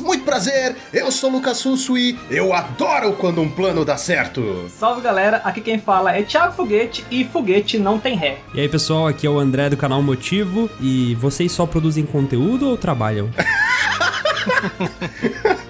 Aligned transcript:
Muito 0.00 0.24
prazer, 0.24 0.76
eu 0.92 1.10
sou 1.12 1.30
o 1.30 1.34
Lucas 1.34 1.62
Russo 1.62 1.96
e 1.96 2.18
eu 2.30 2.52
adoro 2.52 3.12
quando 3.12 3.40
um 3.40 3.48
plano 3.48 3.84
dá 3.84 3.96
certo. 3.96 4.68
Salve 4.78 5.00
galera, 5.00 5.40
aqui 5.44 5.60
quem 5.60 5.78
fala 5.78 6.16
é 6.16 6.22
Thiago 6.22 6.54
Foguete 6.54 7.04
e 7.10 7.24
foguete 7.24 7.78
não 7.78 7.98
tem 7.98 8.16
ré. 8.16 8.38
E 8.54 8.60
aí 8.60 8.68
pessoal, 8.68 9.06
aqui 9.06 9.26
é 9.26 9.30
o 9.30 9.38
André 9.38 9.70
do 9.70 9.76
canal 9.76 10.02
Motivo 10.02 10.68
e 10.80 11.14
vocês 11.14 11.52
só 11.52 11.66
produzem 11.66 12.04
conteúdo 12.04 12.68
ou 12.68 12.76
trabalham? 12.76 13.30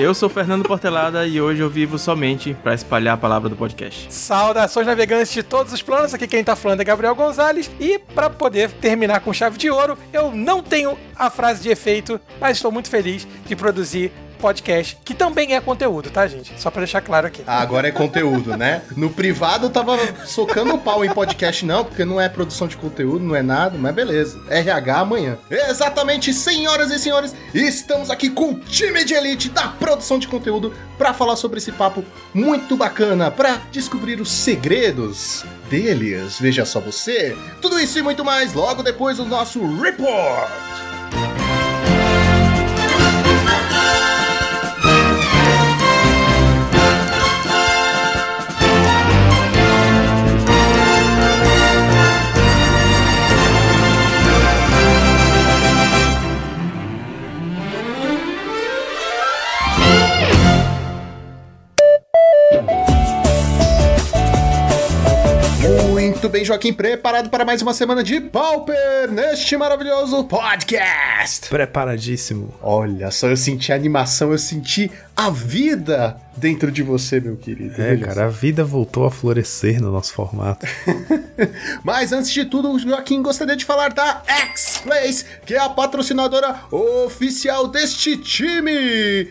Eu 0.00 0.14
sou 0.14 0.28
Fernando 0.28 0.62
Portelada 0.62 1.26
e 1.26 1.40
hoje 1.40 1.60
eu 1.60 1.68
vivo 1.68 1.98
somente 1.98 2.54
para 2.62 2.72
espalhar 2.72 3.14
a 3.14 3.16
palavra 3.16 3.48
do 3.48 3.56
podcast. 3.56 4.06
Saudações 4.08 4.86
navegantes 4.86 5.32
de 5.32 5.42
todos 5.42 5.72
os 5.72 5.82
planos, 5.82 6.14
aqui 6.14 6.28
quem 6.28 6.44
tá 6.44 6.54
falando 6.54 6.80
é 6.80 6.84
Gabriel 6.84 7.16
Gonzalez 7.16 7.68
e 7.80 7.98
para 7.98 8.30
poder 8.30 8.70
terminar 8.70 9.18
com 9.18 9.32
chave 9.32 9.58
de 9.58 9.68
ouro, 9.68 9.98
eu 10.12 10.30
não 10.30 10.62
tenho 10.62 10.96
a 11.16 11.28
frase 11.28 11.60
de 11.60 11.70
efeito, 11.70 12.20
mas 12.40 12.58
estou 12.58 12.70
muito 12.70 12.88
feliz 12.88 13.26
de 13.44 13.56
produzir 13.56 14.12
podcast, 14.38 14.98
que 15.04 15.14
também 15.14 15.54
é 15.54 15.60
conteúdo, 15.60 16.10
tá, 16.10 16.26
gente? 16.26 16.52
Só 16.58 16.70
pra 16.70 16.80
deixar 16.80 17.00
claro 17.00 17.26
aqui. 17.26 17.42
Ah, 17.46 17.60
agora 17.60 17.88
é 17.88 17.92
conteúdo, 17.92 18.56
né? 18.56 18.82
No 18.96 19.10
privado 19.10 19.66
eu 19.66 19.70
tava 19.70 19.98
socando 20.24 20.74
o 20.74 20.78
pau 20.78 21.04
em 21.04 21.10
podcast, 21.10 21.64
não, 21.66 21.84
porque 21.84 22.04
não 22.04 22.20
é 22.20 22.28
produção 22.28 22.68
de 22.68 22.76
conteúdo, 22.76 23.24
não 23.24 23.34
é 23.34 23.42
nada, 23.42 23.76
mas 23.78 23.94
beleza. 23.94 24.40
RH 24.48 24.98
amanhã. 24.98 25.38
Exatamente, 25.50 26.32
senhoras 26.32 26.90
e 26.90 26.98
senhores, 26.98 27.34
estamos 27.52 28.10
aqui 28.10 28.30
com 28.30 28.52
o 28.52 28.58
time 28.58 29.04
de 29.04 29.14
elite 29.14 29.48
da 29.48 29.68
produção 29.68 30.18
de 30.18 30.28
conteúdo 30.28 30.72
para 30.96 31.12
falar 31.12 31.36
sobre 31.36 31.58
esse 31.58 31.72
papo 31.72 32.04
muito 32.32 32.76
bacana, 32.76 33.30
para 33.30 33.60
descobrir 33.70 34.20
os 34.20 34.30
segredos 34.30 35.44
deles. 35.68 36.38
Veja 36.40 36.64
só 36.64 36.80
você. 36.80 37.36
Tudo 37.60 37.78
isso 37.78 37.98
e 37.98 38.02
muito 38.02 38.24
mais 38.24 38.54
logo 38.54 38.82
depois 38.82 39.16
do 39.16 39.24
nosso 39.24 39.60
report. 39.80 40.50
Muito 66.28 66.36
bem, 66.36 66.44
Joaquim, 66.44 66.74
preparado 66.74 67.30
para 67.30 67.42
mais 67.42 67.62
uma 67.62 67.72
semana 67.72 68.04
de 68.04 68.20
Pauper 68.20 69.10
neste 69.10 69.56
maravilhoso 69.56 70.24
podcast. 70.24 71.48
Preparadíssimo. 71.48 72.54
Olha 72.60 73.10
só, 73.10 73.28
eu 73.28 73.36
senti 73.36 73.72
a 73.72 73.74
animação, 73.74 74.30
eu 74.30 74.36
senti 74.36 74.92
a 75.16 75.30
vida 75.30 76.20
dentro 76.38 76.70
de 76.70 76.82
você, 76.82 77.20
meu 77.20 77.36
querido. 77.36 77.74
É, 77.80 77.94
Veja 77.94 78.06
cara, 78.06 78.26
a 78.26 78.28
vida 78.28 78.64
voltou 78.64 79.04
a 79.04 79.10
florescer 79.10 79.80
no 79.80 79.90
nosso 79.90 80.12
formato. 80.12 80.66
Mas 81.84 82.12
antes 82.12 82.30
de 82.30 82.44
tudo, 82.44 82.78
Joaquim 82.78 83.22
gostaria 83.22 83.56
de 83.56 83.64
falar 83.64 83.92
da 83.92 84.22
X-Place, 84.26 85.24
que 85.44 85.54
é 85.54 85.58
a 85.58 85.68
patrocinadora 85.68 86.60
oficial 86.70 87.68
deste 87.68 88.16
time. 88.16 88.70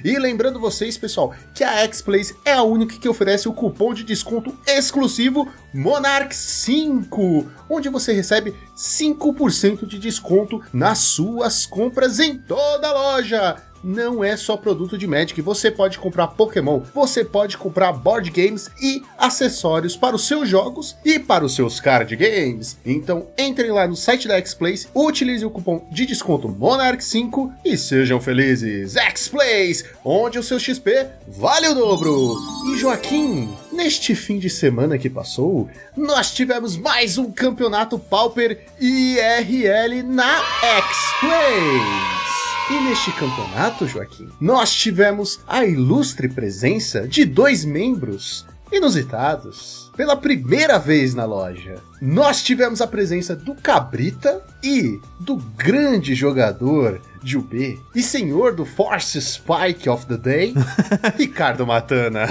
E 0.03 0.17
lembrando 0.19 0.59
vocês, 0.59 0.97
pessoal, 0.97 1.33
que 1.53 1.63
a 1.63 1.83
X-Place 1.83 2.35
é 2.45 2.53
a 2.53 2.63
única 2.63 2.97
que 2.97 3.09
oferece 3.09 3.47
o 3.47 3.53
cupom 3.53 3.93
de 3.93 4.03
desconto 4.03 4.55
exclusivo 4.67 5.47
Monarch 5.73 6.35
5, 6.35 7.45
onde 7.69 7.89
você 7.89 8.13
recebe 8.13 8.55
5% 8.75 9.85
de 9.85 9.99
desconto 9.99 10.61
nas 10.73 10.99
suas 10.99 11.65
compras 11.65 12.19
em 12.19 12.37
toda 12.37 12.87
a 12.87 12.93
loja 12.93 13.66
não 13.83 14.23
é 14.23 14.35
só 14.35 14.57
produto 14.57 14.97
de 14.97 15.07
Magic. 15.07 15.41
Você 15.41 15.71
pode 15.71 15.97
comprar 15.99 16.27
Pokémon, 16.27 16.81
você 16.93 17.23
pode 17.23 17.57
comprar 17.57 17.93
board 17.93 18.29
games 18.29 18.69
e 18.81 19.01
acessórios 19.17 19.95
para 19.95 20.15
os 20.15 20.27
seus 20.27 20.49
jogos 20.49 20.95
e 21.03 21.19
para 21.19 21.45
os 21.45 21.55
seus 21.55 21.79
card 21.79 22.15
games. 22.15 22.77
Então 22.85 23.27
entrem 23.37 23.71
lá 23.71 23.87
no 23.87 23.95
site 23.95 24.27
da 24.27 24.37
X-Place, 24.37 24.87
utilize 24.93 25.45
o 25.45 25.49
cupom 25.49 25.87
de 25.91 26.05
desconto 26.05 26.49
Monarch5 26.49 27.53
e 27.63 27.77
sejam 27.77 28.19
felizes. 28.19 28.95
X-Place, 28.95 29.85
onde 30.03 30.39
o 30.39 30.43
seu 30.43 30.59
XP 30.59 31.07
vale 31.27 31.67
o 31.69 31.73
dobro. 31.73 32.35
E 32.71 32.77
Joaquim, 32.77 33.53
neste 33.71 34.15
fim 34.15 34.39
de 34.39 34.49
semana 34.49 34.97
que 34.97 35.09
passou, 35.09 35.69
nós 35.95 36.31
tivemos 36.31 36.77
mais 36.77 37.17
um 37.17 37.31
campeonato 37.31 37.97
Pauper 37.97 38.65
IRL 38.79 40.03
na 40.03 40.41
X-Place. 40.61 42.36
E 42.69 42.81
neste 42.81 43.11
campeonato, 43.13 43.87
Joaquim, 43.87 44.27
nós 44.41 44.73
tivemos 44.73 45.39
a 45.47 45.65
ilustre 45.65 46.27
presença 46.27 47.07
de 47.07 47.23
dois 47.23 47.63
membros 47.63 48.45
inusitados. 48.69 49.89
Pela 49.95 50.17
primeira 50.17 50.77
vez 50.77 51.15
na 51.15 51.23
loja, 51.23 51.75
nós 52.01 52.43
tivemos 52.43 52.81
a 52.81 52.87
presença 52.87 53.33
do 53.33 53.55
Cabrita 53.55 54.43
e 54.61 54.99
do 55.17 55.37
grande 55.37 56.13
jogador 56.13 56.99
de 57.23 57.37
UB 57.37 57.79
e 57.95 58.03
senhor 58.03 58.53
do 58.53 58.65
Force 58.65 59.19
Spike 59.21 59.87
of 59.87 60.05
the 60.05 60.17
Day, 60.17 60.53
Ricardo 61.17 61.65
Matana. 61.65 62.27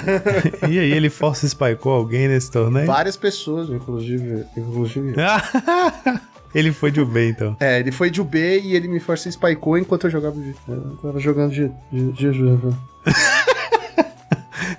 e 0.68 0.78
aí, 0.78 0.92
ele 0.92 1.08
force 1.08 1.48
spikeou 1.48 1.94
alguém 1.94 2.28
nesse 2.28 2.50
torneio? 2.50 2.86
Várias 2.86 3.16
pessoas, 3.16 3.70
inclusive. 3.70 4.44
inclusive 4.54 5.14
Ele 6.56 6.72
foi 6.72 6.90
de 6.90 7.02
UB, 7.02 7.28
então. 7.28 7.54
É, 7.60 7.80
ele 7.80 7.92
foi 7.92 8.08
de 8.08 8.18
UB 8.18 8.34
e 8.38 8.74
ele 8.74 8.88
me 8.88 8.98
força 8.98 9.30
spikeou 9.30 9.76
enquanto 9.76 10.04
eu 10.04 10.10
jogava 10.10 10.40
de. 10.40 10.54
Eu 10.66 10.98
tava 11.02 11.20
jogando 11.20 11.52
de. 11.52 11.70
de, 11.92 12.12
de, 12.12 12.32
de 12.32 12.76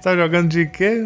Tá 0.02 0.16
jogando 0.16 0.48
de 0.48 0.66
quê? 0.66 1.06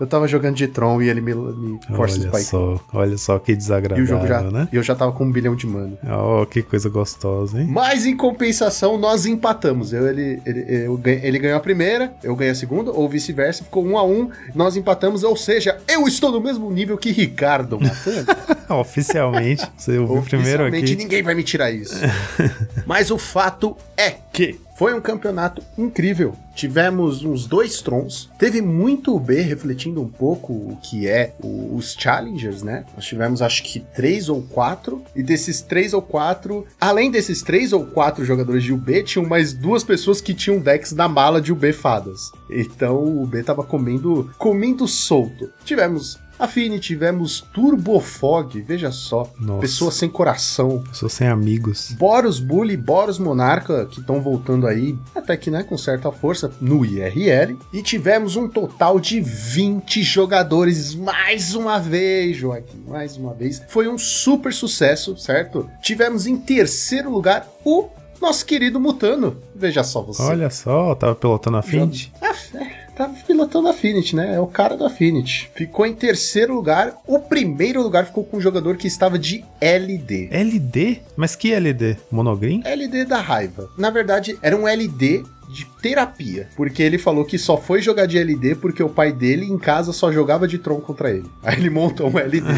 Eu 0.00 0.06
tava 0.08 0.26
jogando 0.26 0.56
de 0.56 0.66
Tron 0.66 1.00
e 1.00 1.08
ele 1.08 1.20
me, 1.20 1.32
me 1.32 1.78
força 1.94 2.18
olha 2.18 2.28
spike. 2.28 2.44
Só, 2.44 2.80
olha 2.92 3.16
só 3.16 3.38
que 3.38 3.54
desagradável, 3.54 4.02
e 4.02 4.04
o 4.04 4.08
jogo 4.08 4.26
já, 4.26 4.42
né? 4.42 4.68
E 4.72 4.76
eu 4.76 4.82
já 4.82 4.96
tava 4.96 5.12
com 5.12 5.24
um 5.24 5.30
bilhão 5.30 5.54
de 5.54 5.66
mana. 5.66 5.96
Oh, 6.02 6.44
que 6.44 6.60
coisa 6.62 6.88
gostosa, 6.88 7.60
hein? 7.60 7.68
Mas 7.70 8.04
em 8.04 8.16
compensação, 8.16 8.98
nós 8.98 9.26
empatamos. 9.26 9.92
Eu, 9.92 10.08
ele, 10.08 10.42
ele, 10.44 10.86
eu, 10.86 11.00
ele 11.04 11.38
ganhou 11.38 11.56
a 11.56 11.60
primeira, 11.60 12.12
eu 12.22 12.34
ganhei 12.34 12.50
a 12.50 12.54
segunda, 12.56 12.90
ou 12.90 13.08
vice-versa, 13.08 13.62
ficou 13.62 13.86
um 13.86 13.96
a 13.96 14.04
um, 14.04 14.28
nós 14.54 14.76
empatamos, 14.76 15.22
ou 15.22 15.36
seja, 15.36 15.78
eu 15.86 16.08
estou 16.08 16.32
no 16.32 16.40
mesmo 16.40 16.68
nível 16.68 16.98
que 16.98 17.12
Ricardo 17.12 17.78
Matando. 17.78 18.26
Oficialmente, 18.80 19.66
você 19.76 19.98
ouviu 19.98 20.22
primeiro 20.22 20.64
aqui. 20.64 20.76
Oficialmente, 20.76 20.96
ninguém 20.96 21.22
vai 21.22 21.34
me 21.34 21.42
tirar 21.42 21.70
isso. 21.70 21.94
Mas 22.86 23.10
o 23.10 23.18
fato 23.18 23.76
é 23.96 24.16
que 24.32 24.58
foi 24.82 24.94
um 24.94 25.00
campeonato 25.00 25.62
incrível. 25.78 26.34
Tivemos 26.54 27.22
uns 27.24 27.46
dois 27.46 27.80
trons. 27.80 28.28
Teve 28.38 28.60
muito 28.60 29.18
B 29.18 29.40
refletindo 29.40 30.02
um 30.02 30.08
pouco 30.08 30.52
o 30.52 30.78
que 30.82 31.06
é 31.06 31.34
o, 31.40 31.76
os 31.76 31.94
challengers, 31.96 32.62
né? 32.62 32.84
Nós 32.94 33.04
tivemos 33.04 33.40
acho 33.42 33.62
que 33.62 33.78
três 33.78 34.28
ou 34.28 34.42
quatro. 34.42 35.04
E 35.14 35.22
desses 35.22 35.60
três 35.60 35.92
ou 35.92 36.02
quatro, 36.02 36.66
além 36.80 37.10
desses 37.10 37.42
três 37.42 37.72
ou 37.72 37.86
quatro 37.86 38.24
jogadores 38.24 38.64
de 38.64 38.72
UB, 38.72 39.02
tinham 39.04 39.24
mais 39.24 39.52
duas 39.52 39.84
pessoas 39.84 40.20
que 40.20 40.34
tinham 40.34 40.58
decks 40.58 40.92
na 40.92 41.08
mala 41.08 41.40
de 41.40 41.52
UB 41.52 41.72
fadas. 41.72 42.32
Então 42.50 42.96
o 42.96 43.22
UB 43.22 43.42
tava 43.42 43.62
comendo, 43.62 44.30
comendo 44.36 44.88
solto. 44.88 45.50
Tivemos 45.64 46.18
Affinity, 46.42 46.88
tivemos 46.88 47.40
Turbofog, 47.52 48.60
veja 48.62 48.90
só. 48.90 49.30
Nossa. 49.38 49.60
Pessoa 49.60 49.92
sem 49.92 50.08
coração. 50.08 50.82
Pessoa 50.88 51.08
sem 51.08 51.28
amigos. 51.28 51.92
Boros 51.92 52.40
Bully, 52.40 52.76
Boros 52.76 53.18
Monarca, 53.18 53.86
que 53.86 54.00
estão 54.00 54.20
voltando 54.20 54.66
aí, 54.66 54.98
até 55.14 55.36
que 55.36 55.50
né, 55.50 55.62
com 55.62 55.78
certa 55.78 56.10
força, 56.10 56.50
no 56.60 56.84
IRL. 56.84 57.56
E 57.72 57.80
tivemos 57.80 58.34
um 58.34 58.48
total 58.48 58.98
de 58.98 59.20
20 59.20 60.02
jogadores, 60.02 60.94
mais 60.94 61.54
uma 61.54 61.78
vez, 61.78 62.36
Joaquim, 62.36 62.82
mais 62.88 63.16
uma 63.16 63.32
vez. 63.32 63.62
Foi 63.68 63.86
um 63.86 63.96
super 63.96 64.52
sucesso, 64.52 65.16
certo? 65.16 65.70
Tivemos 65.80 66.26
em 66.26 66.36
terceiro 66.36 67.08
lugar 67.08 67.48
o 67.64 67.88
nosso 68.20 68.44
querido 68.44 68.80
Mutano. 68.80 69.36
Veja 69.54 69.84
só 69.84 70.02
você. 70.02 70.22
Olha 70.22 70.50
só, 70.50 70.94
tava 70.94 71.14
pilotando 71.14 71.56
a 71.56 71.60
Affinity. 71.60 72.12
Ah, 72.20 72.34
é 72.54 72.81
tava 73.02 73.14
pilotando 73.26 73.68
a 73.68 73.70
Affinity, 73.72 74.14
né? 74.14 74.34
É 74.34 74.40
o 74.40 74.46
cara 74.46 74.76
do 74.76 74.84
Affinity. 74.84 75.50
Ficou 75.54 75.84
em 75.84 75.94
terceiro 75.94 76.54
lugar. 76.54 76.96
O 77.06 77.18
primeiro 77.18 77.82
lugar 77.82 78.06
ficou 78.06 78.24
com 78.24 78.36
um 78.36 78.40
jogador 78.40 78.76
que 78.76 78.86
estava 78.86 79.18
de 79.18 79.44
LD. 79.60 80.28
LD? 80.30 81.00
Mas 81.16 81.34
que 81.34 81.52
LD? 81.52 81.96
Monogreen? 82.10 82.62
LD 82.64 83.04
da 83.04 83.20
raiva. 83.20 83.68
Na 83.76 83.90
verdade, 83.90 84.38
era 84.42 84.56
um 84.56 84.68
LD 84.68 85.24
de 85.52 85.66
terapia. 85.80 86.48
Porque 86.56 86.82
ele 86.82 86.98
falou 86.98 87.24
que 87.24 87.38
só 87.38 87.56
foi 87.56 87.82
jogar 87.82 88.06
de 88.06 88.18
LD 88.18 88.56
porque 88.56 88.82
o 88.82 88.88
pai 88.88 89.12
dele 89.12 89.44
em 89.44 89.58
casa 89.58 89.92
só 89.92 90.10
jogava 90.10 90.48
de 90.48 90.58
Tron 90.58 90.80
contra 90.80 91.10
ele. 91.10 91.30
Aí 91.42 91.56
ele 91.56 91.70
montou 91.70 92.10
um 92.10 92.18
LD. 92.18 92.42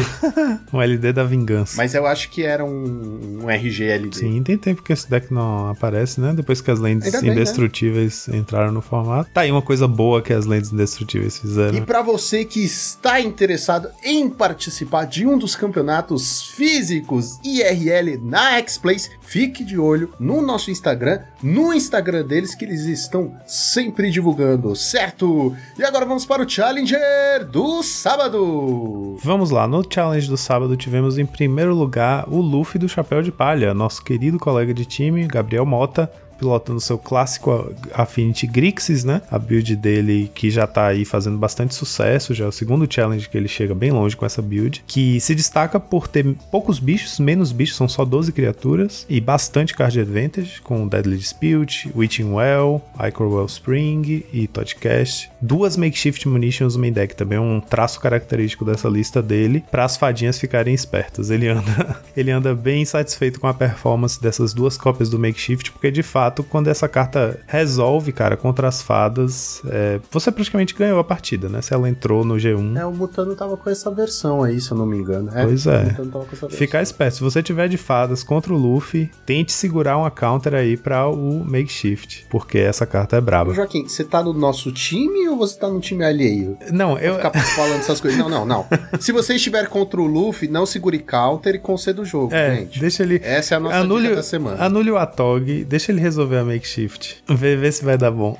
Um 0.71 0.81
LD 0.81 1.13
da 1.13 1.23
vingança. 1.23 1.75
Mas 1.77 1.93
eu 1.93 2.05
acho 2.05 2.29
que 2.29 2.43
era 2.43 2.63
um, 2.63 3.43
um 3.43 3.49
RGLD. 3.49 4.17
Sim, 4.17 4.43
tem 4.43 4.57
tempo 4.57 4.81
que 4.81 4.91
esse 4.91 5.09
deck 5.09 5.33
não 5.33 5.69
aparece, 5.69 6.19
né? 6.19 6.33
Depois 6.33 6.61
que 6.61 6.69
as 6.71 6.79
lentes 6.79 7.11
né? 7.11 7.29
indestrutíveis 7.29 8.27
entraram 8.29 8.71
no 8.71 8.81
formato. 8.81 9.29
Tá 9.33 9.41
aí 9.41 9.51
uma 9.51 9.61
coisa 9.61 9.87
boa 9.87 10.21
que 10.21 10.33
as 10.33 10.45
lentes 10.45 10.71
indestrutíveis 10.71 11.37
fizeram. 11.37 11.77
E 11.77 11.81
para 11.81 12.01
você 12.01 12.45
que 12.45 12.59
está 12.59 13.19
interessado 13.19 13.89
em 14.03 14.29
participar 14.29 15.05
de 15.05 15.25
um 15.25 15.37
dos 15.37 15.55
campeonatos 15.55 16.43
físicos 16.43 17.39
IRL 17.43 18.19
na 18.21 18.57
X-Place, 18.57 19.09
fique 19.21 19.63
de 19.63 19.77
olho 19.77 20.11
no 20.19 20.41
nosso 20.41 20.71
Instagram, 20.71 21.19
no 21.41 21.73
Instagram 21.73 22.25
deles 22.25 22.55
que 22.55 22.65
eles 22.65 22.84
estão 22.85 23.33
sempre 23.45 24.09
divulgando, 24.09 24.75
certo? 24.75 25.55
E 25.77 25.83
agora 25.83 26.05
vamos 26.05 26.25
para 26.25 26.43
o 26.43 26.49
Challenger 26.49 27.45
do 27.49 27.83
sábado. 27.83 29.17
Vamos 29.23 29.49
lá, 29.49 29.67
no 29.67 29.83
challenge 29.89 30.27
do 30.27 30.37
sábado 30.37 30.77
tivemos 30.77 31.17
em 31.17 31.25
primeiro 31.25 31.73
lugar 31.73 32.25
o 32.27 32.39
Luffy 32.39 32.79
do 32.79 32.89
Chapéu 32.89 33.21
de 33.21 33.31
Palha, 33.31 33.73
nosso 33.73 34.03
querido 34.03 34.39
colega 34.39 34.73
de 34.73 34.85
time, 34.85 35.25
Gabriel 35.27 35.65
Mota, 35.65 36.11
pilotando 36.45 36.79
seu 36.79 36.97
clássico 36.99 37.73
Affinity 37.91 38.45
Grixis, 38.45 39.03
né? 39.03 39.21
A 39.31 39.39
build 39.39 39.75
dele 39.75 40.31
que 40.35 40.51
já 40.51 40.67
tá 40.67 40.87
aí 40.87 41.03
fazendo 41.03 41.37
bastante 41.37 41.73
sucesso, 41.73 42.35
já 42.35 42.45
é 42.45 42.47
o 42.47 42.51
segundo 42.51 42.87
challenge 42.91 43.27
que 43.27 43.35
ele 43.35 43.47
chega 43.47 43.73
bem 43.73 43.91
longe 43.91 44.15
com 44.15 44.25
essa 44.25 44.41
build, 44.43 44.83
que 44.85 45.19
se 45.19 45.33
destaca 45.33 45.79
por 45.79 46.07
ter 46.07 46.35
poucos 46.51 46.77
bichos, 46.77 47.19
menos 47.19 47.51
bichos, 47.51 47.75
são 47.75 47.87
só 47.87 48.05
12 48.05 48.31
criaturas, 48.31 49.05
e 49.09 49.19
bastante 49.19 49.73
card 49.73 49.99
advantage, 49.99 50.61
com 50.61 50.87
Deadly 50.87 51.17
Dispute, 51.17 51.91
Witching 51.95 52.31
Well, 52.31 52.81
Icor 53.07 53.27
Wellspring 53.27 54.23
e 54.31 54.47
Todcast. 54.47 55.31
Duas 55.45 55.77
Makeshift 55.77 56.27
Munitions 56.27 56.75
no 56.75 56.81
main 56.81 56.91
deck 56.91 57.15
também 57.15 57.37
é 57.37 57.41
um 57.41 57.61
traço 57.61 57.99
característico 57.99 58.65
dessa 58.65 58.89
lista 58.89 59.21
dele, 59.21 59.63
para 59.69 59.85
as 59.85 59.95
fadinhas 59.95 60.39
ficarem 60.39 60.73
espertas. 60.73 61.29
Ele 61.29 61.47
anda, 61.47 62.01
ele 62.17 62.31
anda 62.31 62.55
bem 62.55 62.83
satisfeito 62.83 63.39
com 63.39 63.45
a 63.45 63.53
performance 63.53 64.19
dessas 64.19 64.55
duas 64.55 64.75
cópias 64.75 65.07
do 65.07 65.19
Makeshift, 65.19 65.71
porque 65.71 65.91
de 65.91 66.01
fato 66.01 66.43
quando 66.43 66.67
essa 66.67 66.87
carta 66.87 67.39
resolve, 67.45 68.11
cara, 68.11 68.35
contra 68.35 68.67
as 68.67 68.81
fadas, 68.81 69.61
é, 69.67 69.99
você 70.09 70.31
praticamente 70.31 70.73
ganhou 70.73 70.99
a 70.99 71.03
partida, 71.03 71.47
né? 71.47 71.61
Se 71.61 71.75
ela 71.75 71.87
entrou 71.87 72.25
no 72.25 72.37
G1. 72.37 72.79
É, 72.79 72.85
o 72.85 72.91
Mutano 72.91 73.35
tava 73.35 73.55
com 73.55 73.69
essa 73.69 73.91
versão 73.91 74.41
aí, 74.41 74.59
se 74.59 74.71
eu 74.71 74.77
não 74.77 74.87
me 74.87 74.97
engano. 74.97 75.29
Pois 75.31 75.67
é. 75.67 75.89
Essa 75.91 76.03
versão. 76.03 76.49
Ficar 76.49 76.81
esperto. 76.81 77.17
Se 77.17 77.21
você 77.21 77.43
tiver 77.43 77.69
de 77.69 77.77
fadas 77.77 78.23
contra 78.23 78.51
o 78.51 78.57
Luffy, 78.57 79.11
tente 79.27 79.51
segurar 79.51 79.97
uma 79.97 80.09
counter 80.09 80.55
aí 80.55 80.75
pra 80.75 81.07
o 81.07 81.45
Makeshift, 81.45 82.25
porque 82.31 82.57
essa 82.57 82.87
carta 82.87 83.17
é 83.17 83.21
braba. 83.21 83.53
Joaquim, 83.53 83.87
você 83.87 84.03
tá 84.03 84.23
no 84.23 84.33
nosso 84.33 84.71
time 84.71 85.34
ou 85.34 85.34
você 85.37 85.57
tá 85.59 85.67
no 85.69 85.79
time 85.79 86.03
alheio? 86.03 86.57
Não, 86.71 86.97
eu. 86.97 87.15
Ficar 87.15 87.31
falando 87.31 87.79
essas 87.79 87.99
coisas. 88.01 88.19
Não, 88.19 88.29
não, 88.29 88.45
não. 88.45 88.65
Se 88.99 89.11
você 89.11 89.35
estiver 89.35 89.67
contra 89.67 89.99
o 90.01 90.05
Luffy, 90.05 90.47
não 90.47 90.65
segure 90.65 90.99
counter 90.99 91.55
e 91.55 91.59
conceda 91.59 92.01
o 92.01 92.05
jogo, 92.05 92.33
É, 92.33 92.55
gente. 92.57 92.79
deixa 92.79 93.03
ele. 93.03 93.21
Essa 93.23 93.55
é 93.55 93.57
a 93.57 93.59
nossa 93.59 93.77
Anule, 93.77 94.03
dica 94.03 94.15
da 94.17 94.23
semana. 94.23 94.63
anule 94.63 94.91
o 94.91 94.97
Atog, 94.97 95.63
deixa 95.65 95.91
ele 95.91 96.01
resolver 96.01 96.37
a 96.37 96.43
makeshift. 96.45 97.23
Vê, 97.29 97.55
vê 97.55 97.71
se 97.71 97.83
vai 97.83 97.97
dar 97.97 98.11
bom. 98.11 98.37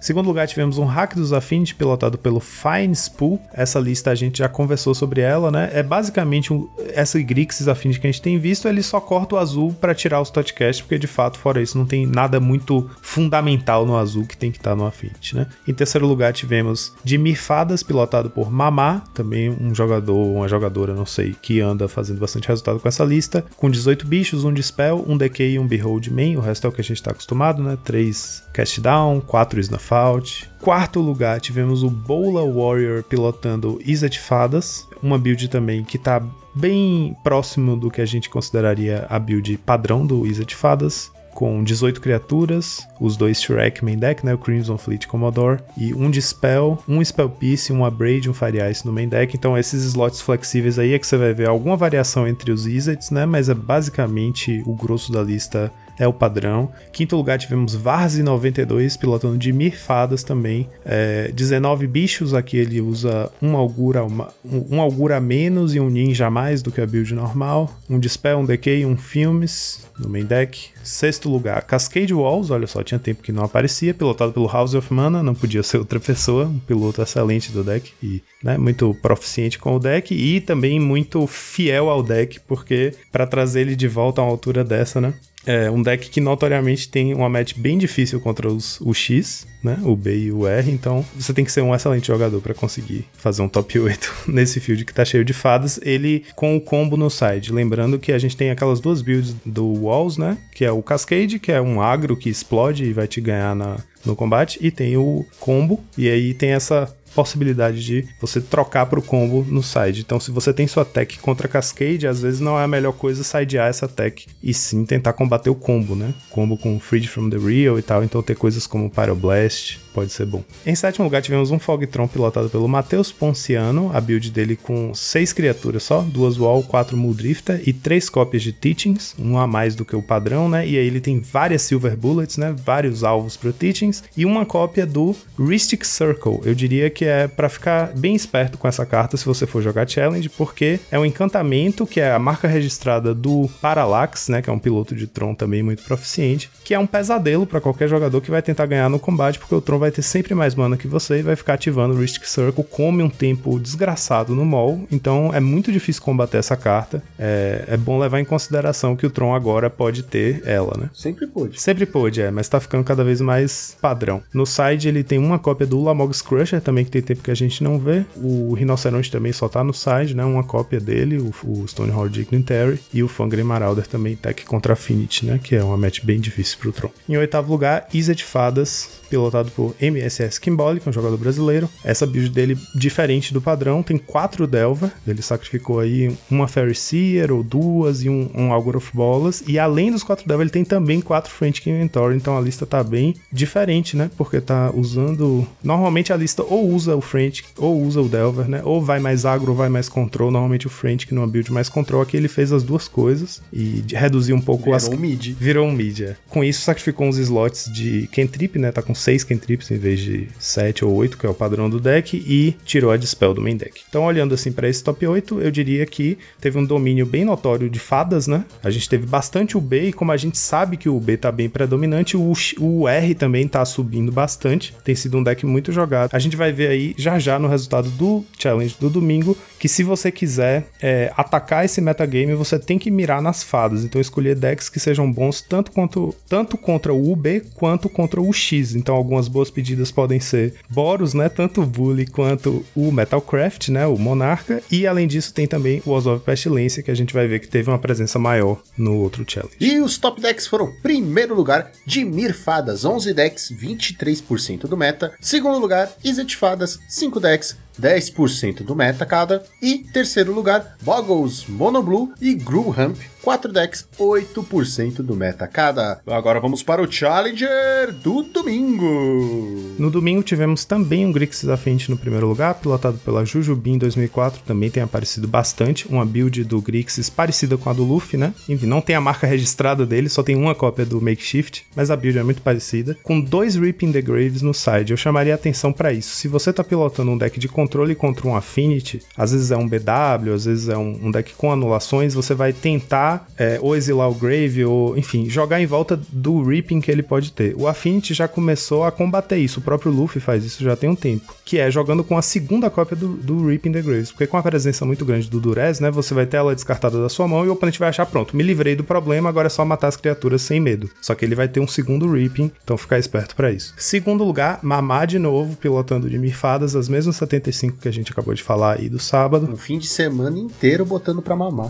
Segundo 0.00 0.26
lugar, 0.26 0.46
tivemos 0.46 0.78
um 0.78 0.84
hack 0.84 1.14
dos 1.14 1.32
Affinity 1.32 1.74
pilotado 1.74 2.18
pelo 2.18 2.40
Fine 2.40 2.92
Spool. 2.92 3.40
Essa 3.52 3.80
lista 3.80 4.10
a 4.10 4.14
gente 4.14 4.38
já 4.38 4.48
conversou 4.48 4.94
sobre 4.94 5.20
ela, 5.20 5.50
né? 5.50 5.70
É 5.72 5.82
basicamente 5.82 6.52
um, 6.52 6.68
essa 6.94 7.20
Grixis 7.20 7.68
Affinity 7.68 8.00
que 8.00 8.06
a 8.06 8.10
gente 8.10 8.22
tem 8.22 8.38
visto, 8.38 8.68
ele 8.68 8.82
só 8.82 9.00
corta 9.00 9.34
o 9.34 9.38
azul 9.38 9.72
para 9.80 9.94
tirar 9.94 10.20
os 10.20 10.30
Totcast, 10.30 10.82
porque 10.82 10.98
de 10.98 11.06
fato, 11.06 11.38
fora 11.38 11.62
isso, 11.62 11.78
não 11.78 11.86
tem 11.86 12.06
nada 12.06 12.38
muito 12.38 12.88
fundamental 13.00 13.86
no 13.86 13.96
azul 13.96 14.24
que 14.26 14.36
tem 14.36 14.50
que 14.50 14.58
estar 14.58 14.76
no 14.76 14.86
Affinity, 14.86 15.34
né? 15.34 15.46
Em 15.66 15.74
terceiro 15.74 16.06
lugar, 16.06 16.32
tivemos 16.32 16.92
Dimir 17.02 17.40
Fadas, 17.40 17.82
pilotado 17.82 18.30
por 18.30 18.50
Mamá, 18.50 19.02
também 19.14 19.50
um 19.50 19.74
jogador, 19.74 20.16
uma 20.16 20.48
jogadora, 20.48 20.94
não 20.94 21.06
sei, 21.06 21.34
que 21.40 21.60
anda 21.60 21.88
fazendo 21.88 22.20
bastante 22.20 22.48
resultado 22.48 22.80
com 22.80 22.88
essa 22.88 23.04
lista, 23.04 23.44
com 23.56 23.70
18 23.70 24.06
bichos, 24.06 24.44
um 24.44 24.52
Dispel, 24.52 25.04
um 25.06 25.16
Decay 25.16 25.52
e 25.54 25.58
um 25.58 25.66
Behold 25.66 26.08
Main, 26.08 26.36
o 26.36 26.40
resto 26.40 26.66
é 26.66 26.70
o 26.70 26.72
que 26.72 26.80
a 26.80 26.84
gente 26.84 27.02
tá 27.02 27.10
acostumado, 27.10 27.62
né? 27.62 27.78
3 27.84 28.44
Cast 28.52 28.80
Down, 28.80 29.20
4 29.20 29.60
Snuff 29.60 29.85
Out. 29.92 30.50
Quarto 30.60 31.00
lugar, 31.00 31.40
tivemos 31.40 31.82
o 31.82 31.90
Bola 31.90 32.42
Warrior 32.44 33.02
pilotando 33.02 33.80
Izzet 33.84 34.18
Fadas, 34.18 34.88
uma 35.02 35.18
build 35.18 35.48
também 35.48 35.84
que 35.84 35.98
tá 35.98 36.22
bem 36.54 37.16
próximo 37.22 37.76
do 37.76 37.90
que 37.90 38.00
a 38.00 38.06
gente 38.06 38.30
consideraria 38.30 39.06
a 39.08 39.18
build 39.18 39.58
padrão 39.58 40.06
do 40.06 40.26
Izzet 40.26 40.54
Fadas, 40.54 41.10
com 41.36 41.62
18 41.62 42.00
criaturas, 42.00 42.88
os 42.98 43.14
dois 43.14 43.42
Shrek 43.42 43.84
main 43.84 43.98
deck, 43.98 44.24
né, 44.24 44.32
o 44.32 44.38
Crimson 44.38 44.78
Fleet 44.78 45.06
Commodore, 45.06 45.60
e 45.76 45.92
um 45.92 46.10
Dispel, 46.10 46.82
um 46.88 47.04
Spell 47.04 47.28
Piece, 47.28 47.74
um 47.74 47.84
Abrade, 47.84 48.30
um 48.30 48.32
Fire 48.32 48.58
Ice 48.70 48.86
no 48.86 48.92
main 48.92 49.06
deck. 49.06 49.36
Então 49.36 49.56
esses 49.56 49.84
slots 49.84 50.22
flexíveis 50.22 50.78
aí 50.78 50.94
é 50.94 50.98
que 50.98 51.06
você 51.06 51.18
vai 51.18 51.34
ver 51.34 51.46
alguma 51.46 51.76
variação 51.76 52.26
entre 52.26 52.50
os 52.50 52.66
Izzets, 52.66 53.10
né, 53.10 53.26
mas 53.26 53.50
é 53.50 53.54
basicamente 53.54 54.62
o 54.64 54.74
grosso 54.74 55.12
da 55.12 55.22
lista 55.22 55.70
é 55.98 56.06
o 56.06 56.12
padrão. 56.12 56.70
Quinto 56.92 57.16
lugar 57.16 57.38
tivemos 57.38 57.74
Varze 57.74 58.22
92, 58.22 58.96
pilotando 58.96 59.38
de 59.38 59.52
Mirfadas 59.52 60.22
também. 60.22 60.68
É, 60.84 61.30
19 61.32 61.86
bichos, 61.86 62.34
aqui 62.34 62.56
ele 62.56 62.80
usa 62.80 63.30
um 63.40 63.56
augura, 63.56 64.04
uma- 64.04 64.28
um, 64.44 64.80
augura 64.80 65.20
menos 65.20 65.74
e 65.74 65.80
um 65.80 65.88
ninja 65.90 66.26
a 66.26 66.30
mais 66.30 66.62
do 66.62 66.70
que 66.70 66.80
a 66.80 66.86
build 66.86 67.14
normal. 67.14 67.70
Um 67.88 67.98
Dispel, 67.98 68.38
um 68.38 68.44
Decay, 68.44 68.84
um 68.84 68.96
Filmes 68.96 69.86
no 69.98 70.08
main 70.08 70.24
deck. 70.24 70.70
Sexto 70.82 71.28
lugar, 71.28 71.62
Cascade 71.62 72.14
Walls, 72.14 72.50
olha 72.50 72.66
só, 72.66 72.82
tinha 72.82 72.98
tempo 72.98 73.22
que 73.22 73.32
não 73.32 73.42
aparecia, 73.42 73.92
pilotado 73.94 74.32
pelo 74.32 74.46
House 74.46 74.74
of 74.74 74.92
Mana, 74.94 75.22
não 75.22 75.34
podia 75.34 75.62
ser 75.62 75.78
outra 75.78 75.98
pessoa, 75.98 76.44
um 76.46 76.58
piloto 76.60 77.02
excelente 77.02 77.50
do 77.50 77.64
deck 77.64 77.92
e 78.02 78.22
né, 78.44 78.56
muito 78.56 78.94
proficiente 79.02 79.58
com 79.58 79.74
o 79.74 79.80
deck 79.80 80.14
e 80.14 80.40
também 80.40 80.78
muito 80.78 81.26
fiel 81.26 81.90
ao 81.90 82.02
deck, 82.02 82.38
porque 82.46 82.92
para 83.10 83.26
trazer 83.26 83.62
ele 83.62 83.74
de 83.74 83.88
volta 83.88 84.20
a 84.20 84.24
uma 84.24 84.30
altura 84.30 84.62
dessa, 84.62 85.00
né? 85.00 85.14
É 85.46 85.70
um 85.70 85.80
deck 85.80 86.10
que 86.10 86.20
notoriamente 86.20 86.88
tem 86.88 87.14
uma 87.14 87.28
match 87.28 87.54
bem 87.56 87.78
difícil 87.78 88.20
contra 88.20 88.48
os, 88.48 88.80
o 88.80 88.92
X, 88.92 89.46
né? 89.62 89.78
O 89.84 89.94
B 89.94 90.18
e 90.18 90.32
o 90.32 90.46
R, 90.46 90.70
então 90.70 91.04
você 91.14 91.32
tem 91.32 91.44
que 91.44 91.52
ser 91.52 91.60
um 91.60 91.74
excelente 91.74 92.08
jogador 92.08 92.40
para 92.40 92.52
conseguir 92.52 93.04
fazer 93.16 93.42
um 93.42 93.48
top 93.48 93.78
8 93.78 94.14
nesse 94.28 94.60
field 94.60 94.84
que 94.84 94.92
tá 94.92 95.04
cheio 95.04 95.24
de 95.24 95.32
fadas. 95.32 95.78
Ele 95.82 96.24
com 96.34 96.56
o 96.56 96.60
combo 96.60 96.96
no 96.96 97.08
side. 97.08 97.52
Lembrando 97.52 97.98
que 97.98 98.12
a 98.12 98.18
gente 98.18 98.36
tem 98.36 98.50
aquelas 98.50 98.80
duas 98.80 99.00
builds 99.00 99.34
do 99.44 99.84
Walls, 99.84 100.18
né? 100.18 100.36
Que 100.52 100.64
é 100.64 100.72
o 100.72 100.82
Cascade, 100.82 101.38
que 101.38 101.52
é 101.52 101.60
um 101.60 101.80
agro 101.80 102.16
que 102.16 102.28
explode 102.28 102.84
e 102.84 102.92
vai 102.92 103.06
te 103.06 103.20
ganhar 103.20 103.54
na, 103.54 103.76
no 104.04 104.16
combate, 104.16 104.58
e 104.60 104.70
tem 104.70 104.96
o 104.96 105.24
combo, 105.38 105.82
e 105.96 106.08
aí 106.08 106.32
tem 106.32 106.50
essa 106.50 106.94
possibilidade 107.14 107.84
de 107.84 108.06
você 108.20 108.40
trocar 108.40 108.86
pro 108.86 109.02
combo 109.02 109.44
no 109.48 109.62
side. 109.62 110.00
Então, 110.00 110.20
se 110.20 110.30
você 110.30 110.52
tem 110.52 110.66
sua 110.66 110.84
tech 110.84 111.18
contra 111.18 111.48
Cascade, 111.48 112.06
às 112.06 112.20
vezes 112.20 112.40
não 112.40 112.58
é 112.58 112.64
a 112.64 112.68
melhor 112.68 112.92
coisa 112.92 113.24
sidear 113.24 113.68
essa 113.68 113.88
tech 113.88 114.26
e 114.42 114.52
sim 114.52 114.84
tentar 114.84 115.12
combater 115.12 115.50
o 115.50 115.54
combo, 115.54 115.94
né? 115.94 116.12
Combo 116.30 116.56
com 116.56 116.78
Freed 116.78 117.08
from 117.08 117.30
the 117.30 117.38
Real 117.38 117.78
e 117.78 117.82
tal. 117.82 118.04
Então, 118.04 118.22
ter 118.22 118.36
coisas 118.36 118.66
como 118.66 118.90
Pyroblast 118.90 119.80
pode 119.96 120.12
ser 120.12 120.26
bom. 120.26 120.44
Em 120.66 120.74
sétimo 120.74 121.06
lugar, 121.06 121.22
tivemos 121.22 121.50
um 121.50 121.58
Fogtron 121.58 122.06
pilotado 122.06 122.50
pelo 122.50 122.68
Matheus 122.68 123.10
Ponciano, 123.10 123.90
a 123.94 123.98
build 123.98 124.30
dele 124.30 124.54
com 124.54 124.94
seis 124.94 125.32
criaturas 125.32 125.84
só, 125.84 126.02
duas 126.02 126.36
Wall, 126.36 126.62
quatro 126.62 126.98
Muldrifter 126.98 127.62
e 127.66 127.72
três 127.72 128.10
cópias 128.10 128.42
de 128.42 128.52
Teachings, 128.52 129.14
um 129.18 129.38
a 129.38 129.46
mais 129.46 129.74
do 129.74 129.86
que 129.86 129.96
o 129.96 130.02
padrão, 130.02 130.50
né? 130.50 130.68
E 130.68 130.76
aí 130.76 130.86
ele 130.86 131.00
tem 131.00 131.18
várias 131.18 131.62
Silver 131.62 131.96
Bullets, 131.96 132.36
né? 132.36 132.54
Vários 132.62 133.02
alvos 133.02 133.38
pro 133.38 133.54
Teachings 133.54 134.04
e 134.14 134.26
uma 134.26 134.44
cópia 134.44 134.84
do 134.84 135.16
Ristic 135.38 135.86
Circle. 135.86 136.40
Eu 136.44 136.54
diria 136.54 136.90
que 136.90 137.06
é 137.06 137.26
para 137.26 137.48
ficar 137.48 137.94
bem 137.96 138.14
esperto 138.14 138.58
com 138.58 138.68
essa 138.68 138.84
carta 138.84 139.16
se 139.16 139.24
você 139.24 139.46
for 139.46 139.62
jogar 139.62 139.88
Challenge, 139.88 140.28
porque 140.28 140.78
é 140.90 140.98
um 140.98 141.06
encantamento 141.06 141.86
que 141.86 142.02
é 142.02 142.12
a 142.12 142.18
marca 142.18 142.46
registrada 142.46 143.14
do 143.14 143.48
Parallax, 143.62 144.28
né? 144.28 144.42
Que 144.42 144.50
é 144.50 144.52
um 144.52 144.58
piloto 144.58 144.94
de 144.94 145.06
Tron 145.06 145.34
também 145.34 145.62
muito 145.62 145.82
proficiente, 145.84 146.50
que 146.62 146.74
é 146.74 146.78
um 146.78 146.86
pesadelo 146.86 147.46
para 147.46 147.62
qualquer 147.62 147.88
jogador 147.88 148.20
que 148.20 148.30
vai 148.30 148.42
tentar 148.42 148.66
ganhar 148.66 148.90
no 148.90 148.98
combate, 148.98 149.38
porque 149.38 149.54
o 149.54 149.60
Tron 149.62 149.78
vai 149.78 149.85
ter 149.90 150.02
sempre 150.02 150.34
mais 150.34 150.54
mana 150.54 150.76
que 150.76 150.88
você 150.88 151.18
e 151.18 151.22
vai 151.22 151.36
ficar 151.36 151.54
ativando 151.54 151.94
o 151.94 152.00
Ristic 152.00 152.28
Circle, 152.28 152.64
come 152.64 153.02
um 153.02 153.08
tempo 153.08 153.58
desgraçado 153.58 154.34
no 154.34 154.44
mall, 154.44 154.86
então 154.90 155.32
é 155.32 155.40
muito 155.40 155.72
difícil 155.72 156.02
combater 156.02 156.38
essa 156.38 156.56
carta. 156.56 157.02
É, 157.18 157.64
é 157.68 157.76
bom 157.76 157.98
levar 157.98 158.20
em 158.20 158.24
consideração 158.24 158.96
que 158.96 159.06
o 159.06 159.10
Tron 159.10 159.34
agora 159.34 159.70
pode 159.70 160.02
ter 160.02 160.42
ela, 160.44 160.76
né? 160.78 160.90
Sempre 160.92 161.26
pôde. 161.26 161.60
Sempre 161.60 161.86
pôde, 161.86 162.22
é, 162.22 162.30
mas 162.30 162.48
tá 162.48 162.60
ficando 162.60 162.84
cada 162.84 163.04
vez 163.04 163.20
mais 163.20 163.76
padrão. 163.80 164.22
No 164.32 164.46
side 164.46 164.88
ele 164.88 165.02
tem 165.02 165.18
uma 165.18 165.38
cópia 165.38 165.66
do 165.66 165.82
Lamog's 165.82 166.22
Crusher, 166.22 166.60
também 166.60 166.84
que 166.84 166.90
tem 166.90 167.02
tempo 167.02 167.22
que 167.22 167.30
a 167.30 167.34
gente 167.34 167.62
não 167.62 167.78
vê. 167.78 168.04
O 168.16 168.54
Rinoceronte 168.54 169.10
também 169.10 169.32
só 169.32 169.48
tá 169.48 169.62
no 169.62 169.72
side, 169.72 170.14
né? 170.14 170.24
Uma 170.24 170.44
cópia 170.44 170.80
dele, 170.80 171.18
o, 171.18 171.32
o 171.44 171.66
Stonehall 171.66 172.08
Dignitary. 172.08 172.78
E 172.92 173.02
o 173.02 173.08
Fangren 173.08 173.44
Marauder 173.44 173.86
também 173.86 174.16
tech 174.16 174.44
contra 174.44 174.72
Affinity, 174.72 175.26
né? 175.26 175.40
Que 175.42 175.56
é 175.56 175.62
uma 175.62 175.76
match 175.76 176.02
bem 176.02 176.20
difícil 176.20 176.58
pro 176.58 176.72
Tron. 176.72 176.90
Em 177.08 177.16
oitavo 177.16 177.50
lugar, 177.50 177.88
Izzet 177.92 178.24
Fadas, 178.24 179.00
pilotado 179.16 179.50
por 179.52 179.74
MSS 179.80 180.38
Kimball, 180.38 180.76
que 180.76 180.86
é 180.86 180.90
um 180.90 180.92
jogador 180.92 181.16
brasileiro. 181.16 181.68
Essa 181.82 182.06
build 182.06 182.28
dele, 182.28 182.58
diferente 182.74 183.32
do 183.32 183.40
padrão, 183.40 183.82
tem 183.82 183.96
quatro 183.96 184.46
Delver. 184.46 184.90
Ele 185.06 185.22
sacrificou 185.22 185.80
aí 185.80 186.14
uma 186.30 186.46
Fairy 186.46 186.74
Seer 186.74 187.32
ou 187.32 187.42
duas 187.42 188.02
e 188.04 188.10
um, 188.10 188.30
um 188.34 188.52
Augur 188.52 188.76
of 188.76 188.90
Bolas. 188.94 189.42
E 189.46 189.58
além 189.58 189.90
dos 189.90 190.02
quatro 190.02 190.28
Delver, 190.28 190.44
ele 190.44 190.50
tem 190.50 190.64
também 190.64 191.00
quatro 191.00 191.32
Frantic 191.32 191.66
Inventory. 191.66 192.16
Então 192.16 192.36
a 192.36 192.40
lista 192.40 192.66
tá 192.66 192.84
bem 192.84 193.14
diferente, 193.32 193.96
né? 193.96 194.10
Porque 194.18 194.40
tá 194.40 194.70
usando. 194.74 195.46
Normalmente 195.64 196.12
a 196.12 196.16
lista 196.16 196.42
ou 196.42 196.68
usa 196.68 196.94
o 196.94 197.00
Frantic 197.00 197.46
ou 197.56 197.80
usa 197.82 198.02
o 198.02 198.08
Delver, 198.08 198.48
né? 198.48 198.60
Ou 198.64 198.82
vai 198.82 199.00
mais 199.00 199.24
agro 199.24 199.52
ou 199.52 199.56
vai 199.56 199.70
mais 199.70 199.88
control. 199.88 200.30
Normalmente 200.30 200.66
o 200.66 200.70
Frantic 200.70 201.10
numa 201.12 201.26
build 201.26 201.50
mais 201.50 201.70
control. 201.70 202.02
Aqui 202.02 202.16
ele 202.18 202.28
fez 202.28 202.52
as 202.52 202.62
duas 202.62 202.86
coisas 202.86 203.40
e 203.50 203.82
reduziu 203.88 204.36
um 204.36 204.40
pouco 204.40 204.64
Virou 204.64 204.76
as. 204.76 204.88
um 204.88 204.96
mid. 204.96 205.34
Virou 205.38 205.66
um 205.66 205.72
mid, 205.72 206.00
é. 206.00 206.16
Com 206.28 206.44
isso, 206.44 206.60
sacrificou 206.60 207.06
uns 207.06 207.16
slots 207.16 207.72
de 207.72 208.08
Kentrip, 208.12 208.58
né? 208.58 208.70
Tá 208.70 208.82
com 208.82 208.94
6 209.06 209.22
Kentrips 209.22 209.70
em 209.70 209.78
vez 209.78 210.00
de 210.00 210.28
7 210.36 210.84
ou 210.84 210.92
8, 210.92 211.16
que 211.16 211.24
é 211.24 211.28
o 211.28 211.34
padrão 211.34 211.70
do 211.70 211.78
deck, 211.78 212.16
e 212.16 212.56
tirou 212.64 212.90
a 212.90 212.96
Dispel 212.96 213.32
do 213.32 213.40
main 213.40 213.56
deck. 213.56 213.82
Então, 213.88 214.04
olhando 214.04 214.34
assim 214.34 214.50
para 214.50 214.68
esse 214.68 214.82
top 214.82 215.06
8, 215.06 215.40
eu 215.40 215.50
diria 215.52 215.86
que 215.86 216.18
teve 216.40 216.58
um 216.58 216.64
domínio 216.64 217.06
bem 217.06 217.24
notório 217.24 217.70
de 217.70 217.78
fadas, 217.78 218.26
né? 218.26 218.44
A 218.64 218.70
gente 218.70 218.88
teve 218.88 219.06
bastante 219.06 219.56
UB, 219.56 219.76
e 219.76 219.92
como 219.92 220.10
a 220.10 220.16
gente 220.16 220.36
sabe 220.36 220.76
que 220.76 220.88
o 220.88 220.96
UB 220.96 221.16
tá 221.18 221.30
bem 221.30 221.48
predominante, 221.48 222.16
o, 222.16 222.32
o 222.58 222.88
R 222.88 223.14
também 223.14 223.46
tá 223.46 223.64
subindo 223.64 224.10
bastante. 224.10 224.74
Tem 224.82 224.96
sido 224.96 225.18
um 225.18 225.22
deck 225.22 225.46
muito 225.46 225.70
jogado. 225.70 226.12
A 226.12 226.18
gente 226.18 226.36
vai 226.36 226.52
ver 226.52 226.68
aí 226.68 226.92
já 226.98 227.16
já 227.16 227.38
no 227.38 227.46
resultado 227.46 227.88
do 227.90 228.24
challenge 228.36 228.76
do 228.80 228.90
domingo 228.90 229.36
que 229.58 229.68
se 229.68 229.82
você 229.82 230.10
quiser 230.10 230.66
é, 230.82 231.12
atacar 231.16 231.64
esse 231.64 231.80
metagame, 231.80 232.34
você 232.34 232.58
tem 232.58 232.78
que 232.78 232.90
mirar 232.90 233.22
nas 233.22 233.42
fadas. 233.42 233.84
Então, 233.84 234.00
escolher 234.00 234.34
decks 234.34 234.68
que 234.68 234.80
sejam 234.80 235.10
bons 235.10 235.40
tanto, 235.40 235.70
quanto, 235.70 236.14
tanto 236.28 236.58
contra 236.58 236.92
o 236.92 237.12
UB 237.12 237.40
quanto 237.54 237.88
contra 237.88 238.20
o 238.20 238.32
X. 238.32 238.74
Então, 238.86 238.94
algumas 238.94 239.26
boas 239.26 239.50
pedidas 239.50 239.90
podem 239.90 240.20
ser 240.20 240.54
Boros, 240.70 241.12
né? 241.12 241.28
Tanto 241.28 241.60
o 241.60 241.66
Bully 241.66 242.06
quanto 242.06 242.64
o 242.72 242.92
Metalcraft, 242.92 243.70
né? 243.70 243.84
O 243.84 243.98
Monarca. 243.98 244.62
E 244.70 244.86
além 244.86 245.08
disso, 245.08 245.34
tem 245.34 245.44
também 245.44 245.82
o 245.84 245.90
of 245.90 246.24
Pestilência, 246.24 246.84
que 246.84 246.90
a 246.92 246.94
gente 246.94 247.12
vai 247.12 247.26
ver 247.26 247.40
que 247.40 247.48
teve 247.48 247.68
uma 247.68 247.80
presença 247.80 248.16
maior 248.16 248.62
no 248.78 248.94
outro 248.98 249.24
challenge. 249.26 249.56
E 249.58 249.80
os 249.80 249.98
top 249.98 250.20
decks 250.20 250.46
foram: 250.46 250.72
primeiro 250.82 251.34
lugar, 251.34 251.72
Dimir 251.84 252.32
Fadas, 252.32 252.84
11 252.84 253.12
decks, 253.12 253.50
23% 253.50 254.68
do 254.68 254.76
meta. 254.76 255.12
Segundo 255.20 255.58
lugar, 255.58 255.90
Izet 256.04 256.36
Fadas, 256.36 256.78
5 256.88 257.18
decks, 257.18 257.56
10% 257.80 258.62
do 258.62 258.76
meta 258.76 259.04
cada. 259.04 259.42
E 259.60 259.78
terceiro 259.78 260.32
lugar, 260.32 260.76
Boggles, 260.82 261.44
Monoblue 261.48 262.12
e 262.20 262.34
Grewhamp, 262.34 262.96
4 263.26 263.52
decks, 263.52 263.88
8% 263.98 265.02
do 265.02 265.16
meta 265.16 265.48
cada. 265.48 266.00
Agora 266.06 266.38
vamos 266.38 266.62
para 266.62 266.80
o 266.80 266.88
Challenger 266.88 267.92
do 267.92 268.22
domingo. 268.22 269.74
No 269.76 269.90
domingo 269.90 270.22
tivemos 270.22 270.64
também 270.64 271.04
um 271.04 271.10
Grixis 271.10 271.48
Affinity 271.48 271.90
no 271.90 271.98
primeiro 271.98 272.28
lugar, 272.28 272.54
pilotado 272.54 272.98
pela 272.98 273.24
Jujubin 273.24 273.78
2004, 273.78 274.42
também 274.46 274.70
tem 274.70 274.80
aparecido 274.80 275.26
bastante, 275.26 275.88
uma 275.88 276.06
build 276.06 276.44
do 276.44 276.62
Grixis 276.62 277.10
parecida 277.10 277.56
com 277.56 277.68
a 277.68 277.72
do 277.72 277.82
Luffy, 277.82 278.16
né? 278.16 278.32
Enfim, 278.48 278.66
não 278.66 278.80
tem 278.80 278.94
a 278.94 279.00
marca 279.00 279.26
registrada 279.26 279.84
dele, 279.84 280.08
só 280.08 280.22
tem 280.22 280.36
uma 280.36 280.54
cópia 280.54 280.86
do 280.86 281.00
Makeshift, 281.00 281.66
mas 281.74 281.90
a 281.90 281.96
build 281.96 282.16
é 282.16 282.22
muito 282.22 282.42
parecida, 282.42 282.96
com 283.02 283.20
dois 283.20 283.56
Reaping 283.56 283.90
the 283.90 284.02
Graves 284.02 284.40
no 284.40 284.54
side. 284.54 284.92
Eu 284.92 284.96
chamaria 284.96 285.34
atenção 285.34 285.72
para 285.72 285.92
isso. 285.92 286.14
Se 286.14 286.28
você 286.28 286.52
tá 286.52 286.62
pilotando 286.62 287.10
um 287.10 287.18
deck 287.18 287.40
de 287.40 287.48
controle 287.48 287.96
contra 287.96 288.28
um 288.28 288.36
Affinity, 288.36 289.02
às 289.16 289.32
vezes 289.32 289.50
é 289.50 289.56
um 289.56 289.66
BW, 289.66 290.32
às 290.32 290.44
vezes 290.44 290.68
é 290.68 290.78
um 290.78 291.10
deck 291.10 291.34
com 291.34 291.50
anulações, 291.50 292.14
você 292.14 292.32
vai 292.32 292.52
tentar 292.52 293.15
é, 293.38 293.58
ou 293.60 293.76
exilar 293.76 294.10
o 294.10 294.14
Grave, 294.14 294.64
ou 294.64 294.96
enfim, 294.96 295.28
jogar 295.28 295.60
em 295.60 295.66
volta 295.66 295.98
do 296.10 296.42
Reaping 296.42 296.80
que 296.80 296.90
ele 296.90 297.02
pode 297.02 297.32
ter. 297.32 297.54
O 297.56 297.66
Affinity 297.66 298.14
já 298.14 298.28
começou 298.28 298.84
a 298.84 298.92
combater 298.92 299.36
isso, 299.36 299.60
o 299.60 299.62
próprio 299.62 299.92
Luffy 299.92 300.20
faz 300.20 300.44
isso 300.44 300.62
já 300.62 300.76
tem 300.76 300.88
um 300.88 300.96
tempo, 300.96 301.34
que 301.44 301.58
é 301.58 301.70
jogando 301.70 302.04
com 302.04 302.16
a 302.16 302.22
segunda 302.22 302.70
cópia 302.70 302.96
do, 302.96 303.08
do 303.08 303.46
Reaping 303.46 303.72
the 303.72 303.82
Graves, 303.82 304.10
porque 304.10 304.26
com 304.26 304.36
a 304.36 304.42
presença 304.42 304.84
muito 304.84 305.04
grande 305.04 305.28
do 305.30 305.40
Durez, 305.40 305.80
né, 305.80 305.90
você 305.90 306.14
vai 306.14 306.26
ter 306.26 306.36
ela 306.36 306.54
descartada 306.54 307.00
da 307.00 307.08
sua 307.08 307.28
mão 307.28 307.44
e 307.44 307.48
o 307.48 307.52
oponente 307.52 307.78
vai 307.78 307.88
achar, 307.88 308.06
pronto, 308.06 308.36
me 308.36 308.42
livrei 308.42 308.74
do 308.74 308.84
problema, 308.84 309.28
agora 309.28 309.46
é 309.46 309.50
só 309.50 309.64
matar 309.64 309.88
as 309.88 309.96
criaturas 309.96 310.42
sem 310.42 310.60
medo. 310.60 310.90
Só 311.00 311.14
que 311.14 311.24
ele 311.24 311.34
vai 311.34 311.48
ter 311.48 311.60
um 311.60 311.66
segundo 311.66 312.10
Reaping, 312.10 312.50
então 312.62 312.76
ficar 312.76 312.98
esperto 312.98 313.34
para 313.34 313.50
isso. 313.50 313.74
Segundo 313.76 314.24
lugar, 314.24 314.60
Mamá 314.62 315.04
de 315.04 315.18
novo, 315.18 315.56
pilotando 315.56 316.08
de 316.08 316.18
Mirfadas, 316.18 316.74
as 316.76 316.88
mesmas 316.88 317.16
75 317.16 317.78
que 317.78 317.88
a 317.88 317.92
gente 317.92 318.12
acabou 318.12 318.34
de 318.34 318.42
falar 318.42 318.78
aí 318.78 318.88
do 318.88 318.98
sábado. 318.98 319.48
Um 319.50 319.56
fim 319.56 319.78
de 319.78 319.86
semana 319.86 320.38
inteiro 320.38 320.84
botando 320.84 321.22
pra 321.22 321.36
mamar. 321.36 321.68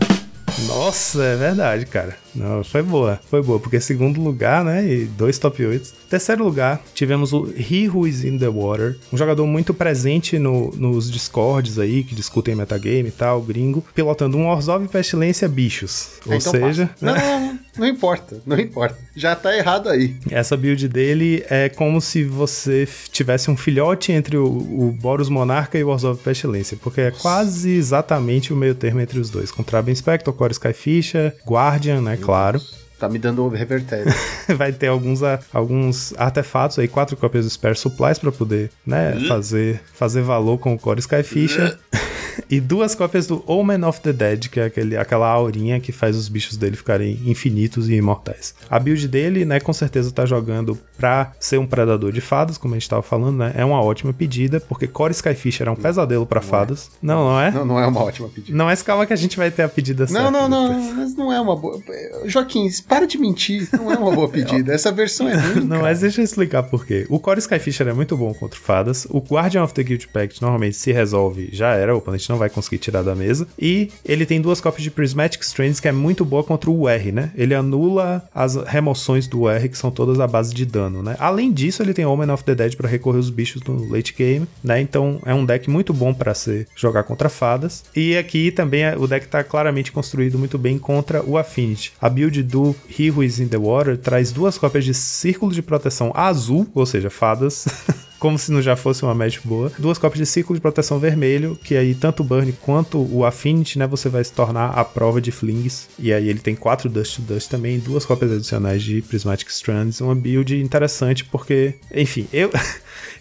Nossa, 0.65 1.23
é 1.23 1.35
verdade, 1.35 1.85
cara. 1.85 2.15
Não, 2.35 2.63
foi 2.63 2.81
boa, 2.81 3.19
foi 3.29 3.41
boa, 3.41 3.59
porque 3.59 3.79
segundo 3.79 4.21
lugar, 4.21 4.63
né, 4.63 4.87
e 4.87 5.05
dois 5.05 5.37
top 5.39 5.65
8. 5.65 5.93
Terceiro 6.09 6.43
lugar, 6.43 6.81
tivemos 6.93 7.33
o 7.33 7.47
He 7.57 7.89
Who 7.89 8.07
Is 8.07 8.23
In 8.23 8.37
The 8.37 8.47
Water, 8.49 8.97
um 9.11 9.17
jogador 9.17 9.45
muito 9.45 9.73
presente 9.73 10.37
no, 10.39 10.71
nos 10.75 11.11
discords 11.11 11.79
aí, 11.79 12.03
que 12.03 12.15
discutem 12.15 12.55
metagame 12.55 13.09
e 13.09 13.11
tal, 13.11 13.41
gringo, 13.41 13.83
pilotando 13.93 14.37
um 14.37 14.47
Orzhov 14.47 14.87
Pestilência 14.87 15.47
Bichos. 15.47 16.09
Ou 16.25 16.33
Ah, 16.33 16.35
então 16.37 16.51
seja. 16.51 16.89
Não, 17.01 17.13
não, 17.15 17.39
não, 17.39 17.59
não 17.79 17.87
importa, 17.87 18.41
não 18.45 18.59
importa. 18.59 18.97
Já 19.15 19.35
tá 19.35 19.55
errado 19.55 19.89
aí. 19.89 20.15
essa 20.31 20.55
build 20.55 20.87
dele 20.87 21.43
é 21.49 21.69
como 21.69 21.99
se 22.01 22.23
você 22.23 22.87
tivesse 23.11 23.49
um 23.49 23.57
filhote 23.57 24.11
entre 24.11 24.37
o, 24.37 24.45
o 24.45 24.91
Boros 24.91 25.29
Monarca 25.29 25.77
e 25.77 25.83
o 25.83 25.89
Orzhov 25.89 26.19
Pestilência, 26.21 26.77
porque 26.81 27.01
é 27.01 27.11
quase 27.11 27.71
exatamente 27.71 28.53
o 28.53 28.55
meio 28.55 28.75
termo 28.75 28.99
entre 29.01 29.19
os 29.19 29.29
dois, 29.29 29.51
com 29.51 29.63
Traben 29.63 29.93
Spectre, 29.95 30.31
Core 30.33 30.53
Skyfisher, 30.53 31.35
Guardian, 31.47 32.01
né, 32.01 32.16
claro. 32.21 32.61
Tá 32.99 33.07
me 33.07 33.19
dando 33.19 33.47
revertério. 33.49 34.11
vai 34.57 34.71
ter 34.73 34.87
alguns, 34.87 35.21
a- 35.21 35.39
alguns 35.53 36.15
artefatos 36.17 36.79
aí, 36.79 36.87
quatro 36.87 37.15
cópias 37.15 37.45
do 37.45 37.51
Spare 37.51 37.75
Supplies 37.75 38.17
pra 38.17 38.31
poder, 38.31 38.71
né, 38.85 39.19
fazer, 39.27 39.79
fazer 39.93 40.23
valor 40.23 40.57
com 40.57 40.73
o 40.73 40.79
Core 40.79 40.99
Skyfisher. 40.99 41.77
e 42.49 42.59
duas 42.59 42.95
cópias 42.95 43.27
do 43.27 43.43
Omen 43.47 43.83
of 43.83 44.01
the 44.01 44.13
Dead, 44.13 44.47
que 44.47 44.59
é 44.59 44.65
aquele, 44.65 44.97
aquela 44.97 45.27
aurinha 45.27 45.79
que 45.79 45.91
faz 45.91 46.15
os 46.15 46.27
bichos 46.27 46.57
dele 46.57 46.75
ficarem 46.75 47.19
infinitos 47.25 47.89
e 47.89 47.95
imortais. 47.95 48.53
A 48.69 48.79
build 48.79 49.07
dele, 49.07 49.45
né, 49.45 49.59
com 49.59 49.73
certeza 49.73 50.11
tá 50.11 50.25
jogando 50.25 50.77
pra 50.97 51.31
ser 51.39 51.57
um 51.57 51.67
predador 51.67 52.11
de 52.11 52.21
fadas, 52.21 52.57
como 52.57 52.73
a 52.73 52.77
gente 52.77 52.89
tava 52.89 53.01
falando, 53.01 53.37
né? 53.37 53.53
É 53.55 53.63
uma 53.63 53.81
ótima 53.81 54.11
pedida, 54.11 54.59
porque 54.59 54.87
Core 54.87 55.13
Skyfisher 55.13 55.67
é 55.67 55.71
um 55.71 55.75
pesadelo 55.75 56.25
pra 56.25 56.41
fadas. 56.41 56.89
Não, 57.01 57.29
não 57.29 57.41
é? 57.41 57.51
não, 57.51 57.65
não 57.65 57.79
é 57.79 57.85
uma 57.85 58.03
ótima 58.03 58.27
pedida. 58.29 58.57
Não 58.57 58.69
é 58.69 58.73
esse 58.73 58.83
calma 58.83 59.05
que 59.05 59.13
a 59.13 59.17
gente 59.17 59.37
vai 59.37 59.51
ter 59.51 59.63
a 59.63 59.69
pedida 59.69 60.07
certa. 60.07 60.31
Não, 60.31 60.31
não, 60.31 60.49
não, 60.49 60.95
mas 60.95 61.15
não 61.15 61.31
é 61.31 61.39
uma 61.39 61.55
boa. 61.55 61.79
Joaquim, 62.25 62.67
para 62.87 63.05
de 63.05 63.17
mentir. 63.17 63.69
Não 63.73 63.91
é 63.91 63.95
uma 63.95 64.11
boa 64.11 64.27
pedida. 64.29 64.73
Essa 64.73 64.91
versão 64.91 65.29
é 65.29 65.35
ruim. 65.35 65.61
Não, 65.61 65.69
cara. 65.69 65.83
mas 65.83 65.99
deixa 65.99 66.21
eu 66.21 66.25
explicar 66.25 66.63
por 66.63 66.85
quê. 66.85 67.05
O 67.09 67.19
Core 67.19 67.39
Skyfisher 67.39 67.87
é 67.87 67.93
muito 67.93 68.17
bom 68.17 68.33
contra 68.33 68.59
fadas. 68.59 69.05
O 69.09 69.19
Guardian 69.19 69.63
of 69.63 69.73
the 69.73 69.83
Guild 69.83 70.07
Pact 70.07 70.41
normalmente 70.41 70.75
se 70.75 70.91
resolve, 70.91 71.49
já 71.51 71.73
era, 71.73 71.93
o 71.93 71.99
oponente 71.99 72.26
não 72.29 72.37
vai 72.37 72.49
conseguir 72.49 72.77
tirar 72.77 73.01
da 73.03 73.15
mesa. 73.15 73.47
E 73.59 73.89
ele 74.05 74.25
tem 74.25 74.41
duas 74.41 74.59
cópias 74.61 74.83
de 74.83 74.91
Prismatic 74.91 75.41
Strands, 75.43 75.79
que 75.79 75.87
é 75.87 75.91
muito 75.91 76.23
boa 76.25 76.43
contra 76.43 76.69
o 76.69 76.87
R, 76.87 77.11
né? 77.11 77.31
Ele 77.35 77.53
anula 77.55 78.23
as 78.33 78.55
remoções 78.55 79.27
do 79.27 79.47
R, 79.49 79.69
que 79.69 79.77
são 79.77 79.91
todas 79.91 80.19
à 80.19 80.27
base 80.27 80.53
de 80.53 80.65
dano, 80.65 81.01
né? 81.03 81.15
Além 81.19 81.51
disso, 81.51 81.81
ele 81.81 81.93
tem 81.93 82.05
Omen 82.05 82.29
of 82.31 82.43
the 82.43 82.55
Dead 82.55 82.75
para 82.75 82.87
recorrer 82.89 83.19
os 83.19 83.29
bichos 83.29 83.61
no 83.63 83.89
late 83.91 84.13
game, 84.17 84.47
né? 84.63 84.79
Então 84.81 85.19
é 85.25 85.33
um 85.33 85.45
deck 85.45 85.69
muito 85.69 85.93
bom 85.93 86.13
para 86.13 86.33
ser 86.33 86.67
jogar 86.75 87.03
contra 87.03 87.29
fadas. 87.29 87.83
E 87.95 88.17
aqui 88.17 88.51
também 88.51 88.83
é- 88.83 88.97
o 88.97 89.07
deck 89.07 89.27
tá 89.27 89.43
claramente 89.43 89.91
construído 89.91 90.37
muito 90.37 90.57
bem 90.57 90.77
contra 90.77 91.23
o 91.23 91.37
Affinity. 91.37 91.93
A 92.01 92.09
build 92.09 92.41
do 92.43 92.75
He 92.97 93.09
Who 93.11 93.23
Is 93.23 93.39
In 93.39 93.47
The 93.47 93.57
Water 93.57 93.97
traz 93.97 94.31
duas 94.31 94.57
cópias 94.57 94.85
de 94.85 94.93
Círculo 94.93 95.51
de 95.51 95.61
Proteção 95.61 96.11
azul, 96.13 96.67
ou 96.73 96.85
seja, 96.85 97.09
fadas. 97.09 97.65
Como 98.19 98.37
se 98.37 98.51
não 98.51 98.61
já 98.61 98.75
fosse 98.75 99.03
uma 99.03 99.13
match 99.13 99.39
boa. 99.43 99.71
Duas 99.77 99.97
cópias 99.97 100.19
de 100.19 100.25
círculo 100.25 100.57
de 100.57 100.61
proteção 100.61 100.97
vermelho, 100.99 101.57
que 101.63 101.75
aí 101.75 101.93
tanto 101.93 102.21
o 102.21 102.25
Burn 102.25 102.51
quanto 102.61 102.97
o 103.13 103.23
Affinity, 103.25 103.77
né? 103.77 103.85
Você 103.87 104.09
vai 104.09 104.23
se 104.23 104.31
tornar 104.33 104.69
a 104.71 104.83
prova 104.83 105.21
de 105.21 105.31
flings. 105.31 105.87
E 105.99 106.11
aí 106.11 106.27
ele 106.27 106.39
tem 106.39 106.55
quatro 106.55 106.89
Dust 106.89 107.17
to 107.17 107.21
Dust 107.21 107.49
também, 107.49 107.79
duas 107.79 108.05
cópias 108.05 108.31
adicionais 108.31 108.81
de 108.81 109.01
Prismatic 109.01 109.49
Strands. 109.49 110.01
Uma 110.01 110.15
build 110.15 110.59
interessante 110.59 111.23
porque, 111.25 111.75
enfim, 111.93 112.27
eu. 112.33 112.49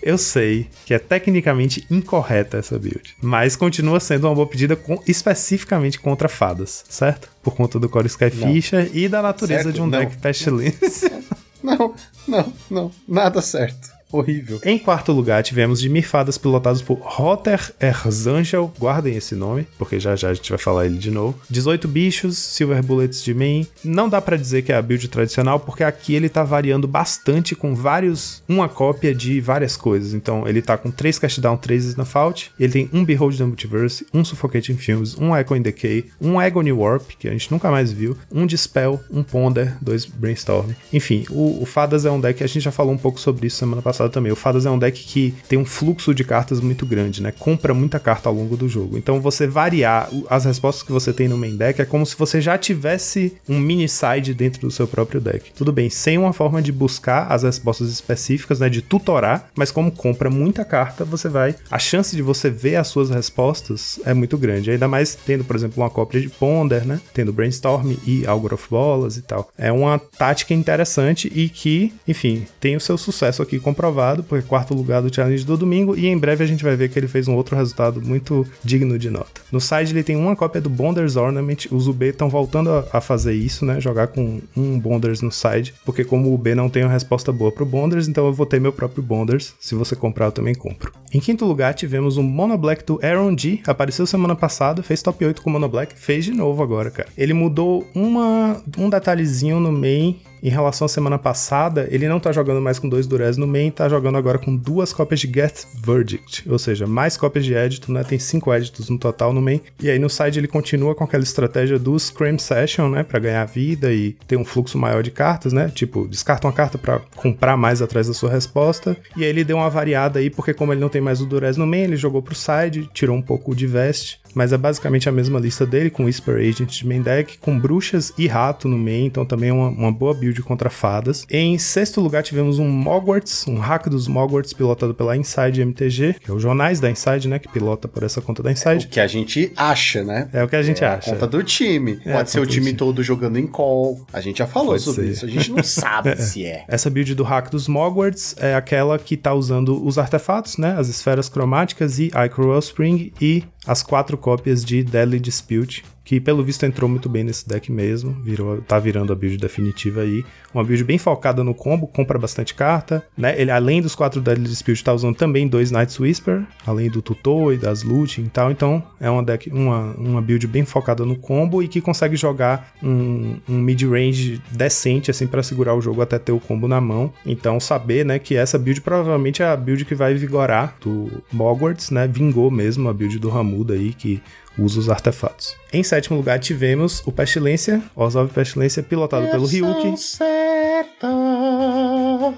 Eu 0.02 0.16
sei 0.18 0.68
que 0.84 0.94
é 0.94 0.98
tecnicamente 0.98 1.84
incorreta 1.90 2.58
essa 2.58 2.78
build, 2.78 3.16
mas 3.20 3.56
continua 3.56 3.98
sendo 3.98 4.26
uma 4.28 4.34
boa 4.34 4.46
pedida 4.46 4.76
com- 4.76 5.02
especificamente 5.06 5.98
contra 5.98 6.28
fadas, 6.28 6.84
certo? 6.88 7.28
Por 7.42 7.54
conta 7.56 7.78
do 7.78 7.88
Core 7.88 8.06
Skyfisher 8.06 8.90
e 8.94 9.08
da 9.08 9.20
natureza 9.20 9.64
Certo? 9.64 9.74
de 9.74 9.80
um 9.82 9.86
Não. 9.86 9.98
deck 9.98 10.16
Pestilence. 10.18 11.10
Não, 11.62 11.94
não, 12.28 12.52
não. 12.70 12.90
Nada 13.08 13.42
certo. 13.42 13.88
Horrível. 14.10 14.60
Em 14.64 14.78
quarto 14.78 15.12
lugar, 15.12 15.42
tivemos 15.42 15.80
de 15.80 15.88
Mirfadas 15.88 16.38
pilotados 16.38 16.82
por 16.82 16.98
Rotter 17.00 17.72
Erzangel, 17.80 18.72
guardem 18.78 19.16
esse 19.16 19.34
nome, 19.34 19.66
porque 19.78 19.98
já 19.98 20.14
já 20.16 20.30
a 20.30 20.34
gente 20.34 20.50
vai 20.50 20.58
falar 20.58 20.86
ele 20.86 20.98
de 20.98 21.10
novo. 21.10 21.38
18 21.50 21.88
bichos, 21.88 22.38
Silver 22.38 22.82
Bullets 22.82 23.22
de 23.22 23.34
main. 23.34 23.66
Não 23.84 24.08
dá 24.08 24.20
pra 24.20 24.36
dizer 24.36 24.62
que 24.62 24.72
é 24.72 24.76
a 24.76 24.82
build 24.82 25.08
tradicional, 25.08 25.60
porque 25.60 25.84
aqui 25.84 26.14
ele 26.14 26.28
tá 26.28 26.44
variando 26.44 26.88
bastante 26.88 27.54
com 27.54 27.74
vários, 27.74 28.42
uma 28.48 28.68
cópia 28.68 29.14
de 29.14 29.40
várias 29.40 29.76
coisas. 29.76 30.14
Então 30.14 30.46
ele 30.46 30.62
tá 30.62 30.76
com 30.76 30.90
3 30.90 31.18
Cast 31.18 31.40
Down, 31.40 31.56
3 31.56 31.84
Snuff 31.86 32.16
ele 32.58 32.72
tem 32.72 32.90
um 32.92 33.04
Behold 33.04 33.36
the 33.36 33.44
Multiverse, 33.44 34.06
um 34.12 34.24
Suffocating 34.24 34.76
Films, 34.76 35.16
um 35.18 35.36
Echo 35.36 35.54
in 35.54 35.62
Decay, 35.62 36.06
um 36.20 36.40
Agony 36.40 36.72
Warp, 36.72 37.10
que 37.18 37.28
a 37.28 37.32
gente 37.32 37.50
nunca 37.50 37.70
mais 37.70 37.92
viu, 37.92 38.16
um 38.32 38.46
Dispel, 38.46 39.00
um 39.10 39.22
Ponder, 39.22 39.76
dois 39.80 40.06
Brainstorm. 40.06 40.70
Enfim, 40.92 41.24
o, 41.30 41.62
o 41.62 41.66
Fadas 41.66 42.04
é 42.04 42.10
um 42.10 42.20
deck, 42.20 42.42
a 42.42 42.46
gente 42.46 42.62
já 42.62 42.72
falou 42.72 42.92
um 42.92 42.98
pouco 42.98 43.20
sobre 43.20 43.46
isso 43.46 43.56
semana 43.56 43.82
passada, 43.82 43.95
também. 44.08 44.32
O 44.32 44.36
Fadas 44.36 44.66
é 44.66 44.70
um 44.70 44.78
deck 44.78 45.02
que 45.04 45.34
tem 45.48 45.58
um 45.58 45.64
fluxo 45.64 46.14
de 46.14 46.24
cartas 46.24 46.60
muito 46.60 46.86
grande, 46.86 47.22
né? 47.22 47.32
Compra 47.32 47.74
muita 47.74 47.98
carta 47.98 48.28
ao 48.28 48.34
longo 48.34 48.56
do 48.56 48.68
jogo. 48.68 48.96
Então 48.96 49.20
você 49.20 49.46
variar 49.46 50.08
as 50.28 50.44
respostas 50.44 50.82
que 50.82 50.92
você 50.92 51.12
tem 51.12 51.28
no 51.28 51.36
main 51.36 51.56
deck 51.56 51.80
é 51.80 51.84
como 51.84 52.04
se 52.04 52.16
você 52.16 52.40
já 52.40 52.56
tivesse 52.58 53.36
um 53.48 53.58
mini 53.58 53.88
side 53.88 54.34
dentro 54.34 54.60
do 54.60 54.70
seu 54.70 54.86
próprio 54.86 55.20
deck. 55.20 55.52
Tudo 55.56 55.72
bem, 55.72 55.90
sem 55.90 56.18
uma 56.18 56.32
forma 56.32 56.60
de 56.62 56.72
buscar 56.72 57.26
as 57.30 57.42
respostas 57.42 57.88
específicas, 57.88 58.60
né? 58.60 58.68
De 58.68 58.82
tutorar, 58.82 59.50
mas 59.54 59.70
como 59.70 59.90
compra 59.90 60.30
muita 60.30 60.64
carta, 60.64 61.04
você 61.04 61.28
vai. 61.28 61.54
A 61.70 61.78
chance 61.78 62.14
de 62.14 62.22
você 62.22 62.50
ver 62.50 62.76
as 62.76 62.88
suas 62.88 63.10
respostas 63.10 64.00
é 64.04 64.12
muito 64.14 64.36
grande. 64.36 64.70
Ainda 64.70 64.88
mais 64.88 65.14
tendo, 65.14 65.44
por 65.44 65.56
exemplo, 65.56 65.82
uma 65.82 65.90
cópia 65.90 66.20
de 66.20 66.28
Ponder, 66.28 66.84
né? 66.86 67.00
Tendo 67.12 67.32
Brainstorm 67.32 67.92
e 68.06 68.26
Algor 68.26 68.54
of 68.54 68.66
Bolas 68.68 69.16
e 69.16 69.22
tal. 69.22 69.48
É 69.56 69.72
uma 69.72 69.98
tática 69.98 70.54
interessante 70.54 71.30
e 71.34 71.48
que, 71.48 71.92
enfim, 72.06 72.46
tem 72.60 72.76
o 72.76 72.80
seu 72.80 72.98
sucesso 72.98 73.42
aqui 73.42 73.58
comprovado, 73.58 73.85
porque 74.22 74.44
é 74.44 74.48
quarto 74.48 74.74
lugar 74.74 75.02
do 75.02 75.14
challenge 75.14 75.44
do 75.44 75.56
domingo 75.56 75.96
e 75.96 76.06
em 76.06 76.18
breve 76.18 76.44
a 76.44 76.46
gente 76.46 76.64
vai 76.64 76.76
ver 76.76 76.88
que 76.88 76.98
ele 76.98 77.08
fez 77.08 77.28
um 77.28 77.34
outro 77.34 77.56
resultado 77.56 78.00
muito 78.00 78.46
digno 78.62 78.98
de 78.98 79.10
nota. 79.10 79.40
No 79.50 79.60
side 79.60 79.92
ele 79.92 80.02
tem 80.02 80.16
uma 80.16 80.36
cópia 80.36 80.60
do 80.60 80.70
Bonders 80.70 81.16
Ornament, 81.16 81.66
os 81.70 81.86
UB 81.86 82.06
estão 82.06 82.28
voltando 82.28 82.70
a, 82.92 83.00
fazer 83.00 83.34
isso, 83.34 83.64
né? 83.64 83.80
Jogar 83.80 84.08
com 84.08 84.40
um 84.56 84.78
Bonders 84.78 85.22
no 85.22 85.30
side, 85.30 85.74
porque 85.84 86.04
como 86.04 86.28
o 86.28 86.34
UB 86.34 86.54
não 86.54 86.68
tem 86.68 86.82
uma 86.82 86.92
resposta 86.92 87.32
boa 87.32 87.52
pro 87.52 87.64
Bonders, 87.64 88.08
então 88.08 88.26
eu 88.26 88.32
vou 88.32 88.46
ter 88.46 88.60
meu 88.60 88.72
próprio 88.72 89.02
Bonders. 89.02 89.54
Se 89.60 89.74
você 89.74 89.94
comprar, 89.94 90.26
eu 90.26 90.32
também 90.32 90.54
compro. 90.54 90.92
Em 91.12 91.20
quinto 91.20 91.44
lugar, 91.44 91.74
tivemos 91.74 92.16
o 92.16 92.22
Mono 92.22 92.58
Black 92.58 92.84
do 92.84 92.98
Aaron 93.02 93.36
G, 93.36 93.60
apareceu 93.66 94.06
semana 94.06 94.34
passada, 94.34 94.82
fez 94.82 95.02
top 95.02 95.24
8 95.24 95.40
com 95.40 95.50
o 95.50 95.52
Mono 95.52 95.68
Black, 95.68 95.98
fez 95.98 96.24
de 96.24 96.32
novo 96.32 96.62
agora, 96.62 96.90
cara. 96.90 97.08
Ele 97.16 97.32
mudou 97.32 97.86
uma, 97.94 98.60
um 98.76 98.90
detalhezinho 98.90 99.60
no 99.60 99.72
main 99.72 100.18
em 100.42 100.48
relação 100.48 100.86
à 100.86 100.88
semana 100.88 101.18
passada, 101.18 101.88
ele 101.90 102.08
não 102.08 102.20
tá 102.20 102.32
jogando 102.32 102.60
mais 102.60 102.78
com 102.78 102.88
dois 102.88 103.06
Durez 103.06 103.36
no 103.36 103.46
main, 103.46 103.70
tá 103.70 103.88
jogando 103.88 104.18
agora 104.18 104.38
com 104.38 104.54
duas 104.54 104.92
cópias 104.92 105.20
de 105.20 105.32
Get 105.32 105.64
Verdict, 105.84 106.48
ou 106.50 106.58
seja, 106.58 106.86
mais 106.86 107.16
cópias 107.16 107.44
de 107.44 107.54
Edito, 107.54 107.92
né? 107.92 108.04
Tem 108.04 108.18
cinco 108.18 108.52
Editos 108.52 108.88
no 108.88 108.98
total 108.98 109.32
no 109.32 109.40
main. 109.40 109.60
E 109.80 109.90
aí 109.90 109.98
no 109.98 110.08
side 110.08 110.38
ele 110.38 110.48
continua 110.48 110.94
com 110.94 111.04
aquela 111.04 111.22
estratégia 111.22 111.78
do 111.78 111.98
Scream 111.98 112.38
Session, 112.38 112.88
né? 112.88 113.02
Pra 113.02 113.18
ganhar 113.18 113.44
vida 113.44 113.92
e 113.92 114.12
ter 114.26 114.36
um 114.36 114.44
fluxo 114.44 114.78
maior 114.78 115.02
de 115.02 115.10
cartas, 115.10 115.52
né? 115.52 115.70
Tipo, 115.74 116.06
descarta 116.08 116.46
uma 116.46 116.52
carta 116.52 116.78
pra 116.78 117.00
comprar 117.14 117.56
mais 117.56 117.82
atrás 117.82 118.08
da 118.08 118.14
sua 118.14 118.30
resposta. 118.30 118.96
E 119.16 119.24
aí 119.24 119.30
ele 119.30 119.44
deu 119.44 119.56
uma 119.56 119.70
variada 119.70 120.18
aí, 120.18 120.30
porque 120.30 120.54
como 120.54 120.72
ele 120.72 120.80
não 120.80 120.88
tem 120.88 121.00
mais 121.00 121.20
o 121.20 121.26
Durez 121.26 121.56
no 121.56 121.66
main, 121.66 121.82
ele 121.82 121.96
jogou 121.96 122.22
pro 122.22 122.34
side, 122.34 122.88
tirou 122.92 123.16
um 123.16 123.22
pouco 123.22 123.54
de 123.54 123.66
Vest. 123.66 124.18
Mas 124.36 124.52
é 124.52 124.58
basicamente 124.58 125.08
a 125.08 125.12
mesma 125.12 125.40
lista 125.40 125.64
dele, 125.64 125.88
com 125.88 126.04
Whisper 126.04 126.36
Agent 126.36 126.68
de 126.78 126.86
main 126.86 127.00
deck, 127.00 127.38
com 127.38 127.58
bruxas 127.58 128.12
e 128.18 128.26
rato 128.26 128.68
no 128.68 128.76
main, 128.76 129.06
então 129.06 129.24
também 129.24 129.48
é 129.48 129.52
uma, 129.52 129.68
uma 129.68 129.90
boa 129.90 130.12
build 130.12 130.42
contra 130.42 130.68
fadas. 130.68 131.26
Em 131.30 131.56
sexto 131.56 132.02
lugar 132.02 132.22
tivemos 132.22 132.58
um 132.58 132.68
Mogwarts, 132.68 133.46
um 133.48 133.56
hack 133.56 133.88
dos 133.88 134.06
Mogwarts 134.06 134.52
pilotado 134.52 134.92
pela 134.94 135.16
Inside 135.16 135.62
MTG, 135.62 136.16
que 136.20 136.30
é 136.30 136.34
o 136.34 136.38
jornais 136.38 136.80
da 136.80 136.90
Inside, 136.90 137.28
né, 137.28 137.38
que 137.38 137.48
pilota 137.48 137.88
por 137.88 138.02
essa 138.02 138.20
conta 138.20 138.42
da 138.42 138.50
O 138.50 138.52
Inside. 138.52 138.88
que 138.88 139.00
a 139.00 139.06
gente 139.06 139.50
acha, 139.56 140.04
né? 140.04 140.28
É 140.34 140.44
o 140.44 140.48
que 140.48 140.56
a 140.56 140.62
gente 140.62 140.84
É 140.84 140.86
acha. 140.86 141.10
A 141.10 141.14
conta 141.14 141.26
do 141.26 141.42
time. 141.42 141.98
É, 142.04 142.12
Pode 142.12 142.30
ser 142.30 142.40
o 142.40 142.46
time 142.46 142.66
time. 142.66 142.76
todo 142.76 143.02
jogando 143.02 143.38
em 143.38 143.46
call. 143.46 144.04
A 144.12 144.20
gente 144.20 144.38
já 144.38 144.46
falou 144.46 144.72
Pode 144.72 144.82
sobre 144.82 145.04
ser. 145.06 145.10
isso. 145.12 145.24
A 145.24 145.28
gente 145.28 145.50
não 145.50 145.62
sabe 145.64 146.14
se 146.20 146.44
é. 146.44 146.64
Essa 146.68 146.90
build 146.90 147.14
do 147.14 147.24
hack 147.24 147.50
dos 147.50 147.66
Mogwarts 147.68 148.36
é 148.38 148.54
aquela 148.54 148.98
que 148.98 149.16
tá 149.16 149.32
usando 149.32 149.82
os 149.82 149.96
artefatos, 149.96 150.58
né? 150.58 150.74
As 150.78 150.88
esferas 150.88 151.28
cromáticas 151.28 151.98
e 151.98 152.10
Icro 152.26 152.50
Wellspring 152.50 153.12
e 153.20 153.42
as 153.66 153.82
quatro 153.82 154.16
cópias 154.16 154.64
de 154.64 154.82
Deadly 154.82 155.18
Dispute, 155.18 155.84
que 156.06 156.20
pelo 156.20 156.44
visto 156.44 156.64
entrou 156.64 156.88
muito 156.88 157.08
bem 157.08 157.24
nesse 157.24 157.46
deck 157.48 157.70
mesmo, 157.70 158.12
virou, 158.22 158.62
tá 158.62 158.78
virando 158.78 159.12
a 159.12 159.16
build 159.16 159.36
definitiva 159.38 160.02
aí. 160.02 160.24
Uma 160.54 160.62
build 160.62 160.84
bem 160.84 160.98
focada 160.98 161.42
no 161.42 161.52
combo, 161.52 161.88
compra 161.88 162.16
bastante 162.16 162.54
carta, 162.54 163.04
né? 163.18 163.34
Ele 163.36 163.50
além 163.50 163.82
dos 163.82 163.96
quatro 163.96 164.20
Deadly 164.20 164.48
Dispute 164.48 164.84
tá 164.84 164.94
usando 164.94 165.16
também 165.16 165.48
dois 165.48 165.72
Night's 165.72 165.98
Whisper, 165.98 166.44
além 166.64 166.88
do 166.88 167.02
tutor 167.02 167.52
e 167.52 167.58
das 167.58 167.82
looting 167.82 168.22
e 168.22 168.28
tal, 168.28 168.52
então 168.52 168.80
é 169.00 169.10
uma 169.10 169.20
deck 169.20 169.50
uma, 169.50 169.94
uma 169.98 170.22
build 170.22 170.46
bem 170.46 170.64
focada 170.64 171.04
no 171.04 171.16
combo 171.16 171.60
e 171.60 171.66
que 171.66 171.80
consegue 171.80 172.14
jogar 172.14 172.72
um, 172.80 173.38
um 173.48 173.58
mid-range 173.58 174.40
decente 174.52 175.10
assim 175.10 175.26
para 175.26 175.42
segurar 175.42 175.74
o 175.74 175.80
jogo 175.80 176.02
até 176.02 176.20
ter 176.20 176.30
o 176.30 176.38
combo 176.38 176.68
na 176.68 176.80
mão. 176.80 177.12
Então 177.26 177.58
saber, 177.58 178.06
né, 178.06 178.20
que 178.20 178.36
essa 178.36 178.56
build 178.56 178.80
provavelmente 178.80 179.42
é 179.42 179.46
a 179.46 179.56
build 179.56 179.84
que 179.84 179.94
vai 179.96 180.14
vigorar 180.14 180.76
do 180.80 181.10
Mogwarts, 181.32 181.90
né? 181.90 182.06
Vingou 182.06 182.48
mesmo 182.48 182.88
a 182.88 182.94
build 182.94 183.18
do 183.18 183.28
Ramuda 183.28 183.74
aí 183.74 183.92
que 183.92 184.22
usa 184.58 184.80
os 184.80 184.88
artefatos. 184.90 185.56
Em 185.72 185.82
sétimo 185.82 186.16
lugar 186.16 186.38
tivemos 186.38 187.02
o 187.06 187.12
Pestilência, 187.12 187.82
Orzhov 187.94 188.30
Pestilência 188.32 188.82
pilotado 188.82 189.28
pelo 189.28 189.46
Ryuki. 189.46 189.94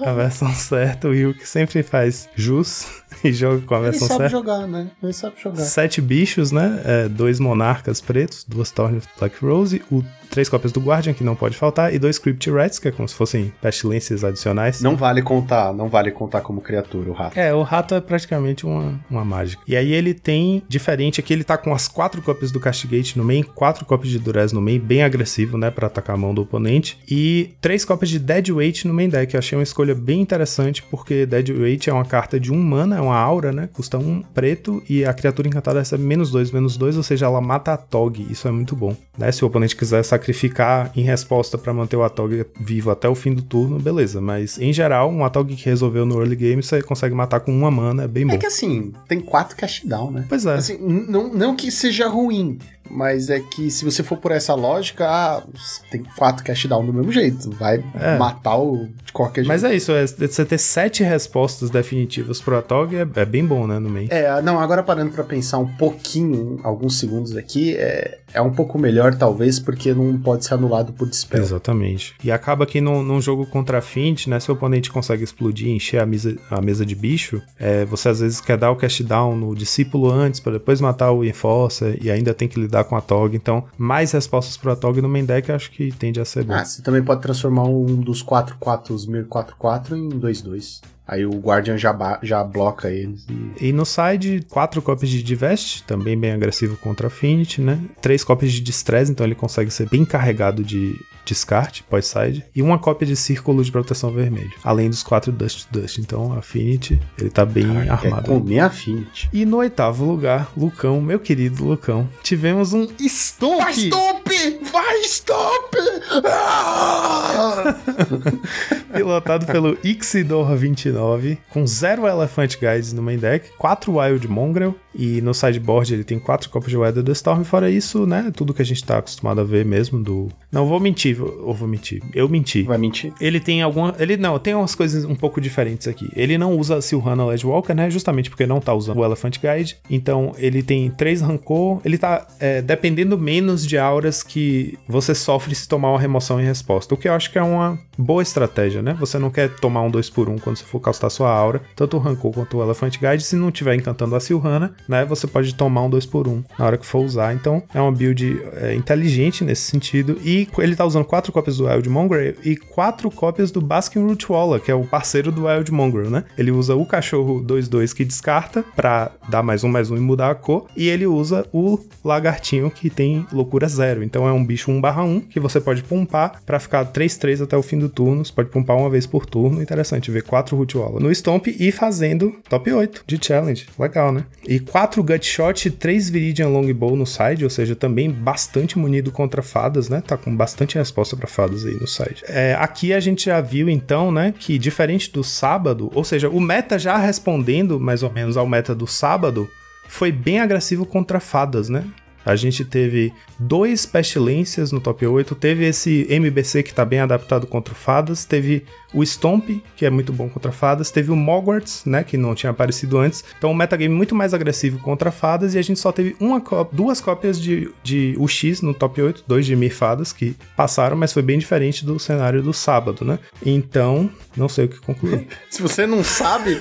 A 0.04 0.12
versão 0.12 0.52
certa, 0.54 1.08
o 1.08 1.12
Ryuki 1.12 1.46
sempre 1.46 1.82
faz 1.82 2.28
jus 2.34 2.86
e 3.22 3.32
joga 3.32 3.60
com 3.62 3.74
a 3.74 3.78
Ele 3.78 3.90
versão 3.90 4.08
sabe 4.08 4.20
certa. 4.20 4.36
jogar, 4.36 4.66
né? 4.66 4.90
Ele 5.02 5.12
sabe 5.12 5.36
jogar. 5.42 5.62
Sete 5.62 6.00
bichos, 6.00 6.50
né? 6.52 6.82
É, 6.84 7.08
dois 7.08 7.38
monarcas 7.40 8.00
pretos, 8.00 8.44
duas 8.46 8.70
Thorn 8.70 9.00
Black 9.18 9.36
Rose, 9.44 9.82
o, 9.90 10.02
três 10.30 10.48
cópias 10.48 10.72
do 10.72 10.80
Guardian, 10.80 11.14
que 11.14 11.24
não 11.24 11.34
pode 11.34 11.56
faltar, 11.56 11.94
e 11.94 11.98
dois 11.98 12.18
Crypt 12.18 12.50
Rats, 12.50 12.78
que 12.78 12.88
é 12.88 12.90
como 12.90 13.08
se 13.08 13.14
fossem 13.14 13.52
pestilências 13.60 14.24
adicionais. 14.24 14.80
Não 14.80 14.96
vale 14.96 15.22
contar, 15.22 15.72
não 15.72 15.88
vale 15.88 16.10
contar 16.10 16.40
como 16.40 16.60
criatura 16.60 17.10
o 17.10 17.12
rato. 17.12 17.38
É, 17.38 17.54
o 17.54 17.62
rato 17.62 17.94
é 17.94 18.00
praticamente 18.00 18.66
uma, 18.66 19.00
uma 19.10 19.24
mágica. 19.24 19.62
E 19.66 19.76
aí 19.76 19.92
ele 19.92 20.14
tem, 20.14 20.62
diferente 20.68 21.20
aqui, 21.20 21.32
ele 21.32 21.44
tá 21.44 21.56
com 21.56 21.72
as 21.72 21.88
quatro 21.88 22.22
cópias 22.22 22.50
do 22.50 22.60
Castigate 22.60 23.16
no 23.16 23.24
main, 23.24 23.42
quatro 23.42 23.84
cópias 23.84 24.10
de 24.10 24.18
Durez 24.18 24.52
no 24.52 24.60
main, 24.60 24.78
bem 24.78 25.02
agressivo, 25.02 25.56
né, 25.56 25.70
pra 25.70 25.86
atacar 25.86 26.16
a 26.16 26.18
mão 26.18 26.34
do 26.34 26.42
oponente, 26.42 26.98
e 27.08 27.54
três 27.60 27.84
cópias 27.84 28.10
de 28.10 28.18
Dead 28.18 28.48
Weight 28.50 28.86
no 28.86 28.94
main 28.94 29.08
deck. 29.08 29.34
Eu 29.34 29.38
achei 29.38 29.56
uma 29.56 29.62
escolha 29.62 29.94
bem 29.94 30.20
interessante, 30.20 30.82
porque 30.82 31.26
Dead 31.26 31.50
Weight 31.50 31.88
é 31.88 31.92
uma 31.92 32.04
carta 32.04 32.38
de 32.38 32.52
um 32.52 32.58
mana, 32.58 32.96
é 32.96 33.00
uma 33.00 33.16
aura, 33.16 33.52
né, 33.52 33.68
custa 33.72 33.98
um 33.98 34.22
preto, 34.22 34.82
e 34.88 35.04
a 35.04 35.12
criatura 35.12 35.48
encantada 35.48 35.78
recebe 35.78 36.02
menos 36.04 36.30
dois, 36.30 36.50
menos 36.50 36.76
dois, 36.76 36.96
ou 36.96 37.02
seja, 37.02 37.26
ela 37.26 37.40
mata 37.40 37.72
a 37.72 37.76
Tog, 37.76 38.26
isso 38.30 38.46
é 38.46 38.50
muito 38.50 38.76
bom. 38.76 38.96
Né? 39.16 39.32
Se 39.32 39.44
o 39.44 39.48
oponente 39.48 39.76
quiser 39.76 40.02
sacrificar 40.18 40.90
em 40.96 41.02
resposta 41.02 41.56
pra 41.56 41.72
manter 41.72 41.96
o 41.96 42.02
Atog 42.02 42.44
vivo 42.60 42.90
até 42.90 43.08
o 43.08 43.14
fim 43.14 43.32
do 43.32 43.42
turno, 43.42 43.78
beleza, 43.78 44.20
mas 44.20 44.58
em 44.58 44.72
geral, 44.72 45.10
um 45.10 45.24
Atog 45.24 45.54
que 45.54 45.64
resolveu 45.64 46.04
no 46.04 46.18
early 46.20 46.36
game, 46.36 46.62
você 46.62 46.82
consegue 46.82 47.14
matar 47.14 47.40
com 47.40 47.52
uma 47.52 47.70
mana, 47.70 48.04
é 48.04 48.08
bem 48.08 48.26
bom. 48.26 48.34
É 48.34 48.36
que 48.38 48.46
assim, 48.46 48.92
tem 49.06 49.20
quatro 49.20 49.56
cash 49.56 49.82
down, 49.84 50.10
né? 50.10 50.24
Pois 50.28 50.44
é. 50.44 50.54
Assim, 50.54 50.76
não, 51.08 51.32
não 51.32 51.54
que 51.56 51.70
seja 51.70 52.08
ruim, 52.08 52.58
mas 52.90 53.28
é 53.30 53.38
que 53.40 53.70
se 53.70 53.84
você 53.84 54.02
for 54.02 54.16
por 54.18 54.32
essa 54.32 54.54
lógica, 54.54 55.06
ah, 55.06 55.42
tem 55.90 56.02
quatro 56.16 56.42
cash 56.44 56.66
down 56.66 56.84
do 56.84 56.92
mesmo 56.92 57.12
jeito. 57.12 57.50
Vai 57.50 57.82
É. 57.94 58.16
matar 58.18 58.56
o 58.58 58.88
de 59.04 59.12
qualquer 59.12 59.42
jeito. 59.42 59.48
Mas 59.48 59.62
é 59.64 59.74
isso, 59.74 59.92
é, 59.92 60.06
você 60.06 60.44
ter 60.44 60.58
sete 60.58 61.02
respostas 61.02 61.70
definitivas 61.70 62.40
pro 62.40 62.56
Atog 62.58 62.94
é, 62.96 63.06
é 63.14 63.24
bem 63.24 63.44
bom, 63.44 63.66
né, 63.66 63.78
no 63.78 63.88
main. 63.88 64.06
É, 64.10 64.40
não, 64.42 64.58
agora 64.58 64.82
parando 64.82 65.12
pra 65.12 65.22
pensar 65.24 65.58
um 65.58 65.68
pouquinho, 65.76 66.58
alguns 66.62 66.98
segundos 66.98 67.36
aqui, 67.36 67.74
é, 67.76 68.18
é 68.32 68.40
um 68.40 68.52
pouco 68.52 68.78
melhor, 68.78 69.14
talvez, 69.14 69.58
porque 69.58 69.92
não 69.92 70.18
pode 70.18 70.44
ser 70.44 70.54
anulado 70.54 70.92
por 70.92 71.08
dispel. 71.08 71.40
Exatamente. 71.40 72.14
E 72.22 72.30
acaba 72.30 72.66
que 72.66 72.80
num, 72.80 73.02
num 73.02 73.20
jogo 73.20 73.46
contra 73.46 73.78
a 73.78 73.80
Fint, 73.80 74.26
né? 74.26 74.38
Se 74.40 74.50
o 74.50 74.54
oponente 74.54 74.90
consegue 74.90 75.24
explodir, 75.24 75.68
encher 75.68 76.00
a 76.00 76.06
mesa, 76.06 76.36
a 76.50 76.60
mesa 76.60 76.84
de 76.84 76.94
bicho, 76.94 77.42
é, 77.58 77.84
você 77.84 78.08
às 78.08 78.20
vezes 78.20 78.40
quer 78.40 78.56
dar 78.56 78.70
o 78.70 78.76
cast 78.76 79.02
down 79.02 79.36
no 79.36 79.54
discípulo 79.54 80.10
antes, 80.10 80.40
pra 80.40 80.52
depois 80.52 80.80
matar 80.80 81.12
o 81.12 81.24
Enforcer, 81.24 81.98
e 82.00 82.10
ainda 82.10 82.34
tem 82.34 82.48
que 82.48 82.60
lidar 82.60 82.84
com 82.84 82.96
a 82.96 83.00
Tog. 83.00 83.34
Então, 83.34 83.64
mais 83.76 84.12
respostas 84.12 84.56
pro 84.56 84.72
Atog 84.72 85.00
no 85.00 85.08
main 85.08 85.24
deck 85.24 85.50
acho 85.52 85.70
que 85.70 85.92
tende 85.92 86.20
a 86.20 86.24
ser 86.24 86.44
bom. 86.44 86.54
Ah, 86.54 86.64
você 86.64 86.82
também 86.82 87.02
pode 87.02 87.22
transformar 87.22 87.64
um 87.64 87.86
dos 87.96 88.22
4-4, 88.24 88.90
os 88.90 89.06
Mir 89.06 89.26
4-4 89.26 89.92
em 89.92 90.08
2-2. 90.08 90.80
Aí 91.08 91.24
o 91.24 91.30
Guardian 91.30 91.78
já, 91.78 92.18
já 92.22 92.44
bloca 92.44 92.90
eles. 92.90 93.26
E... 93.58 93.68
E 93.68 93.72
no 93.72 93.86
side, 93.86 94.44
quatro 94.50 94.82
cópias 94.82 95.10
de 95.10 95.22
Divest, 95.22 95.82
também 95.84 96.18
bem 96.18 96.32
agressivo 96.32 96.76
contra 96.76 97.06
a 97.06 97.08
Affinity, 97.08 97.62
né? 97.62 97.80
Três 98.02 98.22
cópias 98.22 98.52
de 98.52 98.60
Distress, 98.60 99.10
então 99.10 99.24
ele 99.24 99.34
consegue 99.34 99.70
ser 99.70 99.88
bem 99.88 100.04
carregado 100.04 100.62
de 100.62 100.94
descarte 101.24 101.82
pós-side. 101.82 102.44
E 102.54 102.62
uma 102.62 102.78
cópia 102.78 103.06
de 103.06 103.16
Círculo 103.16 103.62
de 103.62 103.70
Proteção 103.70 104.10
Vermelho. 104.10 104.52
Além 104.64 104.88
dos 104.88 105.02
quatro 105.02 105.30
Dust 105.32 105.66
to 105.66 105.80
Dust. 105.80 105.98
Então, 105.98 106.32
a 106.32 106.38
Affinity, 106.38 107.00
ele 107.18 107.30
tá 107.30 107.44
bem 107.44 107.66
Quer 107.66 107.90
armado. 107.90 108.26
comer 108.26 108.60
a 108.60 108.70
Fint. 108.70 109.28
E 109.32 109.44
no 109.44 109.58
oitavo 109.58 110.04
lugar, 110.04 110.50
Lucão, 110.56 111.00
meu 111.00 111.18
querido 111.18 111.64
Lucão, 111.64 112.08
tivemos 112.22 112.72
um 112.72 112.86
Stomp! 112.98 113.68
Stop! 113.70 114.27
Vai, 114.70 115.00
stop! 115.00 115.76
Ah! 116.24 117.76
pilotado 118.92 119.46
pelo 119.46 119.76
Ixidor29, 119.76 121.38
com 121.50 121.66
zero 121.66 122.06
Elephant 122.06 122.56
Guides 122.58 122.92
no 122.92 123.02
main 123.02 123.18
deck, 123.18 123.50
quatro 123.58 123.98
Wild 123.98 124.26
Mongrel, 124.28 124.74
e 124.94 125.20
no 125.20 125.32
sideboard 125.32 125.94
ele 125.94 126.04
tem 126.04 126.18
quatro 126.18 126.50
cópias 126.50 126.70
de 126.70 126.76
Weather 126.76 127.04
the 127.04 127.12
Storm. 127.12 127.44
Fora 127.44 127.70
isso, 127.70 128.06
né, 128.06 128.32
tudo 128.34 128.54
que 128.54 128.62
a 128.62 128.64
gente 128.64 128.82
tá 128.84 128.98
acostumado 128.98 129.40
a 129.40 129.44
ver 129.44 129.64
mesmo 129.64 130.02
do... 130.02 130.28
Não, 130.50 130.66
vou 130.66 130.80
mentir, 130.80 131.20
ou 131.22 131.54
vou 131.54 131.68
mentir, 131.68 132.02
eu 132.14 132.28
menti. 132.28 132.62
Vai 132.62 132.78
mentir? 132.78 133.12
Ele 133.20 133.38
tem 133.38 133.62
alguma. 133.62 133.94
Ele 133.98 134.16
não, 134.16 134.38
tem 134.38 134.54
umas 134.54 134.74
coisas 134.74 135.04
um 135.04 135.14
pouco 135.14 135.40
diferentes 135.40 135.86
aqui. 135.86 136.08
Ele 136.16 136.38
não 136.38 136.56
usa 136.56 136.80
Silhana 136.80 137.26
Ledgewalker, 137.26 137.76
né? 137.76 137.90
Justamente 137.90 138.30
porque 138.30 138.46
não 138.46 138.60
tá 138.60 138.72
usando 138.72 138.98
o 138.98 139.04
Elephant 139.04 139.38
Guide. 139.38 139.76
Então 139.90 140.32
ele 140.38 140.62
tem 140.62 140.90
três 140.90 141.20
rancor. 141.20 141.80
Ele 141.84 141.98
tá 141.98 142.26
é, 142.40 142.62
dependendo 142.62 143.18
menos 143.18 143.66
de 143.66 143.76
auras 143.76 144.22
que 144.28 144.78
você 144.86 145.14
sofre 145.14 145.54
se 145.54 145.66
tomar 145.66 145.90
uma 145.90 146.00
remoção 146.00 146.40
em 146.40 146.44
resposta. 146.44 146.94
O 146.94 146.96
que 146.96 147.08
eu 147.08 147.14
acho 147.14 147.32
que 147.32 147.38
é 147.38 147.42
uma 147.42 147.78
boa 147.96 148.22
estratégia, 148.22 148.82
né? 148.82 148.96
Você 149.00 149.18
não 149.18 149.30
quer 149.30 149.48
tomar 149.56 149.82
um 149.82 149.90
2 149.90 150.10
por 150.10 150.28
1 150.28 150.38
quando 150.38 150.56
você 150.56 150.64
for 150.64 150.80
castar 150.80 151.10
sua 151.10 151.30
aura, 151.30 151.60
tanto 151.74 151.96
o 151.96 152.00
Rancor 152.00 152.32
quanto 152.32 152.58
o 152.58 152.62
Elephant 152.62 152.96
Guide. 152.98 153.24
Se 153.24 153.34
não 153.34 153.50
tiver 153.50 153.74
encantando 153.74 154.14
a 154.14 154.20
Silhana, 154.20 154.74
né? 154.88 155.04
Você 155.06 155.26
pode 155.26 155.54
tomar 155.54 155.82
um 155.82 155.90
2 155.90 156.06
por 156.06 156.28
1 156.28 156.44
na 156.58 156.66
hora 156.66 156.78
que 156.78 156.86
for 156.86 157.04
usar. 157.04 157.34
Então 157.34 157.62
é 157.74 157.80
uma 157.80 157.90
build 157.90 158.40
é, 158.54 158.74
inteligente 158.74 159.42
nesse 159.42 159.62
sentido. 159.62 160.18
E 160.22 160.48
ele 160.58 160.76
tá 160.76 160.84
usando 160.84 161.04
quatro 161.04 161.32
cópias 161.32 161.56
do 161.56 161.66
Wild 161.66 161.88
Mongrel 161.88 162.34
e 162.44 162.56
quatro 162.56 163.10
cópias 163.10 163.50
do 163.50 163.60
Baskin 163.60 164.00
Rootwalla, 164.00 164.60
que 164.60 164.70
é 164.70 164.74
o 164.74 164.84
parceiro 164.84 165.32
do 165.32 165.46
Wild 165.46 165.72
Mongrel, 165.72 166.10
né? 166.10 166.24
Ele 166.36 166.50
usa 166.50 166.76
o 166.76 166.86
cachorro 166.86 167.42
2-2 167.42 167.94
que 167.94 168.04
descarta 168.04 168.64
pra 168.76 169.10
dar 169.28 169.42
mais 169.42 169.64
um, 169.64 169.68
mais 169.68 169.90
um 169.90 169.96
e 169.96 170.00
mudar 170.00 170.30
a 170.30 170.34
cor. 170.34 170.66
E 170.76 170.88
ele 170.88 171.06
usa 171.06 171.46
o 171.52 171.78
lagartinho 172.04 172.70
que 172.70 172.90
tem 172.90 173.26
loucura 173.32 173.66
zero. 173.68 174.02
Então 174.02 174.17
é 174.26 174.32
um 174.32 174.44
bicho 174.44 174.70
1/1 174.70 175.20
que 175.28 175.38
você 175.38 175.60
pode 175.60 175.82
pumpar 175.82 176.40
para 176.46 176.58
ficar 176.58 176.84
3-3 176.86 177.42
até 177.42 177.56
o 177.56 177.62
fim 177.62 177.78
do 177.78 177.88
turno. 177.88 178.24
Você 178.24 178.32
pode 178.32 178.48
pumpar 178.48 178.74
uma 178.74 178.88
vez 178.88 179.06
por 179.06 179.26
turno. 179.26 179.62
Interessante 179.62 180.10
ver 180.10 180.22
quatro 180.22 180.56
Rootwalla 180.56 181.00
no 181.00 181.14
Stomp 181.14 181.46
e 181.48 181.70
fazendo 181.70 182.34
top 182.48 182.72
8 182.72 183.04
de 183.06 183.18
challenge. 183.22 183.66
Legal, 183.78 184.10
né? 184.12 184.24
E 184.46 184.58
quatro 184.58 185.02
Gutshot 185.02 185.68
e 185.68 185.70
três 185.70 186.08
Viridian 186.08 186.48
Longbow 186.48 186.96
no 186.96 187.06
side, 187.06 187.44
ou 187.44 187.50
seja, 187.50 187.76
também 187.76 188.10
bastante 188.10 188.78
munido 188.78 189.12
contra 189.12 189.42
fadas, 189.42 189.88
né? 189.88 190.02
Tá 190.04 190.16
com 190.16 190.34
bastante 190.34 190.78
resposta 190.78 191.16
para 191.16 191.28
fadas 191.28 191.66
aí 191.66 191.74
no 191.74 191.86
side. 191.86 192.22
É, 192.26 192.56
aqui 192.58 192.92
a 192.92 193.00
gente 193.00 193.26
já 193.26 193.40
viu 193.40 193.68
então, 193.68 194.10
né, 194.10 194.32
que 194.38 194.58
diferente 194.58 195.12
do 195.12 195.22
sábado, 195.22 195.90
ou 195.94 196.04
seja, 196.04 196.28
o 196.28 196.40
meta 196.40 196.78
já 196.78 196.96
respondendo 196.96 197.78
mais 197.78 198.02
ou 198.02 198.12
menos 198.12 198.36
ao 198.36 198.46
meta 198.46 198.74
do 198.74 198.86
sábado, 198.86 199.48
foi 199.88 200.12
bem 200.12 200.40
agressivo 200.40 200.86
contra 200.86 201.20
fadas, 201.20 201.68
né? 201.68 201.84
A 202.24 202.36
gente 202.36 202.64
teve 202.64 203.12
dois 203.38 203.86
Pestilências 203.86 204.70
no 204.72 204.80
top 204.80 205.06
8, 205.06 205.34
teve 205.34 205.66
esse 205.66 206.06
MBC 206.10 206.62
que 206.62 206.74
tá 206.74 206.84
bem 206.84 207.00
adaptado 207.00 207.46
contra 207.46 207.74
fadas, 207.74 208.24
teve 208.24 208.64
o 208.92 209.02
Stomp, 209.04 209.62
que 209.76 209.84
é 209.84 209.90
muito 209.90 210.12
bom 210.12 210.28
contra 210.28 210.50
fadas, 210.50 210.90
teve 210.90 211.10
o 211.10 211.16
Mogwarts, 211.16 211.82
né, 211.84 212.02
que 212.02 212.16
não 212.16 212.34
tinha 212.34 212.50
aparecido 212.50 212.98
antes. 212.98 213.24
Então, 213.36 213.50
um 213.50 213.54
metagame 213.54 213.94
muito 213.94 214.14
mais 214.14 214.32
agressivo 214.32 214.78
contra 214.78 215.10
fadas 215.10 215.54
e 215.54 215.58
a 215.58 215.62
gente 215.62 215.78
só 215.78 215.92
teve 215.92 216.16
uma 216.18 216.42
duas 216.72 217.00
cópias 217.00 217.40
de, 217.40 217.70
de 217.82 218.14
UX 218.18 218.62
no 218.62 218.72
top 218.72 219.02
8, 219.02 219.24
dois 219.26 219.44
de 219.44 219.54
Mir 219.54 219.70
fadas 219.70 220.12
que 220.12 220.36
passaram, 220.56 220.96
mas 220.96 221.12
foi 221.12 221.22
bem 221.22 221.38
diferente 221.38 221.84
do 221.84 221.98
cenário 221.98 222.42
do 222.42 222.52
sábado, 222.52 223.04
né? 223.04 223.18
Então, 223.44 224.10
não 224.36 224.48
sei 224.48 224.64
o 224.64 224.68
que 224.68 224.80
concluir. 224.80 225.26
Se 225.50 225.60
você 225.60 225.86
não 225.86 226.02
sabe, 226.02 226.58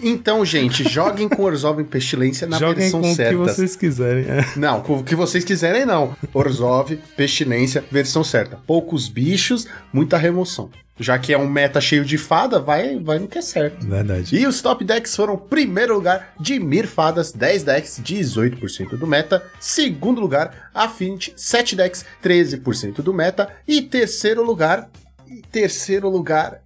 então, 0.00 0.44
gente, 0.44 0.84
joguem 0.88 1.28
com 1.28 1.42
Orzhov 1.42 1.80
em 1.80 1.84
Pestilência 1.84 2.46
na 2.46 2.58
Joguem 2.58 2.82
versão 2.82 3.00
com 3.00 3.14
certa. 3.14 3.36
o 3.36 3.44
que 3.44 3.52
vocês 3.52 3.76
quiserem. 3.76 4.24
é. 4.24 4.44
Não, 4.56 4.80
com 4.80 4.98
o 4.98 5.04
que 5.04 5.14
vocês 5.14 5.44
quiserem, 5.44 5.86
não. 5.86 6.14
Orzhov, 6.34 6.96
Pestilência, 7.16 7.84
versão 7.90 8.22
certa. 8.22 8.58
Poucos 8.66 9.08
bichos, 9.08 9.66
muita 9.92 10.16
remoção. 10.16 10.70
Já 10.98 11.18
que 11.18 11.32
é 11.32 11.38
um 11.38 11.46
meta 11.48 11.80
cheio 11.80 12.04
de 12.04 12.16
fada, 12.16 12.58
vai, 12.58 12.98
vai 12.98 13.18
no 13.18 13.28
que 13.28 13.36
é 13.38 13.42
certo. 13.42 13.86
Verdade. 13.86 14.34
E 14.34 14.46
os 14.46 14.62
top 14.62 14.82
decks 14.84 15.14
foram 15.14 15.36
primeiro 15.36 15.94
lugar 15.94 16.32
de 16.40 16.58
Mir 16.58 16.86
Fadas, 16.86 17.32
10 17.32 17.64
decks, 17.64 18.00
18% 18.02 18.96
do 18.96 19.06
meta. 19.06 19.44
Segundo 19.60 20.20
lugar, 20.20 20.70
Affinity, 20.74 21.34
7 21.36 21.76
decks, 21.76 22.04
13% 22.24 23.02
do 23.02 23.12
meta. 23.12 23.48
E 23.68 23.82
terceiro 23.82 24.42
lugar, 24.42 24.88
e 25.28 25.42
terceiro 25.42 26.08
lugar, 26.08 26.60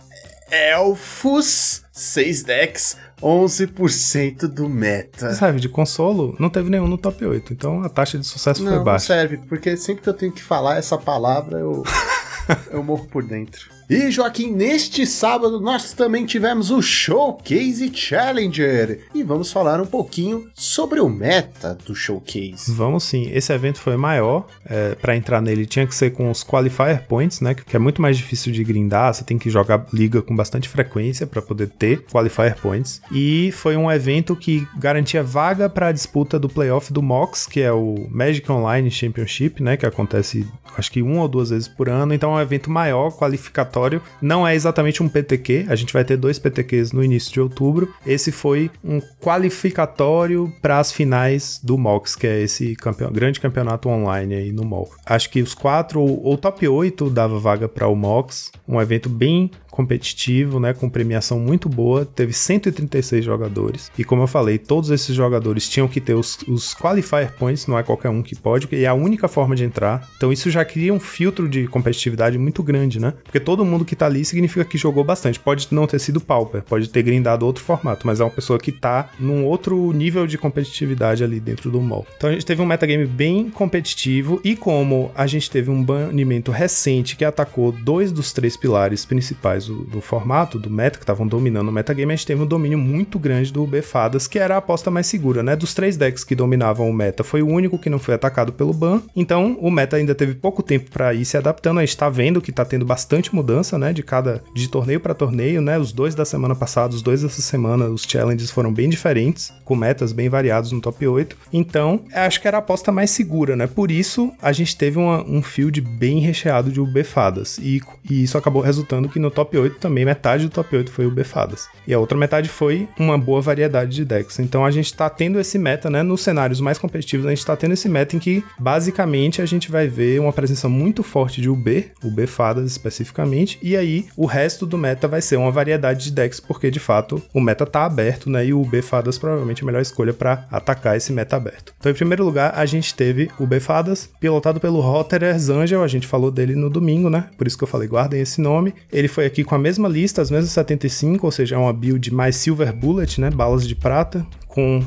Elfos, 0.51 1.83
6 1.93 2.43
decks, 2.45 2.97
11% 3.23 4.47
do 4.47 4.69
meta. 4.69 5.35
Sabe, 5.35 5.61
de 5.61 5.69
consolo, 5.69 6.37
não 6.39 6.49
teve 6.49 6.71
nenhum 6.71 6.87
no 6.87 6.97
top 6.99 7.25
8, 7.25 7.53
então 7.53 7.83
a 7.83 7.89
taxa 7.89 8.17
de 8.19 8.27
sucesso 8.27 8.63
Não, 8.63 8.69
foi 8.71 8.79
não 8.79 8.85
baixa. 8.85 9.07
serve, 9.07 9.39
porque 9.49 9.77
sempre 9.77 10.03
que 10.03 10.09
eu 10.09 10.15
tenho 10.15 10.33
que 10.33 10.43
falar 10.43 10.77
essa 10.79 10.97
palavra, 10.97 11.59
eu, 11.59 11.83
eu 12.71 12.83
morro 12.83 13.07
por 13.09 13.25
dentro. 13.25 13.80
E 13.91 14.09
Joaquim, 14.09 14.53
neste 14.53 15.05
sábado 15.05 15.61
nós 15.61 15.93
também 15.93 16.25
tivemos 16.25 16.71
o 16.71 16.81
Showcase 16.81 17.91
Challenger. 17.93 19.01
E 19.13 19.25
vamos 19.25 19.51
falar 19.51 19.81
um 19.81 19.85
pouquinho 19.85 20.49
sobre 20.55 21.01
o 21.01 21.09
meta 21.09 21.77
do 21.85 21.93
Showcase. 21.93 22.73
Vamos 22.73 23.03
sim, 23.03 23.29
esse 23.33 23.53
evento 23.53 23.81
foi 23.81 23.97
maior, 23.97 24.47
é, 24.65 24.95
para 24.95 25.17
entrar 25.17 25.43
nele 25.43 25.67
tinha 25.67 25.89
que 25.89 25.95
ser 25.97 26.11
com 26.11 26.31
os 26.31 26.45
Qualifier 26.45 27.05
Points, 27.09 27.41
né, 27.41 27.53
que 27.53 27.75
é 27.75 27.81
muito 27.81 28.01
mais 28.01 28.17
difícil 28.17 28.53
de 28.53 28.63
grindar, 28.63 29.13
você 29.13 29.25
tem 29.25 29.37
que 29.37 29.51
jogar 29.51 29.85
liga 29.93 30.23
com 30.23 30.37
bastante 30.37 30.69
frequência 30.69 31.27
para 31.27 31.43
poder 31.43 31.69
ter 31.71 32.05
Qualifier 32.13 32.61
Points. 32.61 33.03
E 33.11 33.51
foi 33.51 33.77
um 33.77 33.91
evento 33.91 34.37
que 34.37 34.65
garantia 34.79 35.25
vaga 35.25 35.69
para 35.69 35.89
a 35.89 35.93
disputa 35.93 36.39
do 36.39 36.49
playoff 36.49 36.93
do 36.93 37.03
MOX, 37.03 37.45
que 37.45 37.61
é 37.61 37.73
o 37.73 38.07
Magic 38.09 38.51
Online 38.53 38.89
Championship, 38.89 39.61
né, 39.61 39.77
que 39.77 39.85
acontece 39.85 40.47
acho 40.79 40.93
que 40.93 41.03
uma 41.03 41.23
ou 41.23 41.29
duas 41.29 41.51
vezes 41.51 41.69
por 41.69 41.89
ano, 41.89 42.15
então 42.15 42.33
é 42.33 42.37
um 42.37 42.41
evento 42.41 42.71
maior, 42.71 43.11
qualificatório, 43.11 43.80
não 44.21 44.47
é 44.47 44.55
exatamente 44.55 45.03
um 45.03 45.09
PTQ, 45.09 45.67
a 45.69 45.75
gente 45.75 45.93
vai 45.93 46.05
ter 46.05 46.17
dois 46.17 46.39
PTQs 46.39 46.93
no 46.93 47.03
início 47.03 47.33
de 47.33 47.41
outubro. 47.41 47.93
Esse 48.07 48.33
foi 48.33 48.71
um 48.85 49.01
qualificatório 49.21 50.53
para 50.61 50.79
as 50.79 50.93
finais 50.93 51.61
do 51.63 51.77
MOX, 51.79 52.17
que 52.17 52.27
é 52.27 52.41
esse 52.41 52.77
grande 53.13 53.41
campeonato 53.41 53.89
online 53.89 54.35
aí 54.35 54.53
no 54.53 54.65
MOL. 54.65 54.91
Acho 55.07 55.31
que 55.31 55.43
os 55.43 55.55
quatro 55.55 56.01
ou, 56.01 56.37
top 56.37 56.67
8 56.67 57.11
dava 57.11 57.39
vaga 57.39 57.69
para 57.69 57.87
o 57.89 57.95
MOX, 57.95 58.51
um 58.67 58.81
evento 58.81 59.09
bem 59.09 59.51
competitivo, 59.71 60.61
né, 60.61 60.75
com 60.75 60.91
premiação 60.91 61.39
muito 61.39 61.69
boa, 61.69 62.05
teve 62.05 62.33
136 62.33 63.25
jogadores. 63.25 63.91
E 63.97 64.05
como 64.05 64.23
eu 64.23 64.27
falei, 64.27 64.59
todos 64.59 64.91
esses 64.91 65.15
jogadores 65.15 65.69
tinham 65.69 65.89
que 65.89 66.01
ter 66.01 66.15
os, 66.15 66.39
os 66.47 66.75
qualifier 66.75 67.33
points, 67.33 67.67
não 67.67 67.79
é 67.79 67.83
qualquer 67.83 68.11
um 68.11 68.23
que 68.23 68.37
pode, 68.37 68.69
e 68.73 68.85
é 68.85 68.89
a 68.89 68.95
única 68.95 69.29
forma 69.29 69.55
de 69.55 69.65
entrar. 69.65 70.09
Então 70.17 70.33
isso 70.33 70.51
já 70.51 70.65
cria 70.65 70.93
um 70.93 71.01
filtro 71.01 71.49
de 71.49 71.67
competitividade 71.67 72.37
muito 72.37 72.63
grande, 72.63 73.01
né? 73.01 73.15
Porque 73.25 73.41
todo 73.41 73.65
que 73.85 73.97
tá 73.97 74.07
ali 74.07 74.25
significa 74.25 74.65
que 74.65 74.79
jogou 74.79 75.05
bastante. 75.05 75.39
Pode 75.39 75.69
não 75.71 75.87
ter 75.87 75.99
sido 75.99 76.21
pauper, 76.21 76.63
pode 76.63 76.89
ter 76.89 77.03
grindado 77.03 77.47
outro 77.47 77.63
formato, 77.63 78.07
mas 78.07 78.21
é 78.21 78.25
uma 78.25 78.31
pessoa 78.31 78.59
que 78.59 78.73
tá 78.73 79.11
num 79.19 79.45
outro 79.45 79.93
nível 79.93 80.27
de 80.27 80.37
competitividade 80.37 81.23
ali 81.25 81.41
dentro 81.41 81.71
do 81.71 81.81
mall. 81.81 82.07
Então 82.17 82.31
a 82.31 82.33
gente 82.33 82.47
teve 82.47 82.61
um 82.63 82.67
metagame 82.67 83.07
bem 83.07 83.51
competitivo 83.51 84.41
e 84.45 84.57
como 84.57 85.11
a 85.15 85.27
gente 85.27 85.51
teve 85.51 85.71
um 85.71 85.83
banimento 85.83 86.51
recente 86.51 87.17
que 87.17 87.25
atacou 87.25 87.73
dois 87.73 88.13
dos 88.13 88.33
três 88.33 88.57
pilares 88.57 89.05
principais 89.05 89.67
do, 89.67 89.85
do 89.85 90.01
formato, 90.01 90.59
do 90.59 90.71
meta, 90.71 90.99
que 90.99 91.05
estavam 91.05 91.27
dominando 91.27 91.69
o 91.69 91.73
metagame, 91.73 92.13
a 92.13 92.17
gente 92.17 92.27
teve 92.27 92.43
um 92.43 92.47
domínio 92.47 92.79
muito 92.79 93.19
grande 93.19 93.53
do 93.53 93.67
Befadas, 93.67 94.27
que 94.27 94.39
era 94.39 94.55
a 94.55 94.59
aposta 94.59 94.91
mais 94.91 95.07
segura, 95.07 95.43
né? 95.43 95.57
Dos 95.57 95.75
três 95.75 95.97
decks 95.97 96.25
que 96.25 96.35
dominavam 96.35 96.89
o 96.89 96.93
meta, 96.93 97.23
foi 97.23 97.43
o 97.43 97.47
único 97.47 97.79
que 97.79 97.91
não 97.91 97.99
foi 97.99 98.15
atacado 98.15 98.53
pelo 98.53 98.73
ban. 98.73 99.03
Então, 99.15 99.57
o 99.61 99.71
meta 99.71 99.97
ainda 99.97 100.15
teve 100.15 100.35
pouco 100.35 100.63
tempo 100.63 100.91
para 100.91 101.13
ir 101.15 101.25
se 101.25 101.37
adaptando. 101.37 101.79
A 101.79 101.85
gente 101.85 101.97
tá 101.97 102.09
vendo 102.09 102.41
que 102.41 102.53
tá 102.53 102.65
tendo 102.65 102.85
bastante 102.85 103.35
mudança, 103.35 103.60
né? 103.79 103.93
De 103.93 104.03
cada 104.03 104.43
de 104.55 104.69
torneio 104.69 105.01
para 105.01 105.15
torneio, 105.15 105.61
né? 105.61 105.79
Os 105.79 105.93
dois 105.93 106.15
da 106.15 106.25
semana 106.25 106.55
passada, 106.55 106.95
os 106.95 107.03
dois 107.03 107.23
dessa 107.23 107.43
semana, 107.43 107.87
os 107.87 108.03
challenges 108.03 108.51
foram 108.51 108.73
bem 108.73 108.89
diferentes, 108.89 109.53
com 109.65 109.75
metas 109.77 110.13
bem 110.13 110.29
variados 110.29 110.73
no 110.73 110.81
top 110.81 111.07
8. 111.07 111.37
Então, 111.53 112.05
acho 112.15 112.41
que 112.41 112.49
era 112.49 112.59
a 112.59 112.61
aposta 112.61 112.91
mais 112.93 113.11
segura, 113.11 113.57
né? 113.57 113.67
Por 113.67 113.91
isso, 113.91 114.33
a 114.41 114.53
gente 114.53 114.77
teve 114.77 114.99
uma- 114.99 115.23
um 115.25 115.43
field 115.43 115.81
bem 115.81 116.21
recheado 116.21 116.71
de 116.71 116.81
Befadas. 116.81 117.59
E, 117.59 117.81
e 118.09 118.23
isso 118.25 118.37
acabou 118.37 118.63
resultando 118.63 119.09
que 119.09 119.19
no 119.19 119.31
top 119.31 119.57
8 119.57 119.79
também, 119.79 120.05
metade 120.05 120.45
do 120.45 120.51
top 120.51 120.77
8 120.77 120.91
foi 120.91 121.07
o 121.07 121.11
Befadas. 121.11 121.69
E 121.87 121.95
a 121.95 121.99
outra 121.99 122.17
metade 122.19 122.49
foi 122.49 122.89
uma 122.99 123.17
boa 123.19 123.41
variedade 123.41 123.95
de 123.95 124.05
decks. 124.05 124.39
Então 124.39 124.65
a 124.65 124.71
gente 124.71 124.93
tá 124.95 125.09
tendo 125.11 125.39
esse 125.39 125.59
meta, 125.59 125.89
né? 125.91 126.03
Nos 126.03 126.23
cenários 126.23 126.61
mais 126.61 126.79
competitivos, 126.79 127.27
a 127.27 127.31
gente 127.31 127.45
tá 127.45 127.55
tendo 127.57 127.73
esse 127.75 127.89
meta 127.89 128.17
em 128.17 128.19
que, 128.19 128.43
basicamente, 128.59 129.43
a 129.43 129.47
gente 129.47 129.71
vai 129.71 129.87
ver 129.89 130.21
uma 130.21 130.33
presença 130.33 130.69
muito 130.69 131.03
forte 131.03 131.41
de 131.41 131.49
UB, 131.51 131.91
UB 132.03 132.27
Fadas 132.27 132.71
especificamente, 132.71 133.40
e 133.63 133.77
aí 133.77 134.07
o 134.17 134.27
resto 134.27 134.67
do 134.67 134.79
meta 134.79 135.09
vai 135.09 135.21
ser 135.21 135.37
uma 135.37 135.51
variedade 135.51 136.05
de 136.05 136.13
decks, 136.13 136.41
porque 136.41 136.71
de 136.71 136.81
fato 136.81 137.23
o 137.33 137.41
meta 137.41 137.67
tá 137.67 137.85
aberto, 137.85 138.29
né? 138.29 138.47
E 138.47 138.53
o 138.53 138.61
UB 138.61 138.83
Fadas 138.83 139.19
provavelmente 139.19 139.63
é 139.63 139.65
a 139.65 139.67
melhor 139.67 139.83
escolha 139.83 140.13
para 140.13 140.47
atacar 140.51 140.97
esse 140.97 141.13
meta 141.13 141.37
aberto. 141.37 141.75
Então, 141.79 141.91
em 141.93 141.95
primeiro 141.95 142.25
lugar, 142.25 142.53
a 142.55 142.67
gente 142.67 142.95
teve 142.95 143.31
o 143.39 143.45
UB 143.45 143.61
Fadas, 143.61 144.09
pilotado 144.21 144.61
pelo 144.61 144.81
Rotterer 144.81 145.39
Zangel, 145.39 145.83
a 145.83 145.89
gente 145.89 146.07
falou 146.07 146.31
dele 146.31 146.55
no 146.55 146.71
domingo, 146.71 147.09
né? 147.09 147.29
Por 147.37 147.47
isso 147.47 147.57
que 147.57 147.65
eu 147.65 147.69
falei, 147.69 147.89
guardem 147.89 148.21
esse 148.21 148.41
nome. 148.41 148.75
Ele 148.93 149.09
foi 149.09 149.27
aqui 149.27 149.45
com 149.45 149.55
a 149.55 149.59
mesma 149.59 149.89
lista, 149.89 150.23
as 150.23 150.31
mesmas 150.31 150.51
75, 150.51 151.27
ou 151.27 151.33
seja, 151.33 151.57
é 151.57 151.59
uma 151.59 151.73
build 151.73 152.13
mais 152.13 152.37
Silver 152.37 152.73
Bullet, 152.73 153.21
né? 153.21 153.31
Balas 153.31 153.67
de 153.67 153.75
prata, 153.75 154.27
com 154.47 154.83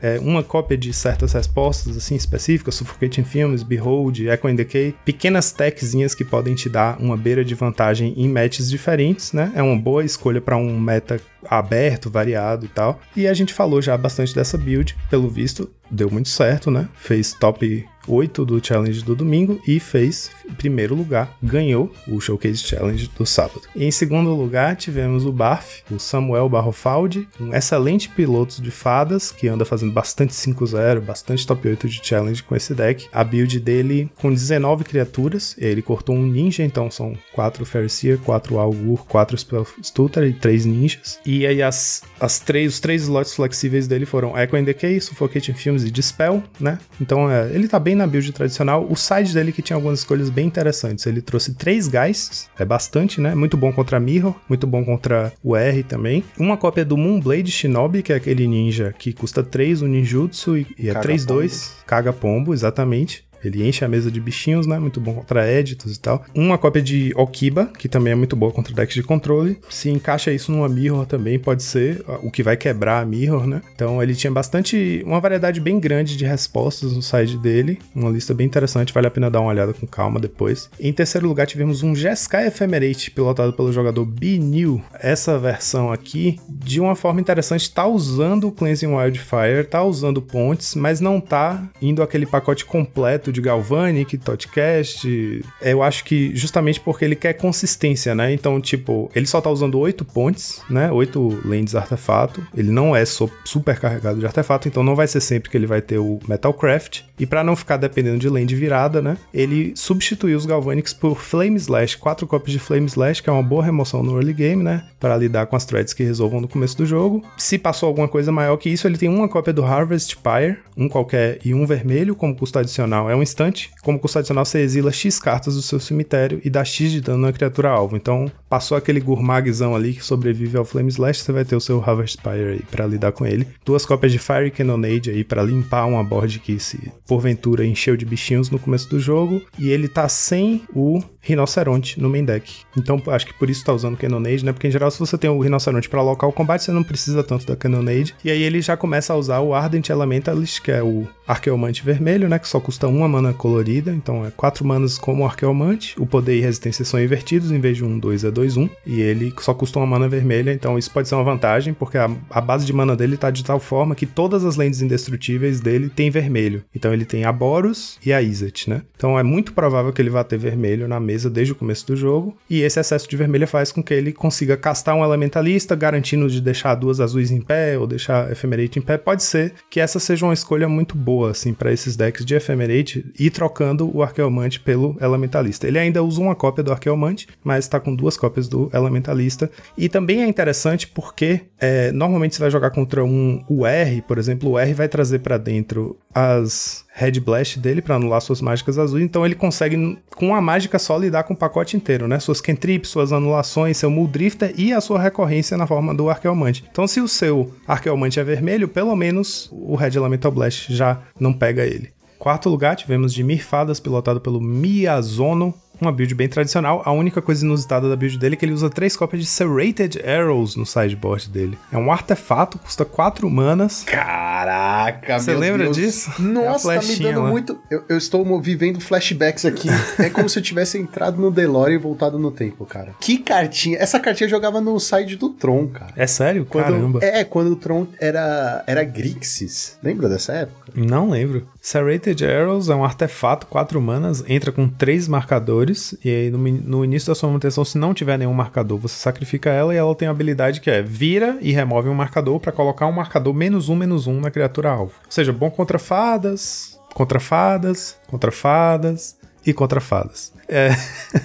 é, 0.00 0.18
uma 0.18 0.42
cópia 0.42 0.76
de 0.76 0.92
certas 0.92 1.32
respostas 1.32 1.96
assim 1.96 2.14
específicas, 2.14 2.74
Suffocating 2.74 3.24
Films, 3.24 3.62
Behold, 3.62 4.20
Echo 4.20 4.48
and 4.48 4.54
Decay, 4.54 4.94
pequenas 5.04 5.52
techzinhas 5.52 6.14
que 6.14 6.24
podem 6.24 6.54
te 6.54 6.68
dar 6.68 6.98
uma 7.00 7.16
beira 7.16 7.44
de 7.44 7.54
vantagem 7.54 8.14
em 8.16 8.28
matches 8.28 8.70
diferentes, 8.70 9.32
né? 9.32 9.52
É 9.54 9.62
uma 9.62 9.76
boa 9.76 10.04
escolha 10.04 10.40
para 10.40 10.56
um 10.56 10.78
meta 10.78 11.20
aberto, 11.48 12.10
variado 12.10 12.64
e 12.64 12.68
tal. 12.68 13.00
E 13.16 13.26
a 13.26 13.34
gente 13.34 13.52
falou 13.52 13.82
já 13.82 13.96
bastante 13.96 14.34
dessa 14.34 14.56
build, 14.56 14.96
pelo 15.10 15.28
visto, 15.28 15.70
deu 15.90 16.10
muito 16.10 16.28
certo, 16.28 16.70
né? 16.70 16.88
Fez 16.94 17.32
top 17.32 17.84
8 18.06 18.44
do 18.44 18.64
challenge 18.64 19.02
do 19.04 19.14
domingo 19.14 19.60
e 19.66 19.78
fez 19.78 20.30
primeiro 20.52 20.94
lugar, 20.94 21.36
ganhou 21.42 21.92
o 22.06 22.20
Showcase 22.20 22.58
Challenge 22.58 23.10
do 23.16 23.26
sábado. 23.26 23.62
Em 23.74 23.90
segundo 23.90 24.34
lugar, 24.34 24.76
tivemos 24.76 25.24
o 25.24 25.32
Barf, 25.32 25.82
o 25.90 25.98
Samuel 25.98 26.48
Barrofaldi, 26.48 27.28
um 27.40 27.54
excelente 27.54 28.08
piloto 28.08 28.62
de 28.62 28.70
fadas 28.70 29.32
que 29.32 29.48
anda 29.48 29.64
fazendo 29.64 29.92
bastante 29.92 30.32
5-0, 30.32 31.00
bastante 31.00 31.46
top 31.46 31.68
8 31.68 31.88
de 31.88 32.00
challenge 32.04 32.42
com 32.42 32.54
esse 32.54 32.74
deck. 32.74 33.08
A 33.12 33.24
build 33.24 33.58
dele 33.58 34.10
com 34.16 34.32
19 34.32 34.84
criaturas, 34.84 35.56
ele 35.58 35.82
cortou 35.82 36.14
um 36.14 36.22
ninja, 36.22 36.62
então 36.62 36.90
são 36.90 37.16
4 37.32 37.64
Ferseer, 37.64 38.18
4 38.18 38.58
Augur, 38.58 39.04
4 39.06 39.36
Spellstutter 39.38 40.24
e 40.24 40.32
3 40.32 40.66
ninjas. 40.66 41.18
E 41.24 41.46
aí 41.46 41.62
as, 41.62 42.02
as 42.20 42.38
três, 42.38 42.74
os 42.74 42.80
três 42.80 43.02
slots 43.02 43.34
flexíveis 43.34 43.86
dele 43.88 44.06
foram 44.06 44.38
Echo 44.38 44.56
and 44.56 44.64
Decay, 44.64 45.00
Suffocating 45.00 45.54
Films 45.54 45.84
e 45.84 45.90
Dispel, 45.90 46.42
né? 46.60 46.78
Então 47.00 47.30
é, 47.30 47.50
ele 47.52 47.68
tá 47.68 47.78
bem 47.78 47.91
na 47.94 48.06
build 48.06 48.32
tradicional. 48.32 48.86
O 48.88 48.96
side 48.96 49.32
dele 49.32 49.52
que 49.52 49.62
tinha 49.62 49.76
algumas 49.76 50.00
escolhas 50.00 50.30
bem 50.30 50.46
interessantes. 50.46 51.06
Ele 51.06 51.20
trouxe 51.20 51.54
três 51.54 51.88
Geists, 51.88 52.48
é 52.58 52.64
bastante, 52.64 53.20
né? 53.20 53.34
Muito 53.34 53.56
bom 53.56 53.72
contra 53.72 53.98
Mirror, 54.00 54.34
muito 54.48 54.66
bom 54.66 54.84
contra 54.84 55.32
o 55.42 55.56
R 55.56 55.82
também. 55.82 56.24
Uma 56.38 56.56
cópia 56.56 56.84
do 56.84 56.96
Moonblade 56.96 57.50
Shinobi, 57.50 58.02
que 58.02 58.12
é 58.12 58.16
aquele 58.16 58.46
ninja 58.46 58.94
que 58.96 59.12
custa 59.12 59.42
3 59.42 59.82
o 59.82 59.86
ninjutsu 59.86 60.56
e, 60.56 60.66
e 60.78 60.88
é 60.88 60.94
3-2, 60.94 61.72
caga 61.86 62.12
pombo, 62.12 62.52
exatamente. 62.52 63.24
Ele 63.44 63.66
enche 63.66 63.84
a 63.84 63.88
mesa 63.88 64.10
de 64.10 64.20
bichinhos, 64.20 64.66
né? 64.66 64.78
Muito 64.78 65.00
bom 65.00 65.14
contra 65.14 65.50
Editos 65.50 65.96
e 65.96 66.00
tal. 66.00 66.24
Uma 66.34 66.58
cópia 66.58 66.82
de 66.82 67.12
Okiba, 67.16 67.66
que 67.78 67.88
também 67.88 68.12
é 68.12 68.16
muito 68.16 68.36
boa 68.36 68.52
contra 68.52 68.74
decks 68.74 68.94
de 68.94 69.02
controle. 69.02 69.58
Se 69.68 69.90
encaixa 69.90 70.32
isso 70.32 70.52
numa 70.52 70.68
Mirror 70.68 71.06
também, 71.06 71.38
pode 71.38 71.62
ser 71.62 72.04
o 72.22 72.30
que 72.30 72.42
vai 72.42 72.56
quebrar 72.56 73.00
a 73.00 73.04
Mirror, 73.04 73.46
né? 73.46 73.62
Então 73.74 74.02
ele 74.02 74.14
tinha 74.14 74.30
bastante. 74.30 75.02
uma 75.06 75.20
variedade 75.20 75.60
bem 75.60 75.78
grande 75.78 76.16
de 76.16 76.24
respostas 76.24 76.92
no 76.92 77.02
site 77.02 77.36
dele. 77.36 77.78
Uma 77.94 78.10
lista 78.10 78.34
bem 78.34 78.46
interessante, 78.46 78.92
vale 78.92 79.06
a 79.06 79.10
pena 79.10 79.30
dar 79.30 79.40
uma 79.40 79.50
olhada 79.50 79.72
com 79.72 79.86
calma 79.86 80.20
depois. 80.20 80.70
Em 80.78 80.92
terceiro 80.92 81.26
lugar, 81.26 81.46
tivemos 81.46 81.82
um 81.82 81.94
Jeskai 81.94 82.46
Ephemerate, 82.46 83.10
pilotado 83.10 83.52
pelo 83.52 83.72
jogador 83.72 84.04
B-New. 84.04 84.82
Essa 84.94 85.38
versão 85.38 85.92
aqui, 85.92 86.38
de 86.48 86.80
uma 86.80 86.94
forma 86.94 87.20
interessante, 87.20 87.70
tá 87.72 87.86
usando 87.86 88.48
o 88.48 88.52
Cleansing 88.52 88.94
Wildfire, 88.94 89.64
tá 89.68 89.82
usando 89.82 90.22
pontes, 90.22 90.74
mas 90.74 91.00
não 91.00 91.20
tá 91.20 91.62
indo 91.80 92.02
aquele 92.02 92.26
pacote 92.26 92.64
completo 92.64 93.31
de 93.32 93.40
Galvanic, 93.40 94.18
Totcast. 94.18 95.44
Eu 95.60 95.82
acho 95.82 96.04
que 96.04 96.34
justamente 96.36 96.78
porque 96.78 97.04
ele 97.04 97.16
quer 97.16 97.32
consistência, 97.32 98.14
né? 98.14 98.32
Então, 98.32 98.60
tipo, 98.60 99.10
ele 99.14 99.26
só 99.26 99.40
tá 99.40 99.50
usando 99.50 99.78
oito 99.78 100.04
pontes, 100.04 100.62
né? 100.70 100.90
Oito 100.92 101.40
lentes 101.44 101.74
artefato. 101.74 102.46
Ele 102.56 102.70
não 102.70 102.94
é 102.94 103.04
super 103.04 103.78
carregado 103.78 104.20
de 104.20 104.26
artefato, 104.26 104.68
então 104.68 104.82
não 104.82 104.94
vai 104.94 105.06
ser 105.06 105.20
sempre 105.20 105.50
que 105.50 105.56
ele 105.56 105.66
vai 105.66 105.80
ter 105.80 105.98
o 105.98 106.18
Metalcraft. 106.28 107.02
E 107.18 107.26
para 107.26 107.42
não 107.42 107.56
ficar 107.56 107.76
dependendo 107.76 108.18
de 108.18 108.28
lane 108.28 108.54
virada, 108.54 109.00
né? 109.00 109.16
Ele 109.32 109.72
substituiu 109.74 110.36
os 110.36 110.46
Galvanics 110.46 110.92
por 110.92 111.18
Flame 111.18 111.56
Slash, 111.56 111.96
quatro 111.96 112.26
cópias 112.26 112.52
de 112.52 112.58
Flame 112.58 112.86
Slash, 112.86 113.22
que 113.22 113.30
é 113.30 113.32
uma 113.32 113.42
boa 113.42 113.64
remoção 113.64 114.02
no 114.02 114.16
early 114.16 114.32
game, 114.32 114.62
né? 114.62 114.84
Para 115.00 115.16
lidar 115.16 115.46
com 115.46 115.56
as 115.56 115.64
threads 115.64 115.94
que 115.94 116.02
resolvam 116.02 116.40
no 116.40 116.48
começo 116.48 116.76
do 116.76 116.84
jogo. 116.84 117.24
Se 117.36 117.58
passou 117.58 117.86
alguma 117.86 118.08
coisa 118.08 118.32
maior 118.32 118.56
que 118.56 118.68
isso, 118.68 118.86
ele 118.86 118.98
tem 118.98 119.08
uma 119.08 119.28
cópia 119.28 119.52
do 119.52 119.64
Harvest 119.64 120.16
Pyre, 120.16 120.58
um 120.76 120.88
qualquer 120.88 121.38
e 121.44 121.54
um 121.54 121.64
vermelho 121.64 122.14
como 122.14 122.34
custo 122.34 122.58
adicional. 122.58 123.08
É 123.08 123.16
um 123.16 123.21
instante. 123.22 123.70
Como 123.82 123.98
custo 123.98 124.18
adicional, 124.18 124.44
você 124.44 124.60
exila 124.60 124.92
X 124.92 125.18
cartas 125.18 125.54
do 125.54 125.62
seu 125.62 125.80
cemitério 125.80 126.40
e 126.44 126.50
dá 126.50 126.64
X 126.64 126.90
de 126.90 127.00
dano 127.00 127.26
na 127.26 127.32
criatura 127.32 127.70
alvo. 127.70 127.96
Então, 127.96 128.30
passou 128.48 128.76
aquele 128.76 129.00
gourmagzão 129.00 129.74
ali 129.74 129.94
que 129.94 130.04
sobrevive 130.04 130.56
ao 130.56 130.64
Flame 130.64 130.88
Slash, 130.88 131.20
você 131.20 131.32
vai 131.32 131.44
ter 131.44 131.56
o 131.56 131.60
seu 131.60 131.82
Harvest 131.82 132.18
Pyre 132.22 132.52
aí 132.52 132.62
pra 132.70 132.86
lidar 132.86 133.12
com 133.12 133.26
ele. 133.26 133.46
Duas 133.64 133.86
cópias 133.86 134.12
de 134.12 134.18
Fire 134.18 134.50
Cannonade 134.50 135.10
aí 135.10 135.24
para 135.24 135.42
limpar 135.42 135.86
uma 135.86 136.04
board 136.04 136.38
que 136.38 136.58
se 136.58 136.92
porventura 137.06 137.64
encheu 137.64 137.96
de 137.96 138.04
bichinhos 138.04 138.50
no 138.50 138.58
começo 138.58 138.88
do 138.88 139.00
jogo. 139.00 139.42
E 139.58 139.70
ele 139.70 139.88
tá 139.88 140.08
sem 140.08 140.62
o 140.74 141.02
Rinoceronte 141.20 142.00
no 142.00 142.10
main 142.10 142.24
deck. 142.24 142.62
Então 142.76 143.00
acho 143.06 143.26
que 143.26 143.34
por 143.34 143.48
isso 143.48 143.64
tá 143.64 143.72
usando 143.72 143.96
Cannonade, 143.96 144.44
né? 144.44 144.52
Porque 144.52 144.66
em 144.66 144.70
geral, 144.70 144.90
se 144.90 144.98
você 144.98 145.16
tem 145.16 145.30
o 145.30 145.38
Rinoceronte 145.38 145.88
para 145.88 146.00
alocar 146.00 146.28
o 146.28 146.32
combate, 146.32 146.64
você 146.64 146.72
não 146.72 146.82
precisa 146.82 147.22
tanto 147.22 147.46
da 147.46 147.56
Cannonade. 147.56 148.14
E 148.24 148.30
aí 148.30 148.42
ele 148.42 148.60
já 148.60 148.76
começa 148.76 149.12
a 149.12 149.16
usar 149.16 149.40
o 149.40 149.54
Ardent 149.54 149.88
Elementalist, 149.88 150.60
que 150.60 150.72
é 150.72 150.82
o 150.82 151.06
Arqueomante 151.26 151.84
vermelho, 151.84 152.28
né? 152.28 152.38
Que 152.38 152.48
só 152.48 152.60
custa 152.60 152.88
uma 152.88 153.08
mana 153.08 153.32
colorida. 153.32 153.92
Então 153.92 154.24
é 154.24 154.30
quatro 154.30 154.64
manas 154.64 154.98
como 154.98 155.24
Arqueomante. 155.24 155.94
O 156.00 156.06
poder 156.06 156.36
e 156.36 156.40
resistência 156.40 156.84
são 156.84 157.02
invertidos, 157.02 157.50
em 157.50 157.60
vez 157.60 157.76
de 157.76 157.84
um 157.84 157.98
2 157.98 158.24
é 158.24 158.30
2 158.30 158.56
1. 158.56 158.68
E 158.86 159.00
ele 159.00 159.32
só 159.40 159.54
custa 159.54 159.78
uma 159.78 159.86
mana 159.86 160.08
vermelha. 160.08 160.52
Então 160.52 160.78
isso 160.78 160.90
pode 160.90 161.08
ser 161.08 161.14
uma 161.14 161.24
vantagem, 161.24 161.74
porque 161.74 161.98
a, 161.98 162.10
a 162.30 162.40
base 162.40 162.66
de 162.66 162.72
mana 162.72 162.96
dele 162.96 163.16
tá 163.16 163.30
de 163.30 163.44
tal 163.44 163.60
forma 163.60 163.94
que 163.94 164.06
todas 164.06 164.44
as 164.44 164.56
lentes 164.56 164.82
indestrutíveis 164.82 165.60
dele 165.60 165.88
tem 165.88 166.10
vermelho. 166.10 166.64
Então 166.74 166.92
ele 166.92 167.04
tem 167.04 167.24
a 167.24 167.32
Boros 167.32 167.98
e 168.04 168.12
a 168.12 168.20
Izzet, 168.20 168.68
né? 168.68 168.82
Então 168.96 169.18
é 169.18 169.22
muito 169.22 169.52
provável 169.52 169.92
que 169.92 170.00
ele 170.00 170.10
vá 170.10 170.22
ter 170.24 170.38
vermelho 170.38 170.86
na 170.88 171.00
mesa 171.00 171.30
desde 171.30 171.52
o 171.52 171.56
começo 171.56 171.86
do 171.86 171.96
jogo, 171.96 172.36
e 172.48 172.60
esse 172.60 172.78
excesso 172.78 173.08
de 173.08 173.16
vermelho 173.16 173.46
faz 173.46 173.72
com 173.72 173.82
que 173.82 173.94
ele 173.94 174.12
consiga 174.12 174.56
castar 174.56 174.94
um 174.94 175.04
elementalista, 175.04 175.74
garantindo 175.74 176.28
de 176.28 176.40
deixar 176.40 176.74
duas 176.74 177.00
azuis 177.00 177.30
em 177.30 177.40
pé 177.40 177.78
ou 177.78 177.86
deixar 177.86 178.30
Ephemerate 178.30 178.78
em 178.78 178.82
pé. 178.82 178.98
Pode 178.98 179.22
ser 179.22 179.54
que 179.70 179.80
essa 179.80 179.98
seja 179.98 180.26
uma 180.26 180.34
escolha 180.34 180.68
muito 180.68 180.96
boa, 180.96 181.21
assim, 181.26 181.52
para 181.52 181.72
esses 181.72 181.96
decks 181.96 182.24
de 182.24 182.34
Ephemerate 182.34 183.04
e 183.18 183.30
trocando 183.30 183.94
o 183.94 184.02
Arqueomante 184.02 184.60
pelo 184.60 184.96
elementalista. 185.00 185.66
Ele 185.66 185.78
ainda 185.78 186.02
usa 186.02 186.20
uma 186.20 186.34
cópia 186.34 186.64
do 186.64 186.72
Arqueomante, 186.72 187.28
mas 187.42 187.64
está 187.64 187.78
com 187.80 187.94
duas 187.94 188.16
cópias 188.16 188.48
do 188.48 188.70
elementalista. 188.72 189.50
E 189.76 189.88
também 189.88 190.22
é 190.22 190.26
interessante 190.26 190.86
porque 190.88 191.42
é, 191.58 191.92
normalmente 191.92 192.34
você 192.34 192.40
vai 192.40 192.50
jogar 192.50 192.70
contra 192.70 193.04
um 193.04 193.42
UR, 193.48 194.02
por 194.06 194.18
exemplo, 194.18 194.50
o 194.50 194.58
R 194.58 194.74
vai 194.74 194.88
trazer 194.88 195.20
para 195.20 195.38
dentro 195.38 195.96
as 196.14 196.81
Red 196.94 197.20
Blast 197.20 197.58
dele 197.58 197.80
para 197.80 197.96
anular 197.96 198.20
suas 198.20 198.40
mágicas 198.40 198.78
azuis, 198.78 199.02
então 199.02 199.24
ele 199.24 199.34
consegue 199.34 199.98
com 200.14 200.28
uma 200.28 200.40
mágica 200.40 200.78
só 200.78 200.96
lidar 200.98 201.24
com 201.24 201.32
o 201.32 201.36
pacote 201.36 201.76
inteiro, 201.76 202.06
né? 202.06 202.18
Suas 202.20 202.40
cantrips, 202.40 202.90
suas 202.90 203.12
anulações, 203.12 203.78
seu 203.78 203.90
Muldrifter 203.90 204.52
e 204.56 204.72
a 204.72 204.80
sua 204.80 205.00
recorrência 205.00 205.56
na 205.56 205.66
forma 205.66 205.94
do 205.94 206.10
Arqueomante. 206.10 206.64
Então 206.70 206.86
se 206.86 207.00
o 207.00 207.08
seu 207.08 207.52
Arqueomante 207.66 208.20
é 208.20 208.24
vermelho, 208.24 208.68
pelo 208.68 208.94
menos 208.94 209.48
o 209.50 209.74
Red 209.74 209.96
Elemental 209.96 210.30
Blast 210.30 210.72
já 210.72 211.00
não 211.18 211.32
pega 211.32 211.64
ele. 211.64 211.90
Quarto 212.18 212.48
lugar, 212.48 212.76
tivemos 212.76 213.12
de 213.12 213.24
Mirfadas, 213.24 213.80
pilotado 213.80 214.20
pelo 214.20 214.40
Miyazono, 214.40 215.52
uma 215.82 215.92
build 215.92 216.14
bem 216.14 216.28
tradicional. 216.28 216.82
A 216.84 216.92
única 216.92 217.20
coisa 217.20 217.44
inusitada 217.44 217.88
da 217.88 217.96
build 217.96 218.18
dele 218.18 218.34
é 218.34 218.38
que 218.38 218.44
ele 218.44 218.52
usa 218.52 218.70
três 218.70 218.96
cópias 218.96 219.22
de 219.22 219.28
Serrated 219.28 220.00
Arrows 220.04 220.56
no 220.56 220.64
sideboard 220.64 221.28
dele. 221.28 221.58
É 221.70 221.76
um 221.76 221.90
artefato, 221.92 222.58
custa 222.58 222.84
4 222.84 223.28
manas. 223.28 223.82
Caraca, 223.84 225.18
Você 225.18 225.34
lembra 225.34 225.64
Deus. 225.64 225.76
disso? 225.76 226.10
Nossa, 226.22 226.74
é 226.74 226.78
tá 226.78 226.86
me 226.86 226.96
dando 226.96 227.22
lá. 227.22 227.30
muito. 227.30 227.58
Eu, 227.70 227.84
eu, 227.88 227.96
estou 227.96 228.40
vivendo 228.40 228.80
flashbacks 228.80 229.44
aqui. 229.44 229.68
é 229.98 230.08
como 230.08 230.28
se 230.28 230.38
eu 230.38 230.42
tivesse 230.42 230.78
entrado 230.78 231.20
no 231.20 231.30
DeLorean 231.30 231.74
e 231.74 231.78
voltado 231.78 232.18
no 232.18 232.30
tempo, 232.30 232.64
cara. 232.64 232.94
Que 233.00 233.18
cartinha. 233.18 233.78
Essa 233.78 233.98
cartinha 233.98 234.26
eu 234.26 234.30
jogava 234.30 234.60
no 234.60 234.78
side 234.78 235.16
do 235.16 235.30
Tron, 235.30 235.68
cara. 235.68 235.92
É 235.96 236.06
sério? 236.06 236.46
Quando, 236.46 236.64
Caramba. 236.64 236.98
É, 237.02 237.24
quando 237.24 237.52
o 237.52 237.56
Tron 237.56 237.86
era, 238.00 238.62
era 238.66 238.84
Grixis. 238.84 239.76
Lembra 239.82 240.08
dessa 240.08 240.32
época? 240.32 240.72
Não 240.74 241.10
lembro. 241.10 241.46
Serrated 241.64 242.24
Arrows 242.26 242.68
é 242.68 242.74
um 242.74 242.84
artefato, 242.84 243.46
4 243.46 243.80
manas, 243.80 244.24
entra 244.28 244.50
com 244.50 244.68
3 244.68 245.06
marcadores, 245.06 245.94
e 246.04 246.10
aí 246.10 246.28
no, 246.28 246.36
no, 246.36 246.84
início 246.84 247.06
da 247.06 247.14
sua 247.14 247.28
manutenção, 247.28 247.64
se 247.64 247.78
não 247.78 247.94
tiver 247.94 248.18
nenhum 248.18 248.34
marcador, 248.34 248.78
você 248.78 248.96
sacrifica 248.96 249.48
ela 249.48 249.72
e 249.72 249.76
ela 249.76 249.94
tem 249.94 250.08
a 250.08 250.10
habilidade 250.10 250.60
que 250.60 250.68
é 250.68 250.82
vira 250.82 251.38
e 251.40 251.52
remove 251.52 251.88
um 251.88 251.94
marcador 251.94 252.40
para 252.40 252.50
colocar 252.50 252.88
um 252.88 252.92
marcador 252.92 253.32
menos 253.32 253.68
um, 253.68 253.76
menos 253.76 254.08
um 254.08 254.20
na 254.20 254.28
criatura 254.28 254.70
alvo. 254.70 254.94
Ou 255.04 255.12
seja, 255.12 255.32
bom 255.32 255.52
contra 255.52 255.78
fadas, 255.78 256.80
contra 256.92 257.20
fadas, 257.20 257.96
contra 258.08 258.32
fadas 258.32 259.16
e 259.46 259.52
contra 259.52 259.80
fadas. 259.80 260.32
É. 260.52 260.76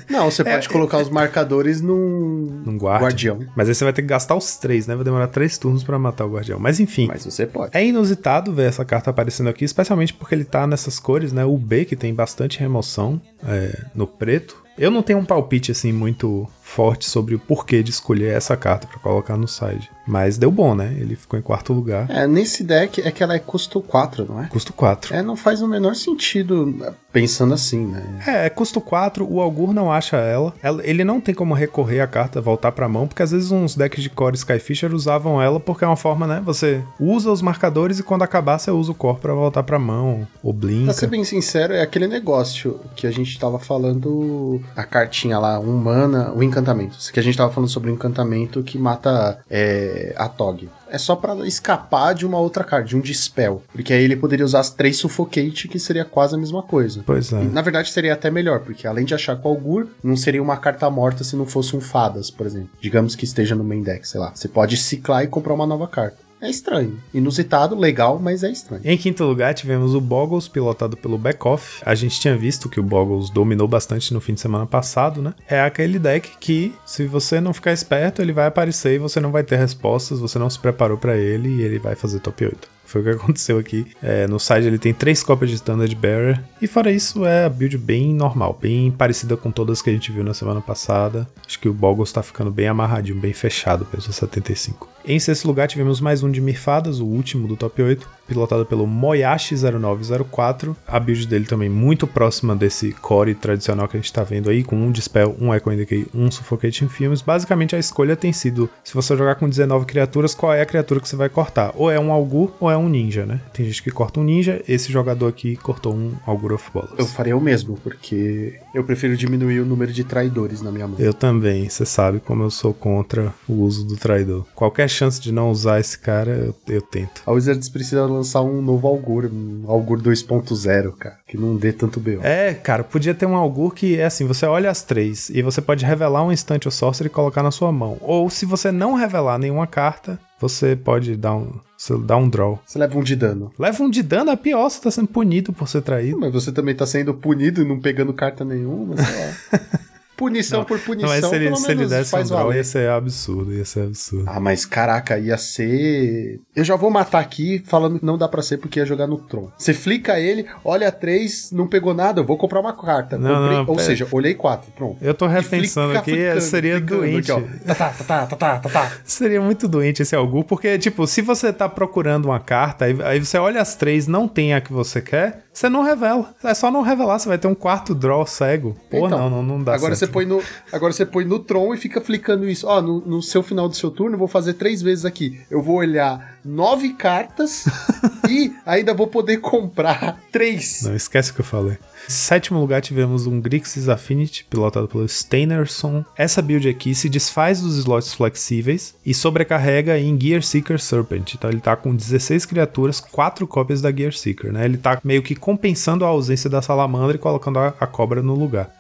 Não, 0.10 0.32
você 0.32 0.42
pode 0.42 0.68
é, 0.68 0.72
colocar 0.72 1.00
é, 1.00 1.02
os 1.02 1.10
marcadores 1.10 1.82
num, 1.82 2.62
num 2.66 2.78
guardião. 2.78 3.46
Mas 3.56 3.68
aí 3.68 3.76
você 3.76 3.84
vai 3.84 3.92
ter 3.92 4.02
que 4.02 4.08
gastar 4.08 4.36
os 4.36 4.56
três, 4.56 4.88
né? 4.88 4.96
Vai 4.96 5.04
demorar 5.04 5.28
três 5.28 5.58
turnos 5.58 5.84
para 5.84 6.00
matar 6.00 6.26
o 6.26 6.32
guardião. 6.32 6.58
Mas 6.60 6.80
enfim. 6.80 7.08
Mas 7.08 7.26
você 7.26 7.46
pode. 7.46 7.76
É 7.76 7.86
inusitado 7.86 8.54
ver 8.54 8.70
essa 8.70 8.86
carta 8.86 9.10
aparecendo 9.10 9.50
aqui, 9.50 9.66
especialmente 9.66 10.14
porque 10.14 10.34
ele 10.34 10.46
tá 10.46 10.66
nessas 10.66 10.98
cores, 10.98 11.34
né? 11.34 11.44
O 11.44 11.58
B, 11.58 11.84
que 11.84 11.96
tem 11.96 12.14
bastante 12.14 12.60
remoção 12.60 13.22
é, 13.46 13.86
no 13.94 14.08
preto. 14.08 14.64
Eu 14.78 14.92
não 14.92 15.02
tenho 15.02 15.20
um 15.20 15.26
palpite 15.26 15.72
assim 15.72 15.92
muito 15.92 16.48
forte 16.68 17.10
sobre 17.10 17.34
o 17.34 17.40
porquê 17.40 17.82
de 17.82 17.92
escolher 17.92 18.36
essa 18.36 18.58
carta 18.58 18.88
para 18.88 19.00
colocar 19.00 19.38
no 19.38 19.48
side. 19.48 19.90
Mas 20.06 20.38
deu 20.38 20.52
bom, 20.52 20.76
né? 20.76 20.96
Ele 21.00 21.16
ficou 21.16 21.40
em 21.40 21.42
quarto 21.42 21.74
lugar. 21.74 22.10
É, 22.10 22.28
nesse 22.28 22.64
deck 22.64 23.02
é 23.02 23.12
que 23.12 23.24
ela 23.24 23.36
é 23.36 23.40
custo 23.40 23.82
4, 23.82 24.26
não 24.26 24.44
é? 24.44 24.48
Custo 24.48 24.72
4. 24.74 25.14
É, 25.14 25.22
não 25.22 25.36
faz 25.36 25.62
o 25.62 25.68
menor 25.68 25.96
sentido 25.96 26.96
pensando 27.12 27.54
assim, 27.54 27.86
né? 27.86 28.24
É, 28.28 28.46
é 28.46 28.50
custo 28.50 28.80
4, 28.80 29.28
o 29.28 29.42
Algur 29.42 29.74
não 29.74 29.92
acha 29.92 30.18
ela. 30.18 30.54
ela. 30.62 30.82
Ele 30.86 31.04
não 31.04 31.20
tem 31.20 31.34
como 31.34 31.54
recorrer 31.54 32.00
a 32.00 32.08
carta, 32.08 32.40
voltar 32.40 32.72
pra 32.72 32.88
mão, 32.88 33.08
porque 33.08 33.24
às 33.24 33.32
vezes 33.32 33.52
uns 33.52 33.76
decks 33.76 34.04
de 34.04 34.10
core 34.10 34.36
Skyfisher 34.36 34.94
usavam 34.94 35.42
ela 35.42 35.60
porque 35.60 35.84
é 35.84 35.88
uma 35.88 35.98
forma, 35.98 36.28
né? 36.28 36.42
Você 36.46 36.84
usa 37.00 37.32
os 37.32 37.42
marcadores 37.42 38.00
e 38.00 38.04
quando 38.04 38.22
acabar 38.22 38.60
você 38.60 38.72
usa 38.72 38.92
o 38.92 38.96
core 38.96 39.20
pra 39.20 39.34
voltar 39.34 39.64
pra 39.64 39.80
mão, 39.80 40.28
ou 40.44 40.54
blinka. 40.54 40.86
Pra 40.86 40.94
ser 40.94 41.08
bem 41.08 41.24
sincero, 41.24 41.74
é 41.74 41.82
aquele 41.82 42.08
negócio 42.08 42.80
que 42.96 43.08
a 43.08 43.12
gente 43.12 43.38
tava 43.40 43.58
falando, 43.58 44.62
a 44.76 44.84
cartinha 44.84 45.40
lá, 45.40 45.60
um 45.60 45.76
mana, 45.76 46.32
o 46.34 46.44
encantamentos. 46.58 47.10
Que 47.10 47.20
a 47.20 47.24
gente 47.24 47.38
tava 47.38 47.52
falando 47.52 47.70
sobre 47.70 47.90
um 47.90 47.94
encantamento 47.94 48.64
que 48.64 48.78
mata 48.78 49.40
é, 49.50 50.14
a 50.18 50.28
Tog. 50.28 50.70
É 50.90 50.98
só 50.98 51.16
pra 51.16 51.36
escapar 51.46 52.14
de 52.14 52.26
uma 52.26 52.40
outra 52.40 52.64
carta, 52.64 52.88
de 52.88 52.96
um 52.96 53.02
Dispel. 53.02 53.62
Porque 53.72 53.94
aí 53.94 54.04
ele 54.04 54.16
poderia 54.16 54.46
usar 54.46 54.60
as 54.60 54.70
três 54.70 54.98
Suffocate, 54.98 55.68
que 55.68 55.80
seria 55.80 56.06
quase 56.06 56.36
a 56.36 56.38
mesma 56.38 56.64
coisa. 56.64 57.04
Pois 57.06 57.32
é. 57.34 57.44
E, 57.44 57.46
na 57.46 57.62
verdade, 57.62 57.92
seria 57.92 58.14
até 58.14 58.32
melhor, 58.32 58.62
porque 58.62 58.88
além 58.88 59.06
de 59.06 59.14
achar 59.14 59.36
com 59.36 59.50
Algur, 59.50 59.88
não 60.04 60.16
seria 60.16 60.42
uma 60.42 60.58
carta 60.58 60.90
morta 60.90 61.24
se 61.24 61.36
não 61.36 61.46
fosse 61.46 61.76
um 61.76 61.82
Fadas, 61.82 62.32
por 62.32 62.46
exemplo. 62.46 62.70
Digamos 62.82 63.16
que 63.16 63.26
esteja 63.26 63.56
no 63.56 63.64
main 63.64 63.82
deck, 63.82 64.08
sei 64.08 64.20
lá. 64.20 64.32
Você 64.34 64.48
pode 64.48 64.78
ciclar 64.78 65.24
e 65.24 65.28
comprar 65.28 65.54
uma 65.54 65.68
nova 65.68 65.88
carta. 65.88 66.27
É 66.40 66.50
estranho. 66.50 67.00
Inusitado, 67.14 67.76
legal, 67.76 68.20
mas 68.20 68.44
é 68.44 68.52
estranho. 68.52 68.82
Em 68.86 68.98
quinto 68.98 69.24
lugar, 69.24 69.54
tivemos 69.54 69.96
o 69.96 70.02
Boggles, 70.02 70.48
pilotado 70.48 70.96
pelo 70.96 71.18
Backoff. 71.18 71.82
A 71.86 71.96
gente 71.96 72.20
tinha 72.20 72.38
visto 72.38 72.70
que 72.70 72.80
o 72.80 72.84
Boggles 72.84 73.30
dominou 73.30 73.68
bastante 73.68 74.14
no 74.14 74.22
fim 74.22 74.34
de 74.34 74.42
semana 74.42 74.66
passado, 74.66 75.22
né? 75.22 75.34
É 75.48 75.62
aquele 75.62 75.98
deck 75.98 76.38
que, 76.40 76.74
se 76.86 77.06
você 77.06 77.42
não 77.42 77.54
ficar 77.54 77.74
esperto, 77.74 78.22
ele 78.22 78.34
vai 78.34 78.48
aparecer 78.48 78.96
e 78.96 79.00
você 79.00 79.20
não 79.20 79.32
vai 79.32 79.44
ter 79.44 79.58
respostas, 79.58 80.20
você 80.20 80.38
não 80.38 80.50
se 80.50 80.60
preparou 80.60 80.98
pra 80.98 81.18
ele 81.18 81.50
e 81.50 81.62
ele 81.62 81.80
vai 81.80 81.96
fazer 81.96 82.20
top 82.20 82.46
8. 82.46 82.77
Foi 82.88 83.02
o 83.02 83.04
que 83.04 83.10
aconteceu 83.12 83.60
aqui. 83.60 83.86
É, 84.02 84.26
no 84.28 84.40
site 84.40 84.66
ele 84.66 84.80
tem 84.80 84.94
três 84.94 85.22
cópias 85.22 85.50
de 85.50 85.58
Standard 85.58 85.94
Bearer. 85.94 86.42
E 86.62 86.68
fora 86.68 86.90
isso, 86.90 87.26
é 87.26 87.46
a 87.46 87.50
build 87.50 87.78
bem 87.78 88.14
normal, 88.14 88.58
bem 88.60 88.90
parecida 88.90 89.36
com 89.36 89.52
todas 89.52 89.82
que 89.82 89.90
a 89.90 89.94
gente 89.94 90.12
viu 90.12 90.24
na 90.24 90.34
semana 90.34 90.62
passada. 90.62 91.28
Acho 91.46 91.60
que 91.60 91.68
o 91.68 91.74
Boggles 91.74 92.12
tá 92.12 92.24
ficando 92.24 92.50
bem 92.50 92.68
amarradinho, 92.68 93.20
bem 93.20 93.34
fechado 93.34 93.86
peso 93.86 94.12
75. 94.12 94.90
Em 95.06 95.20
sexto 95.20 95.46
lugar, 95.46 95.68
tivemos 95.68 96.00
mais 96.00 96.24
um 96.24 96.32
de 96.32 96.40
Mirfadas, 96.40 97.00
o 97.00 97.06
último 97.06 97.48
do 97.48 97.58
top 97.58 97.82
8, 97.82 98.10
pilotado 98.28 98.66
pelo 98.66 98.86
Moyashi 98.86 99.56
0904. 99.56 100.76
A 100.86 101.00
build 101.00 101.28
dele 101.28 101.46
também 101.46 101.70
muito 101.70 102.06
próxima 102.06 102.56
desse 102.56 102.92
core 102.92 103.34
tradicional 103.34 103.88
que 103.88 103.98
a 103.98 104.00
gente 104.00 104.12
tá 104.12 104.24
vendo 104.24 104.50
aí, 104.50 104.64
com 104.64 104.76
um 104.76 104.92
Dispel, 104.92 105.36
um 105.40 105.54
Echo 105.54 105.70
Decay, 105.70 106.08
um 106.14 106.30
Suffocating 106.30 106.90
Films. 106.90 107.22
Basicamente 107.22 107.76
a 107.76 107.80
escolha 107.80 108.16
tem 108.16 108.34
sido, 108.34 108.70
se 108.84 108.94
você 108.94 109.16
jogar 109.16 109.36
com 109.36 109.48
19 109.48 109.86
criaturas, 109.86 110.36
qual 110.36 110.54
é 110.54 110.62
a 110.62 110.66
criatura 110.66 111.00
que 111.00 111.08
você 111.08 111.16
vai 111.16 111.30
cortar? 111.30 111.72
Ou 111.76 111.90
é 111.90 112.00
um 112.00 112.12
Algur 112.12 112.52
ou 112.60 112.70
é 112.70 112.78
um 112.78 112.90
Ninja, 112.90 113.26
né? 113.26 113.42
Tem 113.54 113.66
gente 113.66 113.82
que 113.82 113.92
corta 113.92 114.20
um 114.20 114.24
Ninja, 114.24 114.62
esse 114.68 114.92
jogador 114.92 115.28
aqui 115.28 115.56
cortou 115.56 115.94
um 115.94 116.14
Algur 116.26 116.54
of 116.54 116.70
Bolas. 116.72 116.92
Eu 116.98 117.06
faria 117.06 117.36
o 117.36 117.42
mesmo, 117.42 117.78
porque 117.84 118.60
eu 118.74 118.84
prefiro 118.84 119.16
diminuir 119.16 119.60
o 119.60 119.66
número 119.66 119.92
de 119.92 120.04
traidores 120.04 120.62
na 120.62 120.72
minha 120.72 120.88
mão. 120.88 121.00
Eu 121.00 121.14
também, 121.14 121.70
você 121.70 121.86
sabe 121.86 122.20
como 122.20 122.44
eu 122.44 122.52
sou 122.52 122.74
contra 122.74 123.34
o 123.48 123.54
uso 123.54 123.86
do 123.86 123.96
traidor. 123.96 124.46
Qualquer 124.56 124.90
chance 124.90 125.20
de 125.20 125.32
não 125.32 125.52
usar 125.52 125.80
esse 125.80 125.98
cara, 125.98 126.32
eu, 126.32 126.56
eu 126.76 126.82
tento. 126.82 127.22
A 127.26 127.32
Wizards 127.32 127.70
precisa 127.70 128.06
lançar 128.18 128.42
um 128.42 128.62
novo 128.62 128.88
Algur, 128.88 129.30
um 129.32 129.64
Algur 129.68 130.02
2.0, 130.02 130.94
cara, 130.94 131.18
que 131.28 131.38
não 131.38 131.56
dê 131.56 131.72
tanto 131.72 132.00
B.O. 132.00 132.22
É, 132.24 132.54
cara, 132.54 132.84
podia 132.84 133.14
ter 133.14 133.26
um 133.26 133.36
Algur 133.36 133.74
que 133.74 133.98
é 133.98 134.06
assim, 134.06 134.26
você 134.26 134.46
olha 134.46 134.70
as 134.70 134.84
três 134.84 135.30
e 135.30 135.42
você 135.42 135.62
pode 135.62 135.86
revelar 135.86 136.24
um 136.24 136.32
instante 136.32 136.68
ou 136.68 136.72
sorcery 136.72 137.08
e 137.08 137.12
colocar 137.12 137.44
na 137.44 137.52
sua 137.52 137.72
mão. 137.72 137.98
Ou 138.02 138.30
se 138.30 138.46
você 138.46 138.72
não 138.72 138.94
revelar 138.94 139.38
nenhuma 139.38 139.68
carta, 139.68 140.20
você 140.40 140.76
pode 140.76 141.16
dar 141.16 141.36
um, 141.36 141.54
você 141.78 141.98
dá 141.98 142.18
um 142.18 142.30
draw. 142.30 142.60
Você 142.66 142.80
leva 142.80 142.98
um 142.98 143.04
de 143.04 143.16
dano. 143.16 143.52
Leva 143.58 143.84
um 143.84 143.90
de 143.90 144.04
dano, 144.04 144.32
é 144.32 144.36
pior, 144.36 144.70
você 144.70 144.82
tá 144.82 144.92
sendo 144.92 145.08
punido 145.08 145.54
por 145.54 145.68
ser 145.68 145.82
traído. 145.82 146.20
Mas 146.20 146.34
você 146.34 146.52
também 146.52 146.76
tá 146.76 146.86
sendo 146.86 147.14
punido 147.14 147.62
e 147.62 147.66
não 147.66 147.80
pegando 147.80 148.14
carta 148.14 148.44
nenhuma, 148.44 148.96
sei 148.98 149.16
lá. 149.16 149.60
Punição 150.18 150.64
por 150.66 150.80
punição, 150.80 151.10
Não, 151.10 151.16
mas 151.22 151.26
se 151.30 151.36
ele, 151.36 151.56
se 151.56 151.66
ele 151.68 151.76
menos 151.76 151.92
desse 151.92 152.08
um 152.10 152.18
faz 152.18 152.28
draw, 152.30 152.44
valer. 152.46 152.58
ia 152.58 152.64
ser 152.64 152.90
absurdo, 152.90 153.54
ia 153.54 153.64
ser 153.66 153.84
absurdo. 153.84 154.26
Ah, 154.28 154.40
mas 154.40 154.66
caraca, 154.66 155.18
ia 155.20 155.38
ser. 155.38 156.40
Eu 156.56 156.64
já 156.64 156.76
vou 156.76 156.90
matar 156.90 157.20
aqui 157.20 157.62
falando 157.66 158.00
que 158.00 158.06
não 158.06 158.18
dá 158.18 158.28
pra 158.28 158.42
ser 158.42 158.58
porque 158.58 158.80
ia 158.80 158.86
jogar 158.86 159.06
no 159.08 159.18
Tron. 159.18 159.52
Você 159.58 159.74
flica 159.74 160.20
ele, 160.20 160.46
olha 160.66 160.92
três, 160.92 161.52
não 161.52 161.68
pegou 161.68 161.94
nada, 161.94 162.22
eu 162.22 162.26
vou 162.26 162.38
comprar 162.38 162.60
uma 162.60 162.74
carta. 162.74 163.18
Não, 163.18 163.30
Comprei- 163.36 163.54
não, 163.58 163.60
Ou 163.68 163.76
pera. 163.76 163.80
seja, 163.86 164.08
olhei 164.12 164.34
quatro, 164.34 164.72
pronto. 164.72 164.98
Eu 165.02 165.14
tô 165.14 165.26
E 165.26 165.30
repensando 165.30 165.98
aqui, 165.98 166.12
flicando, 166.12 166.42
seria 166.42 166.78
flicando 166.78 167.02
doente. 167.02 167.32
aqui, 167.32 167.44
ó. 167.68 167.74
Tá, 167.74 167.76
tá, 167.76 167.90
tá, 167.90 168.26
tá, 168.26 168.36
tá, 168.36 168.60
tá, 168.60 168.70
tá. 168.70 168.92
Seria 169.06 169.40
muito 169.42 169.68
doente 169.68 170.02
esse 170.02 170.16
Algur, 170.16 170.44
porque, 170.46 170.78
tipo, 170.80 171.06
se 171.06 171.22
você 171.22 171.54
tá 171.54 171.70
procurando 171.70 172.26
uma 172.26 172.40
carta, 172.40 172.86
aí, 172.86 172.98
aí 173.04 173.20
você 173.20 173.38
olha 173.38 173.62
as 173.62 173.76
três, 173.76 174.08
não 174.08 174.28
tem 174.28 174.54
a 174.54 174.62
que 174.62 174.72
você 174.74 175.02
quer, 175.02 175.44
você 175.58 175.70
não 175.70 175.82
revela. 175.82 176.36
É 176.44 176.54
só 176.54 176.70
não 176.70 176.84
revelar, 176.84 177.18
você 177.18 177.28
vai 177.28 177.38
ter 177.40 177.48
um 177.48 177.56
quarto 177.56 177.96
draw 177.96 178.28
cego. 178.28 178.76
Pô, 178.92 179.08
Então, 179.08 179.10
não, 179.10 179.30
não, 179.30 179.44
não 179.44 179.64
dá 179.64 179.74
Agora 179.74 179.96
você 179.96 180.02
certo. 180.02 180.14
põe 180.14 180.24
no, 180.24 180.40
agora 180.72 180.94
você 180.94 181.04
põe 181.04 181.26
no 181.26 181.40
Tron 181.40 181.74
e 181.74 181.78
fica 181.78 182.00
flicando 182.00 182.48
isso. 182.48 182.68
Ó, 182.68 182.80
no, 182.80 183.02
no 183.02 183.24
seu 183.24 183.42
final 183.42 183.68
do 183.68 183.76
seu 183.76 183.90
turno, 183.90 184.14
eu 184.14 184.20
vou 184.20 184.28
fazer 184.28 184.54
três 184.54 184.84
vezes 184.84 185.04
aqui. 185.04 185.42
Eu 185.50 185.64
vou 185.64 185.78
olhar 185.78 186.37
nove 186.48 186.94
cartas 186.94 187.66
e 188.30 188.54
ainda 188.66 188.94
vou 188.94 189.08
poder 189.08 189.38
comprar 189.38 190.20
três. 190.32 190.84
Não, 190.84 190.96
esquece 190.96 191.32
o 191.32 191.34
que 191.34 191.42
eu 191.42 191.46
falei. 191.46 191.78
Sétimo 192.08 192.60
lugar 192.60 192.82
tivemos 192.82 193.28
um 193.28 193.42
Grixis 193.42 193.90
Affinity, 193.90 194.46
pilotado 194.46 194.88
pelo 194.88 195.08
Steinerson. 195.08 196.06
Essa 196.16 196.42
build 196.42 196.70
aqui 196.70 196.96
se 196.96 197.10
desfaz 197.10 197.60
dos 197.60 197.78
slots 197.78 198.14
flexíveis 198.14 198.96
e 199.06 199.14
sobrecarrega 199.14 200.00
em 200.00 200.20
Gear 200.20 200.42
Seeker 200.42 200.80
Serpent. 200.80 201.34
Então 201.34 201.50
ele 201.50 201.60
tá 201.60 201.76
com 201.76 201.94
16 201.94 202.46
criaturas, 202.46 203.02
4 203.02 203.46
cópias 203.46 203.82
da 203.82 203.92
Gear 203.92 204.14
Seeker, 204.14 204.54
né? 204.54 204.64
Ele 204.64 204.78
tá 204.78 205.00
meio 205.04 205.22
que 205.22 205.36
compensando 205.36 206.06
a 206.06 206.08
ausência 206.08 206.50
da 206.50 206.62
salamandra 206.62 207.18
e 207.18 207.20
colocando 207.20 207.60
a, 207.60 207.74
a 207.80 207.86
cobra 207.86 208.22
no 208.22 208.36
lugar. 208.36 208.72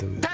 Eita, 0.00 0.06
meu 0.06 0.20
Deus. 0.20 0.32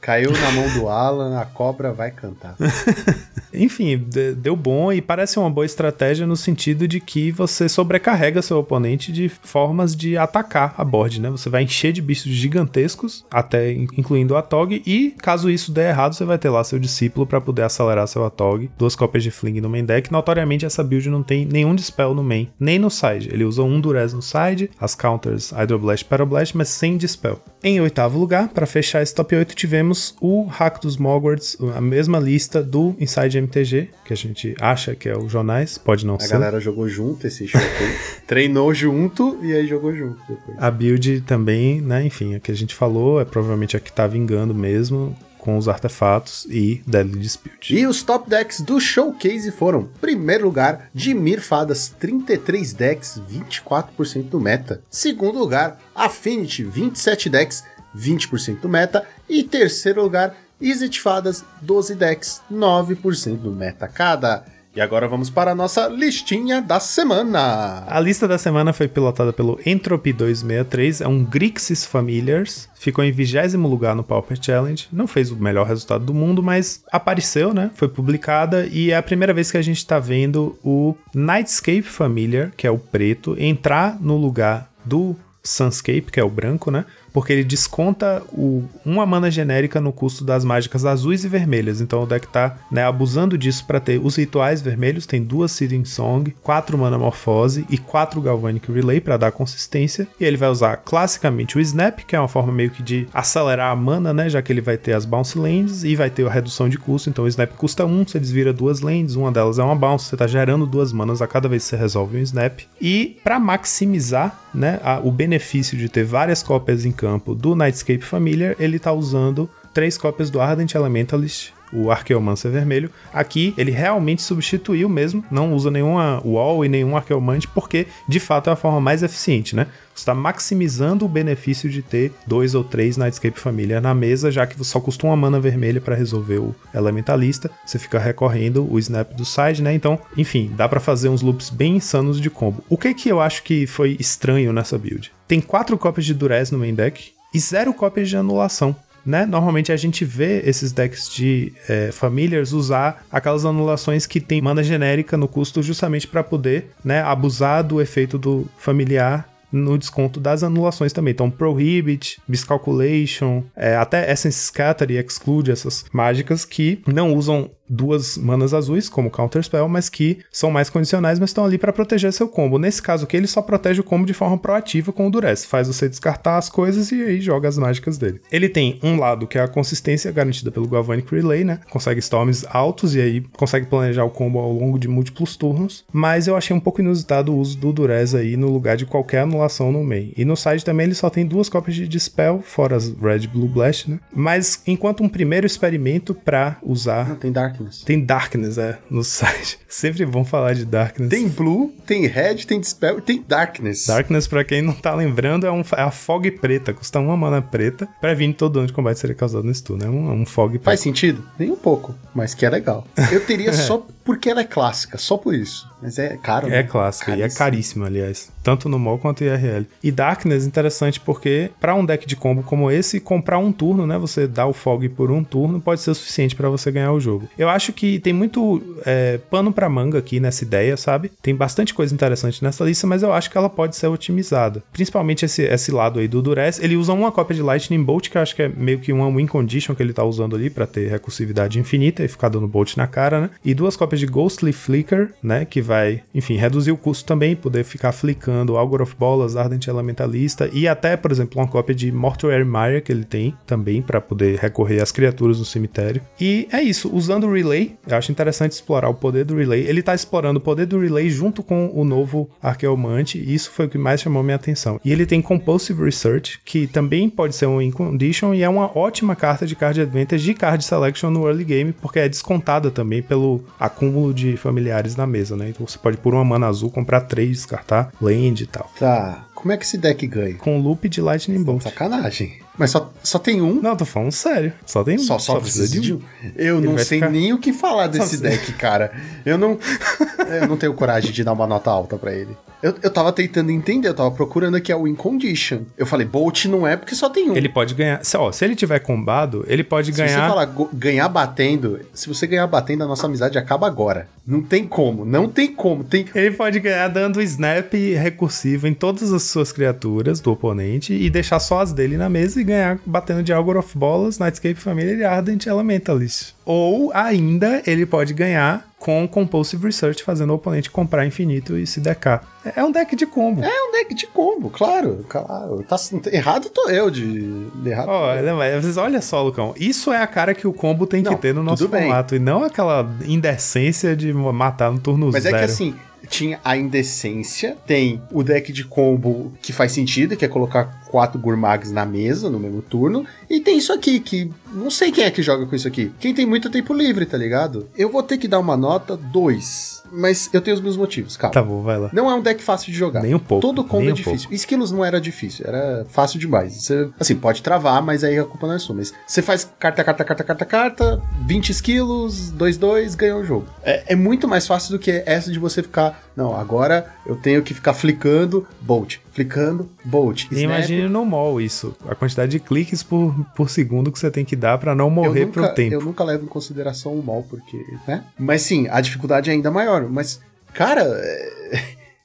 Caiu 0.00 0.30
na 0.32 0.52
mão 0.52 0.68
do 0.74 0.88
Alan, 0.88 1.38
a 1.40 1.44
cobra 1.44 1.92
vai 1.92 2.10
cantar. 2.10 2.56
Enfim, 3.52 3.98
de- 3.98 4.34
deu 4.34 4.54
bom 4.54 4.92
e 4.92 5.00
parece 5.00 5.38
uma 5.38 5.50
boa 5.50 5.66
estratégia 5.66 6.26
no 6.26 6.36
sentido 6.36 6.86
de 6.86 7.00
que 7.00 7.32
você 7.32 7.68
sobrecarrega 7.68 8.40
seu 8.42 8.58
oponente 8.58 9.10
de 9.10 9.28
formas 9.28 9.96
de 9.96 10.16
atacar 10.16 10.74
a 10.78 10.84
board, 10.84 11.20
né? 11.20 11.30
Você 11.30 11.48
vai 11.50 11.62
encher 11.64 11.92
de 11.92 12.00
bichos 12.00 12.30
gigantescos, 12.30 13.24
até 13.30 13.72
in- 13.72 13.88
incluindo 13.96 14.34
o 14.34 14.36
Atog, 14.36 14.80
e 14.86 15.10
caso 15.18 15.50
isso 15.50 15.72
der 15.72 15.90
errado, 15.90 16.14
você 16.14 16.24
vai 16.24 16.38
ter 16.38 16.48
lá 16.48 16.62
seu 16.62 16.78
discípulo 16.78 17.26
para 17.26 17.40
poder 17.40 17.62
acelerar 17.62 18.06
seu 18.06 18.24
Atog. 18.24 18.70
Duas 18.78 18.94
cópias 18.94 19.22
de 19.24 19.30
Fling 19.30 19.60
no 19.60 19.68
main 19.68 19.84
deck. 19.84 20.12
Notoriamente, 20.12 20.64
essa 20.64 20.84
build 20.84 21.08
não 21.10 21.22
tem 21.22 21.44
nenhum 21.44 21.74
Dispel 21.74 22.14
no 22.14 22.22
main, 22.22 22.48
nem 22.58 22.78
no 22.78 22.90
side. 22.90 23.30
Ele 23.32 23.44
usa 23.44 23.62
um 23.62 23.80
Durez 23.80 24.12
no 24.12 24.22
side, 24.22 24.70
as 24.80 24.94
counters 24.94 25.50
Hydroblast, 25.50 26.04
Pyroblast, 26.04 26.56
mas 26.56 26.68
sem 26.68 26.96
Dispel. 26.96 27.40
Em 27.62 27.80
oitavo 27.80 28.18
lugar, 28.18 28.48
para 28.48 28.66
fechar 28.66 28.89
esse 28.98 29.14
top 29.14 29.34
8, 29.36 29.54
tivemos 29.54 30.14
o 30.20 30.44
Hack 30.44 30.80
dos 30.80 30.96
Mogwarts, 30.96 31.56
a 31.76 31.80
mesma 31.80 32.18
lista 32.18 32.62
do 32.62 32.94
Inside 32.98 33.38
MTG, 33.38 33.90
que 34.04 34.12
a 34.12 34.16
gente 34.16 34.54
acha 34.60 34.94
que 34.94 35.08
é 35.08 35.16
o 35.16 35.28
Jornais, 35.28 35.78
pode 35.78 36.04
não 36.04 36.16
A 36.16 36.20
ser. 36.20 36.32
galera 36.32 36.58
jogou 36.60 36.88
junto 36.88 37.26
esse 37.26 37.46
jogo. 37.46 37.64
Treinou 38.26 38.72
junto 38.74 39.38
e 39.42 39.52
aí 39.52 39.66
jogou 39.66 39.94
junto 39.94 40.18
depois. 40.28 40.56
A 40.58 40.70
build 40.70 41.20
também, 41.22 41.80
né, 41.80 42.04
enfim, 42.04 42.34
a 42.34 42.40
que 42.40 42.50
a 42.50 42.56
gente 42.56 42.74
falou, 42.74 43.20
é 43.20 43.24
provavelmente 43.24 43.76
a 43.76 43.80
que 43.80 43.92
tá 43.92 44.06
vingando 44.06 44.54
mesmo, 44.54 45.16
com 45.40 45.56
os 45.56 45.68
artefatos 45.68 46.46
e 46.50 46.82
Deadly 46.86 47.18
Dispute. 47.18 47.74
E 47.74 47.86
os 47.86 48.02
top 48.02 48.28
decks 48.28 48.60
do 48.60 48.78
showcase 48.78 49.50
foram: 49.50 49.88
primeiro 50.00 50.44
lugar, 50.44 50.90
Dimir 50.94 51.40
Fadas, 51.40 51.88
33 51.98 52.72
decks, 52.74 53.20
24% 53.58 54.24
do 54.24 54.38
meta. 54.38 54.82
Segundo 54.90 55.38
lugar, 55.38 55.78
Affinity, 55.94 56.62
27 56.62 57.30
decks, 57.30 57.64
20% 57.96 58.60
do 58.60 58.68
meta. 58.68 59.06
E 59.28 59.42
terceiro 59.42 60.02
lugar, 60.02 60.36
Izzet 60.60 61.00
Fadas, 61.00 61.44
12 61.62 61.94
decks, 61.94 62.42
9% 62.50 63.36
do 63.36 63.50
meta 63.50 63.88
cada. 63.88 64.44
E 64.74 64.80
agora 64.80 65.08
vamos 65.08 65.28
para 65.28 65.50
a 65.50 65.54
nossa 65.54 65.88
listinha 65.88 66.62
da 66.62 66.78
semana. 66.78 67.82
A 67.88 67.98
lista 67.98 68.28
da 68.28 68.38
semana 68.38 68.72
foi 68.72 68.86
pilotada 68.86 69.32
pelo 69.32 69.58
Entropy 69.66 70.12
263, 70.12 71.00
é 71.00 71.08
um 71.08 71.24
Grixis 71.24 71.84
Familiars, 71.84 72.68
ficou 72.76 73.02
em 73.02 73.10
vigésimo 73.10 73.66
lugar 73.66 73.96
no 73.96 74.04
Pauper 74.04 74.38
Challenge, 74.40 74.86
não 74.92 75.08
fez 75.08 75.32
o 75.32 75.36
melhor 75.36 75.66
resultado 75.66 76.04
do 76.04 76.14
mundo, 76.14 76.40
mas 76.40 76.84
apareceu, 76.92 77.52
né? 77.52 77.72
Foi 77.74 77.88
publicada 77.88 78.64
e 78.70 78.92
é 78.92 78.96
a 78.96 79.02
primeira 79.02 79.34
vez 79.34 79.50
que 79.50 79.56
a 79.56 79.62
gente 79.62 79.84
tá 79.84 79.98
vendo 79.98 80.56
o 80.62 80.94
Nightscape 81.12 81.82
Familiar, 81.82 82.52
que 82.56 82.64
é 82.64 82.70
o 82.70 82.78
preto, 82.78 83.34
entrar 83.40 84.00
no 84.00 84.16
lugar 84.16 84.70
do 84.84 85.16
Sunscape, 85.42 86.12
que 86.12 86.20
é 86.20 86.24
o 86.24 86.30
branco, 86.30 86.70
né? 86.70 86.84
Porque 87.12 87.32
ele 87.32 87.44
desconta 87.44 88.22
o, 88.32 88.64
uma 88.84 89.04
mana 89.04 89.30
genérica 89.30 89.80
no 89.80 89.92
custo 89.92 90.24
das 90.24 90.44
mágicas 90.44 90.84
azuis 90.84 91.24
e 91.24 91.28
vermelhas. 91.28 91.80
Então 91.80 92.02
o 92.02 92.06
deck 92.06 92.26
tá 92.28 92.56
né, 92.70 92.84
abusando 92.84 93.36
disso 93.36 93.64
para 93.66 93.80
ter 93.80 94.00
os 94.02 94.16
rituais 94.16 94.60
vermelhos. 94.62 95.06
Tem 95.06 95.22
duas 95.22 95.52
Seeding 95.52 95.84
Song, 95.84 96.34
quatro 96.42 96.76
mana 96.78 96.98
Morfose 96.98 97.64
e 97.68 97.78
quatro 97.78 98.20
Galvanic 98.20 98.70
Relay 98.70 99.00
para 99.00 99.16
dar 99.16 99.32
consistência. 99.32 100.06
E 100.18 100.24
ele 100.24 100.36
vai 100.36 100.48
usar 100.48 100.76
classicamente 100.76 101.56
o 101.56 101.60
Snap, 101.60 102.00
que 102.06 102.14
é 102.14 102.18
uma 102.20 102.28
forma 102.28 102.52
meio 102.52 102.70
que 102.70 102.82
de 102.82 103.08
acelerar 103.12 103.72
a 103.72 103.76
mana, 103.76 104.12
né? 104.12 104.28
Já 104.28 104.40
que 104.42 104.52
ele 104.52 104.60
vai 104.60 104.76
ter 104.76 104.92
as 104.92 105.04
Bounce 105.04 105.38
Lands 105.38 105.84
e 105.84 105.96
vai 105.96 106.10
ter 106.10 106.26
a 106.26 106.30
redução 106.30 106.68
de 106.68 106.78
custo. 106.78 107.10
Então 107.10 107.24
o 107.24 107.28
Snap 107.28 107.50
custa 107.56 107.84
um, 107.84 108.04
você 108.06 108.18
desvira 108.20 108.52
duas 108.52 108.80
lands, 108.80 109.14
uma 109.16 109.32
delas 109.32 109.58
é 109.58 109.62
uma 109.62 109.74
Bounce. 109.76 110.06
Você 110.06 110.16
tá 110.16 110.26
gerando 110.26 110.66
duas 110.66 110.92
manas 110.92 111.20
a 111.20 111.26
cada 111.26 111.48
vez 111.48 111.62
que 111.64 111.70
você 111.70 111.76
resolve 111.76 112.18
um 112.18 112.20
Snap. 112.22 112.60
E 112.80 113.18
para 113.24 113.38
maximizar 113.40 114.38
né, 114.52 114.80
a- 114.82 115.00
o 115.02 115.10
benefício 115.12 115.76
de 115.78 115.88
ter 115.88 116.04
várias 116.04 116.42
cópias 116.42 116.84
em 116.84 116.92
campo 117.00 117.34
do 117.34 117.56
Nightscape 117.56 118.04
Familiar, 118.04 118.54
ele 118.58 118.78
tá 118.78 118.92
usando 118.92 119.48
três 119.72 119.96
cópias 119.96 120.28
do 120.28 120.38
Ardent 120.38 120.74
Elementalist, 120.74 121.54
o 121.72 121.90
Arqueomancer 121.90 122.50
vermelho. 122.50 122.90
Aqui 123.12 123.54
ele 123.56 123.70
realmente 123.70 124.22
substituiu 124.22 124.88
mesmo, 124.88 125.24
não 125.30 125.54
usa 125.54 125.70
nenhuma 125.70 126.20
wall 126.24 126.64
e 126.64 126.68
nenhum 126.68 126.96
Arqueomante, 126.96 127.48
porque 127.48 127.86
de 128.08 128.20
fato 128.20 128.50
é 128.50 128.52
a 128.52 128.56
forma 128.56 128.80
mais 128.80 129.02
eficiente, 129.02 129.54
né? 129.54 129.66
Você 129.94 130.02
está 130.02 130.14
maximizando 130.14 131.04
o 131.04 131.08
benefício 131.08 131.68
de 131.68 131.82
ter 131.82 132.12
dois 132.26 132.54
ou 132.54 132.64
três 132.64 132.96
Nightscape 132.96 133.38
Família 133.38 133.80
na 133.80 133.94
mesa, 133.94 134.30
já 134.30 134.46
que 134.46 134.62
só 134.64 134.80
custa 134.80 135.06
uma 135.06 135.16
mana 135.16 135.38
vermelha 135.38 135.80
para 135.80 135.94
resolver 135.94 136.38
o 136.38 136.54
Elementalista. 136.72 137.50
Você 137.66 137.78
fica 137.78 137.98
recorrendo 137.98 138.66
o 138.70 138.78
snap 138.78 139.12
do 139.12 139.24
side, 139.24 139.62
né? 139.62 139.74
Então, 139.74 139.98
enfim, 140.16 140.50
dá 140.56 140.68
para 140.68 140.80
fazer 140.80 141.08
uns 141.08 141.22
loops 141.22 141.50
bem 141.50 141.76
insanos 141.76 142.20
de 142.20 142.30
combo. 142.30 142.64
O 142.68 142.78
que 142.78 142.94
que 142.94 143.08
eu 143.08 143.20
acho 143.20 143.42
que 143.42 143.66
foi 143.66 143.96
estranho 144.00 144.52
nessa 144.52 144.78
build? 144.78 145.12
Tem 145.28 145.40
quatro 145.40 145.76
cópias 145.76 146.06
de 146.06 146.14
Durez 146.14 146.50
no 146.50 146.58
main 146.58 146.74
deck 146.74 147.12
e 147.34 147.38
zero 147.38 147.74
cópias 147.74 148.08
de 148.08 148.16
anulação. 148.16 148.74
Né? 149.04 149.24
Normalmente 149.26 149.72
a 149.72 149.76
gente 149.76 150.04
vê 150.04 150.42
esses 150.44 150.72
decks 150.72 151.08
de 151.08 151.52
é, 151.68 151.90
familiars 151.90 152.52
usar 152.52 153.04
aquelas 153.10 153.44
anulações 153.44 154.06
que 154.06 154.20
tem 154.20 154.40
mana 154.40 154.62
genérica 154.62 155.16
no 155.16 155.26
custo 155.26 155.62
justamente 155.62 156.06
para 156.06 156.22
poder 156.22 156.70
né, 156.84 157.02
abusar 157.02 157.64
do 157.64 157.80
efeito 157.80 158.18
do 158.18 158.46
familiar 158.58 159.28
no 159.52 159.76
desconto 159.76 160.20
das 160.20 160.42
anulações 160.42 160.92
também. 160.92 161.12
Então, 161.12 161.30
Prohibit, 161.30 162.20
Miscalculation, 162.28 163.42
é, 163.56 163.74
até 163.76 164.10
Essence 164.10 164.46
Scatter 164.46 164.90
e 164.90 164.98
Exclude, 164.98 165.50
essas 165.50 165.84
mágicas 165.92 166.44
que 166.44 166.80
não 166.86 167.14
usam 167.14 167.50
duas 167.70 168.18
manas 168.18 168.52
azuis, 168.52 168.88
como 168.88 169.10
Counter 169.10 169.42
Spell, 169.42 169.68
mas 169.68 169.88
que 169.88 170.18
são 170.32 170.50
mais 170.50 170.68
condicionais, 170.68 171.18
mas 171.18 171.30
estão 171.30 171.44
ali 171.44 171.56
para 171.56 171.72
proteger 171.72 172.12
seu 172.12 172.28
combo. 172.28 172.58
Nesse 172.58 172.82
caso 172.82 173.04
aqui, 173.04 173.16
ele 173.16 173.28
só 173.28 173.40
protege 173.40 173.80
o 173.80 173.84
combo 173.84 174.04
de 174.04 174.12
forma 174.12 174.36
proativa 174.36 174.92
com 174.92 175.06
o 175.06 175.10
Duress, 175.10 175.46
faz 175.46 175.68
você 175.68 175.88
descartar 175.88 176.36
as 176.36 176.48
coisas 176.48 176.90
e 176.90 177.00
aí 177.00 177.20
joga 177.20 177.48
as 177.48 177.56
mágicas 177.56 177.96
dele. 177.96 178.20
Ele 178.32 178.48
tem 178.48 178.78
um 178.82 178.98
lado 178.98 179.26
que 179.26 179.38
é 179.38 179.42
a 179.42 179.48
consistência 179.48 180.10
garantida 180.10 180.50
pelo 180.50 180.68
Galvanic 180.68 181.14
Relay, 181.14 181.44
né? 181.44 181.60
Consegue 181.70 182.00
storms 182.00 182.44
altos 182.50 182.94
e 182.94 183.00
aí 183.00 183.20
consegue 183.36 183.66
planejar 183.66 184.04
o 184.04 184.10
combo 184.10 184.38
ao 184.38 184.52
longo 184.52 184.78
de 184.78 184.88
múltiplos 184.88 185.36
turnos, 185.36 185.84
mas 185.92 186.26
eu 186.26 186.36
achei 186.36 186.54
um 186.54 186.60
pouco 186.60 186.80
inusitado 186.80 187.32
o 187.32 187.38
uso 187.38 187.56
do 187.56 187.72
Duress 187.72 188.16
aí 188.16 188.36
no 188.36 188.50
lugar 188.50 188.76
de 188.76 188.86
qualquer 188.86 189.20
anulação 189.20 189.70
no 189.70 189.84
main. 189.84 190.12
E 190.16 190.24
no 190.24 190.36
side 190.36 190.64
também 190.64 190.86
ele 190.86 190.94
só 190.94 191.08
tem 191.08 191.24
duas 191.24 191.48
cópias 191.48 191.76
de 191.76 191.86
Dispel, 191.86 192.40
fora 192.42 192.76
as 192.76 192.90
Red 192.90 193.28
Blue 193.28 193.48
Blast, 193.48 193.88
né? 193.88 194.00
Mas 194.12 194.62
enquanto 194.66 195.02
um 195.02 195.08
primeiro 195.08 195.46
experimento 195.46 196.14
para 196.14 196.58
usar... 196.62 197.08
Não, 197.08 197.16
tem 197.16 197.32
Darkness. 197.60 197.82
Tem 197.82 198.04
Darkness, 198.04 198.58
é, 198.58 198.78
no 198.90 199.04
site. 199.04 199.58
Sempre 199.68 200.04
vão 200.04 200.24
falar 200.24 200.54
de 200.54 200.64
Darkness. 200.64 201.10
Tem 201.10 201.28
Blue, 201.28 201.72
tem 201.86 202.06
Red, 202.06 202.36
tem 202.46 202.60
Dispel 202.60 202.98
e 202.98 203.02
tem 203.02 203.24
Darkness. 203.26 203.86
Darkness, 203.86 204.26
pra 204.26 204.44
quem 204.44 204.62
não 204.62 204.72
tá 204.72 204.94
lembrando, 204.94 205.46
é, 205.46 205.50
um, 205.50 205.60
é 205.76 205.82
a 205.82 205.90
Fog 205.90 206.30
preta. 206.32 206.72
Custa 206.72 206.98
uma 206.98 207.16
mana 207.16 207.42
preta. 207.42 207.88
Pra 208.00 208.14
vir 208.14 208.32
todo 208.34 208.54
dano 208.54 208.66
de 208.66 208.72
combate 208.72 208.98
seria 208.98 209.14
causado 209.14 209.44
no 209.44 209.54
stun, 209.54 209.76
né? 209.76 209.88
Um, 209.88 210.22
um 210.22 210.26
Fog 210.26 210.52
preta. 210.52 210.64
Faz 210.64 210.80
sentido? 210.80 211.24
Nem 211.38 211.50
um 211.50 211.56
pouco, 211.56 211.94
mas 212.14 212.34
que 212.34 212.46
é 212.46 212.50
legal. 212.50 212.86
Eu 213.12 213.24
teria 213.24 213.52
só 213.54 213.86
porque 214.04 214.30
ela 214.30 214.40
é 214.40 214.44
clássica, 214.44 214.98
só 214.98 215.16
por 215.16 215.34
isso. 215.34 215.69
Mas 215.82 215.98
é 215.98 216.16
caro, 216.16 216.46
É 216.48 216.50
né? 216.50 216.62
clássica 216.62 217.10
e 217.12 217.14
é 217.14 217.16
Caríssimo. 217.28 217.38
caríssima, 217.38 217.86
aliás. 217.86 218.30
Tanto 218.42 218.68
no 218.68 218.78
mall 218.78 218.98
quanto 218.98 219.22
em 219.22 219.26
IRL. 219.26 219.66
E 219.82 219.90
Darkness, 219.90 220.46
interessante 220.46 220.98
porque 221.00 221.50
pra 221.60 221.74
um 221.74 221.84
deck 221.84 222.06
de 222.06 222.16
combo 222.16 222.42
como 222.42 222.70
esse, 222.70 223.00
comprar 223.00 223.38
um 223.38 223.52
turno, 223.52 223.86
né? 223.86 223.98
Você 223.98 224.26
dá 224.26 224.46
o 224.46 224.52
Fog 224.52 224.88
por 224.90 225.10
um 225.10 225.22
turno, 225.22 225.60
pode 225.60 225.80
ser 225.80 225.90
o 225.90 225.94
suficiente 225.94 226.34
pra 226.36 226.48
você 226.48 226.70
ganhar 226.70 226.92
o 226.92 227.00
jogo. 227.00 227.28
Eu 227.38 227.48
acho 227.48 227.72
que 227.72 227.98
tem 228.00 228.12
muito 228.12 228.62
é, 228.84 229.18
pano 229.30 229.52
pra 229.52 229.68
manga 229.68 229.98
aqui 229.98 230.20
nessa 230.20 230.44
ideia, 230.44 230.76
sabe? 230.76 231.10
Tem 231.22 231.34
bastante 231.34 231.74
coisa 231.74 231.94
interessante 231.94 232.42
nessa 232.42 232.64
lista, 232.64 232.86
mas 232.86 233.02
eu 233.02 233.12
acho 233.12 233.30
que 233.30 233.36
ela 233.38 233.50
pode 233.50 233.76
ser 233.76 233.86
otimizada. 233.88 234.62
Principalmente 234.72 235.24
esse, 235.24 235.42
esse 235.42 235.70
lado 235.70 235.98
aí 236.00 236.08
do 236.08 236.22
Duress. 236.22 236.62
Ele 236.62 236.76
usa 236.76 236.92
uma 236.92 237.12
cópia 237.12 237.36
de 237.36 237.42
Lightning 237.42 237.82
Bolt, 237.82 238.08
que 238.08 238.16
eu 238.18 238.22
acho 238.22 238.34
que 238.34 238.42
é 238.42 238.48
meio 238.48 238.78
que 238.80 238.92
uma 238.92 239.08
win 239.14 239.26
condition 239.26 239.74
que 239.74 239.82
ele 239.82 239.92
tá 239.92 240.04
usando 240.04 240.34
ali 240.36 240.50
pra 240.50 240.66
ter 240.66 240.88
recursividade 240.90 241.58
infinita 241.58 242.02
e 242.04 242.08
ficar 242.08 242.28
dando 242.28 242.48
bolt 242.48 242.76
na 242.76 242.86
cara, 242.86 243.20
né? 243.20 243.30
E 243.44 243.54
duas 243.54 243.76
cópias 243.76 244.00
de 244.00 244.06
Ghostly 244.06 244.52
Flicker, 244.52 245.12
né? 245.22 245.44
Que 245.44 245.60
vai, 245.70 246.02
enfim, 246.12 246.34
reduzir 246.34 246.72
o 246.72 246.76
custo 246.76 247.04
também, 247.04 247.36
poder 247.36 247.62
ficar 247.62 247.92
flicando 247.92 248.56
Algor 248.56 248.82
of 248.82 248.96
Bolas, 248.98 249.36
Ardent 249.36 249.68
Elementalista 249.68 250.50
e 250.52 250.66
até, 250.66 250.96
por 250.96 251.12
exemplo, 251.12 251.40
uma 251.40 251.46
cópia 251.46 251.72
de 251.72 251.92
Mortuary 251.92 252.44
Mire 252.44 252.82
que 252.82 252.90
ele 252.90 253.04
tem 253.04 253.36
também 253.46 253.80
pra 253.80 254.00
poder 254.00 254.36
recorrer 254.40 254.82
às 254.82 254.90
criaturas 254.90 255.38
no 255.38 255.44
cemitério. 255.44 256.02
E 256.20 256.48
é 256.50 256.60
isso, 256.60 256.92
usando 256.92 257.28
o 257.28 257.32
Relay, 257.32 257.76
eu 257.86 257.96
acho 257.96 258.10
interessante 258.10 258.50
explorar 258.50 258.88
o 258.88 258.94
poder 258.94 259.24
do 259.24 259.36
Relay. 259.36 259.60
Ele 259.60 259.80
tá 259.80 259.94
explorando 259.94 260.40
o 260.40 260.42
poder 260.42 260.66
do 260.66 260.80
Relay 260.80 261.08
junto 261.08 261.40
com 261.40 261.70
o 261.72 261.84
novo 261.84 262.28
Arqueomante, 262.42 263.18
e 263.18 263.32
isso 263.32 263.52
foi 263.52 263.66
o 263.66 263.68
que 263.68 263.78
mais 263.78 264.00
chamou 264.00 264.24
minha 264.24 264.34
atenção. 264.34 264.80
E 264.84 264.90
ele 264.90 265.06
tem 265.06 265.22
Compulsive 265.22 265.84
Research, 265.84 266.40
que 266.44 266.66
também 266.66 267.08
pode 267.08 267.36
ser 267.36 267.46
um 267.46 267.58
win 267.58 267.70
condition 267.70 268.34
e 268.34 268.42
é 268.42 268.48
uma 268.48 268.76
ótima 268.76 269.14
carta 269.14 269.46
de 269.46 269.54
card 269.54 269.80
advantage 269.80 270.24
de 270.24 270.34
card 270.34 270.64
selection 270.64 271.10
no 271.10 271.28
early 271.28 271.44
game, 271.44 271.72
porque 271.72 272.00
é 272.00 272.08
descontada 272.08 272.72
também 272.72 273.00
pelo 273.02 273.44
acúmulo 273.58 274.12
de 274.12 274.36
familiares 274.36 274.96
na 274.96 275.06
mesa, 275.06 275.36
né? 275.36 275.50
Então 275.50 275.59
você 275.66 275.78
pode 275.78 275.96
por 275.96 276.14
uma 276.14 276.24
mana 276.24 276.46
azul 276.46 276.70
comprar 276.70 277.02
três, 277.02 277.38
descartar 277.38 277.92
land 278.00 278.42
e 278.42 278.46
tal. 278.46 278.70
Tá, 278.78 279.26
como 279.34 279.52
é 279.52 279.56
que 279.56 279.64
esse 279.64 279.78
deck 279.78 280.06
ganha? 280.06 280.34
Com 280.36 280.60
loop 280.60 280.88
de 280.88 281.00
Lightning 281.00 281.42
Bolt. 281.42 281.62
Sacanagem. 281.62 282.38
Mas 282.60 282.72
só, 282.72 282.92
só 283.02 283.18
tem 283.18 283.40
um? 283.40 283.54
Não, 283.54 283.74
tô 283.74 283.86
falando 283.86 284.12
sério. 284.12 284.52
Só 284.66 284.84
tem 284.84 284.96
um. 284.96 284.98
Só, 284.98 285.18
só, 285.18 285.40
precisa 285.40 285.80
de 285.80 285.94
um. 285.94 286.00
Eu 286.36 286.58
Ele 286.58 286.66
não 286.66 286.76
sei 286.76 286.98
ficar- 286.98 287.08
nem 287.10 287.32
o 287.32 287.38
que 287.38 287.54
falar 287.54 287.86
desse 287.86 288.18
Só- 288.18 288.22
deck, 288.22 288.52
cara. 288.52 288.92
Eu 289.24 289.38
não. 289.38 289.58
eu 290.42 290.46
não 290.46 290.58
tenho 290.58 290.74
coragem 290.74 291.10
de 291.10 291.24
dar 291.24 291.32
uma 291.32 291.46
nota 291.46 291.70
alta 291.70 291.96
pra 291.96 292.12
ele. 292.12 292.36
Eu, 292.62 292.74
eu 292.82 292.90
tava 292.90 293.10
tentando 293.10 293.50
entender, 293.50 293.88
eu 293.88 293.94
tava 293.94 294.10
procurando 294.10 294.54
aqui 294.54 294.70
a 294.70 294.76
Win 294.76 294.94
Condition. 294.94 295.60
Eu 295.78 295.86
falei, 295.86 296.06
Bolt 296.06 296.44
não 296.44 296.66
é 296.68 296.76
porque 296.76 296.94
só 296.94 297.08
tem 297.08 297.30
um. 297.30 297.34
Ele 297.34 297.48
pode 297.48 297.72
ganhar. 297.74 298.04
Se, 298.04 298.14
ó, 298.18 298.30
se 298.30 298.44
ele 298.44 298.54
tiver 298.54 298.78
combado, 298.80 299.42
ele 299.48 299.64
pode 299.64 299.90
Se 299.90 299.96
ganhar. 299.96 300.10
você 300.10 300.28
falar 300.28 300.54
ganhar 300.74 301.08
batendo, 301.08 301.80
se 301.94 302.06
você 302.06 302.26
ganhar 302.26 302.46
batendo, 302.46 302.84
a 302.84 302.86
nossa 302.86 303.06
amizade 303.06 303.38
acaba 303.38 303.66
agora. 303.66 304.06
Não 304.26 304.42
tem 304.42 304.66
como, 304.66 305.06
não 305.06 305.26
tem 305.26 305.50
como. 305.54 305.82
Tem. 305.82 306.04
Ele 306.14 306.32
pode 306.32 306.60
ganhar 306.60 306.88
dando 306.88 307.22
snap 307.22 307.72
recursivo 307.98 308.68
em 308.68 308.74
todas 308.74 309.10
as 309.10 309.22
suas 309.22 309.50
criaturas 309.50 310.20
do 310.20 310.30
oponente 310.30 310.92
e 310.92 311.08
deixar 311.08 311.40
só 311.40 311.60
as 311.62 311.72
dele 311.72 311.96
na 311.96 312.10
mesa 312.10 312.38
e 312.42 312.44
ganhar 312.50 312.78
batendo 312.84 313.22
de 313.22 313.32
Algor 313.32 313.56
of 313.56 313.76
Bolas, 313.76 314.18
Nightscape 314.18 314.54
Família 314.56 314.94
e 314.94 315.04
Ardent 315.04 315.46
Elementalist. 315.46 316.34
Ou 316.44 316.90
ainda 316.94 317.62
ele 317.66 317.86
pode 317.86 318.12
ganhar 318.12 318.68
com 318.78 319.06
Compulsive 319.06 319.62
Research, 319.66 320.02
fazendo 320.02 320.30
o 320.30 320.34
oponente 320.36 320.70
comprar 320.70 321.06
infinito 321.06 321.56
e 321.58 321.66
se 321.66 321.80
decar. 321.80 322.24
É 322.56 322.64
um 322.64 322.72
deck 322.72 322.96
de 322.96 323.04
combo. 323.04 323.44
É 323.44 323.62
um 323.68 323.72
deck 323.72 323.94
de 323.94 324.06
combo, 324.06 324.48
claro, 324.48 325.04
claro. 325.08 325.62
Tá, 325.68 325.76
errado 326.10 326.48
tô 326.48 326.68
eu 326.70 326.90
de. 326.90 327.46
de 327.46 327.68
errado. 327.68 327.88
Olha, 327.90 328.34
mas 328.34 328.76
olha 328.78 329.02
só, 329.02 329.22
Lucão. 329.22 329.52
Isso 329.58 329.92
é 329.92 329.98
a 330.02 330.06
cara 330.06 330.32
que 330.34 330.46
o 330.46 330.52
combo 330.52 330.86
tem 330.86 331.02
Não, 331.02 331.14
que 331.14 331.20
ter 331.20 331.34
no 331.34 331.42
nosso 331.42 331.64
tudo 331.64 331.72
bem. 331.72 331.82
formato. 331.82 332.14
E 332.14 332.18
não 332.18 332.42
aquela 332.42 332.90
indecência 333.04 333.94
de 333.94 334.12
matar 334.14 334.72
no 334.72 334.78
turno 334.80 335.10
Mas 335.12 335.24
zero. 335.24 335.36
é 335.36 335.38
que 335.40 335.44
assim, 335.44 335.74
tinha 336.10 336.40
a 336.44 336.56
indecência, 336.56 337.56
tem 337.64 338.02
o 338.10 338.22
deck 338.22 338.52
de 338.52 338.64
combo 338.64 339.32
que 339.40 339.52
faz 339.52 339.70
sentido, 339.70 340.16
que 340.16 340.24
é 340.24 340.28
colocar 340.28 340.84
quatro 340.88 341.18
Gurmags 341.18 341.70
na 341.70 341.86
mesa 341.86 342.28
no 342.28 342.40
mesmo 342.40 342.60
turno, 342.60 343.06
e 343.30 343.40
tem 343.40 343.56
isso 343.56 343.72
aqui, 343.72 344.00
que 344.00 344.30
não 344.52 344.70
sei 344.70 344.90
quem 344.90 345.04
é 345.04 345.10
que 345.10 345.22
joga 345.22 345.46
com 345.46 345.54
isso 345.54 345.68
aqui. 345.68 345.92
Quem 346.00 346.12
tem 346.12 346.26
muito 346.26 346.50
tempo 346.50 346.74
livre, 346.74 347.06
tá 347.06 347.16
ligado? 347.16 347.68
Eu 347.76 347.88
vou 347.88 348.02
ter 348.02 348.18
que 348.18 348.26
dar 348.26 348.40
uma 348.40 348.56
nota 348.56 348.96
2, 348.96 349.84
mas 349.92 350.28
eu 350.32 350.40
tenho 350.40 350.56
os 350.56 350.60
meus 350.60 350.76
motivos, 350.76 351.16
calma. 351.16 351.32
Tá 351.32 351.42
bom, 351.42 351.62
vai 351.62 351.78
lá. 351.78 351.90
Não 351.92 352.10
é 352.10 352.14
um 352.14 352.20
deck 352.20 352.42
fácil 352.42 352.72
de 352.72 352.76
jogar. 352.78 353.02
Nem 353.02 353.14
um 353.14 353.18
pouco, 353.20 353.46
Todo 353.46 353.62
combo 353.62 353.88
é 353.88 353.92
um 353.92 353.94
difícil. 353.94 354.22
pouco. 354.28 354.34
Esquilos 354.34 354.72
não 354.72 354.84
era 354.84 355.00
difícil, 355.00 355.46
era 355.46 355.86
fácil 355.88 356.18
demais. 356.18 356.54
Você, 356.54 356.88
assim, 356.98 357.14
pode 357.14 357.42
travar, 357.42 357.80
mas 357.82 358.02
aí 358.02 358.18
a 358.18 358.24
culpa 358.24 358.46
não 358.46 358.54
é 358.54 358.58
sua. 358.58 358.74
Mas 358.74 358.92
você 359.06 359.22
faz 359.22 359.48
carta, 359.58 359.84
carta, 359.84 360.04
carta, 360.04 360.24
carta, 360.24 360.44
carta, 360.44 361.02
20 361.26 361.50
esquilos, 361.50 362.30
2, 362.32 362.56
2, 362.56 362.94
ganhou 362.96 363.20
o 363.20 363.24
jogo. 363.24 363.46
É, 363.62 363.92
é 363.92 363.94
muito 363.94 364.26
mais 364.26 364.46
fácil 364.46 364.72
do 364.72 364.78
que 364.78 365.02
essa 365.06 365.30
de 365.30 365.38
você 365.38 365.62
ficar. 365.62 366.02
Não, 366.16 366.36
agora 366.36 366.92
eu 367.06 367.14
tenho 367.16 367.42
que 367.42 367.54
ficar 367.54 367.74
flicando, 367.74 368.46
bolt. 368.60 368.96
Flicando, 369.12 369.68
bolt. 369.84 370.24
Snap. 370.30 370.42
imagine 370.42 370.88
no 370.88 371.04
mall 371.04 371.40
isso. 371.40 371.74
A 371.88 371.94
quantidade 371.94 372.30
de 372.30 372.40
cliques 372.40 372.82
por, 372.82 373.14
por 373.34 373.50
segundo 373.50 373.90
que 373.90 373.98
você 373.98 374.10
tem 374.10 374.24
que 374.24 374.36
dar 374.36 374.58
pra 374.58 374.74
não 374.74 374.86
eu 374.86 374.90
morrer 374.90 375.26
nunca, 375.26 375.32
pro 375.32 375.54
tempo. 375.54 375.74
eu 375.74 375.80
nunca 375.80 376.04
levo 376.04 376.24
em 376.24 376.28
consideração 376.28 376.94
o 376.94 377.04
mal, 377.04 377.24
porque, 377.28 377.58
né? 377.86 378.04
Mas 378.18 378.42
sim, 378.42 378.68
a 378.68 378.80
dificuldade 378.80 379.30
é 379.30 379.32
ainda 379.32 379.50
maior. 379.50 379.88
Mas, 379.88 380.20
cara, 380.54 380.82
é, 380.82 381.39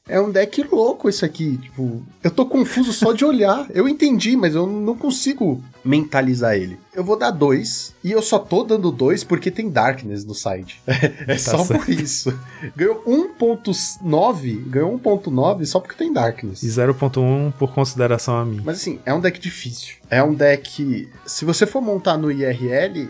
é 0.07 0.21
um 0.21 0.31
deck 0.31 0.61
louco 0.71 1.09
isso 1.09 1.25
aqui. 1.25 1.57
Tipo, 1.57 2.03
eu 2.23 2.29
tô 2.29 2.45
confuso 2.45 2.93
só 2.93 3.11
de 3.11 3.25
olhar. 3.25 3.67
Eu 3.73 3.89
entendi, 3.89 4.37
mas 4.37 4.55
eu 4.55 4.65
não 4.65 4.95
consigo 4.95 5.63
mentalizar 5.83 6.55
ele. 6.55 6.79
Eu 6.93 7.03
vou 7.03 7.17
dar 7.17 7.31
dois, 7.31 7.93
e 8.03 8.11
eu 8.11 8.21
só 8.21 8.39
tô 8.39 8.63
dando 8.63 8.91
dois 8.91 9.23
porque 9.23 9.51
tem 9.51 9.69
Darkness 9.69 10.23
no 10.23 10.33
side. 10.33 10.81
É 11.27 11.37
só 11.37 11.63
certo. 11.63 11.85
por 11.85 11.89
isso. 11.89 12.39
Ganhou 12.75 13.03
1.9, 13.03 14.69
ganhou 14.69 14.97
1.9 14.99 15.65
só 15.65 15.79
porque 15.79 15.95
tem 15.95 16.13
Darkness. 16.13 16.63
E 16.63 16.67
0.1 16.67 17.51
por 17.53 17.73
consideração 17.73 18.37
a 18.37 18.45
mim. 18.45 18.61
Mas 18.63 18.77
assim, 18.77 18.99
é 19.05 19.13
um 19.13 19.19
deck 19.19 19.39
difícil. 19.39 19.95
É 20.09 20.23
um 20.23 20.33
deck. 20.33 21.09
Se 21.25 21.45
você 21.45 21.65
for 21.65 21.81
montar 21.81 22.17
no 22.17 22.31
IRL, 22.31 23.07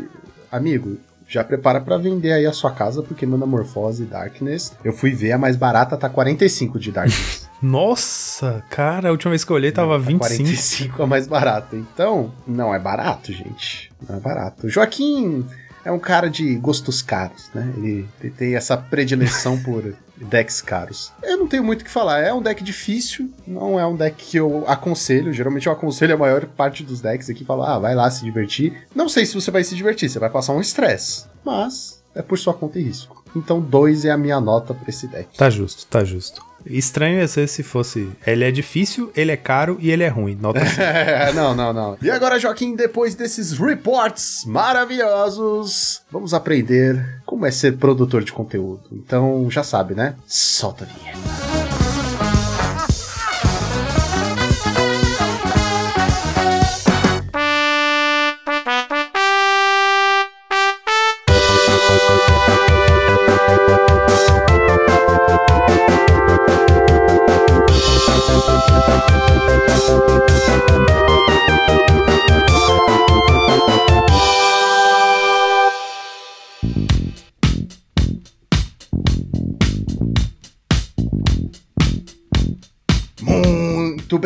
amigo, 0.51 0.97
já 1.27 1.43
prepara 1.43 1.81
pra 1.81 1.97
vender 1.97 2.31
aí 2.31 2.45
a 2.45 2.53
sua 2.53 2.71
casa, 2.71 3.01
porque 3.01 3.25
Metamorfose 3.25 4.03
e 4.03 4.05
Darkness. 4.05 4.73
Eu 4.83 4.93
fui 4.93 5.11
ver, 5.11 5.31
a 5.31 5.37
mais 5.37 5.55
barata 5.55 5.97
tá 5.97 6.07
45 6.09 6.79
de 6.79 6.91
Darkness. 6.91 7.49
Nossa, 7.61 8.63
cara, 8.69 9.09
a 9.09 9.11
última 9.11 9.31
vez 9.31 9.43
que 9.43 9.51
eu 9.51 9.55
olhei 9.55 9.71
tava 9.71 9.93
Tá 9.93 10.05
25. 10.05 10.19
45 10.19 11.03
a 11.03 11.07
mais 11.07 11.27
barata. 11.27 11.75
Então, 11.75 12.31
não 12.47 12.73
é 12.73 12.79
barato, 12.79 13.31
gente. 13.33 13.91
Não 14.07 14.17
é 14.17 14.19
barato. 14.19 14.69
Joaquim. 14.69 15.45
é 15.83 15.91
um 15.91 15.99
cara 15.99 16.29
de 16.29 16.55
gostos 16.55 17.01
caros, 17.01 17.49
né? 17.55 17.73
Ele, 17.77 18.07
ele 18.21 18.29
tem 18.31 18.55
essa 18.55 18.75
predileção 18.77 19.57
por 19.57 19.95
decks 20.17 20.61
caros. 20.61 21.11
Eu 21.21 21.37
não 21.37 21.47
tenho 21.47 21.63
muito 21.63 21.81
o 21.81 21.85
que 21.85 21.91
falar, 21.91 22.19
é 22.19 22.33
um 22.33 22.41
deck 22.41 22.63
difícil, 22.63 23.29
não 23.45 23.79
é 23.79 23.85
um 23.85 23.95
deck 23.95 24.15
que 24.15 24.37
eu 24.37 24.63
aconselho. 24.67 25.33
Geralmente 25.33 25.67
eu 25.67 25.73
aconselho 25.73 26.13
a 26.15 26.17
maior 26.17 26.45
parte 26.45 26.83
dos 26.83 27.01
decks 27.01 27.29
aqui, 27.29 27.43
falar, 27.43 27.75
ah, 27.75 27.79
vai 27.79 27.95
lá 27.95 28.09
se 28.09 28.23
divertir. 28.23 28.85
Não 28.93 29.09
sei 29.09 29.25
se 29.25 29.35
você 29.35 29.51
vai 29.51 29.63
se 29.63 29.75
divertir, 29.75 30.09
você 30.09 30.19
vai 30.19 30.29
passar 30.29 30.53
um 30.53 30.61
estresse, 30.61 31.25
mas 31.43 32.03
é 32.13 32.21
por 32.21 32.37
sua 32.37 32.53
conta 32.53 32.79
e 32.79 32.83
risco. 32.83 33.23
Então 33.35 33.59
2 33.59 34.05
é 34.05 34.11
a 34.11 34.17
minha 34.17 34.39
nota 34.39 34.73
pra 34.73 34.89
esse 34.89 35.07
deck. 35.07 35.37
Tá 35.37 35.49
justo, 35.49 35.85
tá 35.87 36.03
justo. 36.03 36.41
Estranho 36.65 37.19
ia 37.19 37.27
ser 37.27 37.47
se 37.47 37.63
fosse. 37.63 38.09
Ele 38.25 38.43
é 38.43 38.51
difícil, 38.51 39.11
ele 39.15 39.31
é 39.31 39.37
caro 39.37 39.77
e 39.79 39.91
ele 39.91 40.03
é 40.03 40.07
ruim. 40.07 40.35
Nota 40.39 40.65
5. 40.65 40.81
É, 40.81 41.33
não, 41.33 41.53
não, 41.55 41.73
não. 41.73 41.97
E 42.01 42.09
agora, 42.09 42.39
Joaquim, 42.39 42.75
depois 42.75 43.15
desses 43.15 43.53
reports 43.57 44.43
maravilhosos, 44.45 46.01
vamos 46.11 46.33
aprender 46.33 47.21
como 47.25 47.45
é 47.45 47.51
ser 47.51 47.77
produtor 47.77 48.23
de 48.23 48.31
conteúdo. 48.31 48.83
Então, 48.91 49.49
já 49.49 49.63
sabe, 49.63 49.93
né? 49.95 50.15
Solta 50.25 50.85
a 50.85 50.87
vinheta. 50.87 51.54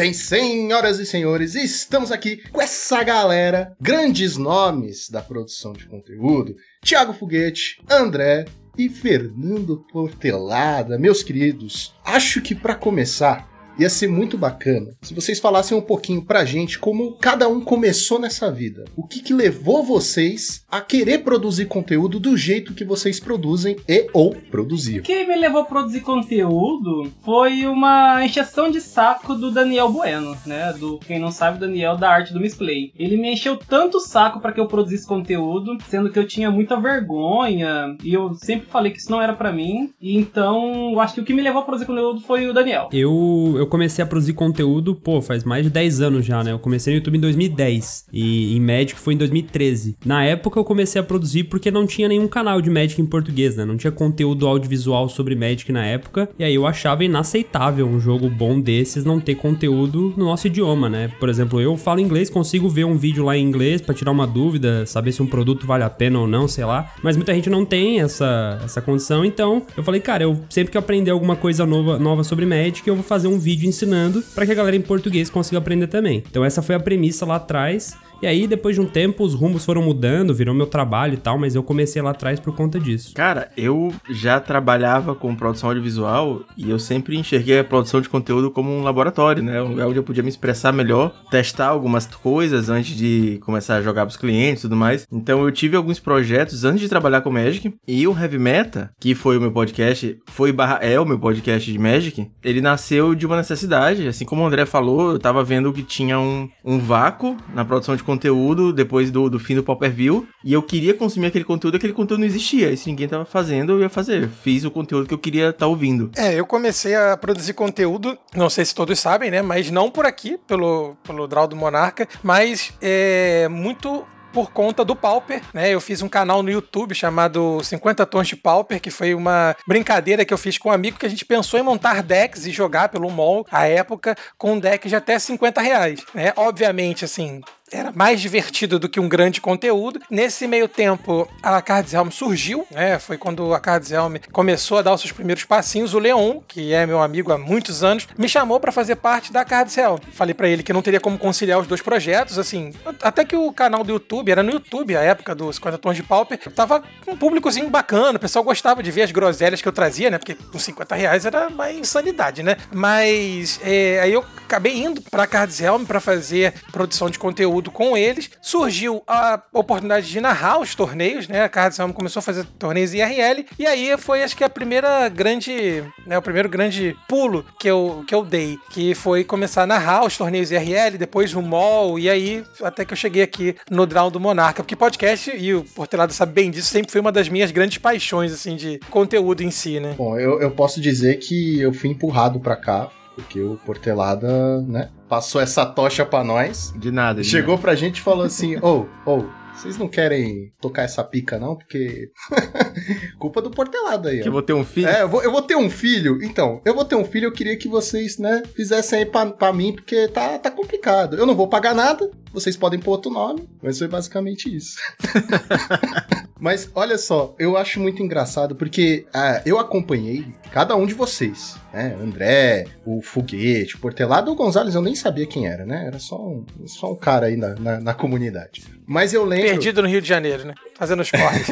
Bem, 0.10 0.14
senhoras 0.14 0.99
e 0.99 1.05
senhores, 1.05 1.55
estamos 1.55 2.12
aqui 2.12 2.38
com 2.51 2.62
essa 2.62 3.03
galera, 3.03 3.76
grandes 3.80 4.38
nomes 4.38 5.10
da 5.10 5.22
produção 5.22 5.72
de 5.72 5.86
conteúdo: 5.86 6.55
Thiago 6.82 7.14
Foguete, 7.14 7.82
André 7.89 8.45
e 8.78 8.89
Fernando 8.89 9.86
Portelada, 9.91 10.97
meus 10.97 11.22
queridos. 11.22 11.93
Acho 12.03 12.41
que 12.41 12.55
para 12.55 12.76
começar, 12.76 13.48
ia 13.80 13.89
ser 13.89 14.07
muito 14.07 14.38
bacana 14.38 14.91
se 15.01 15.13
vocês 15.13 15.39
falassem 15.39 15.77
um 15.77 15.82
pouquinho 15.82 16.21
pra 16.21 16.45
gente 16.45 16.77
como 16.77 17.13
cada 17.13 17.47
um 17.47 17.61
começou 17.61 18.19
nessa 18.19 18.51
vida. 18.51 18.86
O 18.95 19.03
que, 19.03 19.21
que 19.21 19.34
levou 19.34 19.84
vocês 19.84 20.63
a 20.69 20.82
querer 20.82 21.19
produzir 21.19 21.65
conteúdo 21.65 22.19
do 22.19 22.38
jeito 22.38 22.73
que 22.73 22.84
vocês 22.84 23.19
produzem 23.19 23.77
e 23.88 24.07
ou 24.13 24.36
produziam. 24.36 24.99
O 24.99 25.03
que 25.03 25.25
me 25.25 25.36
levou 25.36 25.61
a 25.61 25.65
produzir 25.65 26.01
conteúdo 26.01 27.11
foi 27.23 27.65
uma 27.65 28.23
encheção 28.25 28.69
de 28.69 28.82
saco 28.82 29.34
do 29.34 29.51
Daniel 29.51 29.89
Bueno, 29.89 30.36
né? 30.45 30.73
Do 30.73 30.99
quem 30.99 31.19
não 31.19 31.32
sabe, 31.32 31.59
Daniel 31.59 31.97
da 31.97 32.09
arte 32.09 32.34
do 32.34 32.39
misplay. 32.39 32.91
Ele 32.97 33.17
me 33.17 33.34
encheu 33.34 33.57
tanto 33.57 33.97
o 33.97 34.01
saco 34.01 34.39
para 34.39 34.51
que 34.51 34.59
eu 34.59 34.67
produzisse 34.67 35.07
conteúdo, 35.07 35.77
sendo 35.88 36.09
que 36.11 36.19
eu 36.19 36.27
tinha 36.27 36.51
muita 36.51 36.80
vergonha 36.80 37.95
e 38.03 38.13
eu 38.13 38.34
sempre 38.36 38.67
falei 38.67 38.91
que 38.91 38.99
isso 38.99 39.11
não 39.11 39.21
era 39.21 39.34
para 39.34 39.51
mim. 39.51 39.91
E 40.01 40.17
então, 40.17 40.91
eu 40.91 40.99
acho 40.99 41.15
que 41.15 41.21
o 41.21 41.25
que 41.25 41.34
me 41.34 41.41
levou 41.41 41.61
a 41.61 41.65
produzir 41.65 41.86
conteúdo 41.86 42.21
foi 42.21 42.47
o 42.47 42.53
Daniel. 42.53 42.89
Eu, 42.91 43.55
eu 43.57 43.67
comecei 43.70 44.03
a 44.03 44.07
produzir 44.07 44.34
conteúdo, 44.34 44.95
pô, 44.95 45.22
faz 45.22 45.43
mais 45.43 45.63
de 45.63 45.70
10 45.70 46.01
anos 46.01 46.26
já, 46.26 46.43
né? 46.43 46.51
Eu 46.51 46.59
comecei 46.59 46.93
no 46.93 46.97
YouTube 46.97 47.17
em 47.17 47.22
2010 47.22 48.05
e 48.11 48.55
em 48.55 48.59
Magic 48.59 48.95
foi 48.95 49.13
em 49.13 49.17
2013. 49.17 49.95
Na 50.05 50.26
época 50.26 50.59
eu 50.59 50.63
comecei 50.63 50.99
a 50.99 51.03
produzir 51.03 51.45
porque 51.45 51.72
não 51.72 51.86
tinha 51.86 52.07
nenhum 52.07 52.28
canal 52.28 52.61
de 52.61 52.70
Magic 52.70 53.01
em 53.01 53.05
português, 53.05 53.55
né? 53.55 53.65
Não 53.65 53.78
tinha 53.78 53.91
conteúdo 53.91 54.47
audiovisual 54.47 55.07
sobre 55.09 55.36
Magic 55.36 55.72
na 55.72 55.86
época. 55.86 56.30
E 56.38 56.43
aí 56.43 56.55
eu 56.55 56.65
achava 56.65 57.03
inaceitável 57.03 57.88
um 57.88 57.99
jogo 57.99 58.30
bom 58.30 58.59
desses 58.59 59.05
não 59.05 59.20
ter 59.20 59.36
conteúdo 59.36 60.13
no 60.17 60.26
nosso 60.26 60.47
idioma, 60.47 60.89
né? 60.89 61.09
Por 61.20 61.30
exemplo, 61.30 61.61
eu 61.61 61.78
falo 61.78 61.99
inglês, 61.99 62.30
consigo 62.30 62.70
ver 62.70 62.86
um 62.86 62.97
vídeo 62.97 63.24
lá 63.24 63.38
em 63.38 63.43
inglês 63.43 63.82
pra 63.82 63.93
tirar 63.93 64.11
uma 64.11 64.28
dúvida, 64.28 64.86
saber 64.86 65.11
se 65.11 65.22
um 65.22 65.28
produto 65.28 65.65
vale 65.65 65.84
a 65.84 65.89
pena 65.89 66.20
ou 66.20 66.28
não, 66.28 66.47
sei 66.47 66.65
lá. 66.65 66.93
Mas 67.03 67.15
muita 67.15 67.34
gente 67.34 67.49
não 67.49 67.65
tem 67.65 68.01
essa, 68.01 68.59
essa 68.63 68.82
condição, 68.82 69.24
então 69.26 69.61
eu 69.76 69.84
falei, 69.84 70.01
cara, 70.01 70.24
eu 70.24 70.39
sempre 70.49 70.72
que 70.72 70.78
aprender 70.78 71.11
alguma 71.11 71.36
coisa 71.36 71.65
nova, 71.65 71.99
nova 71.99 72.24
sobre 72.24 72.45
Magic, 72.45 72.88
eu 72.88 72.95
vou 72.95 73.03
fazer 73.03 73.28
um 73.28 73.38
vídeo 73.38 73.59
ensinando 73.68 74.24
para 74.34 74.45
que 74.45 74.51
a 74.51 74.55
galera 74.55 74.76
em 74.76 74.82
português 74.82 75.30
consiga 75.30 75.57
aprender 75.57 75.88
também. 75.88 76.24
Então 76.30 76.43
essa 76.43 76.62
foi 76.62 76.76
a 76.76 76.80
premissa 76.80 77.26
lá 77.26 77.36
atrás. 77.36 77.97
E 78.22 78.28
aí, 78.28 78.47
depois 78.47 78.76
de 78.76 78.82
um 78.82 78.86
tempo, 78.86 79.24
os 79.24 79.34
rumos 79.34 79.63
foram 79.63 79.82
mudando, 79.82 80.34
virou 80.34 80.53
meu 80.53 80.67
trabalho 80.67 81.13
e 81.13 81.17
tal, 81.17 81.38
mas 81.38 81.55
eu 81.55 81.63
comecei 81.63 82.01
lá 82.01 82.11
atrás 82.11 82.39
por 82.39 82.55
conta 82.55 82.80
disso. 82.80 83.13
Cara, 83.13 83.49
eu 83.55 83.93
já 84.09 84.39
trabalhava 84.39 85.15
com 85.15 85.36
produção 85.36 85.70
audiovisual 85.70 86.41
e 86.57 86.70
eu 86.70 86.78
sempre 86.78 87.17
enxerguei 87.17 87.59
a 87.59 87.63
produção 87.63 88.01
de 88.01 88.09
conteúdo 88.09 88.51
como 88.51 88.72
um 88.72 88.84
laboratório, 88.84 89.41
né? 89.41 89.61
Um 89.61 89.70
lugar 89.70 89.88
onde 89.88 89.99
eu 89.99 90.03
podia 90.03 90.24
me 90.24 90.30
expressar 90.30 90.74
melhor, 90.74 91.13
testar 91.32 91.67
algumas 91.67 92.05
coisas 92.07 92.70
antes 92.70 92.95
de 92.95 93.39
começar 93.43 93.78
a 93.78 93.82
jogar 93.82 94.05
pros 94.05 94.17
clientes 94.17 94.63
e 94.63 94.67
tudo 94.67 94.76
mais. 94.76 95.07
Então 95.11 95.43
eu 95.43 95.51
tive 95.51 95.78
alguns 95.78 95.99
projetos 95.99 96.65
antes 96.65 96.82
de 96.82 96.89
trabalhar 96.89 97.22
com 97.22 97.32
Magic 97.32 97.74
e 97.88 98.07
o 98.07 98.17
Heavy 98.17 98.38
Meta, 98.39 98.91
que 98.99 99.15
foi 99.15 99.38
o 99.38 99.41
meu 99.41 99.51
podcast, 99.51 100.17
foi 100.28 100.51
barra 100.51 100.80
é 100.82 100.99
o 100.99 101.05
meu 101.05 101.20
podcast 101.20 101.72
de 101.72 101.80
Magic, 101.80 102.30
ele 102.43 102.61
nasceu 102.61 103.15
de 103.15 103.26
uma 103.26 103.38
necessidade. 103.38 104.07
Assim 104.07 104.26
como 104.26 104.43
o 104.43 104.45
André 104.45 104.65
falou, 104.65 105.11
eu 105.11 105.20
tava 105.20 105.43
vendo 105.43 105.72
que 105.72 105.84
tinha 105.84 106.20
um, 106.20 106.49
um 106.63 106.80
vácuo 106.80 107.38
na 107.53 107.63
produção 107.63 107.95
de 107.95 108.03
conteúdo 108.10 108.74
depois 108.74 109.12
do, 109.12 109.30
do 109.30 109.39
fim 109.39 109.53
do 109.53 109.64
Popper 109.64 109.91
View 109.91 110.28
e 110.43 110.51
eu 110.51 110.64
queria 110.64 110.95
consumir 110.95 111.28
aquele 111.28 111.45
conteúdo, 111.45 111.78
aquele 111.78 111.93
conteúdo 111.93 112.22
não 112.22 112.26
existia. 112.28 112.72
E 112.72 112.78
se 112.78 112.89
ninguém 112.89 113.07
tava 113.07 113.24
fazendo, 113.24 113.74
eu 113.74 113.82
ia 113.82 113.89
fazer. 113.89 114.28
Fiz 114.28 114.66
o 114.66 114.72
conteúdo 114.72 115.07
que 115.07 115.14
eu 115.14 115.20
queria 115.20 115.49
estar 115.49 115.68
ouvindo. 115.68 116.10
É, 116.18 116.34
eu 116.34 116.45
comecei 116.45 116.95
a 116.95 117.16
produzir 117.16 117.53
conteúdo, 117.53 118.18
não 118.36 118.49
sei 118.49 118.66
se 118.66 118.74
todos 118.74 118.99
sabem, 118.99 119.30
né? 119.30 119.43
Mas 119.43 119.70
não 119.70 119.91
por 119.91 120.07
aqui, 120.07 120.39
pelo, 120.47 120.95
pelo 121.03 121.28
Draw 121.28 121.47
do 121.47 121.55
Monarca, 121.55 122.07
mas 122.24 122.74
é 122.82 123.47
muito 123.47 124.03
por 124.32 124.51
conta 124.51 124.86
do 124.86 124.95
Pauper, 124.95 125.41
né? 125.53 125.74
Eu 125.74 125.82
fiz 125.82 126.01
um 126.01 126.10
canal 126.10 126.41
no 126.43 126.49
YouTube 126.49 126.93
chamado 126.93 127.60
50 127.64 128.05
Tons 128.05 128.28
de 128.28 128.36
Pauper, 128.36 128.80
que 128.80 128.91
foi 128.91 129.14
uma 129.14 129.55
brincadeira 129.68 130.26
que 130.26 130.34
eu 130.34 130.38
fiz 130.38 130.57
com 130.57 130.70
um 130.70 130.72
amigo 130.72 130.97
que 130.97 131.05
a 131.05 131.10
gente 131.10 131.26
pensou 131.26 131.60
em 131.60 131.64
montar 131.64 132.03
decks 132.03 132.45
e 132.45 132.51
jogar 132.51 132.89
pelo 132.89 133.10
mall 133.10 133.45
à 133.51 133.68
época 133.68 134.16
com 134.38 134.53
um 134.53 134.60
deck 134.60 134.88
de 134.88 134.95
até 134.95 135.18
50 135.18 135.62
reais, 135.62 136.05
né? 136.14 136.34
Obviamente, 136.36 137.05
assim, 137.05 137.41
era 137.72 137.91
mais 137.91 138.22
divertido 138.22 138.80
do 138.80 138.89
que 138.89 138.99
um 138.99 139.09
grande 139.09 139.41
conteúdo. 139.41 139.99
Nesse 140.09 140.47
meio 140.47 140.67
tempo, 140.67 141.28
a 141.41 141.61
Cards 141.61 141.93
Helm 141.93 142.09
surgiu, 142.09 142.65
né? 142.72 142.99
Foi 142.99 143.17
quando 143.17 143.53
a 143.53 143.59
Cards 143.59 143.91
Helm 143.91 144.15
começou 144.32 144.78
a 144.78 144.82
dar 144.82 144.93
os 144.93 145.01
seus 145.01 145.11
primeiros 145.11 145.43
passinhos. 145.43 145.93
O 145.93 145.99
Leon, 145.99 146.39
que 146.47 146.74
é 146.74 146.86
meu 146.86 147.01
amigo 147.01 147.32
há 147.32 147.38
muitos 147.38 147.84
anos, 147.84 148.07
me 148.17 148.28
chamou 148.28 148.59
para 148.59 148.72
fazer 148.72 148.95
parte 148.95 149.32
da 149.32 149.45
Cards 149.45 149.78
Helm. 149.78 149.97
Falei 150.13 150.34
para 150.34 150.47
ele 150.47 150.63
que 150.63 150.74
não 150.74 150.82
teria 150.82 150.99
como 150.99 151.17
conciliar 151.17 151.59
os 151.59 151.67
dois 151.67 151.82
projetos, 151.82 152.38
assim, 152.38 152.74
até 153.01 153.24
que 153.24 153.36
o 153.36 153.51
canal 153.51 153.84
do 153.84 153.93
YouTube, 153.93 154.32
era 154.32 154.43
no 154.43 154.51
YouTube, 154.51 154.95
a 154.95 155.01
época 155.01 155.36
dos 155.36 155.57
50 155.57 155.78
tons 155.78 155.95
de 155.95 156.03
pauper, 156.03 156.39
tava 156.53 156.84
um 157.07 157.15
públicozinho 157.15 157.70
bacana, 157.70 158.17
o 158.17 158.20
pessoal 158.20 158.43
gostava 158.43 158.82
de 158.82 158.91
ver 158.91 159.03
as 159.03 159.11
groselhas 159.11 159.61
que 159.61 159.67
eu 159.67 159.74
trazia, 159.74 160.09
né? 160.09 160.17
Porque 160.17 160.36
com 160.36 160.59
50 160.59 160.95
reais 160.95 161.26
era 161.26 161.47
uma 161.47 161.72
insanidade, 161.72 162.43
né? 162.43 162.57
Mas 162.72 163.59
é, 163.63 163.99
aí 164.01 164.13
eu 164.13 164.24
acabei 164.45 164.78
indo 164.78 165.01
pra 165.01 165.28
Cards 165.28 165.59
Helm 165.59 165.84
para 165.84 165.99
fazer 165.99 166.53
produção 166.72 167.09
de 167.09 167.20
conteúdo 167.20 167.59
com 167.68 167.97
eles. 167.97 168.30
Surgiu 168.41 169.03
a 169.07 169.41
oportunidade 169.53 170.10
de 170.10 170.22
narrar 170.22 170.60
os 170.60 170.76
torneios, 170.76 171.28
né? 171.28 171.43
A 171.43 171.49
Cards 171.49 171.78
Helm 171.78 171.91
começou 171.91 172.20
a 172.20 172.24
fazer 172.24 172.45
torneios 172.57 172.93
IRL, 172.93 173.45
e 173.57 173.66
aí 173.66 173.97
foi, 173.97 174.24
acho 174.24 174.36
que, 174.36 174.43
a 174.43 174.49
primeira 174.49 175.10
grande, 175.10 175.84
né? 176.05 176.18
O 176.18 176.22
primeiro 176.22 176.47
grande 176.47 176.95
pulo 177.07 177.45
que 177.60 177.68
eu, 177.68 178.03
que 178.07 178.16
eu 178.16 178.24
dei, 178.24 178.57
que 178.70 178.95
foi 178.95 179.24
começar 179.24 179.64
a 179.64 179.68
narrar 179.68 180.05
os 180.05 180.18
torneios 180.18 180.51
IRL, 180.51 180.97
depois 180.97 181.34
o 181.34 181.41
MOL, 181.41 181.99
e 181.99 182.10
aí 182.10 182.43
até 182.62 182.86
que 182.86 182.93
eu 182.93 182.97
cheguei 182.97 183.22
aqui 183.22 183.55
no 183.70 183.86
Draw 183.86 184.10
do 184.10 184.20
Monarca, 184.20 184.64
porque 184.64 184.76
podcast, 184.76 185.32
e 185.36 185.53
o 185.53 185.64
Portelado 185.64 186.14
sabe 186.14 186.34
bem 186.34 186.51
disso, 186.51 186.70
sempre 186.70 186.91
foi 186.91 187.01
uma 187.01 187.12
das 187.12 187.30
minhas 187.30 187.51
grandes 187.51 187.78
paixões, 187.78 188.32
assim, 188.32 188.55
de 188.55 188.80
conteúdo 188.89 189.41
em 189.41 189.51
si, 189.51 189.80
né? 189.80 189.95
Bom, 189.97 190.18
eu, 190.18 190.41
eu 190.41 190.51
posso 190.51 190.80
dizer 190.80 191.18
que 191.18 191.60
eu 191.60 191.74
fui 191.74 191.89
empurrado 191.89 192.39
pra 192.39 192.55
cá, 192.55 192.89
porque 193.16 193.41
o 193.41 193.57
Portelada, 193.66 194.62
né, 194.62 194.89
passou 195.10 195.41
essa 195.41 195.66
tocha 195.66 196.05
pra 196.05 196.24
nós. 196.24 196.72
De 196.78 196.91
nada. 196.91 197.22
de 197.22 197.28
Chegou 197.28 197.57
pra 197.57 197.76
gente 197.76 197.97
e 197.97 198.01
falou 198.01 198.24
assim: 198.24 198.57
Ô, 198.57 198.86
ô, 199.05 199.26
vocês 199.60 199.78
não 199.78 199.89
querem 199.89 200.53
tocar 200.62 200.84
essa 200.84 201.03
pica, 201.03 201.38
não? 201.38 201.55
Porque. 201.57 202.12
Culpa 203.20 203.41
do 203.41 203.51
Portelada 203.51 204.10
aí, 204.10 204.16
nada. 204.18 204.24
Que 204.24 204.30
eu 204.30 204.32
ó. 204.32 204.36
vou 204.36 204.41
ter 204.41 204.53
um 204.53 204.64
filho. 204.64 204.88
É, 204.88 205.01
eu 205.01 205.10
vou, 205.10 205.22
eu 205.22 205.32
vou 205.32 205.41
ter 205.41 205.55
um 205.57 205.70
filho. 205.70 206.24
Então, 206.24 206.62
eu 206.64 206.74
vou 206.74 206.86
ter 206.86 206.95
um 206.95 207.03
filho, 207.03 207.26
eu 207.26 207.32
queria 207.32 207.57
que 207.57 207.68
vocês, 207.68 208.18
né, 208.18 208.43
fizessem 208.55 208.99
aí 208.99 209.05
pra, 209.05 209.26
pra 209.26 209.51
mim, 209.51 209.74
porque 209.74 210.07
tá, 210.07 210.39
tá 210.39 210.49
complicado. 210.49 211.18
Eu 211.18 211.26
não 211.26 211.36
vou 211.36 211.47
pagar 211.47 211.76
nada, 211.76 212.10
vocês 212.34 212.55
podem 212.55 212.80
pôr 212.80 212.91
outro 212.91 213.11
nome, 213.11 213.47
mas 213.61 213.77
foi 213.77 213.88
basicamente 213.88 214.53
isso. 214.55 214.77
Mas 216.39 216.71
olha 216.73 216.97
só, 216.97 217.36
eu 217.38 217.57
acho 217.57 217.82
muito 217.82 218.01
engraçado 218.01 218.55
porque 218.55 219.05
ah, 219.13 219.41
eu 219.45 219.59
acompanhei 219.59 220.25
cada 220.51 220.73
um 220.73 220.86
de 220.86 220.93
vocês, 220.93 221.57
né? 221.73 221.97
André, 222.01 222.65
o 222.86 223.01
Foguete, 223.01 223.75
o 223.75 223.80
Portelado, 223.80 224.32
o 224.32 224.36
Gonzalez 224.36 224.73
eu 224.73 224.82
nem 224.82 224.95
sabia 224.95 225.25
quem 225.25 225.47
era, 225.47 225.65
né? 225.65 225.86
Era 225.86 225.99
só 225.99 226.15
um, 226.15 226.45
só 226.65 226.93
um 226.93 226.95
cara 226.95 227.25
aí 227.25 227.36
na, 227.36 227.55
na, 227.55 227.80
na 227.82 227.93
comunidade. 227.93 228.63
Mas 228.88 229.13
eu 229.13 229.25
lembro. 229.25 229.49
Perdido 229.49 229.82
no 229.82 229.88
Rio 229.89 230.01
de 230.01 230.07
Janeiro, 230.07 230.45
né? 230.45 230.53
Fazendo 230.75 231.01
os 231.01 231.11
corres. 231.11 231.47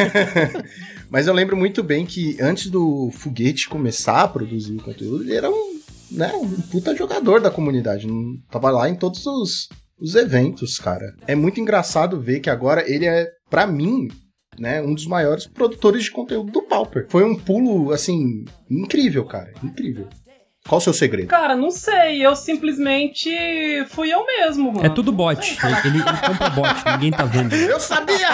Mas 1.12 1.28
eu 1.28 1.34
lembro 1.34 1.58
muito 1.58 1.84
bem 1.84 2.06
que 2.06 2.38
antes 2.40 2.70
do 2.70 3.12
Foguete 3.12 3.68
começar 3.68 4.22
a 4.22 4.28
produzir 4.28 4.78
o 4.78 4.84
conteúdo, 4.84 5.24
ele 5.24 5.36
era 5.36 5.50
um, 5.50 5.80
né, 6.10 6.32
um 6.34 6.50
puta 6.62 6.96
jogador 6.96 7.42
da 7.42 7.52
comunidade. 7.52 8.08
Tava 8.50 8.72
lá 8.72 8.90
em 8.90 8.96
todos 8.96 9.26
os, 9.26 9.70
os 10.00 10.16
eventos, 10.16 10.78
cara. 10.78 11.14
É 11.26 11.36
muito 11.36 11.60
engraçado 11.60 12.20
ver 12.20 12.40
que 12.40 12.50
agora 12.50 12.84
ele 12.90 13.06
é, 13.06 13.30
para 13.50 13.68
mim, 13.68 14.08
né, 14.60 14.82
um 14.82 14.94
dos 14.94 15.06
maiores 15.06 15.48
produtores 15.48 16.04
de 16.06 16.12
conteúdo 16.12 16.52
do 16.52 16.64
Pauper. 16.64 17.08
Foi 17.10 17.24
um 17.24 17.36
pulo, 17.36 17.92
assim, 17.92 18.46
incrível, 18.70 19.26
cara. 19.26 19.54
Incrível. 19.64 20.08
Qual 20.68 20.78
o 20.78 20.82
seu 20.82 20.94
segredo? 20.94 21.28
Cara, 21.28 21.56
não 21.56 21.72
sei. 21.72 22.26
Eu 22.26 22.36
simplesmente 22.36 23.30
fui 23.90 24.14
eu 24.14 24.26
mesmo, 24.26 24.72
mano. 24.72 24.86
É 24.86 24.90
tudo 24.90 25.12
bot. 25.12 25.58
Ele, 25.86 25.98
ele 25.98 26.04
compra 26.04 26.50
bot, 26.50 26.74
ninguém 26.94 27.12
tá 27.12 27.24
vendo. 27.24 27.56
Eu 27.68 27.80
sabia! 27.80 28.28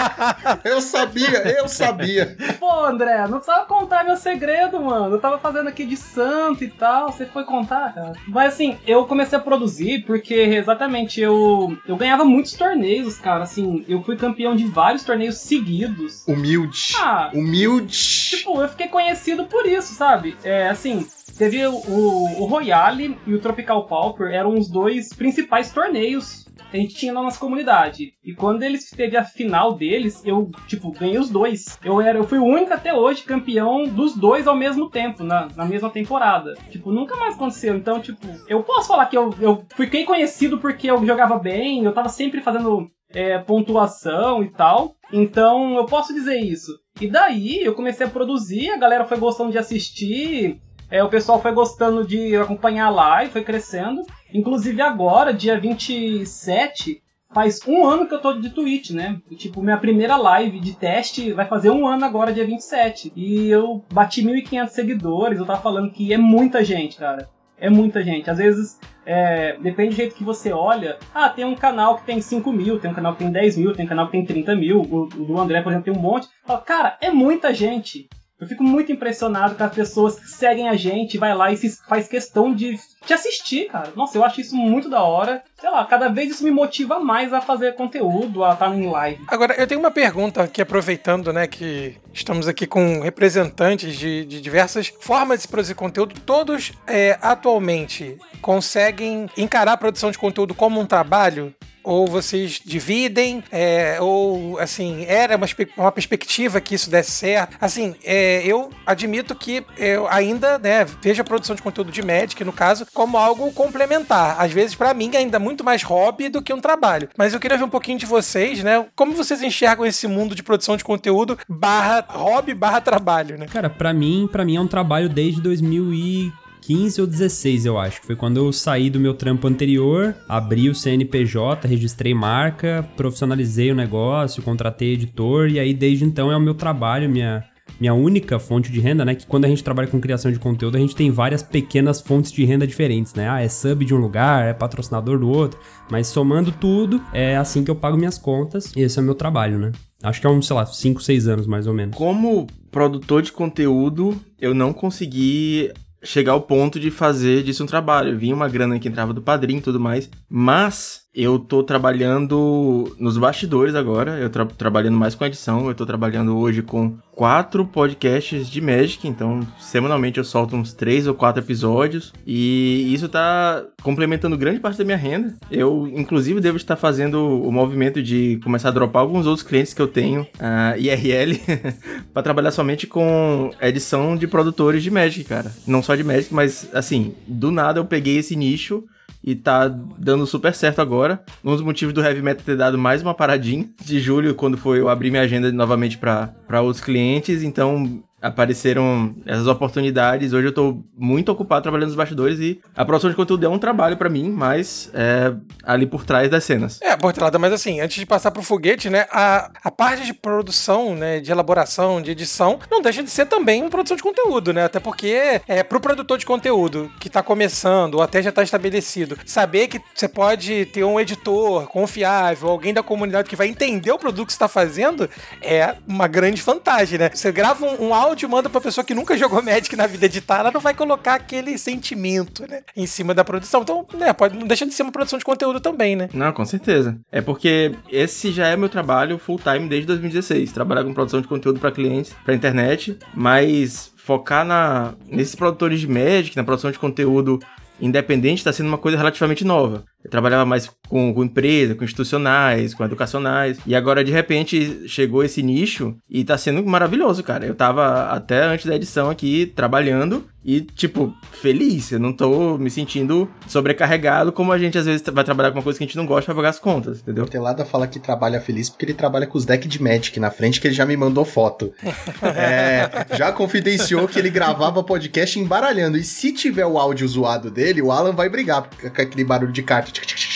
Eu 0.64 0.80
sabia, 0.80 1.58
eu 1.58 1.68
sabia. 1.68 2.36
Pô, 2.58 2.84
André, 2.84 3.26
não 3.28 3.38
precisava 3.38 3.66
contar 3.66 4.04
meu 4.04 4.16
segredo, 4.16 4.80
mano. 4.80 5.14
Eu 5.14 5.20
tava 5.20 5.38
fazendo 5.38 5.68
aqui 5.68 5.84
de 5.84 5.96
santo 5.96 6.64
e 6.64 6.68
tal. 6.68 7.12
Você 7.12 7.26
foi 7.26 7.44
contar, 7.44 7.94
cara. 7.94 8.12
Mas 8.26 8.54
assim, 8.54 8.76
eu 8.86 9.04
comecei 9.06 9.38
a 9.38 9.40
produzir 9.40 10.04
porque 10.06 10.34
exatamente 10.34 11.20
eu, 11.20 11.76
eu 11.86 11.96
ganhava 11.96 12.24
muitos 12.24 12.52
torneios, 12.52 13.18
cara. 13.18 13.44
Assim, 13.44 13.84
eu 13.88 14.02
fui 14.02 14.16
campeão 14.16 14.54
de 14.56 14.64
vários 14.64 15.04
torneios 15.04 15.38
seguidos. 15.38 16.24
Humilde. 16.26 16.94
Ah, 16.98 17.30
Humilde. 17.32 17.96
Tipo, 18.30 18.60
eu 18.60 18.68
fiquei 18.68 18.88
conhecido 18.88 19.44
por 19.44 19.66
isso, 19.66 19.94
sabe? 19.94 20.36
É 20.42 20.68
assim, 20.68 21.06
teve 21.36 21.66
o, 21.66 22.23
o 22.24 22.46
Royale 22.46 23.16
e 23.26 23.34
o 23.34 23.40
Tropical 23.40 23.86
Pauper 23.86 24.32
eram 24.32 24.54
os 24.54 24.68
dois 24.68 25.12
principais 25.12 25.72
torneios 25.72 26.44
que 26.70 26.76
a 26.76 26.80
gente 26.80 26.94
tinha 26.94 27.12
na 27.12 27.22
nossa 27.22 27.38
comunidade. 27.38 28.14
E 28.24 28.34
quando 28.34 28.62
eles 28.62 28.90
teve 28.90 29.16
a 29.16 29.24
final 29.24 29.74
deles, 29.74 30.22
eu, 30.24 30.50
tipo, 30.66 30.90
ganhei 30.90 31.18
os 31.18 31.30
dois. 31.30 31.78
Eu 31.84 32.00
era, 32.00 32.18
eu 32.18 32.24
fui 32.24 32.38
o 32.38 32.44
único 32.44 32.72
até 32.72 32.92
hoje 32.92 33.22
campeão 33.22 33.84
dos 33.84 34.16
dois 34.16 34.46
ao 34.46 34.56
mesmo 34.56 34.90
tempo, 34.90 35.22
na, 35.22 35.48
na 35.54 35.64
mesma 35.64 35.88
temporada. 35.90 36.54
Tipo, 36.70 36.90
nunca 36.90 37.16
mais 37.16 37.34
aconteceu. 37.34 37.76
Então, 37.76 38.00
tipo, 38.00 38.26
eu 38.48 38.62
posso 38.62 38.88
falar 38.88 39.06
que 39.06 39.16
eu, 39.16 39.32
eu 39.40 39.64
fiquei 39.76 40.04
conhecido 40.04 40.58
porque 40.58 40.90
eu 40.90 41.04
jogava 41.06 41.38
bem, 41.38 41.84
eu 41.84 41.92
tava 41.92 42.08
sempre 42.08 42.40
fazendo 42.40 42.88
é, 43.10 43.38
pontuação 43.38 44.42
e 44.42 44.50
tal. 44.50 44.96
Então 45.12 45.76
eu 45.76 45.86
posso 45.86 46.12
dizer 46.12 46.40
isso. 46.40 46.72
E 47.00 47.08
daí 47.08 47.62
eu 47.62 47.74
comecei 47.74 48.06
a 48.06 48.10
produzir, 48.10 48.70
a 48.70 48.78
galera 48.78 49.04
foi 49.04 49.18
gostando 49.18 49.52
de 49.52 49.58
assistir, 49.58 50.60
é, 50.94 51.02
o 51.02 51.08
pessoal 51.08 51.42
foi 51.42 51.50
gostando 51.50 52.06
de 52.06 52.36
acompanhar 52.36 52.86
a 52.86 52.90
live, 52.90 53.32
foi 53.32 53.42
crescendo. 53.42 54.02
Inclusive 54.32 54.80
agora, 54.80 55.34
dia 55.34 55.58
27, 55.58 57.02
faz 57.32 57.58
um 57.66 57.84
ano 57.84 58.06
que 58.06 58.14
eu 58.14 58.20
tô 58.20 58.34
de 58.34 58.50
Twitch, 58.50 58.90
né? 58.90 59.20
Tipo, 59.36 59.60
minha 59.60 59.76
primeira 59.76 60.16
live 60.16 60.60
de 60.60 60.72
teste 60.76 61.32
vai 61.32 61.46
fazer 61.46 61.70
um 61.70 61.84
ano 61.84 62.04
agora, 62.04 62.32
dia 62.32 62.46
27. 62.46 63.12
E 63.16 63.50
eu 63.50 63.84
bati 63.92 64.22
1.500 64.22 64.68
seguidores, 64.68 65.40
eu 65.40 65.44
tava 65.44 65.60
falando 65.60 65.90
que 65.90 66.12
é 66.12 66.16
muita 66.16 66.62
gente, 66.62 66.96
cara. 66.96 67.28
É 67.58 67.68
muita 67.68 68.00
gente. 68.00 68.30
Às 68.30 68.38
vezes, 68.38 68.78
é, 69.04 69.56
depende 69.58 69.90
do 69.90 69.96
jeito 69.96 70.14
que 70.14 70.22
você 70.22 70.52
olha. 70.52 70.98
Ah, 71.12 71.28
tem 71.28 71.44
um 71.44 71.56
canal 71.56 71.96
que 71.96 72.06
tem 72.06 72.20
5 72.20 72.52
mil, 72.52 72.78
tem 72.78 72.92
um 72.92 72.94
canal 72.94 73.14
que 73.14 73.18
tem 73.18 73.32
10 73.32 73.56
mil, 73.56 73.72
tem 73.72 73.84
um 73.84 73.88
canal 73.88 74.06
que 74.06 74.12
tem 74.12 74.24
30 74.24 74.54
mil. 74.54 74.80
O, 74.82 75.02
o 75.02 75.06
do 75.08 75.40
André, 75.40 75.60
por 75.60 75.72
exemplo, 75.72 75.92
tem 75.92 76.00
um 76.00 76.02
monte. 76.02 76.28
Fala, 76.44 76.60
cara, 76.60 76.96
é 77.00 77.10
muita 77.10 77.52
gente. 77.52 78.08
Eu 78.40 78.48
fico 78.48 78.64
muito 78.64 78.90
impressionado 78.90 79.54
com 79.54 79.62
as 79.62 79.74
pessoas 79.74 80.18
que 80.18 80.28
seguem 80.28 80.68
a 80.68 80.74
gente, 80.74 81.18
vai 81.18 81.34
lá 81.34 81.52
e 81.52 81.56
se 81.56 81.70
faz 81.86 82.08
questão 82.08 82.54
de 82.54 82.76
te 83.04 83.12
assistir, 83.12 83.66
cara. 83.66 83.92
Nossa, 83.94 84.16
eu 84.16 84.24
acho 84.24 84.40
isso 84.40 84.56
muito 84.56 84.88
da 84.88 85.02
hora. 85.02 85.42
Sei 85.60 85.70
lá, 85.70 85.84
cada 85.84 86.08
vez 86.08 86.30
isso 86.30 86.44
me 86.44 86.50
motiva 86.50 86.98
mais 86.98 87.32
a 87.32 87.40
fazer 87.40 87.74
conteúdo, 87.74 88.44
a 88.44 88.52
estar 88.52 88.74
em 88.74 88.88
live. 88.88 89.24
Agora, 89.28 89.54
eu 89.54 89.66
tenho 89.66 89.80
uma 89.80 89.90
pergunta 89.90 90.42
aqui, 90.42 90.60
aproveitando, 90.60 91.32
né, 91.32 91.46
que 91.46 91.96
estamos 92.12 92.48
aqui 92.48 92.66
com 92.66 93.00
representantes 93.00 93.96
de, 93.96 94.24
de 94.24 94.40
diversas 94.40 94.92
formas 95.00 95.42
de 95.42 95.48
produzir 95.48 95.74
conteúdo. 95.74 96.14
Todos, 96.20 96.72
é, 96.86 97.18
atualmente, 97.20 98.18
conseguem 98.40 99.28
encarar 99.36 99.72
a 99.72 99.76
produção 99.76 100.10
de 100.10 100.18
conteúdo 100.18 100.54
como 100.54 100.80
um 100.80 100.86
trabalho? 100.86 101.54
ou 101.84 102.06
vocês 102.06 102.60
dividem, 102.64 103.44
é, 103.52 103.98
ou 104.00 104.58
assim, 104.58 105.04
era 105.06 105.36
uma, 105.36 105.46
uma 105.76 105.92
perspectiva 105.92 106.60
que 106.60 106.74
isso 106.74 106.90
desse 106.90 107.10
certo. 107.10 107.56
Assim, 107.60 107.94
é, 108.02 108.42
eu 108.44 108.70
admito 108.86 109.34
que 109.34 109.64
eu 109.76 110.08
ainda 110.08 110.58
né, 110.58 110.86
vejo 111.02 111.20
a 111.20 111.24
produção 111.24 111.54
de 111.54 111.62
conteúdo 111.62 111.92
de 111.92 112.02
Magic, 112.02 112.42
no 112.42 112.52
caso, 112.52 112.86
como 112.94 113.18
algo 113.18 113.52
complementar. 113.52 114.40
Às 114.40 114.52
vezes, 114.52 114.74
para 114.74 114.94
mim, 114.94 115.10
ainda 115.14 115.38
muito 115.38 115.64
mais 115.64 115.82
hobby 115.82 116.28
do 116.28 116.40
que 116.40 116.54
um 116.54 116.60
trabalho. 116.60 117.08
Mas 117.18 117.34
eu 117.34 117.40
queria 117.40 117.58
ver 117.58 117.64
um 117.64 117.68
pouquinho 117.68 117.98
de 117.98 118.06
vocês, 118.06 118.62
né? 118.62 118.86
Como 118.94 119.12
vocês 119.12 119.42
enxergam 119.42 119.84
esse 119.84 120.06
mundo 120.06 120.34
de 120.34 120.42
produção 120.42 120.76
de 120.76 120.84
conteúdo 120.84 121.36
barra 121.48 122.06
hobby 122.08 122.54
barra 122.54 122.80
trabalho, 122.80 123.36
né? 123.36 123.46
Cara, 123.46 123.68
para 123.68 123.92
mim, 123.92 124.28
para 124.30 124.44
mim 124.44 124.56
é 124.56 124.60
um 124.60 124.68
trabalho 124.68 125.08
desde 125.08 125.40
2000 125.40 125.92
e 125.92 126.32
15 126.62 127.00
ou 127.02 127.06
16, 127.06 127.66
eu 127.66 127.78
acho. 127.78 128.00
Foi 128.02 128.16
quando 128.16 128.38
eu 128.38 128.52
saí 128.52 128.88
do 128.88 128.98
meu 128.98 129.12
trampo 129.12 129.46
anterior, 129.46 130.14
abri 130.28 130.70
o 130.70 130.74
CNPJ, 130.74 131.68
registrei 131.68 132.14
marca, 132.14 132.88
profissionalizei 132.96 133.70
o 133.70 133.74
negócio, 133.74 134.42
contratei 134.42 134.94
editor 134.94 135.48
e 135.48 135.58
aí 135.58 135.74
desde 135.74 136.04
então 136.04 136.32
é 136.32 136.36
o 136.36 136.40
meu 136.40 136.54
trabalho, 136.54 137.08
minha 137.08 137.44
minha 137.80 137.94
única 137.94 138.38
fonte 138.38 138.70
de 138.70 138.80
renda, 138.80 139.04
né? 139.04 139.14
Que 139.14 139.26
quando 139.26 139.44
a 139.44 139.48
gente 139.48 139.64
trabalha 139.64 139.88
com 139.88 140.00
criação 140.00 140.30
de 140.30 140.38
conteúdo, 140.38 140.76
a 140.76 140.80
gente 140.80 140.94
tem 140.94 141.10
várias 141.10 141.42
pequenas 141.42 142.00
fontes 142.00 142.32
de 142.32 142.44
renda 142.44 142.66
diferentes, 142.66 143.14
né? 143.14 143.28
Ah, 143.28 143.40
é 143.40 143.48
sub 143.48 143.84
de 143.84 143.94
um 143.94 143.98
lugar, 143.98 144.46
é 144.46 144.52
patrocinador 144.52 145.18
do 145.18 145.28
outro, 145.28 145.58
mas 145.90 146.06
somando 146.06 146.52
tudo, 146.52 147.00
é 147.12 147.36
assim 147.36 147.64
que 147.64 147.70
eu 147.70 147.76
pago 147.76 147.96
minhas 147.96 148.18
contas 148.18 148.72
e 148.76 148.80
esse 148.80 148.98
é 148.98 149.02
o 149.02 149.04
meu 149.04 149.14
trabalho, 149.14 149.58
né? 149.58 149.72
Acho 150.02 150.20
que 150.20 150.26
é 150.26 150.30
uns, 150.30 150.46
sei 150.46 150.56
lá, 150.56 150.66
5, 150.66 151.02
6 151.02 151.28
anos 151.28 151.46
mais 151.46 151.66
ou 151.66 151.72
menos. 151.72 151.96
Como 151.96 152.46
produtor 152.70 153.22
de 153.22 153.32
conteúdo, 153.32 154.20
eu 154.38 154.52
não 154.52 154.72
consegui 154.72 155.72
chegar 156.02 156.32
ao 156.32 156.42
ponto 156.42 156.78
de 156.78 156.90
fazer 156.90 157.42
disso 157.42 157.64
um 157.64 157.66
trabalho. 157.66 158.18
Vinha 158.18 158.34
uma 158.34 158.48
grana 158.48 158.78
que 158.78 158.88
entrava 158.88 159.14
do 159.14 159.22
padrinho 159.22 159.58
e 159.58 159.62
tudo 159.62 159.80
mais, 159.80 160.10
mas 160.28 161.03
eu 161.14 161.38
tô 161.38 161.62
trabalhando 161.62 162.94
nos 162.98 163.16
bastidores 163.16 163.74
agora, 163.74 164.18
eu 164.18 164.28
tô 164.28 164.44
trabalhando 164.46 164.96
mais 164.96 165.14
com 165.14 165.24
edição, 165.24 165.68
eu 165.68 165.74
tô 165.74 165.86
trabalhando 165.86 166.36
hoje 166.36 166.60
com 166.60 166.96
quatro 167.12 167.64
podcasts 167.64 168.50
de 168.50 168.60
Magic, 168.60 169.06
então 169.06 169.46
semanalmente 169.60 170.18
eu 170.18 170.24
solto 170.24 170.56
uns 170.56 170.72
três 170.72 171.06
ou 171.06 171.14
quatro 171.14 171.40
episódios 171.40 172.12
e 172.26 172.92
isso 172.92 173.08
tá 173.08 173.64
complementando 173.82 174.36
grande 174.36 174.58
parte 174.58 174.76
da 174.76 174.84
minha 174.84 174.96
renda. 174.96 175.34
Eu, 175.50 175.88
inclusive, 175.94 176.40
devo 176.40 176.56
estar 176.56 176.74
fazendo 176.74 177.18
o 177.42 177.52
movimento 177.52 178.02
de 178.02 178.40
começar 178.42 178.70
a 178.70 178.72
dropar 178.72 179.02
alguns 179.02 179.26
outros 179.26 179.46
clientes 179.46 179.72
que 179.72 179.80
eu 179.80 179.86
tenho, 179.86 180.22
uh, 180.22 180.78
IRL, 180.78 181.40
para 182.12 182.22
trabalhar 182.22 182.50
somente 182.50 182.88
com 182.88 183.52
edição 183.60 184.16
de 184.16 184.26
produtores 184.26 184.82
de 184.82 184.90
Magic, 184.90 185.24
cara. 185.24 185.52
Não 185.64 185.82
só 185.82 185.94
de 185.94 186.02
Magic, 186.02 186.34
mas 186.34 186.68
assim, 186.72 187.14
do 187.28 187.52
nada 187.52 187.78
eu 187.78 187.84
peguei 187.84 188.18
esse 188.18 188.34
nicho 188.34 188.84
e 189.22 189.34
tá 189.34 189.68
dando 189.68 190.26
super 190.26 190.54
certo 190.54 190.80
agora. 190.80 191.22
Um 191.42 191.52
dos 191.52 191.62
motivos 191.62 191.94
do 191.94 192.02
Heavy 192.02 192.20
Metal 192.20 192.44
ter 192.44 192.56
dado 192.56 192.76
mais 192.76 193.00
uma 193.00 193.14
paradinha 193.14 193.68
de 193.82 193.98
julho, 193.98 194.34
quando 194.34 194.58
foi 194.58 194.80
eu 194.80 194.88
abrir 194.88 195.10
minha 195.10 195.22
agenda 195.22 195.50
novamente 195.50 195.96
para 195.96 196.60
outros 196.60 196.84
clientes, 196.84 197.42
então 197.42 198.02
apareceram 198.24 199.14
essas 199.26 199.46
oportunidades. 199.46 200.32
Hoje 200.32 200.48
eu 200.48 200.52
tô 200.52 200.82
muito 200.96 201.30
ocupado 201.30 201.62
trabalhando 201.62 201.88
nos 201.88 201.96
bastidores 201.96 202.40
e 202.40 202.58
a 202.74 202.84
produção 202.84 203.10
de 203.10 203.16
conteúdo 203.16 203.44
é 203.44 203.48
um 203.48 203.58
trabalho 203.58 203.98
para 203.98 204.08
mim, 204.08 204.30
mas 204.30 204.90
é 204.94 205.32
ali 205.62 205.86
por 205.86 206.06
trás 206.06 206.30
das 206.30 206.42
cenas. 206.42 206.80
É, 206.80 206.96
por 206.96 207.12
trás, 207.12 207.30
mas 207.38 207.52
assim, 207.52 207.80
antes 207.80 207.98
de 207.98 208.06
passar 208.06 208.30
pro 208.30 208.42
foguete, 208.42 208.88
né, 208.88 209.06
a, 209.10 209.50
a 209.62 209.70
parte 209.70 210.06
de 210.06 210.14
produção, 210.14 210.94
né, 210.94 211.20
de 211.20 211.30
elaboração, 211.30 212.00
de 212.00 212.12
edição, 212.12 212.58
não 212.70 212.80
deixa 212.80 213.02
de 213.02 213.10
ser 213.10 213.26
também 213.26 213.60
uma 213.60 213.70
produção 213.70 213.96
de 213.96 214.02
conteúdo, 214.02 214.52
né? 214.52 214.64
Até 214.64 214.80
porque 214.80 215.40
é 215.46 215.62
pro 215.62 215.78
produtor 215.78 216.16
de 216.16 216.24
conteúdo 216.24 216.90
que 216.98 217.10
tá 217.10 217.22
começando 217.22 217.96
ou 217.96 218.02
até 218.02 218.22
já 218.22 218.32
tá 218.32 218.42
estabelecido, 218.42 219.18
saber 219.26 219.68
que 219.68 219.80
você 219.94 220.08
pode 220.08 220.64
ter 220.66 220.84
um 220.84 220.98
editor 220.98 221.66
confiável, 221.66 222.48
alguém 222.48 222.72
da 222.72 222.82
comunidade 222.82 223.28
que 223.28 223.36
vai 223.36 223.48
entender 223.48 223.92
o 223.92 223.98
produto 223.98 224.28
que 224.28 224.32
você 224.32 224.38
tá 224.38 224.48
fazendo, 224.48 225.10
é 225.42 225.74
uma 225.86 226.08
grande 226.08 226.40
vantagem, 226.40 226.98
né? 226.98 227.10
Você 227.12 227.30
grava 227.30 227.66
um, 227.66 227.88
um 227.88 227.94
áudio 227.94 228.13
áudio, 228.14 228.28
manda 228.28 228.48
pra 228.48 228.60
pessoa 228.60 228.84
que 228.84 228.94
nunca 228.94 229.18
jogou 229.18 229.42
Magic 229.42 229.74
na 229.76 229.86
vida 229.86 230.06
editar, 230.06 230.38
ela 230.38 230.50
não 230.50 230.60
vai 230.60 230.72
colocar 230.72 231.14
aquele 231.14 231.58
sentimento, 231.58 232.48
né? 232.48 232.62
Em 232.76 232.86
cima 232.86 233.12
da 233.12 233.24
produção. 233.24 233.62
Então, 233.62 233.86
né, 233.94 234.12
pode, 234.12 234.38
não 234.38 234.46
deixa 234.46 234.64
de 234.64 234.72
ser 234.72 234.84
uma 234.84 234.92
produção 234.92 235.18
de 235.18 235.24
conteúdo 235.24 235.60
também, 235.60 235.96
né? 235.96 236.08
Não, 236.14 236.32
com 236.32 236.44
certeza. 236.44 236.98
É 237.10 237.20
porque 237.20 237.72
esse 237.90 238.30
já 238.30 238.46
é 238.46 238.56
meu 238.56 238.68
trabalho 238.68 239.18
full 239.18 239.38
time 239.38 239.68
desde 239.68 239.86
2016. 239.88 240.52
Trabalhar 240.52 240.84
com 240.84 240.94
produção 240.94 241.20
de 241.20 241.28
conteúdo 241.28 241.58
para 241.58 241.72
clientes, 241.72 242.14
para 242.24 242.34
internet, 242.34 242.96
mas 243.14 243.92
focar 243.96 244.44
na 244.44 244.94
nesses 245.08 245.34
produtores 245.34 245.80
de 245.80 245.88
Magic, 245.88 246.36
na 246.36 246.44
produção 246.44 246.70
de 246.70 246.78
conteúdo 246.78 247.40
independente 247.80 248.38
está 248.38 248.52
sendo 248.52 248.68
uma 248.68 248.78
coisa 248.78 248.96
relativamente 248.96 249.44
nova. 249.44 249.84
Eu 250.04 250.10
trabalhava 250.10 250.44
mais 250.44 250.70
com, 250.86 251.14
com 251.14 251.24
empresa, 251.24 251.74
com 251.74 251.82
institucionais, 251.82 252.74
com 252.74 252.84
educacionais. 252.84 253.58
E 253.66 253.74
agora, 253.74 254.04
de 254.04 254.12
repente, 254.12 254.86
chegou 254.86 255.24
esse 255.24 255.42
nicho 255.42 255.96
e 256.08 256.22
tá 256.22 256.36
sendo 256.36 256.64
maravilhoso, 256.64 257.22
cara. 257.22 257.46
Eu 257.46 257.54
tava 257.54 258.10
até 258.10 258.44
antes 258.44 258.66
da 258.66 258.76
edição 258.76 259.08
aqui 259.08 259.46
trabalhando 259.46 260.26
e, 260.44 260.60
tipo, 260.60 261.14
feliz. 261.32 261.90
Eu 261.90 261.98
não 261.98 262.12
tô 262.12 262.58
me 262.58 262.70
sentindo 262.70 263.30
sobrecarregado 263.48 264.30
como 264.30 264.52
a 264.52 264.58
gente 264.58 264.76
às 264.76 264.84
vezes 264.84 265.02
vai 265.10 265.24
trabalhar 265.24 265.50
com 265.50 265.58
uma 265.58 265.62
coisa 265.62 265.78
que 265.78 265.84
a 265.84 265.86
gente 265.86 265.96
não 265.96 266.04
gosta 266.04 266.26
pra 266.26 266.34
pagar 266.34 266.50
as 266.50 266.58
contas, 266.58 267.00
entendeu? 267.00 267.24
O 267.24 267.28
Telada 267.28 267.64
fala 267.64 267.86
que 267.86 267.98
trabalha 267.98 268.40
feliz 268.40 268.68
porque 268.68 268.84
ele 268.84 268.94
trabalha 268.94 269.26
com 269.26 269.38
os 269.38 269.46
decks 269.46 269.68
de 269.68 269.82
Magic 269.82 270.20
na 270.20 270.30
frente, 270.30 270.60
que 270.60 270.68
ele 270.68 270.74
já 270.74 270.84
me 270.84 270.96
mandou 270.96 271.24
foto. 271.24 271.72
É, 272.34 273.06
já 273.16 273.30
confidenciou 273.32 274.08
que 274.08 274.18
ele 274.18 274.28
gravava 274.28 274.82
podcast 274.82 275.38
embaralhando. 275.38 275.96
E 275.96 276.02
se 276.02 276.32
tiver 276.32 276.66
o 276.66 276.78
áudio 276.78 277.06
zoado 277.06 277.50
dele, 277.50 277.80
o 277.80 277.92
Alan 277.92 278.12
vai 278.12 278.28
brigar 278.28 278.68
com 278.68 278.86
aquele 278.86 279.24
barulho 279.24 279.52
de 279.52 279.62
carta. 279.62 279.92
chug, 279.94 280.06
chug, 280.06 280.18
chug. 280.18 280.33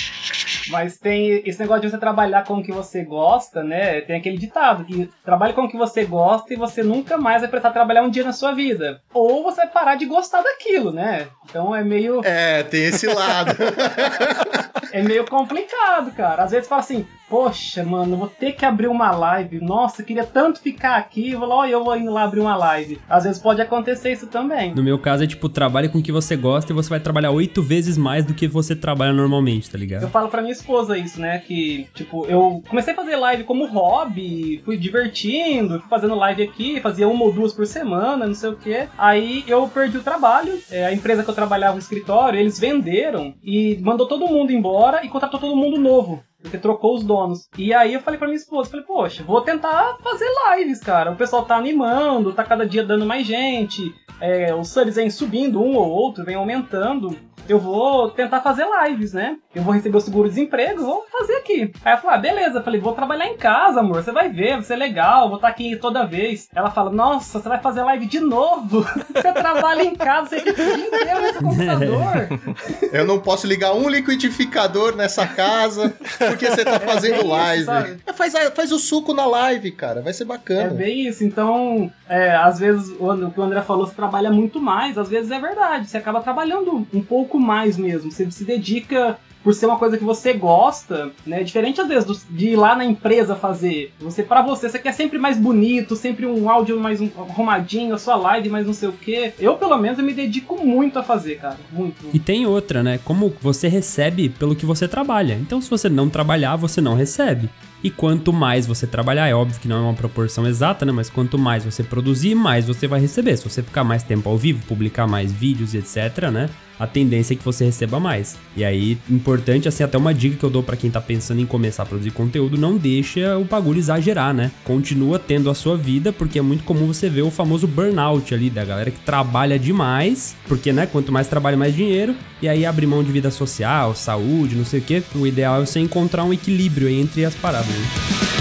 Mas 0.70 0.98
tem 0.98 1.42
esse 1.44 1.58
negócio 1.60 1.82
de 1.82 1.90
você 1.90 1.98
trabalhar 1.98 2.44
com 2.44 2.58
o 2.58 2.62
que 2.62 2.72
você 2.72 3.04
gosta, 3.04 3.62
né? 3.62 4.00
Tem 4.02 4.16
aquele 4.16 4.36
ditado 4.36 4.84
que 4.84 5.08
trabalhe 5.24 5.52
com 5.52 5.62
o 5.62 5.68
que 5.68 5.76
você 5.76 6.04
gosta 6.04 6.52
e 6.52 6.56
você 6.56 6.82
nunca 6.82 7.16
mais 7.16 7.42
vai 7.42 7.50
precisar 7.50 7.72
trabalhar 7.72 8.02
um 8.02 8.10
dia 8.10 8.24
na 8.24 8.32
sua 8.32 8.52
vida. 8.52 9.00
Ou 9.12 9.42
você 9.42 9.62
vai 9.62 9.68
parar 9.68 9.94
de 9.96 10.06
gostar 10.06 10.42
daquilo, 10.42 10.92
né? 10.92 11.28
Então 11.48 11.74
é 11.74 11.82
meio. 11.82 12.20
É, 12.24 12.62
tem 12.62 12.84
esse 12.84 13.06
lado. 13.06 13.52
é 14.92 15.02
meio 15.02 15.24
complicado, 15.26 16.12
cara. 16.12 16.44
Às 16.44 16.50
vezes 16.50 16.68
fala 16.68 16.80
assim, 16.80 17.06
poxa, 17.28 17.84
mano, 17.84 18.16
vou 18.16 18.28
ter 18.28 18.52
que 18.52 18.64
abrir 18.64 18.88
uma 18.88 19.10
live. 19.10 19.60
Nossa, 19.60 20.02
queria 20.02 20.24
tanto 20.24 20.60
ficar 20.60 20.96
aqui. 20.96 21.32
Eu 21.32 21.40
vou 21.40 21.48
lá, 21.48 21.56
ó, 21.56 21.66
eu 21.66 21.84
vou 21.84 21.96
indo 21.96 22.10
lá 22.10 22.24
abrir 22.24 22.40
uma 22.40 22.56
live. 22.56 22.98
Às 23.08 23.24
vezes 23.24 23.40
pode 23.40 23.60
acontecer 23.60 24.12
isso 24.12 24.26
também. 24.26 24.74
No 24.74 24.82
meu 24.82 24.98
caso 24.98 25.24
é 25.24 25.26
tipo, 25.26 25.48
trabalhe 25.48 25.88
com 25.88 25.98
o 25.98 26.02
que 26.02 26.12
você 26.12 26.36
gosta 26.36 26.72
e 26.72 26.74
você 26.74 26.88
vai 26.88 27.00
trabalhar 27.00 27.30
oito 27.30 27.62
vezes 27.62 27.96
mais 27.96 28.24
do 28.24 28.34
que 28.34 28.48
você 28.48 28.74
trabalha 28.74 29.12
normalmente, 29.12 29.70
tá 29.70 29.78
ligado? 29.78 30.02
Eu 30.02 30.10
falo 30.10 30.28
pra 30.28 30.40
minha 30.40 30.52
esposa 30.58 30.98
isso, 30.98 31.20
né? 31.20 31.38
Que, 31.38 31.88
tipo, 31.94 32.26
eu 32.26 32.62
comecei 32.68 32.92
a 32.92 32.96
fazer 32.96 33.16
live 33.16 33.44
como 33.44 33.66
hobby, 33.66 34.60
fui 34.64 34.76
divertindo, 34.76 35.80
fui 35.80 35.88
fazendo 35.88 36.14
live 36.14 36.42
aqui, 36.42 36.80
fazia 36.80 37.08
uma 37.08 37.24
ou 37.24 37.32
duas 37.32 37.52
por 37.52 37.66
semana, 37.66 38.26
não 38.26 38.34
sei 38.34 38.50
o 38.50 38.56
quê. 38.56 38.88
Aí 38.96 39.44
eu 39.46 39.68
perdi 39.68 39.98
o 39.98 40.02
trabalho. 40.02 40.58
É, 40.70 40.86
a 40.86 40.92
empresa 40.92 41.22
que 41.22 41.30
eu 41.30 41.34
trabalhava 41.34 41.74
no 41.74 41.80
escritório, 41.80 42.38
eles 42.38 42.58
venderam 42.58 43.34
e 43.42 43.78
mandou 43.80 44.06
todo 44.06 44.28
mundo 44.28 44.52
embora 44.52 45.04
e 45.04 45.08
contratou 45.08 45.40
todo 45.40 45.56
mundo 45.56 45.78
novo. 45.78 46.22
Porque 46.40 46.56
trocou 46.56 46.94
os 46.94 47.02
donos. 47.02 47.48
E 47.58 47.74
aí 47.74 47.94
eu 47.94 48.00
falei 48.00 48.16
pra 48.16 48.28
minha 48.28 48.38
esposa, 48.38 48.70
falei, 48.70 48.86
poxa, 48.86 49.24
vou 49.24 49.40
tentar 49.40 49.96
fazer 50.02 50.28
lives, 50.54 50.78
cara. 50.78 51.10
O 51.10 51.16
pessoal 51.16 51.44
tá 51.44 51.56
animando, 51.56 52.32
tá 52.32 52.44
cada 52.44 52.64
dia 52.64 52.84
dando 52.84 53.04
mais 53.04 53.26
gente. 53.26 53.92
É, 54.20 54.54
os 54.54 54.68
subs 54.68 54.94
vêm 54.94 55.10
subindo, 55.10 55.60
um 55.60 55.74
ou 55.76 55.88
outro, 55.88 56.24
vem 56.24 56.36
aumentando 56.36 57.16
eu 57.48 57.58
vou 57.58 58.10
tentar 58.10 58.40
fazer 58.40 58.66
lives, 58.84 59.12
né? 59.12 59.36
Eu 59.54 59.62
vou 59.62 59.72
receber 59.72 59.96
o 59.96 60.00
seguro-desemprego, 60.00 60.82
vou 60.82 61.04
fazer 61.10 61.34
aqui. 61.36 61.72
Aí 61.84 61.94
eu 61.94 61.98
falei, 61.98 62.16
ah, 62.16 62.18
beleza. 62.18 62.58
Eu 62.58 62.62
falei, 62.62 62.80
vou 62.80 62.92
trabalhar 62.92 63.26
em 63.26 63.36
casa, 63.36 63.80
amor. 63.80 64.02
Você 64.02 64.12
vai 64.12 64.28
ver, 64.28 64.54
vai 64.54 64.62
ser 64.62 64.76
legal, 64.76 65.28
vou 65.28 65.36
estar 65.36 65.48
aqui 65.48 65.76
toda 65.76 66.06
vez. 66.06 66.48
Ela 66.54 66.70
fala, 66.70 66.90
nossa, 66.90 67.40
você 67.40 67.48
vai 67.48 67.60
fazer 67.60 67.82
live 67.82 68.06
de 68.06 68.20
novo? 68.20 68.86
Você 69.18 69.32
trabalha 69.32 69.82
em 69.82 69.94
casa, 69.94 70.28
você 70.28 70.40
fica 70.40 70.62
o 70.62 70.76
dia 70.76 70.86
inteiro 70.86 71.22
nesse 71.22 71.38
computador. 71.38 72.28
Eu 72.92 73.04
não 73.04 73.18
posso 73.18 73.46
ligar 73.46 73.74
um 73.74 73.88
liquidificador 73.88 74.94
nessa 74.94 75.26
casa 75.26 75.94
porque 76.18 76.48
você 76.48 76.64
tá 76.64 76.74
é 76.74 76.78
fazendo 76.78 77.20
é 77.20 77.24
live. 77.24 77.66
Faz, 78.14 78.32
faz 78.54 78.72
o 78.72 78.78
suco 78.78 79.12
na 79.12 79.26
live, 79.26 79.72
cara. 79.72 80.00
Vai 80.02 80.12
ser 80.12 80.24
bacana. 80.24 80.62
É 80.62 80.70
bem 80.70 81.06
isso. 81.06 81.24
Então, 81.24 81.90
é, 82.08 82.34
às 82.34 82.58
vezes, 82.58 82.94
o 82.98 83.30
que 83.30 83.40
o 83.40 83.42
André 83.42 83.60
falou, 83.62 83.86
você 83.86 83.94
trabalha 83.94 84.30
muito 84.30 84.60
mais. 84.60 84.96
Às 84.96 85.08
vezes 85.08 85.30
é 85.30 85.38
verdade. 85.38 85.88
Você 85.88 85.96
acaba 85.96 86.20
trabalhando 86.20 86.86
um 86.92 87.02
pouco 87.02 87.38
mais 87.38 87.76
mesmo. 87.76 88.10
Você 88.10 88.30
se 88.30 88.44
dedica 88.44 89.18
por 89.42 89.54
ser 89.54 89.66
uma 89.66 89.78
coisa 89.78 89.96
que 89.96 90.04
você 90.04 90.32
gosta, 90.32 91.10
né? 91.24 91.42
Diferente 91.42 91.80
às 91.80 91.88
vezes 91.88 92.26
de 92.28 92.50
ir 92.50 92.56
lá 92.56 92.74
na 92.74 92.84
empresa 92.84 93.36
fazer. 93.36 93.92
Você 94.00 94.22
para 94.22 94.42
você, 94.42 94.68
você 94.68 94.78
quer 94.78 94.92
sempre 94.92 95.18
mais 95.18 95.38
bonito, 95.38 95.96
sempre 95.96 96.26
um 96.26 96.50
áudio 96.50 96.78
mais 96.78 97.00
um, 97.00 97.08
arrumadinho, 97.16 97.94
a 97.94 97.98
sua 97.98 98.16
live 98.16 98.48
mais 98.48 98.66
não 98.66 98.74
sei 98.74 98.88
o 98.88 98.92
que. 98.92 99.32
Eu 99.38 99.56
pelo 99.56 99.78
menos 99.78 99.98
eu 99.98 100.04
me 100.04 100.12
dedico 100.12 100.62
muito 100.62 100.98
a 100.98 101.02
fazer, 101.02 101.36
cara, 101.36 101.56
muito. 101.72 102.10
E 102.12 102.18
tem 102.18 102.46
outra, 102.46 102.82
né? 102.82 102.98
Como 103.04 103.32
você 103.40 103.68
recebe 103.68 104.28
pelo 104.28 104.56
que 104.56 104.66
você 104.66 104.88
trabalha. 104.88 105.34
Então 105.34 105.60
se 105.60 105.70
você 105.70 105.88
não 105.88 106.10
trabalhar, 106.10 106.56
você 106.56 106.80
não 106.80 106.94
recebe. 106.94 107.48
E 107.82 107.90
quanto 107.90 108.32
mais 108.32 108.66
você 108.66 108.86
trabalhar, 108.86 109.28
é 109.28 109.34
óbvio 109.34 109.60
que 109.60 109.68
não 109.68 109.76
é 109.76 109.80
uma 109.80 109.94
proporção 109.94 110.46
exata, 110.46 110.84
né? 110.84 110.90
Mas 110.90 111.08
quanto 111.08 111.38
mais 111.38 111.64
você 111.64 111.82
produzir, 111.82 112.34
mais 112.34 112.66
você 112.66 112.88
vai 112.88 113.00
receber. 113.00 113.36
Se 113.36 113.48
você 113.48 113.62
ficar 113.62 113.84
mais 113.84 114.02
tempo 114.02 114.28
ao 114.28 114.36
vivo, 114.36 114.66
publicar 114.66 115.06
mais 115.06 115.32
vídeos, 115.32 115.74
etc, 115.74 116.30
né? 116.32 116.50
A 116.78 116.86
tendência 116.86 117.34
é 117.34 117.36
que 117.36 117.44
você 117.44 117.64
receba 117.64 117.98
mais. 117.98 118.36
E 118.56 118.64
aí, 118.64 118.98
importante, 119.10 119.68
assim, 119.68 119.82
até 119.82 119.98
uma 119.98 120.14
dica 120.14 120.36
que 120.36 120.44
eu 120.44 120.50
dou 120.50 120.62
para 120.62 120.76
quem 120.76 120.90
tá 120.90 121.00
pensando 121.00 121.40
em 121.40 121.46
começar 121.46 121.82
a 121.82 121.86
produzir 121.86 122.10
conteúdo, 122.10 122.56
não 122.56 122.76
deixa 122.76 123.36
o 123.36 123.44
bagulho 123.44 123.78
exagerar, 123.78 124.32
né? 124.32 124.50
Continua 124.64 125.18
tendo 125.18 125.50
a 125.50 125.54
sua 125.54 125.76
vida, 125.76 126.12
porque 126.12 126.38
é 126.38 126.42
muito 126.42 126.64
comum 126.64 126.86
você 126.86 127.08
ver 127.08 127.22
o 127.22 127.30
famoso 127.30 127.66
burnout 127.66 128.34
ali, 128.34 128.50
da 128.50 128.64
galera 128.64 128.90
que 128.90 129.00
trabalha 129.00 129.58
demais, 129.58 130.36
porque, 130.46 130.72
né, 130.72 130.86
quanto 130.86 131.12
mais 131.12 131.28
trabalha, 131.28 131.56
mais 131.56 131.74
dinheiro, 131.74 132.14
e 132.40 132.48
aí 132.48 132.64
abre 132.64 132.86
mão 132.86 133.02
de 133.02 133.10
vida 133.10 133.30
social, 133.30 133.94
saúde, 133.94 134.54
não 134.54 134.64
sei 134.64 134.80
o 134.80 134.82
que. 134.82 135.02
O 135.14 135.26
ideal 135.26 135.60
é 135.62 135.66
você 135.66 135.80
encontrar 135.80 136.24
um 136.24 136.32
equilíbrio 136.32 136.88
entre 136.88 137.24
as 137.24 137.34
paradas. 137.34 137.68
Né? 137.68 138.37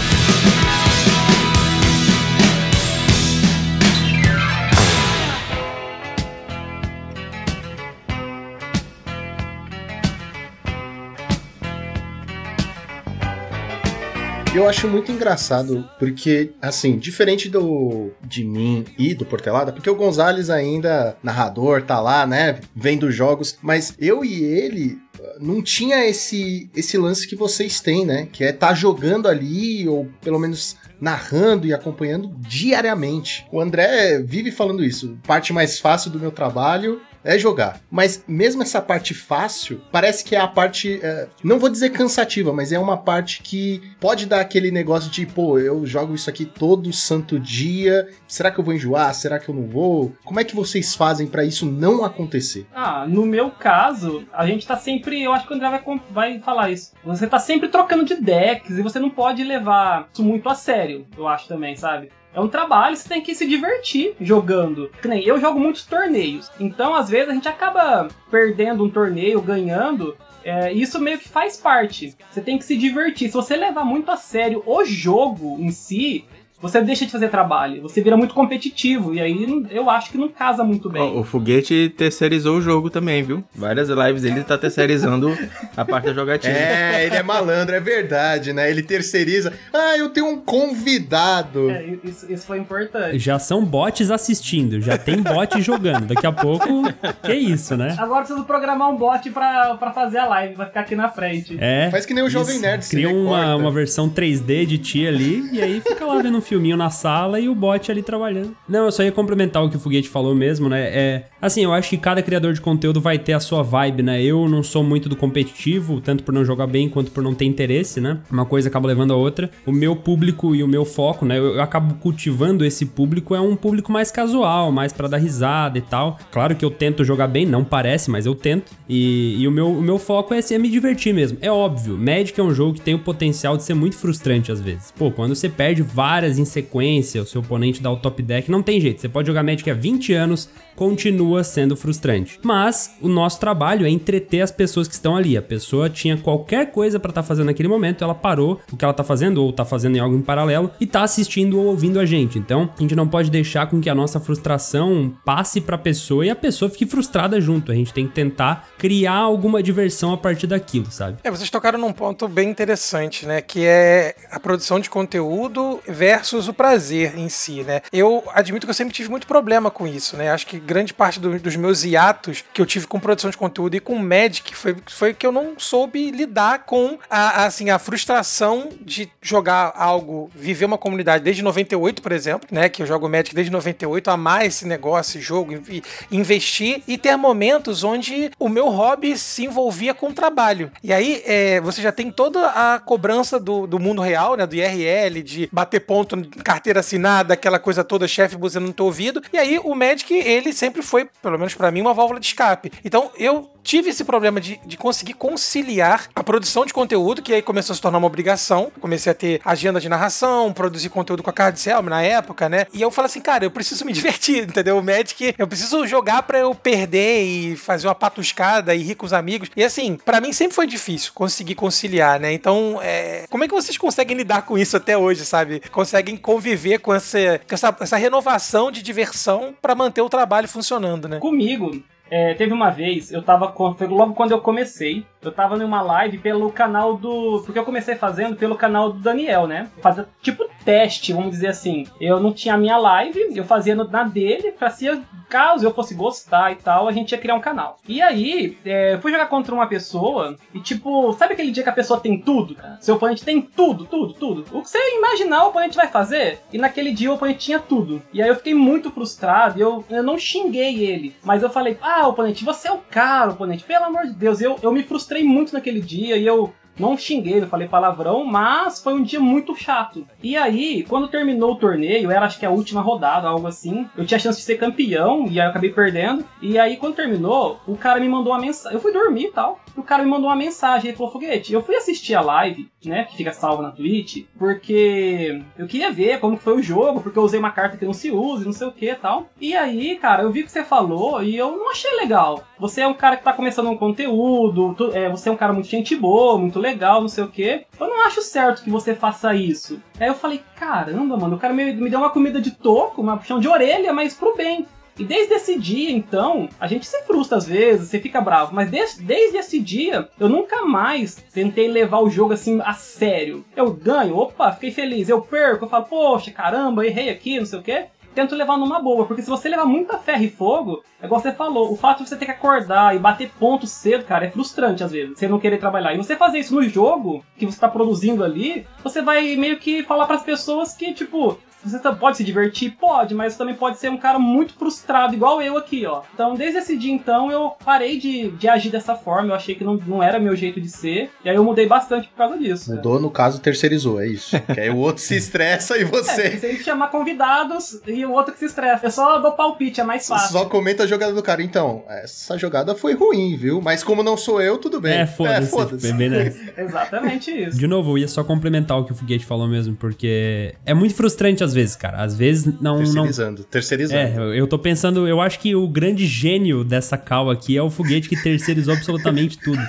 Eu 14.58 14.68
acho 14.68 14.88
muito 14.88 15.12
engraçado, 15.12 15.88
porque, 16.00 16.52
assim, 16.60 16.98
diferente 16.98 17.48
do 17.48 18.10
de 18.24 18.44
mim 18.44 18.84
e 18.98 19.14
do 19.14 19.24
Portelada, 19.24 19.72
porque 19.72 19.88
o 19.88 19.94
Gonzalez 19.94 20.50
ainda, 20.50 21.16
narrador, 21.22 21.84
tá 21.84 22.00
lá, 22.00 22.26
né? 22.26 22.60
Vendo 22.76 23.12
jogos, 23.12 23.56
mas 23.62 23.94
eu 24.00 24.26
e 24.26 24.44
ele 24.44 24.98
não 25.40 25.62
tinha 25.62 26.06
esse 26.08 26.70
esse 26.76 26.98
lance 26.98 27.28
que 27.28 27.36
vocês 27.36 27.80
têm, 27.80 28.04
né? 28.04 28.28
Que 28.32 28.44
é 28.44 28.50
estar 28.50 28.70
tá 28.70 28.74
jogando 28.74 29.28
ali, 29.28 29.88
ou 29.88 30.10
pelo 30.24 30.40
menos 30.40 30.76
narrando 31.00 31.68
e 31.68 31.74
acompanhando 31.74 32.36
diariamente. 32.40 33.46
O 33.52 33.62
André 33.62 34.20
vive 34.24 34.52
falando 34.52 34.84
isso. 34.84 35.20
Parte 35.28 35.54
mais 35.54 35.80
fácil 35.80 36.10
do 36.10 36.20
meu 36.20 36.32
trabalho 36.32 37.00
é 37.24 37.38
jogar. 37.38 37.80
Mas 37.90 38.24
mesmo 38.28 38.62
essa 38.62 38.82
parte 38.82 39.14
fácil, 39.14 39.82
parece 39.92 40.24
que 40.24 40.36
é 40.36 40.40
a 40.40 40.48
parte, 40.48 41.00
é, 41.02 41.28
não 41.44 41.60
vou 41.60 41.70
dizer 41.70 41.92
cansativa, 41.92 42.54
mas 42.54 42.72
é 42.72 42.80
uma 42.80 42.98
parte 42.98 43.42
que 43.42 43.82
pode 44.00 44.26
dar 44.26 44.42
aquele 44.42 44.72
negócio 44.72 45.10
de, 45.10 45.26
pô, 45.26 45.60
eu 45.60 45.86
jogo 45.86 46.16
isso 46.16 46.30
aqui 46.30 46.46
todo 46.46 46.92
santo 46.94 47.40
dia, 47.40 48.08
será 48.28 48.52
que 48.52 48.60
eu 48.60 48.64
vou 48.64 48.74
enjoar? 48.74 49.14
Será 49.14 49.40
que 49.40 49.50
eu 49.50 49.56
não 49.56 49.68
vou? 49.68 50.14
Como 50.24 50.40
é 50.40 50.44
que 50.44 50.56
vocês 50.56 50.96
fazem 50.96 51.28
para 51.28 51.44
isso 51.44 51.66
não 51.66 52.04
acontecer? 52.04 52.66
Ah, 52.74 53.06
no 53.08 53.26
meu 53.26 53.52
caso, 53.52 54.26
a 54.34 54.46
gente 54.46 54.66
tá 54.66 54.78
sempre, 54.78 55.22
eu 55.22 55.34
acho 55.34 55.46
que 55.46 55.54
o 55.54 55.56
André 55.56 55.70
vai, 55.70 56.02
vai 56.12 56.40
falar 56.40 56.72
isso. 56.72 56.94
Você 57.04 57.28
tá 57.28 57.40
sempre 57.40 57.70
trocando 57.70 58.06
de 58.06 58.16
decks 58.16 58.78
e 58.78 58.82
você 58.82 59.00
não 59.00 59.10
pode 59.10 59.44
levar 59.44 60.08
isso 60.12 60.24
muito 60.24 60.50
a 60.50 60.56
sério, 60.56 61.06
eu 61.18 61.28
acho 61.28 61.48
também, 61.48 61.76
sabe? 61.76 62.10
É 62.38 62.40
um 62.40 62.48
trabalho, 62.48 62.96
você 62.96 63.10
tem 63.10 63.20
que 63.20 63.34
se 63.34 63.48
divertir 63.48 64.14
jogando. 64.22 64.92
Que 65.02 65.08
nem 65.08 65.26
eu 65.26 65.42
jogo 65.42 65.60
muitos 65.60 65.84
torneios. 65.88 66.52
Então, 66.60 66.94
às 66.94 67.10
vezes, 67.10 67.30
a 67.30 67.34
gente 67.34 67.50
acaba 67.50 68.10
perdendo 68.30 68.84
um 68.84 68.90
torneio, 68.92 69.42
ganhando. 69.42 70.16
É, 70.44 70.72
isso 70.72 71.00
meio 71.00 71.18
que 71.18 71.28
faz 71.28 71.58
parte. 71.58 72.16
Você 72.30 72.40
tem 72.40 72.60
que 72.60 72.64
se 72.64 72.78
divertir. 72.78 73.30
Se 73.30 73.34
você 73.34 73.58
levar 73.58 73.84
muito 73.84 74.12
a 74.12 74.18
sério 74.18 74.62
o 74.68 74.86
jogo 74.86 75.58
em 75.60 75.72
si, 75.72 76.26
você 76.62 76.82
deixa 76.82 77.06
de 77.06 77.12
fazer 77.12 77.30
trabalho, 77.30 77.82
você 77.82 78.02
vira 78.02 78.18
muito 78.18 78.34
competitivo, 78.34 79.14
e 79.14 79.20
aí 79.22 79.66
eu 79.70 79.90
acho 79.90 80.12
que 80.12 80.18
não 80.18 80.28
casa 80.28 80.64
muito 80.64 80.90
bem. 80.90 81.18
o 81.18 81.24
Foguete 81.24 81.94
terceirizou 81.96 82.58
o 82.58 82.62
jogo 82.62 82.90
também, 82.90 83.24
viu? 83.24 83.44
Várias 83.54 83.90
lives 83.90 84.24
ele 84.24 84.44
tá 84.44 84.58
terceirizando 84.58 85.38
a 85.76 85.86
parte 85.86 86.06
da 86.06 86.14
jogatina. 86.14 86.54
É, 86.54 87.06
ele 87.06 87.16
é 87.16 87.24
malandro, 87.24 87.76
é 87.76 87.80
verdade, 87.80 88.54
né? 88.54 88.70
Ele 88.70 88.82
terceiriza. 88.82 89.54
Ah, 89.74 89.98
eu 89.98 90.10
tenho 90.10 90.28
um 90.28 90.38
convidado. 90.38 91.70
É, 91.70 91.98
isso, 92.04 92.32
isso 92.32 92.46
foi 92.48 92.58
importante. 92.58 93.20
Já 93.20 93.38
são 93.38 93.64
bots 93.64 94.10
assistindo, 94.10 94.82
já 94.82 94.98
tem 94.98 95.22
bot 95.22 95.60
jogando. 95.62 96.08
Daqui 96.08 96.26
a 96.26 96.32
pouco, 96.32 96.84
que 97.24 97.34
isso, 97.34 97.76
né? 97.78 97.96
Agora 98.00 98.24
preciso 98.24 98.46
programar 98.46 98.90
um 98.90 98.98
bot 98.98 99.30
pra, 99.32 99.76
pra 99.76 99.92
fazer 99.92 100.18
a 100.20 100.26
live, 100.26 100.56
vai 100.56 100.68
ficar 100.68 100.82
aqui 100.82 100.96
na 100.96 101.10
frente. 101.10 101.58
É. 101.60 101.90
Faz 101.92 102.06
que 102.06 102.14
nem 102.14 102.24
o 102.24 102.30
Jovem 102.30 102.60
Nerd. 102.60 102.88
Cria 102.88 103.10
uma, 103.10 103.56
uma 103.56 103.72
versão 103.72 104.10
3D 104.10 104.66
de 104.66 104.78
ti 104.78 105.08
ali, 105.08 105.50
e 105.52 105.62
aí 105.62 105.82
fica 105.82 106.06
lá 106.06 106.20
vendo 106.22 106.38
um 106.38 106.42
filminho 106.48 106.78
na 106.78 106.90
sala 106.90 107.40
e 107.40 107.50
o 107.50 107.56
bot 107.56 107.92
ali 107.92 108.02
trabalhando. 108.02 108.56
Não, 108.68 108.86
eu 108.86 108.92
só 108.92 109.04
ia 109.04 109.12
complementar 109.12 109.64
o 109.64 109.70
que 109.70 109.78
o 109.78 109.80
Foguete 109.80 110.10
falou 110.10 110.34
mesmo, 110.34 110.70
né? 110.70 110.82
É, 110.82 111.24
assim, 111.42 111.64
eu 111.64 111.74
acho 111.74 111.90
que 111.90 111.98
cada 111.98 112.22
criador 112.22 112.54
de 112.54 112.62
conteúdo 112.62 113.02
vai 113.02 113.20
ter 113.20 113.34
a 113.34 113.40
sua 113.40 113.64
vibe, 113.64 114.04
né? 114.04 114.22
Eu 114.24 114.48
não 114.48 114.64
sou 114.64 114.84
muito 114.84 115.10
do 115.10 115.16
competitivo, 115.16 116.02
tanto 116.02 116.24
por 116.24 116.34
não 116.34 116.46
jogar 116.46 116.68
bem 116.68 116.90
quanto 116.90 117.12
por 117.12 117.24
não 117.24 117.34
ter 117.34 117.46
interesse, 117.46 118.00
né? 118.00 118.20
Uma 118.32 118.46
coisa 118.46 118.70
acaba 118.70 118.88
levando 118.88 119.14
a 119.14 119.16
outra. 119.16 119.50
O 119.66 119.72
meu 119.72 119.96
público 119.96 120.56
e 120.56 120.64
o 120.64 120.68
meu 120.68 120.86
foco, 120.86 121.26
né? 121.26 121.38
Eu, 121.38 121.56
eu 121.56 121.62
acabo 121.62 121.96
cultivando 121.96 122.66
esse 122.66 122.86
público, 122.86 123.36
é 123.36 123.40
um 123.40 123.56
público 123.56 123.92
mais 123.92 124.12
casual, 124.12 124.72
mais 124.72 124.94
para 124.94 125.08
dar 125.08 125.18
risada 125.18 125.78
e 125.78 125.82
tal. 125.82 126.18
Claro 126.32 126.56
que 126.56 126.64
eu 126.64 126.72
tento 126.72 127.04
jogar 127.04 127.28
bem, 127.28 127.46
não 127.46 127.64
parece, 127.64 128.10
mas 128.10 128.26
eu 128.26 128.36
tento. 128.36 128.72
E, 128.88 129.36
e 129.40 129.48
o, 129.48 129.52
meu, 129.52 129.72
o 129.72 129.82
meu 129.82 130.00
foco 130.00 130.34
é, 130.34 130.40
é 130.40 130.58
me 130.58 130.70
divertir 130.70 131.14
mesmo. 131.14 131.38
É 131.42 131.52
óbvio, 131.52 131.98
Magic 131.98 132.40
é 132.40 132.44
um 132.44 132.54
jogo 132.54 132.76
que 132.76 132.82
tem 132.82 132.96
o 132.96 133.00
potencial 133.00 133.58
de 133.58 133.64
ser 133.64 133.74
muito 133.74 133.96
frustrante 133.96 134.52
às 134.52 134.62
vezes. 134.62 134.92
Pô, 134.98 135.12
quando 135.12 135.36
você 135.36 135.50
perde 135.50 135.82
várias 135.82 136.37
em 136.38 136.46
sequência, 136.46 137.22
o 137.22 137.26
seu 137.26 137.42
oponente 137.42 137.82
dá 137.82 137.92
o 137.92 137.98
top 137.98 138.22
deck, 138.22 138.50
não 138.50 138.62
tem 138.62 138.80
jeito. 138.80 139.02
Você 139.02 139.10
pode 139.10 139.28
jogar 139.28 139.44
Magic 139.44 139.70
há 139.70 139.74
20 139.74 140.14
anos, 140.14 140.50
continua 140.76 141.44
sendo 141.44 141.76
frustrante. 141.76 142.40
Mas 142.44 142.96
o 143.02 143.08
nosso 143.08 143.40
trabalho 143.40 143.86
é 143.86 143.90
entreter 143.90 144.42
as 144.42 144.52
pessoas 144.52 144.88
que 144.88 144.94
estão 144.94 145.16
ali. 145.16 145.36
A 145.36 145.42
pessoa 145.42 145.90
tinha 145.90 146.18
qualquer 146.18 146.72
coisa 146.72 147.00
para 147.00 147.10
estar 147.10 147.24
tá 147.24 147.28
fazendo 147.28 147.48
naquele 147.48 147.68
momento, 147.68 148.04
ela 148.04 148.14
parou 148.14 148.62
o 148.72 148.78
que 148.78 148.86
ela 148.86 148.94
tá 148.94 149.04
fazendo 149.04 149.44
ou 149.44 149.52
tá 149.52 149.66
fazendo 149.66 149.98
em 149.98 150.00
algo 150.00 150.16
em 150.16 150.22
paralelo 150.22 150.70
e 150.80 150.86
tá 150.86 151.02
assistindo 151.02 151.60
ou 151.60 151.66
ouvindo 151.66 152.00
a 152.00 152.06
gente. 152.06 152.38
Então, 152.38 152.70
a 152.78 152.82
gente 152.82 152.96
não 152.96 153.08
pode 153.08 153.32
deixar 153.32 153.68
com 153.68 153.82
que 153.82 153.90
a 153.90 153.96
nossa 153.96 154.20
frustração 154.20 155.14
passe 155.26 155.60
para 155.60 155.76
a 155.76 155.80
pessoa 155.80 156.26
e 156.26 156.30
a 156.30 156.36
pessoa 156.36 156.70
fique 156.70 156.86
frustrada 156.86 157.42
junto. 157.42 157.72
A 157.72 157.76
gente 157.76 157.94
tem 157.94 158.08
que 158.08 158.14
tentar 158.14 158.70
criar 158.78 159.18
alguma 159.18 159.64
diversão 159.64 160.14
a 160.14 160.18
partir 160.18 160.48
daquilo, 160.48 160.92
sabe? 160.92 161.18
É, 161.24 161.32
vocês 161.32 161.50
tocaram 161.50 161.80
num 161.80 161.92
ponto 161.92 162.28
bem 162.28 162.50
interessante, 162.50 163.26
né, 163.26 163.42
que 163.42 163.66
é 163.66 164.16
a 164.30 164.40
produção 164.40 164.80
de 164.80 164.90
conteúdo 164.90 165.80
versus 165.88 166.27
o 166.34 166.54
prazer 166.54 167.18
em 167.18 167.30
si, 167.30 167.64
né? 167.64 167.82
Eu 167.92 168.24
admito 168.34 168.66
que 168.66 168.72
eu 168.72 168.76
sempre 168.76 168.94
tive 168.94 169.10
muito 169.10 169.28
problema 169.28 169.72
com 169.72 169.88
isso, 169.88 170.18
né? 170.18 170.32
Acho 170.32 170.48
que 170.48 170.60
grande 170.60 170.94
parte 170.94 171.20
do, 171.20 171.38
dos 171.40 171.56
meus 171.56 171.84
hiatos 171.84 172.44
que 172.54 172.62
eu 172.62 172.66
tive 172.66 172.88
com 172.88 173.00
produção 173.00 173.30
de 173.30 173.38
conteúdo 173.38 173.76
e 173.76 173.80
com 173.80 173.98
Magic 173.98 174.56
foi, 174.56 174.76
foi 174.88 175.14
que 175.14 175.26
eu 175.26 175.32
não 175.32 175.54
soube 175.58 176.12
lidar 176.12 176.66
com 176.66 176.98
a, 177.10 177.46
assim, 177.46 177.70
a 177.70 177.80
frustração 177.80 178.70
de 178.82 179.10
jogar 179.22 179.74
algo, 179.76 180.30
viver 180.36 180.66
uma 180.66 180.78
comunidade 180.78 181.24
desde 181.24 181.42
98, 181.42 182.02
por 182.02 182.12
exemplo, 182.12 182.48
né? 182.52 182.70
Que 182.70 182.82
eu 182.82 182.86
jogo 182.88 183.08
Magic 183.08 183.34
desde 183.34 183.52
98, 183.52 184.10
amar 184.10 184.46
esse 184.46 184.66
negócio, 184.66 185.18
esse 185.18 185.26
jogo, 185.26 185.54
e, 185.70 185.84
investir 186.12 186.84
e 186.88 186.98
ter 186.98 187.16
momentos 187.16 187.84
onde 187.84 188.32
o 188.40 188.50
meu 188.50 188.70
hobby 188.70 189.18
se 189.18 189.46
envolvia 189.46 189.94
com 189.94 190.08
o 190.08 190.14
trabalho. 190.14 190.72
E 190.84 190.92
aí 190.92 191.24
é, 191.26 191.62
você 191.62 191.82
já 191.82 191.92
tem 191.92 192.12
toda 192.12 192.48
a 192.48 192.80
cobrança 192.80 193.40
do, 193.40 193.68
do 193.68 193.80
mundo 193.80 194.02
real, 194.02 194.36
né? 194.36 194.46
Do 194.46 194.56
IRL, 194.56 195.22
de 195.24 195.50
bater 195.52 195.80
ponto, 195.80 196.17
carteira 196.24 196.80
assinada, 196.80 197.34
aquela 197.34 197.60
coisa 197.60 197.84
toda, 197.84 198.08
chefe 198.08 198.36
buzinando 198.36 198.68
no 198.68 198.74
teu 198.74 198.86
ouvido. 198.86 199.22
E 199.32 199.38
aí 199.38 199.60
o 199.60 199.74
Magic, 199.76 200.14
ele 200.14 200.54
sempre 200.54 200.82
foi, 200.82 201.10
pelo 201.22 201.38
menos 201.38 201.54
para 201.54 201.72
mim, 201.72 201.82
uma 201.82 201.94
válvula 201.94 202.20
de 202.20 202.28
escape. 202.28 202.72
Então 202.84 203.12
eu 203.18 203.50
tive 203.68 203.90
esse 203.90 204.06
problema 204.06 204.40
de, 204.40 204.58
de 204.66 204.78
conseguir 204.78 205.14
conciliar 205.14 206.08
a 206.16 206.24
produção 206.24 206.66
de 206.66 206.74
conteúdo, 206.74 207.22
que 207.22 207.34
aí 207.34 207.42
começou 207.42 207.74
a 207.74 207.76
se 207.76 207.82
tornar 207.82 207.98
uma 207.98 208.08
obrigação. 208.08 208.72
Comecei 208.80 209.12
a 209.12 209.16
ter 209.16 209.42
agenda 209.44 209.78
de 209.78 209.90
narração, 209.90 210.54
produzir 210.54 210.88
conteúdo 210.88 211.22
com 211.22 211.30
a 211.30 211.34
Card 211.34 211.60
Selm 211.60 211.90
na 211.90 212.02
época, 212.02 212.48
né? 212.48 212.66
E 212.74 212.82
eu 212.82 212.90
falei 212.90 213.08
assim, 213.08 213.20
cara, 213.20 213.44
eu 213.44 213.52
preciso 213.52 213.84
me 213.84 213.92
divertir, 213.94 214.44
entendeu? 214.44 214.78
O 214.78 214.84
Magic, 214.84 215.36
eu 215.38 215.46
preciso 215.46 215.86
jogar 215.86 216.24
para 216.24 216.40
eu 216.40 216.56
perder 216.56 217.24
e 217.24 217.58
fazer 217.58 217.88
uma 217.88 217.96
patuscada 217.96 218.74
e 218.74 218.82
rir 218.82 218.96
com 218.96 219.06
os 219.06 219.12
amigos. 219.12 219.52
E 219.54 219.62
assim, 219.62 219.98
para 219.98 220.22
mim 220.22 220.32
sempre 220.32 220.56
foi 220.56 220.66
difícil 220.66 221.12
conseguir 221.14 221.56
conciliar, 221.56 222.22
né? 222.22 222.32
Então, 222.32 222.80
é... 222.82 223.26
como 223.30 223.44
é 223.44 223.50
que 223.50 223.54
vocês 223.54 223.78
conseguem 223.78 224.16
lidar 224.16 224.44
com 224.44 224.58
isso 224.58 224.78
até 224.78 224.98
hoje, 224.98 225.26
sabe? 225.26 225.62
Conseguem 225.72 226.16
conviver 226.16 226.80
com 226.80 226.94
essa, 226.94 227.42
com 227.46 227.54
essa, 227.54 227.76
essa 227.82 227.98
renovação 227.98 228.72
de 228.72 228.82
diversão 228.82 229.54
para 229.62 229.76
manter 229.76 230.02
o 230.02 230.10
trabalho 230.10 230.48
funcionando, 230.48 231.10
né? 231.10 231.20
Comigo, 231.20 231.84
é, 232.10 232.34
teve 232.34 232.54
uma 232.54 232.70
vez, 232.70 233.12
eu 233.12 233.22
tava. 233.22 233.54
Foi 233.76 233.88
logo 233.88 234.14
quando 234.14 234.32
eu 234.32 234.42
comecei. 234.42 235.06
Eu 235.28 235.34
tava 235.34 235.58
numa 235.58 235.82
live 235.82 236.18
pelo 236.18 236.52
canal 236.52 236.96
do. 236.96 237.42
Porque 237.46 237.60
eu 237.60 237.66
comecei 237.66 237.96
fazendo 237.96 238.36
pelo 238.36 238.56
canal 238.56 238.92
do 238.92 239.00
Daniel, 239.00 239.48
né? 239.48 239.70
Fazer 239.82 240.06
tipo 240.22 240.48
teste, 240.64 241.14
vamos 241.14 241.32
dizer 241.32 241.48
assim. 241.48 241.86
Eu 242.00 242.20
não 242.20 242.34
tinha 242.34 242.56
a 242.56 242.58
minha 242.58 242.78
live, 242.78 243.32
eu 243.36 243.44
fazia 243.44 243.76
na 243.76 244.04
dele, 244.04 244.52
pra 244.52 244.70
se 244.70 244.88
caso 245.30 245.66
eu 245.66 245.74
fosse 245.74 245.94
gostar 245.94 246.52
e 246.52 246.56
tal, 246.56 246.88
a 246.88 246.92
gente 246.92 247.12
ia 247.12 247.18
criar 247.18 247.36
um 247.36 247.42
canal. 247.42 247.78
E 247.88 248.02
aí, 248.02 248.58
é, 248.66 248.94
eu 248.94 249.02
fui 249.02 249.12
jogar 249.12 249.28
contra 249.28 249.54
uma 249.54 249.68
pessoa 249.68 250.38
e 250.54 250.60
tipo, 250.60 251.14
sabe 251.14 251.34
aquele 251.34 251.52
dia 251.52 251.64
que 251.64 251.70
a 251.70 251.74
pessoa 251.74 252.00
tem 252.00 252.20
tudo? 252.20 252.56
Seu 252.80 252.96
oponente 252.96 253.24
tem 253.24 253.42
tudo, 253.42 253.86
tudo, 253.86 254.14
tudo. 254.14 254.46
O 254.52 254.62
que 254.62 254.70
você 254.70 254.78
imaginar 254.96 255.44
o 255.44 255.50
oponente 255.50 255.76
vai 255.76 255.88
fazer? 255.88 256.40
E 256.52 256.58
naquele 256.58 256.92
dia 256.92 257.12
o 257.12 257.16
oponente 257.16 257.40
tinha 257.40 257.60
tudo. 257.60 258.02
E 258.14 258.22
aí 258.22 258.30
eu 258.30 258.36
fiquei 258.36 258.54
muito 258.54 258.92
frustrado, 258.92 259.60
eu, 259.60 259.84
eu 259.90 260.04
não 260.04 260.18
xinguei 260.18 260.86
ele, 260.86 261.16
mas 261.24 261.44
eu 261.44 261.50
falei, 261.50 261.78
ah, 261.82 262.08
oponente, 262.08 262.46
você 262.46 262.68
é 262.68 262.72
o 262.72 262.80
cara, 262.90 263.32
oponente, 263.32 263.64
pelo 263.64 263.86
amor 263.86 264.06
de 264.06 264.14
Deus. 264.14 264.42
Eu, 264.42 264.58
eu 264.62 264.72
me 264.72 264.84
frustrei 264.84 265.17
muito 265.24 265.54
naquele 265.54 265.82
dia 265.82 266.18
e 266.18 266.26
eu 266.26 266.54
não 266.80 266.98
xinguei, 266.98 267.42
não 267.42 267.48
falei 267.48 267.68
palavrão, 267.68 268.24
mas 268.24 268.82
foi 268.82 268.94
um 268.94 269.04
dia 269.04 269.20
muito 269.20 269.56
chato. 269.56 270.06
E 270.22 270.38
aí, 270.38 270.86
quando 270.88 271.08
terminou 271.08 271.54
o 271.54 271.58
torneio, 271.58 272.12
era 272.12 272.26
acho 272.26 272.40
que 272.40 272.46
a 272.46 272.52
última 272.52 272.82
rodada, 272.82 273.28
algo 273.28 273.48
assim, 273.48 273.88
eu 273.98 274.06
tinha 274.06 274.20
chance 274.20 274.40
de 274.40 274.46
ser 274.46 274.58
campeão 274.58 275.26
e 275.28 275.40
aí 275.40 275.46
eu 275.46 275.50
acabei 275.50 275.72
perdendo. 275.72 276.24
E 276.42 276.58
aí, 276.60 276.78
quando 276.78 276.96
terminou, 276.96 277.60
o 277.68 277.76
cara 277.76 278.00
me 278.00 278.08
mandou 278.08 278.34
uma 278.34 278.40
mensagem. 278.40 278.76
Eu 278.76 278.82
fui 278.82 278.92
dormir 278.92 279.26
e 279.26 279.32
tal. 279.32 279.60
E 279.78 279.80
o 279.80 279.84
cara 279.84 280.04
me 280.04 280.10
mandou 280.10 280.30
uma 280.30 280.36
mensagem. 280.36 280.90
Ele 280.90 280.98
falou: 280.98 281.12
Foguete, 281.12 281.54
eu 281.54 281.62
fui 281.62 281.76
assistir 281.76 282.16
a 282.16 282.22
live, 282.22 282.70
né? 282.84 283.06
Que 283.06 283.16
fica 283.16 283.32
salva 283.32 283.62
na 283.62 283.72
Twitch, 283.72 284.26
porque 284.38 285.42
eu 285.58 285.68
queria 285.68 285.92
ver 285.92 286.20
como 286.20 286.36
foi 286.36 286.58
o 286.58 286.64
jogo, 286.64 287.00
porque 287.00 287.18
eu 287.18 287.24
usei 287.24 287.40
uma 287.40 287.52
carta 287.52 287.78
que 287.78 287.86
não 287.86 287.94
se 287.94 288.10
usa, 288.10 288.46
não 288.46 288.54
sei 288.54 288.68
o 288.68 288.72
que 288.72 288.90
e 288.90 288.96
tal. 288.96 289.30
E 289.40 289.56
aí, 289.56 289.96
cara, 289.98 290.24
eu 290.24 290.32
vi 290.32 290.42
o 290.42 290.46
que 290.46 290.52
você 290.52 290.64
falou 290.64 291.24
e 291.24 291.38
eu 291.38 291.56
não 291.56 291.70
achei 291.70 291.96
legal. 291.96 292.44
Você 292.60 292.82
é 292.82 292.88
um 292.88 292.94
cara 292.94 293.18
que 293.18 293.24
tá 293.24 293.34
começando 293.34 293.70
um 293.70 293.78
conteúdo, 293.78 294.74
tu, 294.76 294.92
é, 294.94 295.10
você 295.10 295.30
é 295.30 295.32
um 295.32 295.38
cara 295.38 295.54
muito 295.54 295.68
gente 295.68 295.96
boa, 295.96 296.40
muito 296.40 296.60
legal, 296.60 297.02
não 297.02 297.08
sei 297.08 297.24
o 297.24 297.30
que. 297.30 297.66
Eu 297.80 297.88
não 297.88 298.06
acho 298.06 298.22
certo 298.22 298.64
que 298.64 298.70
você 298.70 298.96
faça 298.96 299.36
isso. 299.36 299.80
Aí 300.00 300.08
eu 300.08 300.16
falei, 300.16 300.42
caramba, 300.56 301.18
mano, 301.18 301.36
o 301.36 301.40
cara 301.40 301.54
me, 301.54 301.72
me 301.74 301.90
deu 301.90 302.00
uma 302.00 302.10
comida 302.10 302.42
de 302.42 302.52
toco, 302.52 303.02
uma 303.02 303.18
puxão 303.18 303.40
de 303.40 303.48
orelha, 303.48 303.94
mas 303.94 304.16
pro 304.16 304.36
bem. 304.36 304.66
E 304.98 305.04
desde 305.04 305.34
esse 305.34 305.58
dia, 305.60 305.92
então, 305.92 306.50
a 306.60 306.68
gente 306.68 306.86
se 306.86 307.02
frustra 307.04 307.38
às 307.38 307.46
vezes, 307.46 307.90
você 307.90 308.00
fica 308.00 308.20
bravo, 308.20 308.56
mas 308.56 308.70
desde, 308.70 309.02
desde 309.04 309.38
esse 309.38 309.60
dia, 309.60 310.10
eu 310.20 310.28
nunca 310.28 310.66
mais 310.66 311.16
tentei 311.16 311.68
levar 311.68 312.00
o 312.00 312.10
jogo 312.10 312.34
assim 312.34 312.60
a 312.64 312.74
sério. 312.74 313.46
Eu 313.56 313.72
ganho, 313.72 314.18
opa, 314.18 314.52
fiquei 314.54 314.72
feliz. 314.72 315.08
Eu 315.08 315.22
perco, 315.22 315.66
eu 315.66 315.70
falo, 315.70 315.86
poxa, 315.86 316.32
caramba, 316.32 316.86
errei 316.86 317.10
aqui, 317.10 317.40
não 317.40 317.46
sei 317.46 317.60
o 317.60 317.64
quê 317.64 317.86
tento 318.18 318.34
levar 318.34 318.58
numa 318.58 318.80
boa, 318.80 319.06
porque 319.06 319.22
se 319.22 319.30
você 319.30 319.48
levar 319.48 319.68
muita 319.68 320.00
ferro 320.00 320.24
e 320.24 320.30
fogo, 320.30 320.84
é 321.00 321.06
igual 321.06 321.22
você 321.22 321.32
falou, 321.32 321.72
o 321.72 321.76
fato 321.76 322.02
de 322.02 322.10
você 322.10 322.16
ter 322.16 322.26
que 322.26 322.32
acordar 322.32 322.96
e 322.96 323.00
bater 323.00 323.30
ponto 323.40 323.68
cedo, 323.68 324.06
cara, 324.06 324.26
é 324.26 324.32
frustrante 324.32 324.84
às 324.84 324.92
vezes, 324.92 325.20
você 325.20 325.28
não 325.28 325.40
querer 325.40 325.60
trabalhar. 325.60 325.94
E 325.94 325.98
você 325.98 326.16
fazer 326.16 326.40
isso 326.40 326.56
no 326.56 326.64
jogo 326.64 327.24
que 327.38 327.46
você 327.46 327.60
tá 327.60 327.70
produzindo 327.70 328.24
ali, 328.24 328.66
você 328.84 329.04
vai 329.04 329.36
meio 329.36 329.60
que 329.60 329.84
falar 329.84 330.08
para 330.08 330.16
as 330.16 330.24
pessoas 330.24 330.74
que, 330.74 330.96
tipo, 330.96 331.38
você 331.64 331.80
pode 331.96 332.18
se 332.18 332.24
divertir? 332.24 332.72
Pode, 332.72 333.16
mas 333.16 333.36
também 333.36 333.56
pode 333.56 333.80
ser 333.80 333.90
um 333.90 333.98
cara 333.98 334.20
muito 334.20 334.54
frustrado, 334.54 335.14
igual 335.14 335.42
eu 335.42 335.58
aqui, 335.58 335.86
ó. 335.86 336.02
Então, 336.14 336.36
desde 336.36 336.60
esse 336.60 336.78
dia, 336.78 336.92
então, 336.92 337.32
eu 337.32 337.52
parei 337.64 337.98
de, 337.98 338.30
de 338.32 338.48
agir 338.48 338.70
dessa 338.70 338.96
forma. 338.96 339.32
Eu 339.32 339.36
achei 339.36 339.56
que 339.56 339.64
não, 339.64 339.76
não 339.76 340.04
era 340.04 340.20
meu 340.20 340.36
jeito 340.36 340.62
de 340.62 340.70
ser. 340.70 341.10
E 341.24 341.30
aí 341.30 341.36
eu 341.36 341.44
mudei 341.44 341.66
bastante 341.66 342.08
por 342.08 342.18
causa 342.18 342.38
disso. 342.38 342.74
Mudou, 342.74 343.00
no 343.00 343.10
caso, 343.10 343.40
terceirizou, 343.40 344.00
é 344.00 344.08
isso. 344.08 344.40
que 344.54 344.60
aí 344.60 344.70
o 344.70 344.78
outro 344.78 345.02
se 345.02 345.16
estressa 345.16 345.78
e 345.78 345.84
você. 345.84 346.22
É, 346.22 346.32
você 346.32 346.48
tem 346.48 346.56
que 346.58 346.64
chamar 346.64 346.90
convidados 346.90 347.82
e 347.86 348.06
o 348.06 348.12
outro 348.12 348.34
que 348.34 348.40
se 348.40 348.46
estressa. 348.46 348.86
Eu 348.86 348.92
só 348.92 349.20
dou 349.20 349.32
palpite, 349.32 349.82
é 349.82 349.84
mais 349.84 350.08
fácil. 350.08 350.32
Só 350.32 350.46
comenta 350.46 350.84
a 350.84 350.88
jogada 350.88 351.14
do 351.14 351.24
cara. 351.24 351.42
Então, 351.42 351.84
essa 351.88 352.38
jogada 352.38 352.76
foi 352.76 352.94
ruim, 352.94 353.36
viu? 353.36 353.62
Mas 353.62 353.84
como 353.84 354.04
não 354.04 354.18
sou 354.18 354.42
eu, 354.42 354.58
tudo 354.58 354.80
bem. 354.80 355.00
É, 355.00 355.06
foda-se. 355.06 355.44
É, 355.44 355.50
foda 355.50 355.78
Exatamente 356.58 357.32
isso. 357.32 357.58
De 357.58 357.68
novo, 357.68 357.92
eu 357.92 357.98
ia 358.00 358.08
só 358.08 358.24
complementar 358.24 358.78
o 358.80 358.86
que 358.86 358.92
o 358.92 358.96
Foguete 358.96 359.26
falou 359.26 359.48
mesmo, 359.48 359.76
porque 359.76 360.56
é 360.66 360.74
muito 360.74 360.96
frustrante 360.96 361.44
às 361.48 361.54
vezes, 361.54 361.76
cara. 361.76 362.04
Às 362.04 362.16
vezes 362.16 362.46
não. 362.62 362.78
Terceirizando, 362.78 363.42
não... 363.42 363.48
terceirizando. 363.50 364.00
É, 364.34 364.40
eu 364.40 364.48
tô 364.48 364.60
pensando, 364.60 365.08
eu 365.08 365.20
acho 365.20 365.40
que 365.40 365.56
o 365.56 365.68
grande 365.68 366.06
gênio 366.06 366.64
dessa 366.64 366.98
cal 366.98 367.30
aqui 367.30 367.58
é 367.58 367.62
o 367.62 367.70
foguete 367.70 368.10
que 368.10 368.22
terceirizou 368.22 368.74
absolutamente 368.74 369.38
tudo. 369.38 369.62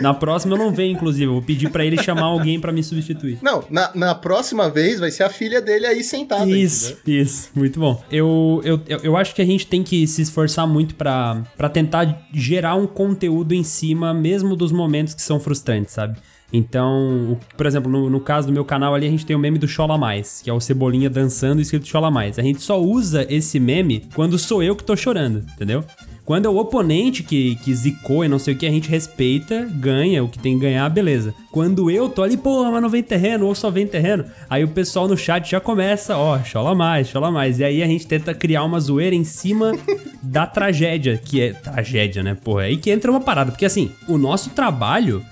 Na 0.00 0.12
próxima 0.12 0.54
eu 0.54 0.58
não 0.58 0.72
venho, 0.72 0.92
inclusive. 0.92 1.24
Eu 1.24 1.32
vou 1.32 1.42
pedir 1.42 1.70
para 1.70 1.84
ele 1.84 2.02
chamar 2.02 2.26
alguém 2.26 2.60
para 2.60 2.72
me 2.72 2.82
substituir. 2.82 3.38
Não, 3.42 3.64
na, 3.70 3.90
na 3.94 4.14
próxima 4.14 4.68
vez 4.68 5.00
vai 5.00 5.10
ser 5.10 5.22
a 5.22 5.30
filha 5.30 5.60
dele 5.60 5.86
aí 5.86 6.02
sentada. 6.02 6.48
Isso, 6.50 6.92
entendeu? 6.92 7.22
isso. 7.22 7.50
Muito 7.54 7.80
bom. 7.80 8.02
Eu, 8.10 8.60
eu, 8.64 8.80
eu 9.02 9.16
acho 9.16 9.34
que 9.34 9.42
a 9.42 9.46
gente 9.46 9.66
tem 9.66 9.82
que 9.82 10.06
se 10.06 10.22
esforçar 10.22 10.66
muito 10.66 10.94
para 10.94 11.44
tentar 11.72 12.26
gerar 12.34 12.74
um 12.74 12.86
conteúdo 12.86 13.54
em 13.54 13.62
cima, 13.62 14.12
mesmo 14.12 14.54
dos 14.56 14.72
momentos 14.72 15.14
que 15.14 15.22
são 15.22 15.40
frustrantes, 15.40 15.94
sabe? 15.94 16.18
Então, 16.52 17.32
o, 17.32 17.38
por 17.56 17.66
exemplo, 17.66 17.90
no, 17.90 18.08
no, 18.08 18.20
caso 18.20 18.46
do 18.46 18.52
meu 18.52 18.64
canal 18.64 18.94
ali, 18.94 19.06
a 19.06 19.10
gente 19.10 19.26
tem 19.26 19.36
o 19.36 19.38
meme 19.38 19.58
do 19.58 19.68
Chola 19.68 19.98
Mais, 19.98 20.40
que 20.42 20.48
é 20.48 20.52
o 20.52 20.60
Cebolinha 20.60 21.10
dançando 21.10 21.60
escrito 21.60 21.86
Chola 21.86 22.10
Mais. 22.10 22.38
A 22.38 22.42
gente 22.42 22.62
só 22.62 22.80
usa 22.80 23.26
esse 23.28 23.60
meme 23.60 24.04
quando 24.14 24.38
sou 24.38 24.62
eu 24.62 24.74
que 24.74 24.82
tô 24.82 24.96
chorando, 24.96 25.44
entendeu? 25.54 25.84
Quando 26.28 26.44
é 26.44 26.48
o 26.50 26.58
oponente 26.58 27.22
que, 27.22 27.56
que 27.56 27.74
zicou 27.74 28.22
e 28.22 28.28
não 28.28 28.38
sei 28.38 28.52
o 28.52 28.56
que, 28.58 28.66
a 28.66 28.70
gente 28.70 28.90
respeita, 28.90 29.66
ganha 29.72 30.22
o 30.22 30.28
que 30.28 30.38
tem 30.38 30.54
que 30.54 30.60
ganhar, 30.60 30.86
beleza. 30.90 31.34
Quando 31.50 31.90
eu 31.90 32.06
tô 32.06 32.22
ali, 32.22 32.36
porra, 32.36 32.70
mas 32.70 32.82
não 32.82 32.90
vem 32.90 33.02
terreno, 33.02 33.46
ou 33.46 33.54
só 33.54 33.70
vem 33.70 33.86
terreno, 33.86 34.26
aí 34.48 34.62
o 34.62 34.68
pessoal 34.68 35.08
no 35.08 35.16
chat 35.16 35.50
já 35.50 35.58
começa, 35.58 36.18
ó, 36.18 36.38
chola 36.42 36.74
mais, 36.74 37.08
chola 37.08 37.30
mais. 37.30 37.60
E 37.60 37.64
aí 37.64 37.82
a 37.82 37.86
gente 37.86 38.06
tenta 38.06 38.34
criar 38.34 38.64
uma 38.64 38.78
zoeira 38.78 39.16
em 39.16 39.24
cima 39.24 39.72
da 40.22 40.46
tragédia, 40.46 41.16
que 41.16 41.40
é 41.40 41.54
tragédia, 41.54 42.22
né, 42.22 42.34
porra? 42.34 42.64
Aí 42.64 42.76
que 42.76 42.90
entra 42.90 43.10
uma 43.10 43.20
parada, 43.20 43.50
porque 43.50 43.64
assim, 43.64 43.90
o 44.06 44.18
nosso 44.18 44.50
trabalho 44.50 45.24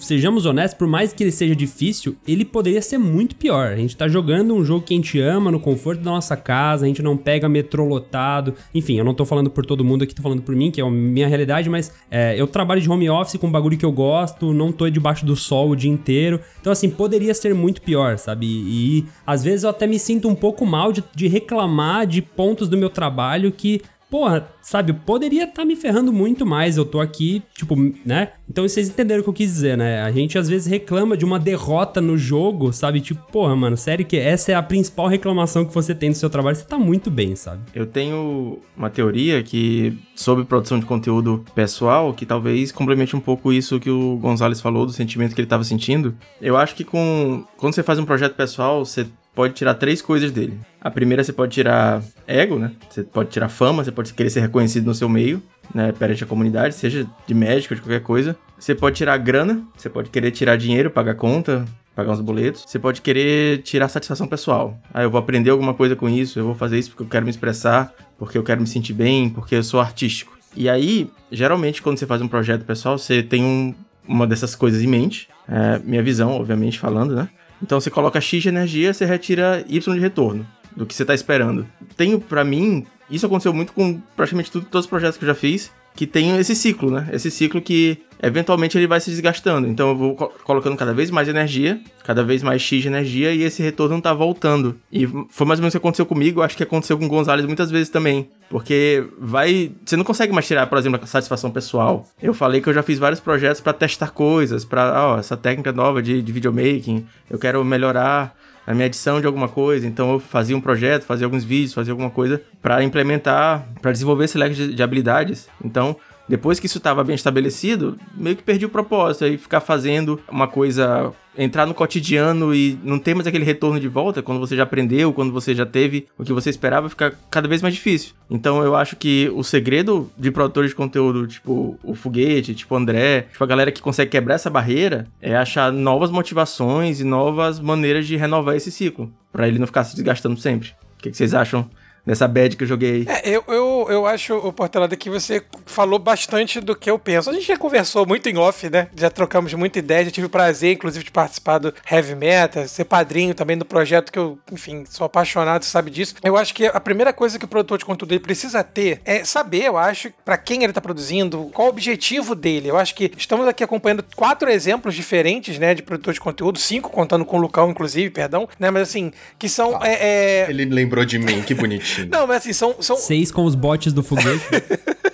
sejamos 0.00 0.46
honestos, 0.46 0.78
por 0.78 0.86
mais 0.86 1.12
que 1.12 1.24
ele 1.24 1.32
seja 1.32 1.54
difícil, 1.54 2.16
ele 2.26 2.44
poderia 2.44 2.80
ser 2.80 2.98
muito 2.98 3.36
pior. 3.36 3.72
A 3.72 3.76
gente 3.76 3.96
tá 3.96 4.08
jogando 4.08 4.54
um 4.54 4.64
jogo 4.64 4.84
que 4.84 4.94
a 4.94 4.96
gente 4.96 5.20
ama, 5.20 5.50
no 5.50 5.58
conforto 5.58 6.02
da 6.02 6.10
nossa 6.10 6.36
casa, 6.36 6.84
a 6.84 6.88
gente 6.88 7.02
não 7.02 7.16
pega 7.16 7.48
metrô 7.48 7.84
lotado. 7.84 8.54
Enfim, 8.74 8.98
eu 8.98 9.04
não 9.04 9.14
tô 9.14 9.24
falando 9.24 9.50
por 9.50 9.66
todo 9.66 9.84
mundo 9.84 10.04
aqui, 10.04 10.14
tô 10.14 10.22
falando 10.22 10.42
por 10.42 10.54
mim, 10.54 10.70
que 10.70 10.80
é 10.80 10.84
a 10.84 10.90
minha 10.90 11.26
realidade, 11.26 11.68
mas 11.68 11.92
é, 12.10 12.40
eu 12.40 12.46
trabalho 12.46 12.80
de 12.80 12.90
home 12.90 13.08
office 13.10 13.38
com 13.38 13.48
um 13.48 13.52
bagulho 13.52 13.76
que 13.76 13.84
eu 13.84 13.92
gosto, 13.92 14.52
não 14.52 14.70
tô 14.70 14.88
debaixo 14.88 15.26
do 15.26 15.36
sol 15.36 15.70
o 15.70 15.76
dia 15.76 15.90
inteiro. 15.90 16.40
Então, 16.60 16.72
assim, 16.72 16.88
poderia 16.88 17.34
ser 17.34 17.54
muito 17.54 17.82
pior, 17.82 18.18
sabe? 18.18 18.46
E, 18.46 18.98
e, 18.98 19.04
às 19.26 19.42
vezes 19.42 19.64
eu 19.64 19.70
até 19.70 19.86
me 19.86 19.98
sinto 19.98 20.28
um 20.28 20.34
pouco 20.34 20.64
mal 20.64 20.92
de, 20.92 21.02
de 21.14 21.26
reclamar 21.26 22.06
de 22.06 22.22
pontos 22.22 22.68
do 22.68 22.76
meu 22.76 22.90
trabalho 22.90 23.50
que 23.50 23.82
porra, 24.16 24.48
sabe, 24.62 24.94
poderia 24.94 25.44
estar 25.44 25.62
me 25.62 25.76
ferrando 25.76 26.10
muito 26.10 26.46
mais. 26.46 26.78
Eu 26.78 26.86
tô 26.86 27.00
aqui, 27.00 27.42
tipo, 27.54 27.76
né? 28.02 28.30
Então 28.48 28.66
vocês 28.66 28.88
entenderam 28.88 29.20
o 29.20 29.22
que 29.22 29.28
eu 29.28 29.34
quis 29.34 29.52
dizer, 29.52 29.76
né? 29.76 30.00
A 30.00 30.10
gente 30.10 30.38
às 30.38 30.48
vezes 30.48 30.66
reclama 30.66 31.18
de 31.18 31.24
uma 31.26 31.38
derrota 31.38 32.00
no 32.00 32.16
jogo, 32.16 32.72
sabe? 32.72 33.02
Tipo, 33.02 33.20
porra, 33.30 33.54
mano, 33.54 33.76
sério 33.76 34.06
que 34.06 34.16
essa 34.16 34.52
é 34.52 34.54
a 34.54 34.62
principal 34.62 35.06
reclamação 35.06 35.66
que 35.66 35.74
você 35.74 35.94
tem 35.94 36.08
no 36.08 36.14
seu 36.14 36.30
trabalho. 36.30 36.56
Você 36.56 36.64
tá 36.64 36.78
muito 36.78 37.10
bem, 37.10 37.36
sabe? 37.36 37.60
Eu 37.74 37.84
tenho 37.84 38.58
uma 38.74 38.88
teoria 38.88 39.42
que 39.42 39.98
sobre 40.14 40.46
produção 40.46 40.80
de 40.80 40.86
conteúdo 40.86 41.44
pessoal, 41.54 42.14
que 42.14 42.24
talvez 42.24 42.72
complemente 42.72 43.14
um 43.14 43.20
pouco 43.20 43.52
isso 43.52 43.78
que 43.78 43.90
o 43.90 44.16
Gonzalez 44.16 44.62
falou 44.62 44.86
do 44.86 44.92
sentimento 44.92 45.34
que 45.34 45.42
ele 45.42 45.46
estava 45.46 45.62
sentindo. 45.62 46.16
Eu 46.40 46.56
acho 46.56 46.74
que 46.74 46.84
com 46.84 47.44
quando 47.58 47.74
você 47.74 47.82
faz 47.82 47.98
um 47.98 48.06
projeto 48.06 48.34
pessoal, 48.34 48.82
você 48.82 49.06
pode 49.36 49.52
tirar 49.52 49.74
três 49.74 50.00
coisas 50.00 50.32
dele. 50.32 50.58
A 50.80 50.90
primeira 50.90 51.22
você 51.22 51.32
pode 51.32 51.52
tirar 51.52 52.02
ego, 52.26 52.58
né? 52.58 52.72
Você 52.88 53.02
pode 53.02 53.28
tirar 53.28 53.50
fama, 53.50 53.84
você 53.84 53.92
pode 53.92 54.14
querer 54.14 54.30
ser 54.30 54.40
reconhecido 54.40 54.86
no 54.86 54.94
seu 54.94 55.10
meio, 55.10 55.42
né? 55.74 55.92
Perante 55.92 56.24
a 56.24 56.26
comunidade, 56.26 56.74
seja 56.74 57.06
de 57.26 57.34
médico, 57.34 57.74
de 57.74 57.82
qualquer 57.82 58.00
coisa. 58.00 58.34
Você 58.58 58.74
pode 58.74 58.96
tirar 58.96 59.18
grana, 59.18 59.62
você 59.76 59.90
pode 59.90 60.08
querer 60.08 60.30
tirar 60.30 60.56
dinheiro, 60.56 60.90
pagar 60.90 61.14
conta, 61.14 61.66
pagar 61.94 62.12
uns 62.12 62.20
boletos. 62.22 62.64
Você 62.66 62.78
pode 62.78 63.02
querer 63.02 63.62
tirar 63.62 63.88
satisfação 63.88 64.26
pessoal. 64.26 64.80
Ah, 64.92 65.02
eu 65.02 65.10
vou 65.10 65.20
aprender 65.20 65.50
alguma 65.50 65.74
coisa 65.74 65.94
com 65.94 66.08
isso, 66.08 66.38
eu 66.38 66.46
vou 66.46 66.54
fazer 66.54 66.78
isso 66.78 66.90
porque 66.90 67.02
eu 67.02 67.08
quero 67.08 67.26
me 67.26 67.30
expressar, 67.30 67.92
porque 68.18 68.38
eu 68.38 68.42
quero 68.42 68.62
me 68.62 68.66
sentir 68.66 68.94
bem, 68.94 69.28
porque 69.28 69.54
eu 69.54 69.62
sou 69.62 69.80
artístico. 69.80 70.34
E 70.56 70.66
aí, 70.66 71.10
geralmente, 71.30 71.82
quando 71.82 71.98
você 71.98 72.06
faz 72.06 72.22
um 72.22 72.28
projeto 72.28 72.64
pessoal, 72.64 72.96
você 72.96 73.22
tem 73.22 73.44
um, 73.44 73.74
uma 74.08 74.26
dessas 74.26 74.54
coisas 74.54 74.80
em 74.80 74.86
mente. 74.86 75.28
É, 75.46 75.78
minha 75.84 76.02
visão, 76.02 76.32
obviamente, 76.32 76.78
falando, 76.78 77.14
né? 77.14 77.28
Então 77.62 77.80
você 77.80 77.90
coloca 77.90 78.20
X 78.20 78.42
de 78.42 78.48
energia, 78.48 78.92
você 78.92 79.04
retira 79.04 79.64
Y 79.68 79.94
de 79.94 80.00
retorno 80.00 80.46
do 80.74 80.84
que 80.84 80.94
você 80.94 81.02
está 81.02 81.14
esperando. 81.14 81.66
Tenho 81.96 82.20
para 82.20 82.44
mim, 82.44 82.86
isso 83.10 83.26
aconteceu 83.26 83.52
muito 83.52 83.72
com 83.72 84.00
praticamente 84.14 84.50
tudo, 84.50 84.66
todos 84.66 84.84
os 84.84 84.90
projetos 84.90 85.16
que 85.16 85.24
eu 85.24 85.28
já 85.28 85.34
fiz, 85.34 85.72
que 85.96 86.06
tem 86.06 86.36
esse 86.36 86.54
ciclo, 86.54 86.90
né? 86.90 87.08
Esse 87.10 87.30
ciclo 87.30 87.60
que 87.60 87.98
eventualmente 88.22 88.76
ele 88.76 88.86
vai 88.86 89.00
se 89.00 89.10
desgastando. 89.10 89.66
Então 89.66 89.88
eu 89.88 89.96
vou 89.96 90.14
co 90.14 90.28
colocando 90.44 90.76
cada 90.76 90.92
vez 90.92 91.10
mais 91.10 91.26
energia, 91.26 91.80
cada 92.04 92.22
vez 92.22 92.42
mais 92.42 92.62
X 92.62 92.82
de 92.82 92.88
energia 92.88 93.32
e 93.32 93.42
esse 93.42 93.62
retorno 93.62 94.00
tá 94.00 94.12
voltando. 94.12 94.76
E 94.92 95.06
foi 95.06 95.46
mais 95.46 95.58
ou 95.58 95.62
menos 95.62 95.74
o 95.74 95.78
que 95.78 95.78
aconteceu 95.78 96.06
comigo, 96.06 96.42
acho 96.42 96.56
que 96.56 96.62
aconteceu 96.62 96.98
com 96.98 97.06
o 97.06 97.08
Gonzalez 97.08 97.46
muitas 97.46 97.70
vezes 97.70 97.88
também. 97.88 98.28
Porque 98.50 99.04
vai. 99.18 99.72
Você 99.84 99.96
não 99.96 100.04
consegue 100.04 100.32
mais 100.32 100.46
tirar, 100.46 100.66
por 100.66 100.78
exemplo, 100.78 101.00
a 101.02 101.06
satisfação 101.06 101.50
pessoal. 101.50 102.06
Eu 102.22 102.34
falei 102.34 102.60
que 102.60 102.68
eu 102.68 102.74
já 102.74 102.82
fiz 102.82 102.98
vários 102.98 103.18
projetos 103.18 103.60
para 103.60 103.72
testar 103.72 104.10
coisas, 104.10 104.64
para, 104.64 105.14
ó, 105.14 105.18
essa 105.18 105.36
técnica 105.36 105.72
nova 105.72 106.02
de, 106.02 106.20
de 106.22 106.32
videomaking, 106.32 107.06
eu 107.30 107.38
quero 107.38 107.64
melhorar 107.64 108.36
a 108.66 108.74
minha 108.74 108.86
edição 108.86 109.20
de 109.20 109.26
alguma 109.26 109.48
coisa, 109.48 109.86
então 109.86 110.12
eu 110.12 110.18
fazia 110.18 110.56
um 110.56 110.60
projeto, 110.60 111.04
fazia 111.04 111.24
alguns 111.24 111.44
vídeos, 111.44 111.72
fazia 111.72 111.92
alguma 111.92 112.10
coisa 112.10 112.42
para 112.60 112.82
implementar, 112.82 113.66
para 113.80 113.92
desenvolver 113.92 114.24
esse 114.24 114.36
leque 114.36 114.54
de, 114.54 114.74
de 114.74 114.82
habilidades. 114.82 115.48
Então, 115.64 115.96
depois 116.28 116.58
que 116.58 116.66
isso 116.66 116.78
estava 116.78 117.04
bem 117.04 117.14
estabelecido, 117.14 117.98
meio 118.14 118.36
que 118.36 118.42
perdi 118.42 118.64
o 118.64 118.70
propósito. 118.70 119.24
Aí 119.24 119.36
ficar 119.36 119.60
fazendo 119.60 120.20
uma 120.30 120.48
coisa, 120.48 121.12
entrar 121.36 121.66
no 121.66 121.74
cotidiano 121.74 122.54
e 122.54 122.78
não 122.82 122.98
ter 122.98 123.14
mais 123.14 123.26
aquele 123.26 123.44
retorno 123.44 123.78
de 123.78 123.88
volta, 123.88 124.22
quando 124.22 124.40
você 124.40 124.56
já 124.56 124.64
aprendeu, 124.64 125.12
quando 125.12 125.32
você 125.32 125.54
já 125.54 125.64
teve 125.64 126.06
o 126.18 126.24
que 126.24 126.32
você 126.32 126.50
esperava, 126.50 126.88
fica 126.88 127.16
cada 127.30 127.48
vez 127.48 127.62
mais 127.62 127.74
difícil. 127.74 128.14
Então 128.30 128.62
eu 128.62 128.74
acho 128.74 128.96
que 128.96 129.30
o 129.34 129.42
segredo 129.42 130.10
de 130.18 130.30
produtores 130.30 130.70
de 130.70 130.76
conteúdo, 130.76 131.26
tipo 131.26 131.78
o 131.82 131.94
Foguete, 131.94 132.54
tipo 132.54 132.74
o 132.74 132.78
André, 132.78 133.22
tipo 133.30 133.42
a 133.42 133.46
galera 133.46 133.72
que 133.72 133.82
consegue 133.82 134.10
quebrar 134.10 134.34
essa 134.34 134.50
barreira, 134.50 135.06
é 135.20 135.36
achar 135.36 135.72
novas 135.72 136.10
motivações 136.10 137.00
e 137.00 137.04
novas 137.04 137.60
maneiras 137.60 138.06
de 138.06 138.16
renovar 138.16 138.56
esse 138.56 138.72
ciclo, 138.72 139.12
para 139.32 139.46
ele 139.46 139.58
não 139.58 139.66
ficar 139.66 139.84
se 139.84 139.94
desgastando 139.94 140.38
sempre. 140.38 140.70
O 140.98 141.02
que, 141.02 141.10
que 141.10 141.16
vocês 141.16 141.34
acham 141.34 141.68
nessa 142.06 142.28
bad 142.28 142.56
que 142.56 142.62
eu 142.62 142.68
joguei. 142.68 143.04
É, 143.08 143.28
eu, 143.28 143.44
eu, 143.48 143.86
eu 143.90 144.06
acho, 144.06 144.34
o 144.34 144.52
Portelada, 144.52 144.96
que 144.96 145.10
você 145.10 145.42
falou 145.66 145.98
bastante 145.98 146.60
do 146.60 146.76
que 146.76 146.88
eu 146.88 146.98
penso. 146.98 147.28
A 147.28 147.32
gente 147.32 147.46
já 147.46 147.56
conversou 147.56 148.06
muito 148.06 148.28
em 148.28 148.38
off, 148.38 148.70
né? 148.70 148.88
Já 148.96 149.10
trocamos 149.10 149.52
muita 149.54 149.80
ideia, 149.80 150.04
já 150.04 150.10
tive 150.10 150.28
o 150.28 150.30
prazer, 150.30 150.74
inclusive, 150.74 151.04
de 151.04 151.10
participar 151.10 151.58
do 151.58 151.74
Heavy 151.90 152.14
Metal, 152.14 152.68
ser 152.68 152.84
padrinho 152.84 153.34
também 153.34 153.58
do 153.58 153.64
projeto 153.64 154.12
que 154.12 154.18
eu, 154.18 154.38
enfim, 154.52 154.84
sou 154.88 155.04
apaixonado, 155.04 155.64
você 155.64 155.70
sabe 155.70 155.90
disso. 155.90 156.14
Eu 156.22 156.36
acho 156.36 156.54
que 156.54 156.66
a 156.66 156.80
primeira 156.80 157.12
coisa 157.12 157.38
que 157.38 157.44
o 157.44 157.48
produtor 157.48 157.78
de 157.78 157.84
conteúdo 157.84 158.10
dele 158.10 158.20
precisa 158.20 158.62
ter 158.62 159.00
é 159.04 159.24
saber, 159.24 159.64
eu 159.64 159.76
acho, 159.76 160.12
para 160.24 160.38
quem 160.38 160.62
ele 160.62 160.72
tá 160.72 160.80
produzindo, 160.80 161.50
qual 161.52 161.66
o 161.66 161.70
objetivo 161.70 162.34
dele. 162.34 162.68
Eu 162.68 162.76
acho 162.76 162.94
que 162.94 163.10
estamos 163.16 163.48
aqui 163.48 163.64
acompanhando 163.64 164.04
quatro 164.14 164.48
exemplos 164.48 164.94
diferentes, 164.94 165.58
né, 165.58 165.74
de 165.74 165.82
produtor 165.82 166.14
de 166.14 166.20
conteúdo, 166.20 166.58
cinco 166.58 166.90
contando 166.90 167.24
com 167.24 167.36
o 167.36 167.40
Lucão, 167.40 167.70
inclusive, 167.70 168.10
perdão, 168.10 168.48
né, 168.58 168.70
mas 168.70 168.82
assim, 168.82 169.12
que 169.38 169.48
são... 169.48 169.76
Ah, 169.80 169.88
é, 169.88 170.44
é... 170.44 170.46
Ele 170.48 170.64
lembrou 170.66 171.04
de 171.04 171.18
mim, 171.18 171.42
que 171.42 171.54
bonitinho. 171.54 171.95
Não, 172.04 172.26
mas 172.26 172.38
assim, 172.38 172.52
são. 172.52 172.76
são... 172.80 172.96
Seis 172.96 173.30
com 173.30 173.44
os 173.44 173.54
botes 173.54 173.92
do 173.92 174.02
foguete. 174.02 174.44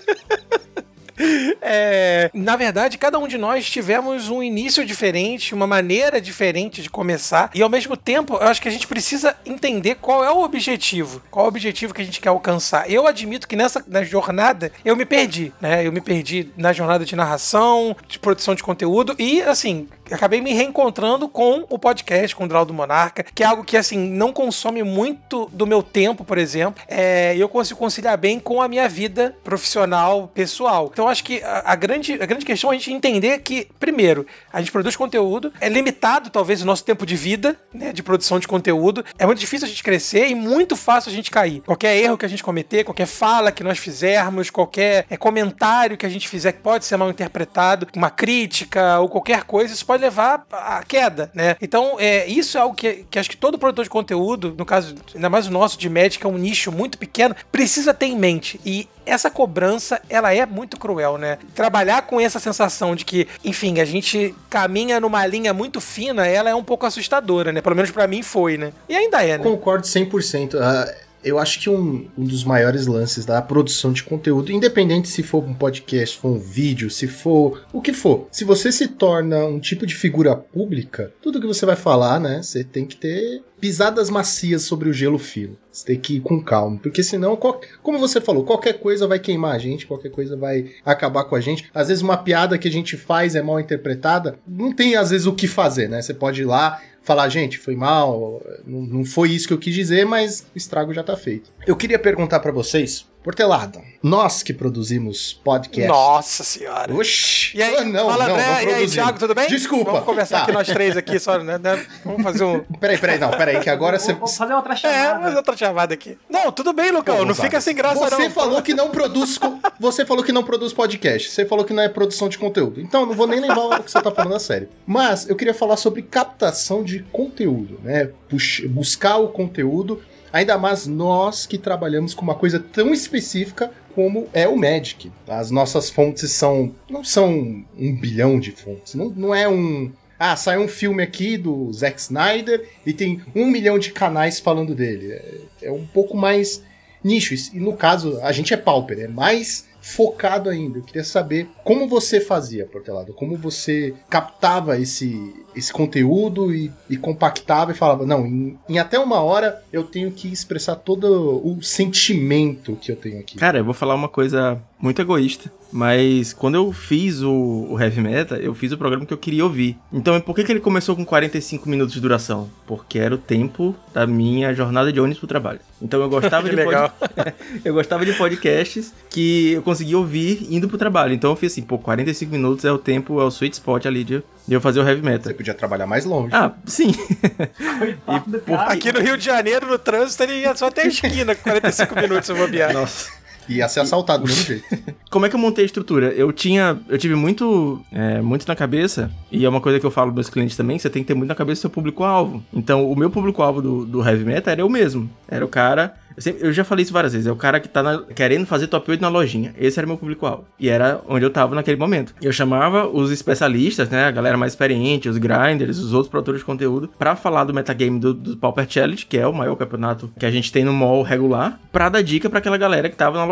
É, 1.60 2.30
na 2.34 2.56
verdade, 2.56 2.98
cada 2.98 3.18
um 3.18 3.28
de 3.28 3.38
nós 3.38 3.70
tivemos 3.70 4.28
um 4.28 4.42
início 4.42 4.84
diferente, 4.84 5.54
uma 5.54 5.66
maneira 5.66 6.20
diferente 6.20 6.82
de 6.82 6.90
começar, 6.90 7.50
e 7.54 7.62
ao 7.62 7.68
mesmo 7.68 7.96
tempo, 7.96 8.34
eu 8.34 8.48
acho 8.48 8.60
que 8.60 8.68
a 8.68 8.70
gente 8.70 8.86
precisa 8.86 9.36
entender 9.46 9.96
qual 9.96 10.24
é 10.24 10.30
o 10.30 10.42
objetivo, 10.42 11.22
qual 11.30 11.44
é 11.44 11.46
o 11.46 11.48
objetivo 11.48 11.94
que 11.94 12.02
a 12.02 12.04
gente 12.04 12.20
quer 12.20 12.30
alcançar. 12.30 12.90
Eu 12.90 13.06
admito 13.06 13.46
que 13.46 13.56
nessa 13.56 13.82
na 13.86 14.02
jornada 14.02 14.72
eu 14.84 14.96
me 14.96 15.04
perdi, 15.04 15.52
né? 15.60 15.86
Eu 15.86 15.92
me 15.92 16.00
perdi 16.00 16.50
na 16.56 16.72
jornada 16.72 17.04
de 17.04 17.14
narração, 17.14 17.96
de 18.08 18.18
produção 18.18 18.54
de 18.54 18.62
conteúdo 18.62 19.14
e 19.18 19.40
assim, 19.42 19.88
acabei 20.12 20.40
me 20.40 20.52
reencontrando 20.52 21.28
com 21.28 21.64
o 21.68 21.78
podcast, 21.78 22.34
com 22.34 22.44
o 22.44 22.48
Draw 22.48 22.64
do 22.64 22.74
Monarca, 22.74 23.24
que 23.34 23.42
é 23.42 23.46
algo 23.46 23.64
que, 23.64 23.76
assim, 23.76 23.98
não 23.98 24.32
consome 24.32 24.82
muito 24.82 25.48
do 25.52 25.66
meu 25.66 25.82
tempo, 25.82 26.24
por 26.24 26.38
exemplo, 26.38 26.82
é, 26.88 27.36
eu 27.36 27.48
consigo 27.48 27.78
conciliar 27.78 28.16
bem 28.16 28.38
com 28.38 28.60
a 28.60 28.68
minha 28.68 28.88
vida 28.88 29.36
profissional, 29.42 30.30
pessoal. 30.34 30.90
Então, 30.92 31.08
acho 31.08 31.24
que 31.24 31.42
a, 31.42 31.72
a, 31.72 31.74
grande, 31.74 32.14
a 32.14 32.26
grande 32.26 32.44
questão 32.44 32.70
é 32.70 32.76
a 32.76 32.78
gente 32.78 32.92
entender 32.92 33.38
que, 33.40 33.68
primeiro, 33.78 34.26
a 34.52 34.60
gente 34.60 34.72
produz 34.72 34.96
conteúdo, 34.96 35.52
é 35.60 35.68
limitado, 35.68 36.30
talvez, 36.30 36.62
o 36.62 36.66
nosso 36.66 36.84
tempo 36.84 37.06
de 37.06 37.16
vida, 37.16 37.56
né, 37.72 37.92
de 37.92 38.02
produção 38.02 38.38
de 38.38 38.46
conteúdo. 38.46 39.04
É 39.18 39.26
muito 39.26 39.38
difícil 39.38 39.66
a 39.66 39.68
gente 39.68 39.82
crescer 39.82 40.28
e 40.28 40.34
muito 40.34 40.76
fácil 40.76 41.10
a 41.10 41.14
gente 41.14 41.30
cair. 41.30 41.60
Qualquer 41.60 41.96
erro 41.96 42.18
que 42.18 42.26
a 42.26 42.28
gente 42.28 42.42
cometer, 42.42 42.84
qualquer 42.84 43.06
fala 43.06 43.52
que 43.52 43.64
nós 43.64 43.78
fizermos, 43.78 44.50
qualquer 44.50 45.06
é, 45.08 45.16
comentário 45.16 45.96
que 45.96 46.06
a 46.06 46.08
gente 46.08 46.28
fizer 46.28 46.52
que 46.52 46.60
pode 46.60 46.84
ser 46.84 46.96
mal 46.96 47.10
interpretado, 47.10 47.86
uma 47.96 48.10
crítica 48.10 48.98
ou 49.00 49.08
qualquer 49.08 49.44
coisa, 49.44 49.72
isso 49.72 49.86
pode 49.86 50.01
levar 50.02 50.44
à 50.50 50.82
queda, 50.82 51.30
né? 51.34 51.56
Então, 51.60 51.96
é, 51.98 52.26
isso 52.26 52.58
é 52.58 52.60
algo 52.60 52.74
que, 52.74 53.06
que 53.10 53.18
acho 53.18 53.30
que 53.30 53.36
todo 53.36 53.58
produtor 53.58 53.84
de 53.84 53.90
conteúdo, 53.90 54.54
no 54.56 54.64
caso, 54.64 54.94
ainda 55.14 55.30
mais 55.30 55.46
o 55.46 55.50
nosso 55.50 55.78
de 55.78 55.88
médica, 55.88 56.28
é 56.28 56.30
um 56.30 56.36
nicho 56.36 56.70
muito 56.70 56.98
pequeno, 56.98 57.34
precisa 57.50 57.94
ter 57.94 58.06
em 58.06 58.16
mente. 58.16 58.60
E 58.64 58.88
essa 59.06 59.30
cobrança, 59.30 60.00
ela 60.08 60.34
é 60.34 60.44
muito 60.46 60.78
cruel, 60.78 61.18
né? 61.18 61.38
Trabalhar 61.54 62.02
com 62.02 62.20
essa 62.20 62.38
sensação 62.38 62.94
de 62.94 63.04
que, 63.04 63.26
enfim, 63.44 63.80
a 63.80 63.84
gente 63.84 64.34
caminha 64.50 65.00
numa 65.00 65.26
linha 65.26 65.52
muito 65.52 65.80
fina, 65.80 66.26
ela 66.26 66.50
é 66.50 66.54
um 66.54 66.64
pouco 66.64 66.86
assustadora, 66.86 67.52
né? 67.52 67.60
Pelo 67.60 67.76
menos 67.76 67.90
para 67.90 68.06
mim 68.06 68.22
foi, 68.22 68.56
né? 68.56 68.72
E 68.88 68.94
ainda 68.94 69.22
é, 69.22 69.38
né? 69.38 69.44
Concordo 69.44 69.86
100%. 69.86 70.54
Uh, 70.54 71.11
eu 71.24 71.38
acho 71.38 71.60
que 71.60 71.70
um, 71.70 72.08
um, 72.16 72.24
dos 72.24 72.44
maiores 72.44 72.86
lances 72.86 73.24
da 73.24 73.40
produção 73.40 73.92
de 73.92 74.02
conteúdo, 74.02 74.52
independente 74.52 75.08
se 75.08 75.22
for 75.22 75.42
um 75.44 75.54
podcast, 75.54 76.18
for 76.18 76.30
um 76.30 76.38
vídeo, 76.38 76.90
se 76.90 77.06
for 77.06 77.64
o 77.72 77.80
que 77.80 77.92
for, 77.92 78.26
se 78.30 78.44
você 78.44 78.72
se 78.72 78.88
torna 78.88 79.44
um 79.44 79.60
tipo 79.60 79.86
de 79.86 79.94
figura 79.94 80.34
pública, 80.34 81.12
tudo 81.22 81.40
que 81.40 81.46
você 81.46 81.64
vai 81.64 81.76
falar, 81.76 82.20
né, 82.20 82.42
você 82.42 82.64
tem 82.64 82.84
que 82.84 82.96
ter 82.96 83.42
pisadas 83.62 84.10
macias 84.10 84.62
sobre 84.62 84.88
o 84.88 84.92
gelo 84.92 85.20
fino. 85.20 85.56
Você 85.70 85.86
tem 85.86 86.00
que 86.00 86.16
ir 86.16 86.20
com 86.20 86.42
calma, 86.42 86.80
porque 86.82 87.00
senão, 87.00 87.38
como 87.80 87.98
você 87.98 88.20
falou, 88.20 88.44
qualquer 88.44 88.74
coisa 88.80 89.06
vai 89.06 89.20
queimar 89.20 89.54
a 89.54 89.58
gente, 89.58 89.86
qualquer 89.86 90.10
coisa 90.10 90.36
vai 90.36 90.72
acabar 90.84 91.24
com 91.24 91.36
a 91.36 91.40
gente. 91.40 91.70
Às 91.72 91.86
vezes 91.86 92.02
uma 92.02 92.16
piada 92.16 92.58
que 92.58 92.66
a 92.66 92.70
gente 92.72 92.96
faz 92.96 93.36
é 93.36 93.40
mal 93.40 93.60
interpretada, 93.60 94.36
não 94.46 94.72
tem 94.72 94.96
às 94.96 95.10
vezes 95.10 95.28
o 95.28 95.32
que 95.32 95.46
fazer, 95.46 95.88
né? 95.88 96.02
Você 96.02 96.12
pode 96.12 96.42
ir 96.42 96.44
lá 96.44 96.82
falar, 97.02 97.28
gente, 97.28 97.58
foi 97.58 97.74
mal, 97.74 98.40
não 98.66 99.04
foi 99.04 99.30
isso 99.30 99.46
que 99.46 99.52
eu 99.54 99.58
quis 99.58 99.74
dizer, 99.74 100.06
mas 100.06 100.46
o 100.54 100.58
estrago 100.58 100.94
já 100.94 101.02
tá 101.02 101.16
feito. 101.16 101.50
Eu 101.66 101.76
queria 101.76 101.98
perguntar 101.98 102.40
para 102.40 102.50
vocês, 102.50 103.06
Portelada, 103.22 103.80
nós 104.02 104.42
que 104.42 104.52
produzimos 104.52 105.32
podcast. 105.44 105.86
Nossa 105.88 106.42
senhora. 106.42 106.92
Oxi. 106.92 107.56
E 107.56 107.62
aí, 107.62 107.76
Ah, 107.76 107.84
não, 107.84 108.08
fala 108.10 108.26
não, 108.26 108.34
André, 108.34 108.64
não 108.64 108.70
e 108.72 108.74
aí. 108.74 108.88
Thiago, 108.88 109.16
tudo 109.20 109.32
bem? 109.32 109.46
Desculpa. 109.48 109.92
Vamos 109.92 110.04
conversar 110.06 110.38
Tá. 110.38 110.42
aqui 110.42 110.52
nós 110.52 110.66
três 110.66 110.96
aqui, 110.96 111.20
só, 111.20 111.38
né? 111.38 111.56
né? 111.56 111.86
Vamos 112.04 112.20
fazer 112.24 112.42
um... 112.42 112.64
Peraí, 112.80 112.98
peraí, 112.98 113.20
não, 113.20 113.30
peraí, 113.30 113.60
que 113.60 113.70
agora 113.70 113.96
você... 113.96 114.12
Vou 114.12 114.26
fazer 114.26 114.54
outra 114.54 114.72
É, 114.72 114.76
chamada. 114.76 115.20
mas 115.20 115.36
outra 115.36 115.56
chamada 115.56 115.94
aqui. 115.94 116.18
Não, 116.28 116.50
tudo 116.50 116.72
bem, 116.72 116.90
Lucão, 116.90 117.18
Pô, 117.18 117.24
não 117.24 117.34
fica 117.34 117.60
sem 117.60 117.76
graça 117.76 118.00
Você 118.10 118.24
não. 118.24 118.30
falou 118.30 118.60
que 118.60 118.74
não 118.74 118.90
produz. 118.90 119.38
Você 119.78 120.04
falou 120.04 120.24
que 120.24 120.32
não 120.32 120.42
produz 120.42 120.72
podcast. 120.72 121.30
Você 121.30 121.46
falou 121.46 121.64
que 121.64 121.72
não 121.72 121.84
é 121.84 121.88
produção 121.88 122.28
de 122.28 122.38
conteúdo. 122.38 122.80
Então, 122.80 123.06
não 123.06 123.14
vou 123.14 123.28
nem 123.28 123.38
levar 123.38 123.78
o 123.78 123.82
que 123.84 123.90
você 123.90 124.02
tá 124.02 124.10
falando 124.10 124.34
a 124.34 124.40
sério. 124.40 124.68
Mas 124.84 125.28
eu 125.28 125.36
queria 125.36 125.54
falar 125.54 125.76
sobre 125.76 126.02
captação 126.02 126.82
de 126.82 127.04
conteúdo, 127.12 127.78
né? 127.84 128.10
Pux- 128.28 128.62
buscar 128.66 129.18
o 129.18 129.28
conteúdo. 129.28 130.02
Ainda 130.32 130.56
mais 130.56 130.86
nós 130.86 131.46
que 131.46 131.58
trabalhamos 131.58 132.14
com 132.14 132.22
uma 132.22 132.34
coisa 132.34 132.58
tão 132.58 132.92
específica 132.92 133.70
como 133.94 134.28
é 134.32 134.48
o 134.48 134.56
Magic. 134.56 135.12
As 135.28 135.50
nossas 135.50 135.90
fontes 135.90 136.30
são. 136.30 136.74
não 136.88 137.04
são 137.04 137.64
um 137.78 137.94
bilhão 137.94 138.40
de 138.40 138.50
fontes. 138.50 138.94
Não, 138.94 139.10
não 139.10 139.34
é 139.34 139.48
um. 139.48 139.92
Ah, 140.18 140.36
saiu 140.36 140.62
um 140.62 140.68
filme 140.68 141.02
aqui 141.02 141.36
do 141.36 141.70
Zack 141.72 142.00
Snyder 142.00 142.68
e 142.86 142.92
tem 142.92 143.20
um 143.34 143.46
milhão 143.46 143.78
de 143.78 143.92
canais 143.92 144.38
falando 144.40 144.74
dele. 144.74 145.12
É, 145.12 145.40
é 145.62 145.72
um 145.72 145.84
pouco 145.84 146.16
mais 146.16 146.62
nicho. 147.02 147.34
E 147.52 147.58
no 147.58 147.76
caso, 147.76 148.18
a 148.22 148.32
gente 148.32 148.54
é 148.54 148.56
pauper, 148.56 149.00
é 149.00 149.08
mais 149.08 149.66
focado 149.82 150.48
ainda. 150.48 150.78
Eu 150.78 150.82
queria 150.82 151.04
saber 151.04 151.48
como 151.64 151.88
você 151.88 152.20
fazia, 152.20 152.64
Portelado, 152.64 153.12
como 153.12 153.36
você 153.36 153.92
captava 154.08 154.78
esse, 154.78 155.34
esse 155.54 155.72
conteúdo 155.72 156.54
e, 156.54 156.72
e 156.88 156.96
compactava 156.96 157.72
e 157.72 157.74
falava, 157.74 158.06
não, 158.06 158.24
em, 158.24 158.58
em 158.68 158.78
até 158.78 158.98
uma 158.98 159.20
hora 159.20 159.62
eu 159.72 159.82
tenho 159.82 160.10
que 160.12 160.32
expressar 160.32 160.76
todo 160.76 161.42
o 161.44 161.60
sentimento 161.62 162.76
que 162.80 162.92
eu 162.92 162.96
tenho 162.96 163.18
aqui. 163.18 163.36
Cara, 163.36 163.58
eu 163.58 163.64
vou 163.64 163.74
falar 163.74 163.94
uma 163.94 164.08
coisa 164.08 164.62
muito 164.78 165.02
egoísta, 165.02 165.52
mas 165.72 166.32
quando 166.32 166.56
eu 166.56 166.70
fiz 166.72 167.22
o, 167.22 167.32
o 167.70 167.80
Heavy 167.80 168.00
Meta, 168.00 168.36
eu 168.36 168.54
fiz 168.54 168.70
o 168.72 168.78
programa 168.78 169.06
que 169.06 169.12
eu 169.12 169.18
queria 169.18 169.42
ouvir. 169.42 169.76
Então, 169.92 170.20
por 170.20 170.34
que, 170.36 170.44
que 170.44 170.52
ele 170.52 170.60
começou 170.60 170.94
com 170.94 171.04
45 171.04 171.68
minutos 171.68 171.94
de 171.94 172.00
duração? 172.00 172.50
Porque 172.66 172.98
era 172.98 173.14
o 173.14 173.18
tempo 173.18 173.74
da 173.92 174.06
minha 174.06 174.54
jornada 174.54 174.92
de 174.92 175.00
ônibus 175.00 175.18
pro 175.18 175.26
trabalho. 175.26 175.60
Então 175.80 176.00
eu 176.00 176.08
gostava 176.08 176.44
Que 176.48 176.50
de 176.50 176.56
legal. 176.56 176.90
pod- 176.90 177.34
eu 177.64 177.72
gostava 177.74 178.04
de 178.04 178.12
podcasts 178.12 178.92
que 179.10 179.52
eu 179.52 179.62
conseguia 179.62 179.96
ouvir 179.98 180.46
indo 180.50 180.68
pro 180.68 180.76
trabalho. 180.78 181.12
Então 181.14 181.30
eu 181.30 181.36
fiz 181.36 181.52
assim, 181.52 181.62
pô, 181.62 181.78
45 181.78 182.30
minutos 182.30 182.64
é 182.64 182.70
o 182.72 182.78
tempo, 182.78 183.20
é 183.20 183.24
o 183.24 183.28
sweet 183.28 183.54
spot 183.54 183.86
ali 183.86 184.04
de, 184.04 184.22
de 184.46 184.54
eu 184.54 184.60
fazer 184.60 184.80
o 184.80 184.86
Heavy 184.86 185.00
Você 185.00 185.06
Meta. 185.08 185.34
podia 185.34 185.54
trabalhar 185.54 185.86
mais 185.86 186.04
longe. 186.04 186.34
Ah, 186.34 186.52
sim. 186.66 186.92
Coitado 186.92 188.40
cara. 188.46 188.72
Aqui 188.72 188.92
no 188.92 189.00
Rio 189.00 189.16
de 189.16 189.24
Janeiro, 189.24 189.66
no 189.66 189.78
trânsito, 189.78 190.22
ele 190.22 190.40
ia 190.40 190.54
só 190.54 190.66
até 190.66 190.82
a 190.82 190.86
esquina, 190.86 191.34
com 191.34 191.42
45 191.42 191.94
minutos 191.96 192.26
se 192.26 192.34
bobear. 192.34 192.72
Nossa. 192.72 193.21
Ia 193.48 193.68
ser 193.68 193.80
assaltado 193.80 194.24
do 194.24 194.28
mesmo 194.28 194.44
jeito. 194.46 194.64
Como 195.10 195.26
é 195.26 195.28
que 195.28 195.34
eu 195.36 195.40
montei 195.40 195.64
a 195.64 195.66
estrutura? 195.66 196.06
Eu 196.12 196.32
tinha. 196.32 196.78
Eu 196.88 196.98
tive 196.98 197.14
muito. 197.14 197.80
é, 197.92 198.20
muito 198.20 198.46
na 198.46 198.54
cabeça, 198.56 199.10
e 199.30 199.44
é 199.44 199.48
uma 199.48 199.60
coisa 199.60 199.78
que 199.80 199.86
eu 199.86 199.90
falo 199.90 200.08
pros 200.12 200.26
meus 200.26 200.30
clientes 200.30 200.56
também, 200.56 200.76
que 200.76 200.82
você 200.82 200.90
tem 200.90 201.02
que 201.02 201.08
ter 201.08 201.14
muito 201.14 201.28
na 201.28 201.34
cabeça 201.34 201.60
o 201.60 201.62
seu 201.62 201.70
público-alvo. 201.70 202.42
Então, 202.52 202.90
o 202.90 202.96
meu 202.96 203.10
público-alvo 203.10 203.60
do, 203.62 203.84
do 203.84 204.06
Heavy 204.06 204.24
Metal 204.24 204.52
era 204.52 204.60
eu 204.60 204.68
mesmo. 204.68 205.10
Era 205.28 205.44
o 205.44 205.48
cara. 205.48 205.94
Eu, 206.14 206.22
sempre- 206.22 206.46
eu 206.46 206.52
já 206.52 206.62
falei 206.62 206.82
isso 206.82 206.92
várias 206.92 207.12
vezes. 207.14 207.26
É 207.26 207.32
o 207.32 207.36
cara 207.36 207.58
que 207.58 207.66
tá 207.68 207.82
na- 207.82 208.02
querendo 208.02 208.44
fazer 208.44 208.66
top 208.66 208.90
8 208.90 209.00
na 209.00 209.08
lojinha. 209.08 209.54
Esse 209.58 209.78
era 209.78 209.86
meu 209.86 209.96
público-alvo. 209.96 210.44
E 210.60 210.68
era 210.68 211.00
onde 211.08 211.24
eu 211.24 211.30
tava 211.30 211.54
naquele 211.54 211.78
momento. 211.78 212.14
Eu 212.20 212.30
chamava 212.32 212.86
os 212.86 213.10
especialistas, 213.10 213.88
né? 213.88 214.04
A 214.04 214.10
galera 214.10 214.36
mais 214.36 214.52
experiente, 214.52 215.08
os 215.08 215.16
grinders, 215.16 215.78
os 215.78 215.94
outros 215.94 216.10
produtores 216.10 216.40
de 216.42 216.44
conteúdo, 216.44 216.90
pra 216.98 217.16
falar 217.16 217.44
do 217.44 217.54
metagame 217.54 217.98
do, 217.98 218.12
do 218.12 218.36
Pauper 218.36 218.66
Challenge, 218.68 219.06
que 219.06 219.16
é 219.16 219.26
o 219.26 219.32
maior 219.32 219.56
campeonato 219.56 220.10
que 220.18 220.26
a 220.26 220.30
gente 220.30 220.52
tem 220.52 220.64
no 220.64 220.72
mall 220.74 221.02
regular, 221.02 221.58
pra 221.72 221.88
dar 221.88 222.02
dica 222.02 222.28
pra 222.28 222.40
aquela 222.40 222.58
galera 222.58 222.90
que 222.90 222.96
tava 222.96 223.16
na 223.16 223.24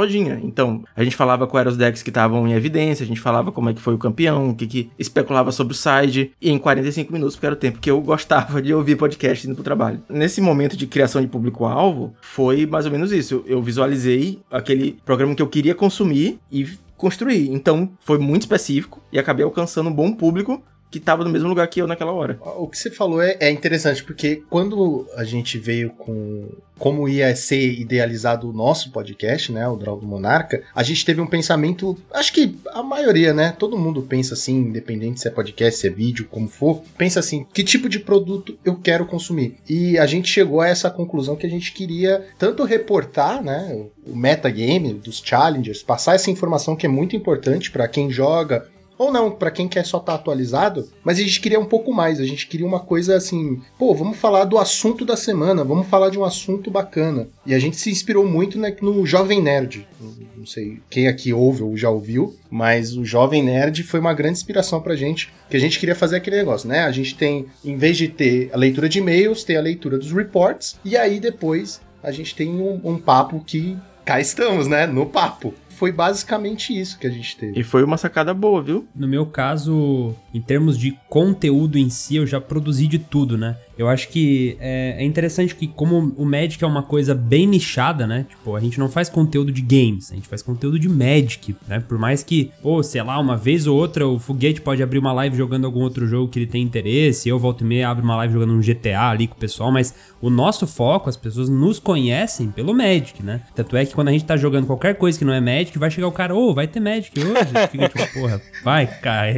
Então, 0.43 0.85
a 0.95 1.03
gente 1.05 1.17
falava 1.17 1.47
quais 1.47 1.63
eram 1.63 1.73
os 1.73 1.77
decks 1.77 2.03
que 2.03 2.11
estavam 2.11 2.47
em 2.47 2.53
evidência, 2.53 3.05
a 3.05 3.07
gente 3.07 3.21
falava 3.21 3.53
como 3.53 3.71
é 3.71 3.75
que 3.75 3.81
foi 3.81 3.95
o 3.95 3.99
campeão, 3.99 4.51
o 4.51 4.55
que, 4.55 4.67
que 4.67 4.91
especulava 4.99 5.53
sobre 5.53 5.73
o 5.73 5.77
side, 5.77 6.33
e 6.41 6.51
em 6.51 6.59
45 6.59 7.13
minutos, 7.13 7.37
porque 7.37 7.47
era 7.47 7.55
o 7.55 7.59
tempo 7.59 7.79
que 7.79 7.91
eu 7.91 8.01
gostava 8.03 8.61
de 8.61 8.73
ouvir 8.73 8.97
podcast 8.97 9.47
indo 9.47 9.55
pro 9.55 9.65
trabalho. 9.65 10.03
Nesse 10.09 10.41
momento 10.41 10.77
de 10.77 10.87
criação 10.87 11.21
de 11.21 11.29
público-alvo, 11.29 12.15
foi 12.21 12.67
mais 12.67 12.87
ou 12.87 12.93
menos 12.93 13.13
isso. 13.13 13.43
Eu 13.47 13.63
visualizei 13.63 14.41
aquele 14.51 14.99
programa 15.05 15.35
que 15.35 15.43
eu 15.43 15.49
queria 15.49 15.75
consumir 15.75 16.39
e 16.51 16.67
construir. 16.97 17.51
Então, 17.51 17.91
foi 18.01 18.19
muito 18.19 18.43
específico 18.43 19.03
e 19.11 19.19
acabei 19.19 19.45
alcançando 19.45 19.89
um 19.89 19.93
bom 19.93 20.13
público 20.13 20.63
que 20.91 20.99
tava 20.99 21.25
no 21.25 21.31
mesmo 21.31 21.49
lugar 21.49 21.67
que 21.69 21.81
eu 21.81 21.87
naquela 21.87 22.13
hora. 22.13 22.39
O 22.57 22.67
que 22.67 22.77
você 22.77 22.91
falou 22.91 23.23
é, 23.23 23.37
é 23.41 23.51
interessante, 23.51 24.03
porque 24.03 24.43
quando 24.51 25.07
a 25.15 25.25
gente 25.25 25.59
veio 25.59 25.91
com 25.91 26.49
como 26.81 27.07
ia 27.07 27.37
ser 27.37 27.79
idealizado 27.79 28.49
o 28.49 28.55
nosso 28.55 28.91
podcast, 28.91 29.53
né, 29.53 29.69
o 29.69 29.77
Draw 29.77 30.01
do 30.01 30.07
Monarca, 30.07 30.63
a 30.75 30.83
gente 30.83 31.05
teve 31.05 31.21
um 31.21 31.27
pensamento, 31.27 31.95
acho 32.11 32.33
que 32.33 32.57
a 32.73 32.83
maioria, 32.83 33.35
né, 33.35 33.55
todo 33.57 33.77
mundo 33.77 34.01
pensa 34.01 34.33
assim, 34.33 34.57
independente 34.57 35.21
se 35.21 35.29
é 35.29 35.31
podcast, 35.31 35.79
se 35.79 35.87
é 35.87 35.91
vídeo, 35.91 36.27
como 36.31 36.49
for, 36.49 36.83
pensa 36.97 37.21
assim, 37.21 37.47
que 37.53 37.63
tipo 37.63 37.87
de 37.87 38.01
produto 38.01 38.59
eu 38.65 38.77
quero 38.77 39.05
consumir? 39.05 39.59
E 39.69 39.99
a 39.99 40.07
gente 40.07 40.31
chegou 40.31 40.63
a 40.63 40.69
essa 40.69 40.91
conclusão 40.91 41.37
que 41.37 41.47
a 41.47 41.51
gente 41.51 41.71
queria 41.71 42.27
tanto 42.39 42.65
reportar, 42.65 43.45
né, 43.45 43.85
o 44.07 44.17
metagame 44.17 44.95
dos 44.95 45.21
challengers, 45.23 45.83
passar 45.83 46.15
essa 46.15 46.31
informação 46.31 46.75
que 46.75 46.87
é 46.87 46.89
muito 46.89 47.15
importante 47.15 47.71
para 47.71 47.87
quem 47.89 48.11
joga 48.11 48.67
ou 49.01 49.11
não, 49.11 49.31
pra 49.31 49.51
quem 49.51 49.67
quer 49.67 49.87
só 49.87 49.97
estar 49.97 50.15
atualizado, 50.15 50.87
mas 51.03 51.19
a 51.19 51.23
gente 51.23 51.41
queria 51.41 51.59
um 51.59 51.65
pouco 51.65 51.91
mais, 51.91 52.21
a 52.21 52.27
gente 52.27 52.47
queria 52.47 52.67
uma 52.67 52.81
coisa 52.81 53.17
assim, 53.17 53.59
pô, 53.79 53.95
vamos 53.95 54.19
falar 54.19 54.45
do 54.45 54.59
assunto 54.59 55.07
da 55.07 55.17
semana, 55.17 55.65
vamos 55.65 55.87
falar 55.87 56.11
de 56.11 56.19
um 56.19 56.25
assunto 56.25 56.71
bacana. 56.71 57.27
E 57.47 57.55
a 57.55 57.59
gente 57.59 57.79
se 57.79 57.91
inspirou 57.91 58.27
muito 58.27 58.59
né, 58.59 58.77
no 58.83 59.07
Jovem 59.07 59.41
Nerd. 59.41 59.89
Não 60.37 60.45
sei 60.45 60.81
quem 60.91 61.09
aqui 61.09 61.33
ouve 61.33 61.63
ou 61.63 61.75
já 61.79 61.89
ouviu, 61.89 62.37
mas 62.51 62.95
o 62.95 63.03
Jovem 63.03 63.43
Nerd 63.43 63.83
foi 63.85 64.01
uma 64.01 64.13
grande 64.13 64.37
inspiração 64.37 64.83
pra 64.83 64.95
gente, 64.95 65.33
que 65.49 65.57
a 65.57 65.61
gente 65.61 65.79
queria 65.79 65.95
fazer 65.95 66.17
aquele 66.17 66.37
negócio, 66.37 66.69
né? 66.69 66.81
A 66.81 66.93
gente 66.93 67.15
tem, 67.15 67.47
em 67.65 67.77
vez 67.77 67.97
de 67.97 68.07
ter 68.07 68.51
a 68.53 68.57
leitura 68.59 68.87
de 68.87 68.99
e-mails, 68.99 69.45
ter 69.45 69.57
a 69.57 69.63
leitura 69.63 69.97
dos 69.97 70.13
reports, 70.13 70.79
e 70.85 70.95
aí 70.95 71.19
depois 71.19 71.81
a 72.03 72.13
gente 72.13 72.35
tem 72.35 72.51
um, 72.51 72.79
um 72.85 72.99
papo 72.99 73.43
que 73.47 73.79
cá 74.05 74.21
estamos, 74.21 74.67
né? 74.67 74.87
No 74.87 75.07
papo. 75.07 75.55
Foi 75.81 75.91
basicamente 75.91 76.79
isso 76.79 76.99
que 76.99 77.07
a 77.07 77.11
gente 77.11 77.35
teve. 77.39 77.59
E 77.59 77.63
foi 77.63 77.83
uma 77.83 77.97
sacada 77.97 78.35
boa, 78.35 78.61
viu? 78.61 78.87
No 78.95 79.09
meu 79.09 79.25
caso, 79.25 80.15
em 80.35 80.39
termos 80.39 80.77
de 80.77 80.95
conteúdo 81.09 81.79
em 81.79 81.89
si, 81.89 82.17
eu 82.17 82.27
já 82.27 82.39
produzi 82.39 82.87
de 82.87 82.99
tudo, 82.99 83.39
né? 83.39 83.57
Eu 83.81 83.89
acho 83.89 84.11
que 84.11 84.59
é, 84.61 84.97
é 84.99 85.05
interessante 85.07 85.55
que, 85.55 85.67
como 85.67 86.13
o 86.15 86.27
Magic 86.27 86.63
é 86.63 86.67
uma 86.67 86.83
coisa 86.83 87.15
bem 87.15 87.47
nichada, 87.47 88.07
né? 88.07 88.27
Tipo, 88.29 88.55
a 88.55 88.61
gente 88.61 88.79
não 88.79 88.91
faz 88.91 89.09
conteúdo 89.09 89.51
de 89.51 89.63
games, 89.63 90.13
a 90.13 90.17
gente 90.17 90.29
faz 90.29 90.43
conteúdo 90.43 90.79
de 90.79 90.87
Magic, 90.87 91.57
né? 91.67 91.81
Por 91.81 91.97
mais 91.97 92.23
que, 92.23 92.51
pô, 92.61 92.83
sei 92.83 93.03
lá, 93.03 93.19
uma 93.19 93.39
vez 93.39 93.67
ou 93.67 93.75
outra 93.75 94.07
o 94.07 94.19
Foguete 94.19 94.61
pode 94.61 94.83
abrir 94.83 94.99
uma 94.99 95.15
live 95.15 95.35
jogando 95.35 95.65
algum 95.65 95.81
outro 95.81 96.07
jogo 96.07 96.29
que 96.29 96.39
ele 96.39 96.47
tem 96.47 96.63
interesse, 96.63 97.31
eu 97.31 97.39
volto 97.39 97.63
e 97.63 97.65
meia 97.65 97.89
abro 97.89 98.05
uma 98.05 98.17
live 98.17 98.35
jogando 98.35 98.53
um 98.53 98.61
GTA 98.61 99.09
ali 99.09 99.27
com 99.27 99.35
o 99.35 99.39
pessoal, 99.39 99.73
mas 99.73 99.95
o 100.21 100.29
nosso 100.29 100.67
foco, 100.67 101.09
as 101.09 101.17
pessoas 101.17 101.49
nos 101.49 101.79
conhecem 101.79 102.51
pelo 102.51 102.75
Magic, 102.75 103.23
né? 103.23 103.41
Tanto 103.55 103.79
é 103.79 103.87
que 103.87 103.95
quando 103.95 104.09
a 104.09 104.13
gente 104.13 104.27
tá 104.27 104.37
jogando 104.37 104.67
qualquer 104.67 104.95
coisa 104.97 105.19
que 105.19 105.25
não 105.25 105.33
é 105.33 105.41
Magic, 105.41 105.79
vai 105.79 105.91
chegar 105.91 106.09
o 106.09 106.13
cara, 106.13 106.35
ô, 106.35 106.53
vai 106.53 106.67
ter 106.67 106.81
Magic 106.81 107.19
hoje. 107.19 107.69
Fica 107.71 107.89
tipo, 107.89 108.13
porra, 108.21 108.43
vai, 108.63 108.87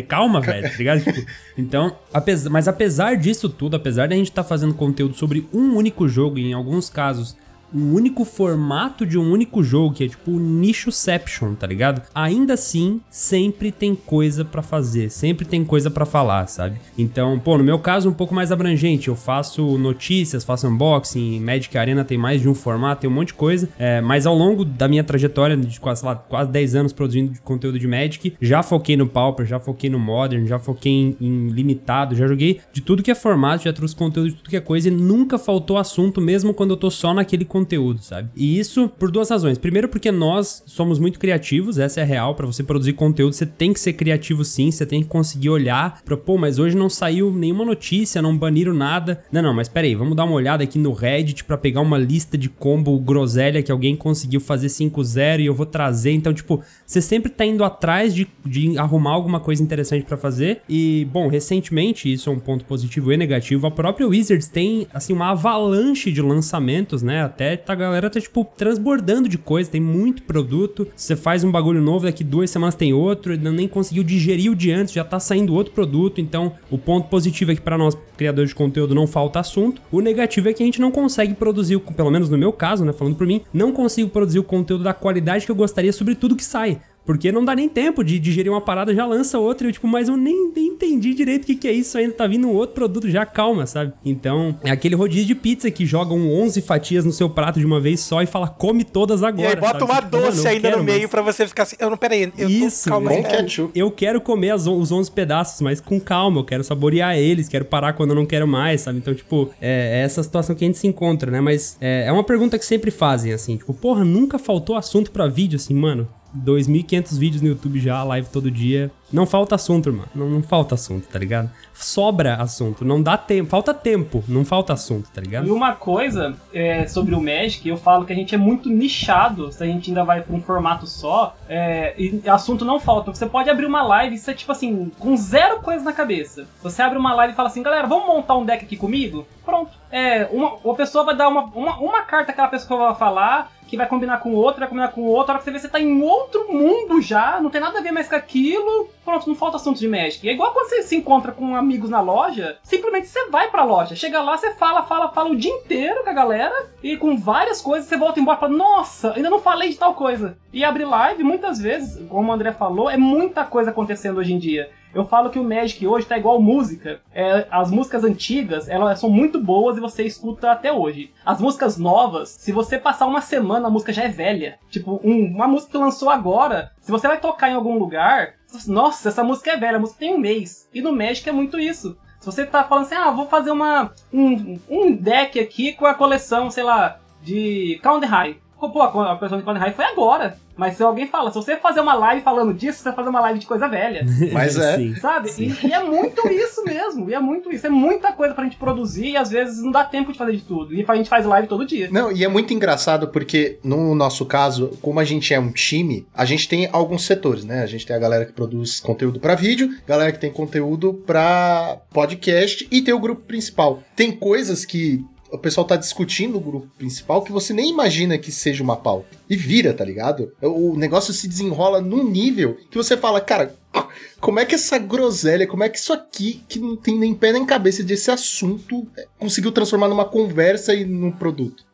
calma, 0.09 0.41
velho, 0.41 0.69
tá 0.69 0.77
ligado? 0.77 1.05
Tipo, 1.05 1.25
então, 1.57 1.97
apesar, 2.13 2.51
mas 2.51 2.67
apesar 2.67 3.17
disso 3.17 3.49
tudo, 3.49 3.77
apesar 3.77 4.09
de 4.09 4.15
a 4.15 4.17
gente 4.17 4.32
estar 4.33 4.45
fazendo 4.45 4.75
conteúdo 4.75 5.15
sobre 5.15 5.47
um 5.53 5.77
único 5.77 6.09
jogo, 6.09 6.39
e 6.39 6.47
em 6.47 6.53
alguns 6.53 6.91
casos, 6.91 7.37
um 7.75 7.95
único 7.95 8.25
formato 8.25 9.07
de 9.07 9.19
um 9.19 9.31
único 9.31 9.63
jogo, 9.63 9.95
que 9.95 10.05
é 10.05 10.09
tipo 10.09 10.33
o 10.33 10.39
nichoception, 10.39 11.55
tá 11.55 11.67
ligado? 11.67 12.03
Ainda 12.15 12.55
assim, 12.55 13.01
sempre 13.11 13.71
tem 13.71 13.95
coisa 13.95 14.45
pra 14.45 14.63
fazer, 14.63 15.11
sempre 15.11 15.45
tem 15.45 15.65
coisa 15.65 15.91
pra 15.91 16.05
falar, 16.05 16.47
sabe? 16.47 16.79
Então, 16.97 17.39
pô, 17.39 17.57
no 17.59 17.65
meu 17.65 17.79
caso, 17.79 18.09
um 18.09 18.13
pouco 18.13 18.35
mais 18.35 18.53
abrangente, 18.53 19.09
eu 19.09 19.17
faço 19.17 19.79
notícias, 19.79 20.45
faço 20.45 20.67
unboxing, 20.69 21.41
Magic 21.41 21.77
Arena 21.77 22.05
tem 22.05 22.19
mais 22.19 22.41
de 22.41 22.49
um 22.49 22.55
formato, 22.55 23.03
tem 23.03 23.11
um 23.11 23.13
monte 23.13 23.29
de 23.29 23.35
coisa, 23.35 23.69
é, 23.79 24.01
mas 24.01 24.27
ao 24.27 24.35
longo 24.35 24.65
da 24.65 24.89
minha 24.89 25.05
trajetória 25.05 25.57
de 25.57 25.81
quase, 25.81 26.05
lá, 26.05 26.15
quase 26.15 26.51
10 26.51 26.75
anos 26.75 26.93
produzindo 26.93 27.33
conteúdo 27.43 27.79
de 27.79 27.87
Magic, 27.87 28.35
já 28.41 28.63
foquei 28.63 28.97
no 28.97 29.07
Pauper, 29.07 29.47
já 29.47 29.59
foquei 29.59 29.89
no 29.89 29.99
Modern, 29.99 30.47
já 30.47 30.59
foquei 30.59 30.93
em, 30.93 31.17
em 31.21 31.49
limitado, 31.49 32.15
já 32.15 32.27
joguei 32.27 32.61
de 32.73 32.81
tudo 32.81 33.03
que 33.03 33.11
é 33.11 33.15
formato, 33.15 33.65
já 33.65 33.73
trouxe 33.73 33.95
conteúdo 33.95 34.31
de 34.31 34.37
tudo 34.37 34.51
que 34.51 34.57
é 34.57 34.61
coisa 34.61 34.89
e 34.89 34.91
nunca 34.91 35.39
faltou 35.39 35.79
assunto, 35.79 36.21
mesmo 36.21 36.55
quando 36.55 36.71
eu 36.71 36.77
tô 36.77 36.91
só 36.91 37.15
naquele 37.15 37.45
conteúdo, 37.45 37.62
sabe? 38.03 38.31
E 38.37 38.59
isso 38.59 38.89
por 38.89 39.11
duas 39.11 39.31
razões. 39.31 39.59
Primeiro, 39.59 39.89
porque 39.89 40.11
nós 40.11 40.63
somos 40.67 40.99
muito 40.99 41.19
criativos, 41.19 41.79
essa 41.79 42.01
é 42.01 42.05
real. 42.05 42.35
Pra 42.35 42.47
você 42.47 42.63
produzir 42.63 42.93
conteúdo, 42.95 43.33
você 43.33 43.47
tem 43.47 43.73
que 43.73 43.81
ser 43.81 43.93
criativo 43.93 44.45
sim, 44.45 44.71
você 44.71 44.87
tem 44.87 45.03
que 45.03 45.09
conseguir 45.09 45.51
olhar 45.51 46.03
pra, 46.05 46.17
pô, 46.17 46.39
mas 46.39 46.59
hoje 46.59 46.77
não 46.77 46.89
saiu 46.89 47.33
nenhuma 47.33 47.65
notícia, 47.65 48.23
não 48.23 48.37
baniram 48.37 48.75
nada. 48.75 49.23
Não, 49.31 49.43
não, 49.43 49.55
mas 49.55 49.69
peraí, 49.69 49.95
vamos 49.95 50.17
dar 50.17 50.25
uma 50.25 50.35
olhada 50.35 50.65
aqui 50.65 50.79
no 50.79 50.93
Reddit 50.93 51.45
pra 51.45 51.57
pegar 51.57 51.81
uma 51.81 51.99
lista 51.99 52.37
de 52.39 52.49
combo 52.49 52.99
groselha 52.99 53.63
que 53.63 53.73
alguém 53.73 53.97
conseguiu 53.97 54.41
fazer 54.41 54.69
5-0 54.69 55.41
e 55.41 55.47
eu 55.47 55.55
vou 55.55 55.67
trazer. 55.67 56.13
Então, 56.13 56.33
tipo, 56.33 56.63
você 56.87 57.01
sempre 57.01 57.31
tá 57.31 57.45
indo 57.45 57.65
atrás 57.65 58.15
de, 58.15 58.27
de 58.45 58.79
arrumar 58.79 59.13
alguma 59.13 59.41
coisa 59.41 59.63
interessante 59.63 60.05
pra 60.05 60.17
fazer. 60.17 60.63
E, 60.69 61.07
bom, 61.13 61.29
recentemente, 61.29 62.13
isso 62.13 62.29
é 62.29 62.33
um 62.33 62.39
ponto 62.39 62.65
positivo 62.65 63.13
e 63.13 63.17
negativo, 63.17 63.67
a 63.67 63.71
própria 63.71 64.07
Wizards 64.07 64.49
tem, 64.49 64.87
assim, 64.93 65.13
uma 65.13 65.31
avalanche 65.31 66.11
de 66.11 66.23
lançamentos, 66.23 67.03
né? 67.03 67.23
Até 67.23 67.52
é, 67.53 67.57
tá, 67.57 67.73
a 67.73 67.77
galera 67.77 68.11
tá, 68.11 68.21
tipo, 68.21 68.45
transbordando 68.57 69.29
de 69.29 69.39
coisa, 69.39 69.71
tem 69.71 69.81
muito 69.81 70.23
produto. 70.23 70.89
Você 70.95 71.17
faz 71.17 71.45
um 71.45 71.51
bagulho 71.51 71.81
novo, 71.81 72.07
daqui 72.07 72.25
duas 72.25 72.51
semanas 72.51 72.75
tem 72.75 72.93
outro, 72.93 73.33
ainda 73.33 73.51
nem 73.51 73.69
conseguiu 73.69 74.03
digerir 74.03 74.51
o 74.51 74.55
de 74.55 74.71
antes, 74.71 74.93
já 74.93 75.05
tá 75.05 75.21
saindo 75.21 75.55
outro 75.55 75.73
produto. 75.73 76.21
Então, 76.21 76.53
o 76.71 76.79
ponto 76.79 77.09
positivo 77.09 77.53
é 77.53 77.55
que 77.55 77.61
para 77.61 77.79
nós, 77.79 77.97
criadores 78.17 78.51
de 78.51 78.55
conteúdo, 78.55 78.95
não 78.95 79.07
falta 79.07 79.41
assunto. 79.41 79.81
O 79.91 80.01
negativo 80.01 80.49
é 80.49 80.53
que 80.53 80.63
a 80.63 80.67
gente 80.67 80.81
não 80.81 80.91
consegue 80.91 81.35
produzir, 81.35 81.79
pelo 81.79 82.11
menos 82.11 82.29
no 82.29 82.39
meu 82.39 82.53
caso, 82.53 82.85
né, 82.85 82.93
falando 82.93 83.17
por 83.17 83.27
mim, 83.27 83.43
não 83.53 83.73
consigo 83.73 84.09
produzir 84.09 84.39
o 84.39 84.45
conteúdo 84.45 84.85
da 84.85 84.95
qualidade 84.95 85.45
que 85.45 85.51
eu 85.51 85.57
gostaria 85.57 85.93
sobre 85.93 86.15
tudo 86.15 86.37
que 86.37 86.45
sai. 86.45 86.81
Porque 87.05 87.33
não 87.33 87.45
dá 87.45 87.55
nem 87.55 87.69
tempo 87.69 88.05
de 88.05 88.19
digerir 88.19 88.51
uma 88.53 88.61
parada, 88.61 88.95
já 88.95 89.05
lança 89.05 89.39
outra. 89.39 89.67
E 89.67 89.69
eu, 89.71 89.73
tipo, 89.73 89.89
mas 89.89 90.09
eu 90.09 90.17
nem, 90.17 90.53
nem 90.55 90.69
entendi 90.69 91.13
direito 91.15 91.43
o 91.43 91.47
que, 91.47 91.57
que 91.57 91.67
é 91.67 91.73
isso. 91.73 91.99
Ainda 91.99 92.13
tá 92.15 92.27
vindo 92.29 92.47
um 92.47 92.53
outro 92.55 92.75
produto, 92.77 93.11
já 93.11 93.27
calma, 93.27 93.67
sabe? 93.67 93.93
Então, 94.05 94.57
é 94.63 94.71
aquele 94.71 94.95
rodízio 94.95 95.27
de 95.27 95.35
pizza 95.35 95.69
que 95.71 95.85
joga 95.85 96.15
um 96.15 96.33
11 96.43 96.63
fatias 96.63 97.05
no 97.05 97.11
seu 97.13 97.29
prato 97.29 97.59
de 97.59 97.67
uma 97.67 97.81
vez 97.81 97.99
só 98.01 98.23
e 98.23 98.27
fala, 98.27 98.47
come 98.47 98.85
todas 98.85 99.23
agora. 99.25 99.49
E 99.49 99.51
aí 99.55 99.57
bota 99.57 99.81
sabe? 99.81 99.91
uma 99.91 100.01
Tipo, 100.03 100.17
doce 100.19 100.47
ainda 100.47 100.77
no 100.77 100.85
meio 100.85 101.01
mas- 101.03 101.11
pra 101.11 101.23
você 101.23 101.47
ficar 101.47 101.65
assim. 101.65 101.77
Eu 101.79 101.91
não, 101.91 101.97
peraí. 101.97 102.33
Eu 102.39 102.49
Isso, 102.49 102.85
tô, 102.85 102.91
calma 102.91 103.11
Com 103.11 103.17
aí. 103.17 103.23
ketchup. 103.25 103.73
eu 103.79 103.91
quero 103.91 104.21
comer 104.21 104.51
as 104.51 104.67
os 104.69 104.93
11 104.93 105.11
pedaços, 105.11 105.61
mas 105.61 105.81
com 105.81 105.99
calma, 106.01 106.39
eu 106.41 106.45
quero 106.45 106.63
saborear 106.63 107.17
eles, 107.19 107.49
quero 107.49 107.65
parar 107.65 107.95
quando 107.95 108.11
eu 108.11 108.17
não 108.17 108.25
quero 108.27 108.47
mais, 108.47 108.81
sabe? 108.83 108.99
Então, 108.99 109.13
tipo, 109.15 109.51
é, 109.61 110.01
é 110.01 110.05
essa 110.05 110.23
situação 110.23 110.55
que 110.55 110.65
a 110.65 110.67
gente 110.69 110.79
se 110.79 110.87
encontra, 110.87 111.31
né? 111.33 111.41
Mas 111.41 111.77
é, 111.81 112.05
é 112.07 112.13
uma 112.13 112.23
pergunta 112.25 112.57
que 112.59 112.65
sempre 112.65 112.91
fazem, 112.93 113.33
assim, 113.33 113.57
tipo, 113.57 113.75
porra, 113.75 114.05
nunca 114.05 114.39
faltou 114.39 114.77
assunto 114.77 115.11
pra 115.11 115.27
vídeo, 115.27 115.57
assim, 115.57 115.75
mano? 115.75 116.09
2.500 116.37 117.19
vídeos 117.19 117.43
no 117.43 117.49
YouTube 117.49 117.79
já, 117.81 118.03
live 118.03 118.29
todo 118.29 118.51
dia. 118.51 118.91
Não 119.13 119.27
falta 119.27 119.55
assunto, 119.57 119.91
irmão. 119.91 120.07
Não, 120.15 120.29
não 120.29 120.43
falta 120.43 120.75
assunto, 120.75 121.07
tá 121.07 121.19
ligado? 121.19 121.51
Sobra 121.75 122.37
assunto. 122.37 122.83
Não 122.85 123.03
dá 123.03 123.19
tempo. 123.19 123.51
Falta 123.51 123.75
tempo. 123.75 124.25
Não 124.27 124.43
falta 124.45 124.73
assunto, 124.73 125.11
tá 125.13 125.21
E 125.21 125.25
ligado? 125.25 125.55
uma 125.55 125.75
coisa 125.75 126.35
é, 126.55 126.87
sobre 126.87 127.15
o 127.15 127.21
Magic, 127.21 127.69
eu 127.69 127.77
falo 127.77 128.07
que 128.07 128.13
a 128.13 128.17
gente 128.17 128.35
é 128.35 128.39
muito 128.39 128.71
nichado, 128.71 129.53
se 129.53 129.63
a 129.63 129.67
gente 129.67 129.91
ainda 129.91 130.03
vai 130.03 130.23
pra 130.23 130.35
um 130.35 130.41
formato 130.41 130.87
só, 130.87 131.37
é, 131.47 131.95
e 131.99 132.23
assunto 132.27 132.65
não 132.65 132.81
falta. 132.81 133.13
Você 133.15 133.27
pode 133.27 133.51
abrir 133.51 133.67
uma 133.67 133.83
live 133.83 134.15
e 134.15 134.19
você, 134.19 134.33
tipo 134.33 134.51
assim, 134.51 134.91
com 134.99 135.15
zero 135.17 135.61
coisa 135.61 135.85
na 135.85 135.93
cabeça. 135.93 136.47
Você 136.63 136.81
abre 136.81 136.99
uma 136.99 137.13
live 137.15 137.35
e 137.35 137.37
fala 137.37 137.49
assim, 137.49 137.63
galera, 137.63 137.87
vamos 137.87 138.07
montar 138.07 138.37
um 138.37 138.47
deck 138.47 138.65
aqui 138.65 138.77
comigo? 138.79 139.27
Pronto. 139.45 139.73
É, 139.91 140.25
uma, 140.33 140.55
uma 140.65 140.75
pessoa 140.75 141.05
vai 141.05 141.15
dar 141.17 141.29
uma, 141.29 141.43
uma, 141.55 141.79
uma 141.81 142.03
carta 142.03 142.27
que 142.27 142.33
aquela 142.33 142.49
pessoa 142.49 142.89
vai 142.89 142.95
falar, 142.95 143.53
que 143.73 143.77
vai 143.79 143.89
combinar 143.89 144.21
com 144.21 144.35
outra, 144.35 144.61
vai 144.61 144.69
combinar 144.69 144.89
com 144.89 145.01
outra, 145.01 145.33
a 145.33 145.35
hora 145.37 145.39
que 145.39 145.45
você 145.45 145.51
vê, 145.51 145.59
você 145.59 145.67
tá 145.67 145.81
em 145.81 146.03
outro 146.03 146.53
mundo 146.53 147.01
já, 147.01 147.41
não 147.41 147.49
tem 147.49 147.59
nada 147.59 147.79
a 147.79 147.83
ver 147.83 147.91
mais 147.91 148.07
com 148.07 148.15
aquilo, 148.15 148.91
pronto, 149.03 149.27
não 149.27 149.35
falta 149.35 149.57
assunto 149.57 149.81
de 149.81 149.89
Magic. 149.89 150.29
É 150.29 150.33
igual 150.35 150.53
quando 150.53 150.69
você 150.69 150.83
se 150.83 150.95
encontra 150.95 151.33
com 151.33 151.57
amigos 151.57 151.89
na 151.89 152.03
loja, 152.03 152.59
simplesmente 152.63 153.07
você 153.07 153.31
vai 153.31 153.51
pra 153.51 153.65
loja, 153.65 153.97
chega 153.97 154.21
lá, 154.21 154.37
você 154.37 154.53
fala, 154.53 154.83
fala, 154.83 155.09
fala 155.09 155.31
o 155.31 155.37
dia 155.37 155.51
inteiro 155.51 156.05
com 156.05 156.11
a 156.11 156.13
galera, 156.13 156.67
e 156.83 156.99
com 156.99 157.17
várias 157.17 157.63
coisas, 157.63 157.89
você 157.89 157.97
volta 157.97 158.21
embora 158.21 158.37
e 158.37 158.41
fala, 158.41 158.53
nossa, 158.53 159.15
ainda 159.15 159.31
não 159.31 159.39
falei 159.39 159.71
de 159.71 159.79
tal 159.79 159.95
coisa. 159.95 160.37
E 160.53 160.63
abre 160.63 160.85
live, 160.85 161.25
muitas 161.25 161.59
vezes, 161.59 162.07
como 162.11 162.31
o 162.31 162.35
André 162.35 162.53
falou, 162.53 162.91
é 162.91 162.99
muita 162.99 163.43
coisa 163.43 163.71
acontecendo 163.71 164.19
hoje 164.19 164.35
em 164.35 164.39
dia. 164.39 164.69
Eu 164.95 165.07
falo 165.07 165.31
que 165.31 165.39
o 165.39 165.45
Magic 165.45 165.87
hoje 165.87 166.07
tá 166.07 166.19
igual 166.19 166.41
música. 166.41 167.01
É, 167.15 167.47
as 167.51 167.71
músicas 167.71 168.05
antigas, 168.05 168.69
elas 168.69 168.99
são 169.01 169.09
muito 169.09 169.41
boas 169.41 169.77
e 169.77 169.81
você 169.81 170.05
escuta 170.05 170.51
até 170.51 170.73
hoje. 170.73 171.13
As 171.25 171.41
músicas 171.41 171.79
novas, 171.79 172.29
se 172.29 172.53
você 172.53 172.79
passar 172.79 173.07
uma 173.07 173.21
semana, 173.23 173.69
a 173.69 173.71
música 173.71 173.93
já 173.93 174.03
é 174.05 174.09
velha. 174.09 174.59
Tipo, 174.71 175.01
um- 175.03 175.27
uma 175.35 175.49
música 175.49 175.73
que 175.73 175.79
lançou 175.79 176.11
agora, 176.11 176.73
se 176.81 176.91
você 176.91 177.09
vai 177.09 177.19
tocar 177.19 177.51
em 177.51 177.55
algum 177.55 177.79
lugar, 177.79 178.35
nossa, 178.67 179.09
essa 179.09 179.25
música 179.25 179.53
é 179.53 179.57
velha, 179.57 179.77
a 179.77 179.81
música 179.81 179.99
tem 180.01 180.15
um 180.15 180.19
mês. 180.19 180.69
E 180.75 180.83
no 180.83 180.93
Magic 180.93 181.27
é 181.29 181.33
muito 181.33 181.59
isso. 181.59 181.97
Se 182.21 182.27
você 182.27 182.45
tá 182.47 182.63
falando 182.63 182.85
assim, 182.85 182.95
ah, 182.95 183.11
vou 183.11 183.27
fazer 183.27 183.51
uma, 183.51 183.91
um, 184.13 184.59
um 184.71 184.93
deck 184.95 185.41
aqui 185.41 185.73
com 185.73 185.87
a 185.87 185.95
coleção, 185.95 186.51
sei 186.51 186.63
lá, 186.63 187.01
de 187.23 187.81
Count 187.83 188.05
High. 188.07 188.37
Pô, 188.69 188.83
a 188.83 189.17
coleção 189.17 189.39
de 189.39 189.45
Count 189.45 189.59
High 189.59 189.73
foi 189.73 189.85
agora. 189.85 190.37
Mas 190.57 190.77
se 190.77 190.83
alguém 190.83 191.07
fala, 191.07 191.31
se 191.31 191.37
você 191.37 191.57
fazer 191.57 191.81
uma 191.81 191.95
live 191.95 192.23
falando 192.23 192.53
disso, 192.53 192.79
você 192.79 192.85
vai 192.85 192.95
fazer 192.95 193.09
uma 193.09 193.21
live 193.21 193.39
de 193.39 193.47
coisa 193.47 193.69
velha. 193.69 194.05
Mas 194.33 194.57
é. 194.57 194.77
Sim. 194.77 194.95
Sabe? 194.97 195.31
E, 195.39 195.67
e 195.67 195.73
é 195.73 195.83
muito 195.83 196.29
isso 196.29 196.63
mesmo. 196.65 197.09
E 197.09 197.15
é 197.15 197.21
muito 197.21 197.51
isso. 197.51 197.67
É 197.67 197.71
muita 197.71 198.13
coisa 198.13 198.35
pra 198.35 198.45
gente 198.45 198.57
produzir 198.57 199.11
e 199.11 199.17
às 199.17 199.31
vezes 199.31 199.63
não 199.63 199.71
dá 199.71 199.85
tempo 199.85 200.13
de 200.13 200.19
fazer 200.19 200.33
de 200.33 200.43
tudo. 200.43 200.75
E 200.75 200.85
a 200.87 200.95
gente 200.95 201.09
faz 201.09 201.25
live 201.25 201.49
todo 201.49 201.67
dia. 201.67 201.89
Não, 201.91 202.13
e 202.13 202.25
é 202.25 202.29
muito 202.29 202.53
engraçado 202.53 203.09
porque 203.09 203.59
no 203.65 203.95
nosso 203.95 204.27
caso, 204.27 204.79
como 204.83 205.01
a 205.01 205.05
gente 205.05 205.33
é 205.33 205.41
um 205.41 205.51
time, 205.51 206.07
a 206.15 206.25
gente 206.25 206.49
tem 206.49 206.69
alguns 206.71 207.05
setores, 207.07 207.45
né? 207.45 207.63
A 207.63 207.67
gente 207.67 207.87
tem 207.87 207.97
a 207.97 207.99
galera 207.99 208.27
que 208.27 208.33
produz 208.33 208.79
conteúdo 208.81 209.19
pra 209.19 209.35
vídeo, 209.35 209.71
galera 209.87 210.13
que 210.13 210.19
tem 210.19 210.31
conteúdo 210.31 210.95
pra 211.07 211.79
podcast 211.93 212.67
e 212.71 212.83
tem 212.83 212.93
o 212.93 213.01
grupo 213.01 213.23
principal. 213.23 213.83
Tem 213.97 214.13
coisas 214.13 214.65
que 214.65 215.05
o 215.33 215.39
pessoal 215.39 215.67
tá 215.67 215.77
discutindo 215.77 216.35
no 216.35 216.41
grupo 216.41 216.69
principal 216.77 217.23
que 217.23 217.33
você 217.33 217.55
nem 217.55 217.71
imagina 217.71 218.19
que 218.19 218.31
seja 218.31 218.63
uma 218.63 218.77
pauta. 218.77 219.17
E 219.29 219.35
vira, 219.35 219.73
tá 219.73 219.85
ligado? 219.85 220.33
O 220.43 220.77
negócio 220.77 221.13
se 221.13 221.27
desenrola 221.27 221.81
num 221.81 222.09
nível 222.09 222.59
que 222.71 222.77
você 222.77 222.97
fala, 222.97 223.21
cara, 223.21 223.55
como 224.21 224.39
é 224.39 224.45
que 224.45 224.55
essa 224.55 224.79
groselha, 224.79 225.47
como 225.47 225.65
é 225.65 225.69
que 225.71 225.79
isso 225.79 225.93
aqui, 225.93 226.43
que 226.47 226.59
não 226.59 226.77
tem 226.77 226.99
nem 226.99 227.15
pé 227.15 227.33
nem 227.33 227.47
cabeça 227.47 227.83
desse 227.83 228.11
assunto, 228.11 228.87
é, 228.97 229.07
conseguiu 229.19 229.51
transformar 229.51 229.89
numa 229.89 230.05
conversa 230.05 230.75
e 230.75 230.85
num 230.85 231.11
produto? 231.11 231.65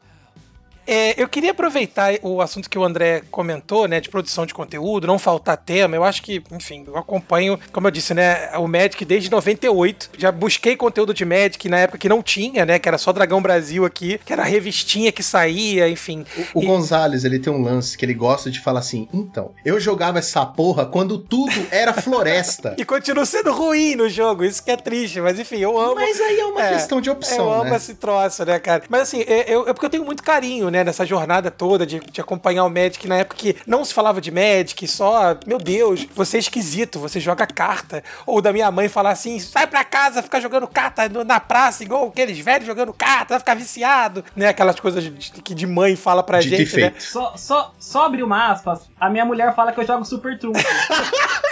É, 0.90 1.20
eu 1.22 1.28
queria 1.28 1.50
aproveitar 1.50 2.14
o 2.22 2.40
assunto 2.40 2.68
que 2.70 2.78
o 2.78 2.82
André 2.84 3.22
comentou, 3.30 3.86
né, 3.86 4.00
de 4.00 4.08
produção 4.08 4.46
de 4.46 4.54
conteúdo, 4.54 5.06
não 5.06 5.18
faltar 5.18 5.58
tema. 5.58 5.94
Eu 5.94 6.02
acho 6.02 6.22
que, 6.22 6.42
enfim, 6.50 6.82
eu 6.86 6.96
acompanho, 6.96 7.60
como 7.70 7.86
eu 7.86 7.90
disse, 7.90 8.14
né, 8.14 8.56
o 8.56 8.66
Magic 8.66 9.04
desde 9.04 9.30
98. 9.30 10.10
Já 10.16 10.32
busquei 10.32 10.76
conteúdo 10.76 11.12
de 11.12 11.26
Magic 11.26 11.68
na 11.68 11.78
época 11.80 11.98
que 11.98 12.08
não 12.08 12.22
tinha, 12.22 12.64
né, 12.64 12.78
que 12.78 12.88
era 12.88 12.96
só 12.96 13.12
Dragão 13.12 13.42
Brasil 13.42 13.84
aqui, 13.84 14.18
que 14.24 14.32
era 14.32 14.42
a 14.42 14.46
revistinha 14.46 15.12
que 15.12 15.22
saía, 15.22 15.88
enfim. 15.90 16.24
O 16.54 16.62
E- 16.62 16.66
Gonzalez, 16.66 17.24
ele 17.24 17.38
tem 17.38 17.52
um 17.52 17.62
lance 17.62 17.96
que 17.98 18.04
ele 18.06 18.14
gosta 18.14 18.50
de 18.50 18.58
falar 18.58 18.80
assim: 18.80 19.06
então, 19.12 19.52
eu 19.66 19.78
jogava 19.78 20.18
essa 20.18 20.46
porra 20.46 20.86
quando 20.86 21.18
tudo 21.18 21.52
era 21.70 21.92
floresta. 21.92 22.74
E 22.78 22.84
continua 22.84 23.26
sendo 23.26 23.52
ruim 23.52 23.94
no 23.96 24.08
jogo, 24.08 24.42
isso 24.44 24.62
que 24.64 24.70
é 24.70 24.76
triste, 24.76 25.20
mas 25.20 25.38
enfim, 25.38 25.56
eu 25.58 25.78
amo. 25.78 25.96
Mas 25.96 26.18
aí 26.20 26.38
é 26.40 26.46
uma 26.46 26.62
É, 26.64 26.72
questão 26.74 27.00
de 27.00 27.10
eu 27.10 27.14
opção, 27.14 27.52
amo 27.52 27.64
né? 27.64 27.76
esse 27.76 27.94
troço, 27.94 28.44
né, 28.46 28.58
cara? 28.58 28.84
Mas 28.88 29.02
assim, 29.02 29.20
é, 29.26 29.44
eu- 29.52 29.68
é 29.68 29.72
porque 29.74 29.84
eu 29.86 29.90
tenho 29.90 30.04
muito 30.04 30.22
carinho, 30.22 30.70
né, 30.70 30.77
nessa 30.84 31.04
jornada 31.06 31.50
toda 31.50 31.86
de, 31.86 32.00
de 32.00 32.20
acompanhar 32.20 32.64
o 32.64 32.70
Magic 32.70 33.06
na 33.06 33.16
época 33.16 33.36
que 33.36 33.56
não 33.66 33.84
se 33.84 33.92
falava 33.94 34.20
de 34.20 34.30
Magic, 34.30 34.86
só, 34.88 35.36
meu 35.46 35.58
Deus, 35.58 36.06
você 36.14 36.36
é 36.36 36.40
esquisito, 36.40 36.98
você 36.98 37.18
joga 37.20 37.46
carta. 37.46 38.02
Ou 38.26 38.40
da 38.42 38.52
minha 38.52 38.70
mãe 38.70 38.88
falar 38.88 39.10
assim, 39.10 39.38
sai 39.40 39.66
pra 39.66 39.84
casa, 39.84 40.22
ficar 40.22 40.40
jogando 40.40 40.66
carta 40.66 41.08
na 41.24 41.40
praça, 41.40 41.82
igual 41.82 42.08
aqueles 42.08 42.38
velhos 42.38 42.66
jogando 42.66 42.92
carta, 42.92 43.34
vai 43.34 43.38
ficar 43.38 43.54
viciado, 43.54 44.24
né? 44.36 44.48
Aquelas 44.48 44.78
coisas 44.78 45.02
de- 45.04 45.10
que 45.42 45.54
de 45.54 45.66
mãe 45.66 45.96
fala 45.96 46.22
pra 46.22 46.40
Dito 46.40 46.54
e 46.54 46.58
gente, 46.64 46.76
né? 46.80 46.92
Só, 46.98 47.34
só, 47.36 47.74
só 47.78 48.06
abrir 48.06 48.22
uma 48.22 48.52
aspas, 48.52 48.88
a 49.00 49.08
minha 49.10 49.24
mulher 49.24 49.54
fala 49.54 49.72
que 49.72 49.80
eu 49.80 49.86
jogo 49.86 50.04
super 50.04 50.38
trunfo. 50.38 50.58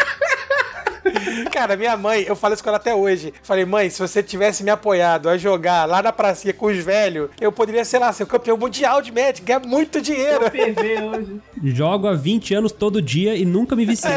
Cara, 1.52 1.76
minha 1.76 1.96
mãe, 1.96 2.24
eu 2.26 2.36
falo 2.36 2.54
isso 2.54 2.62
com 2.62 2.68
ela 2.70 2.76
até 2.78 2.94
hoje. 2.94 3.32
Falei, 3.42 3.64
mãe, 3.64 3.88
se 3.90 3.98
você 3.98 4.22
tivesse 4.22 4.62
me 4.62 4.70
apoiado 4.70 5.28
a 5.28 5.36
jogar 5.36 5.86
lá 5.86 6.02
na 6.02 6.12
pracinha 6.12 6.52
com 6.52 6.66
os 6.66 6.78
velhos, 6.78 7.30
eu 7.40 7.50
poderia, 7.52 7.84
sei 7.84 7.98
lá, 8.00 8.12
ser 8.12 8.22
o 8.24 8.26
campeão 8.26 8.56
mundial 8.56 9.00
de 9.02 9.12
Magic, 9.12 9.42
ganhar 9.42 9.60
muito 9.60 10.00
dinheiro. 10.00 10.44
Hoje. 10.46 11.40
Jogo 11.76 12.08
há 12.08 12.14
20 12.14 12.54
anos 12.54 12.72
todo 12.72 13.00
dia 13.00 13.34
e 13.34 13.44
nunca 13.44 13.74
me 13.74 13.84
viciei. 13.84 14.12
É, 14.12 14.16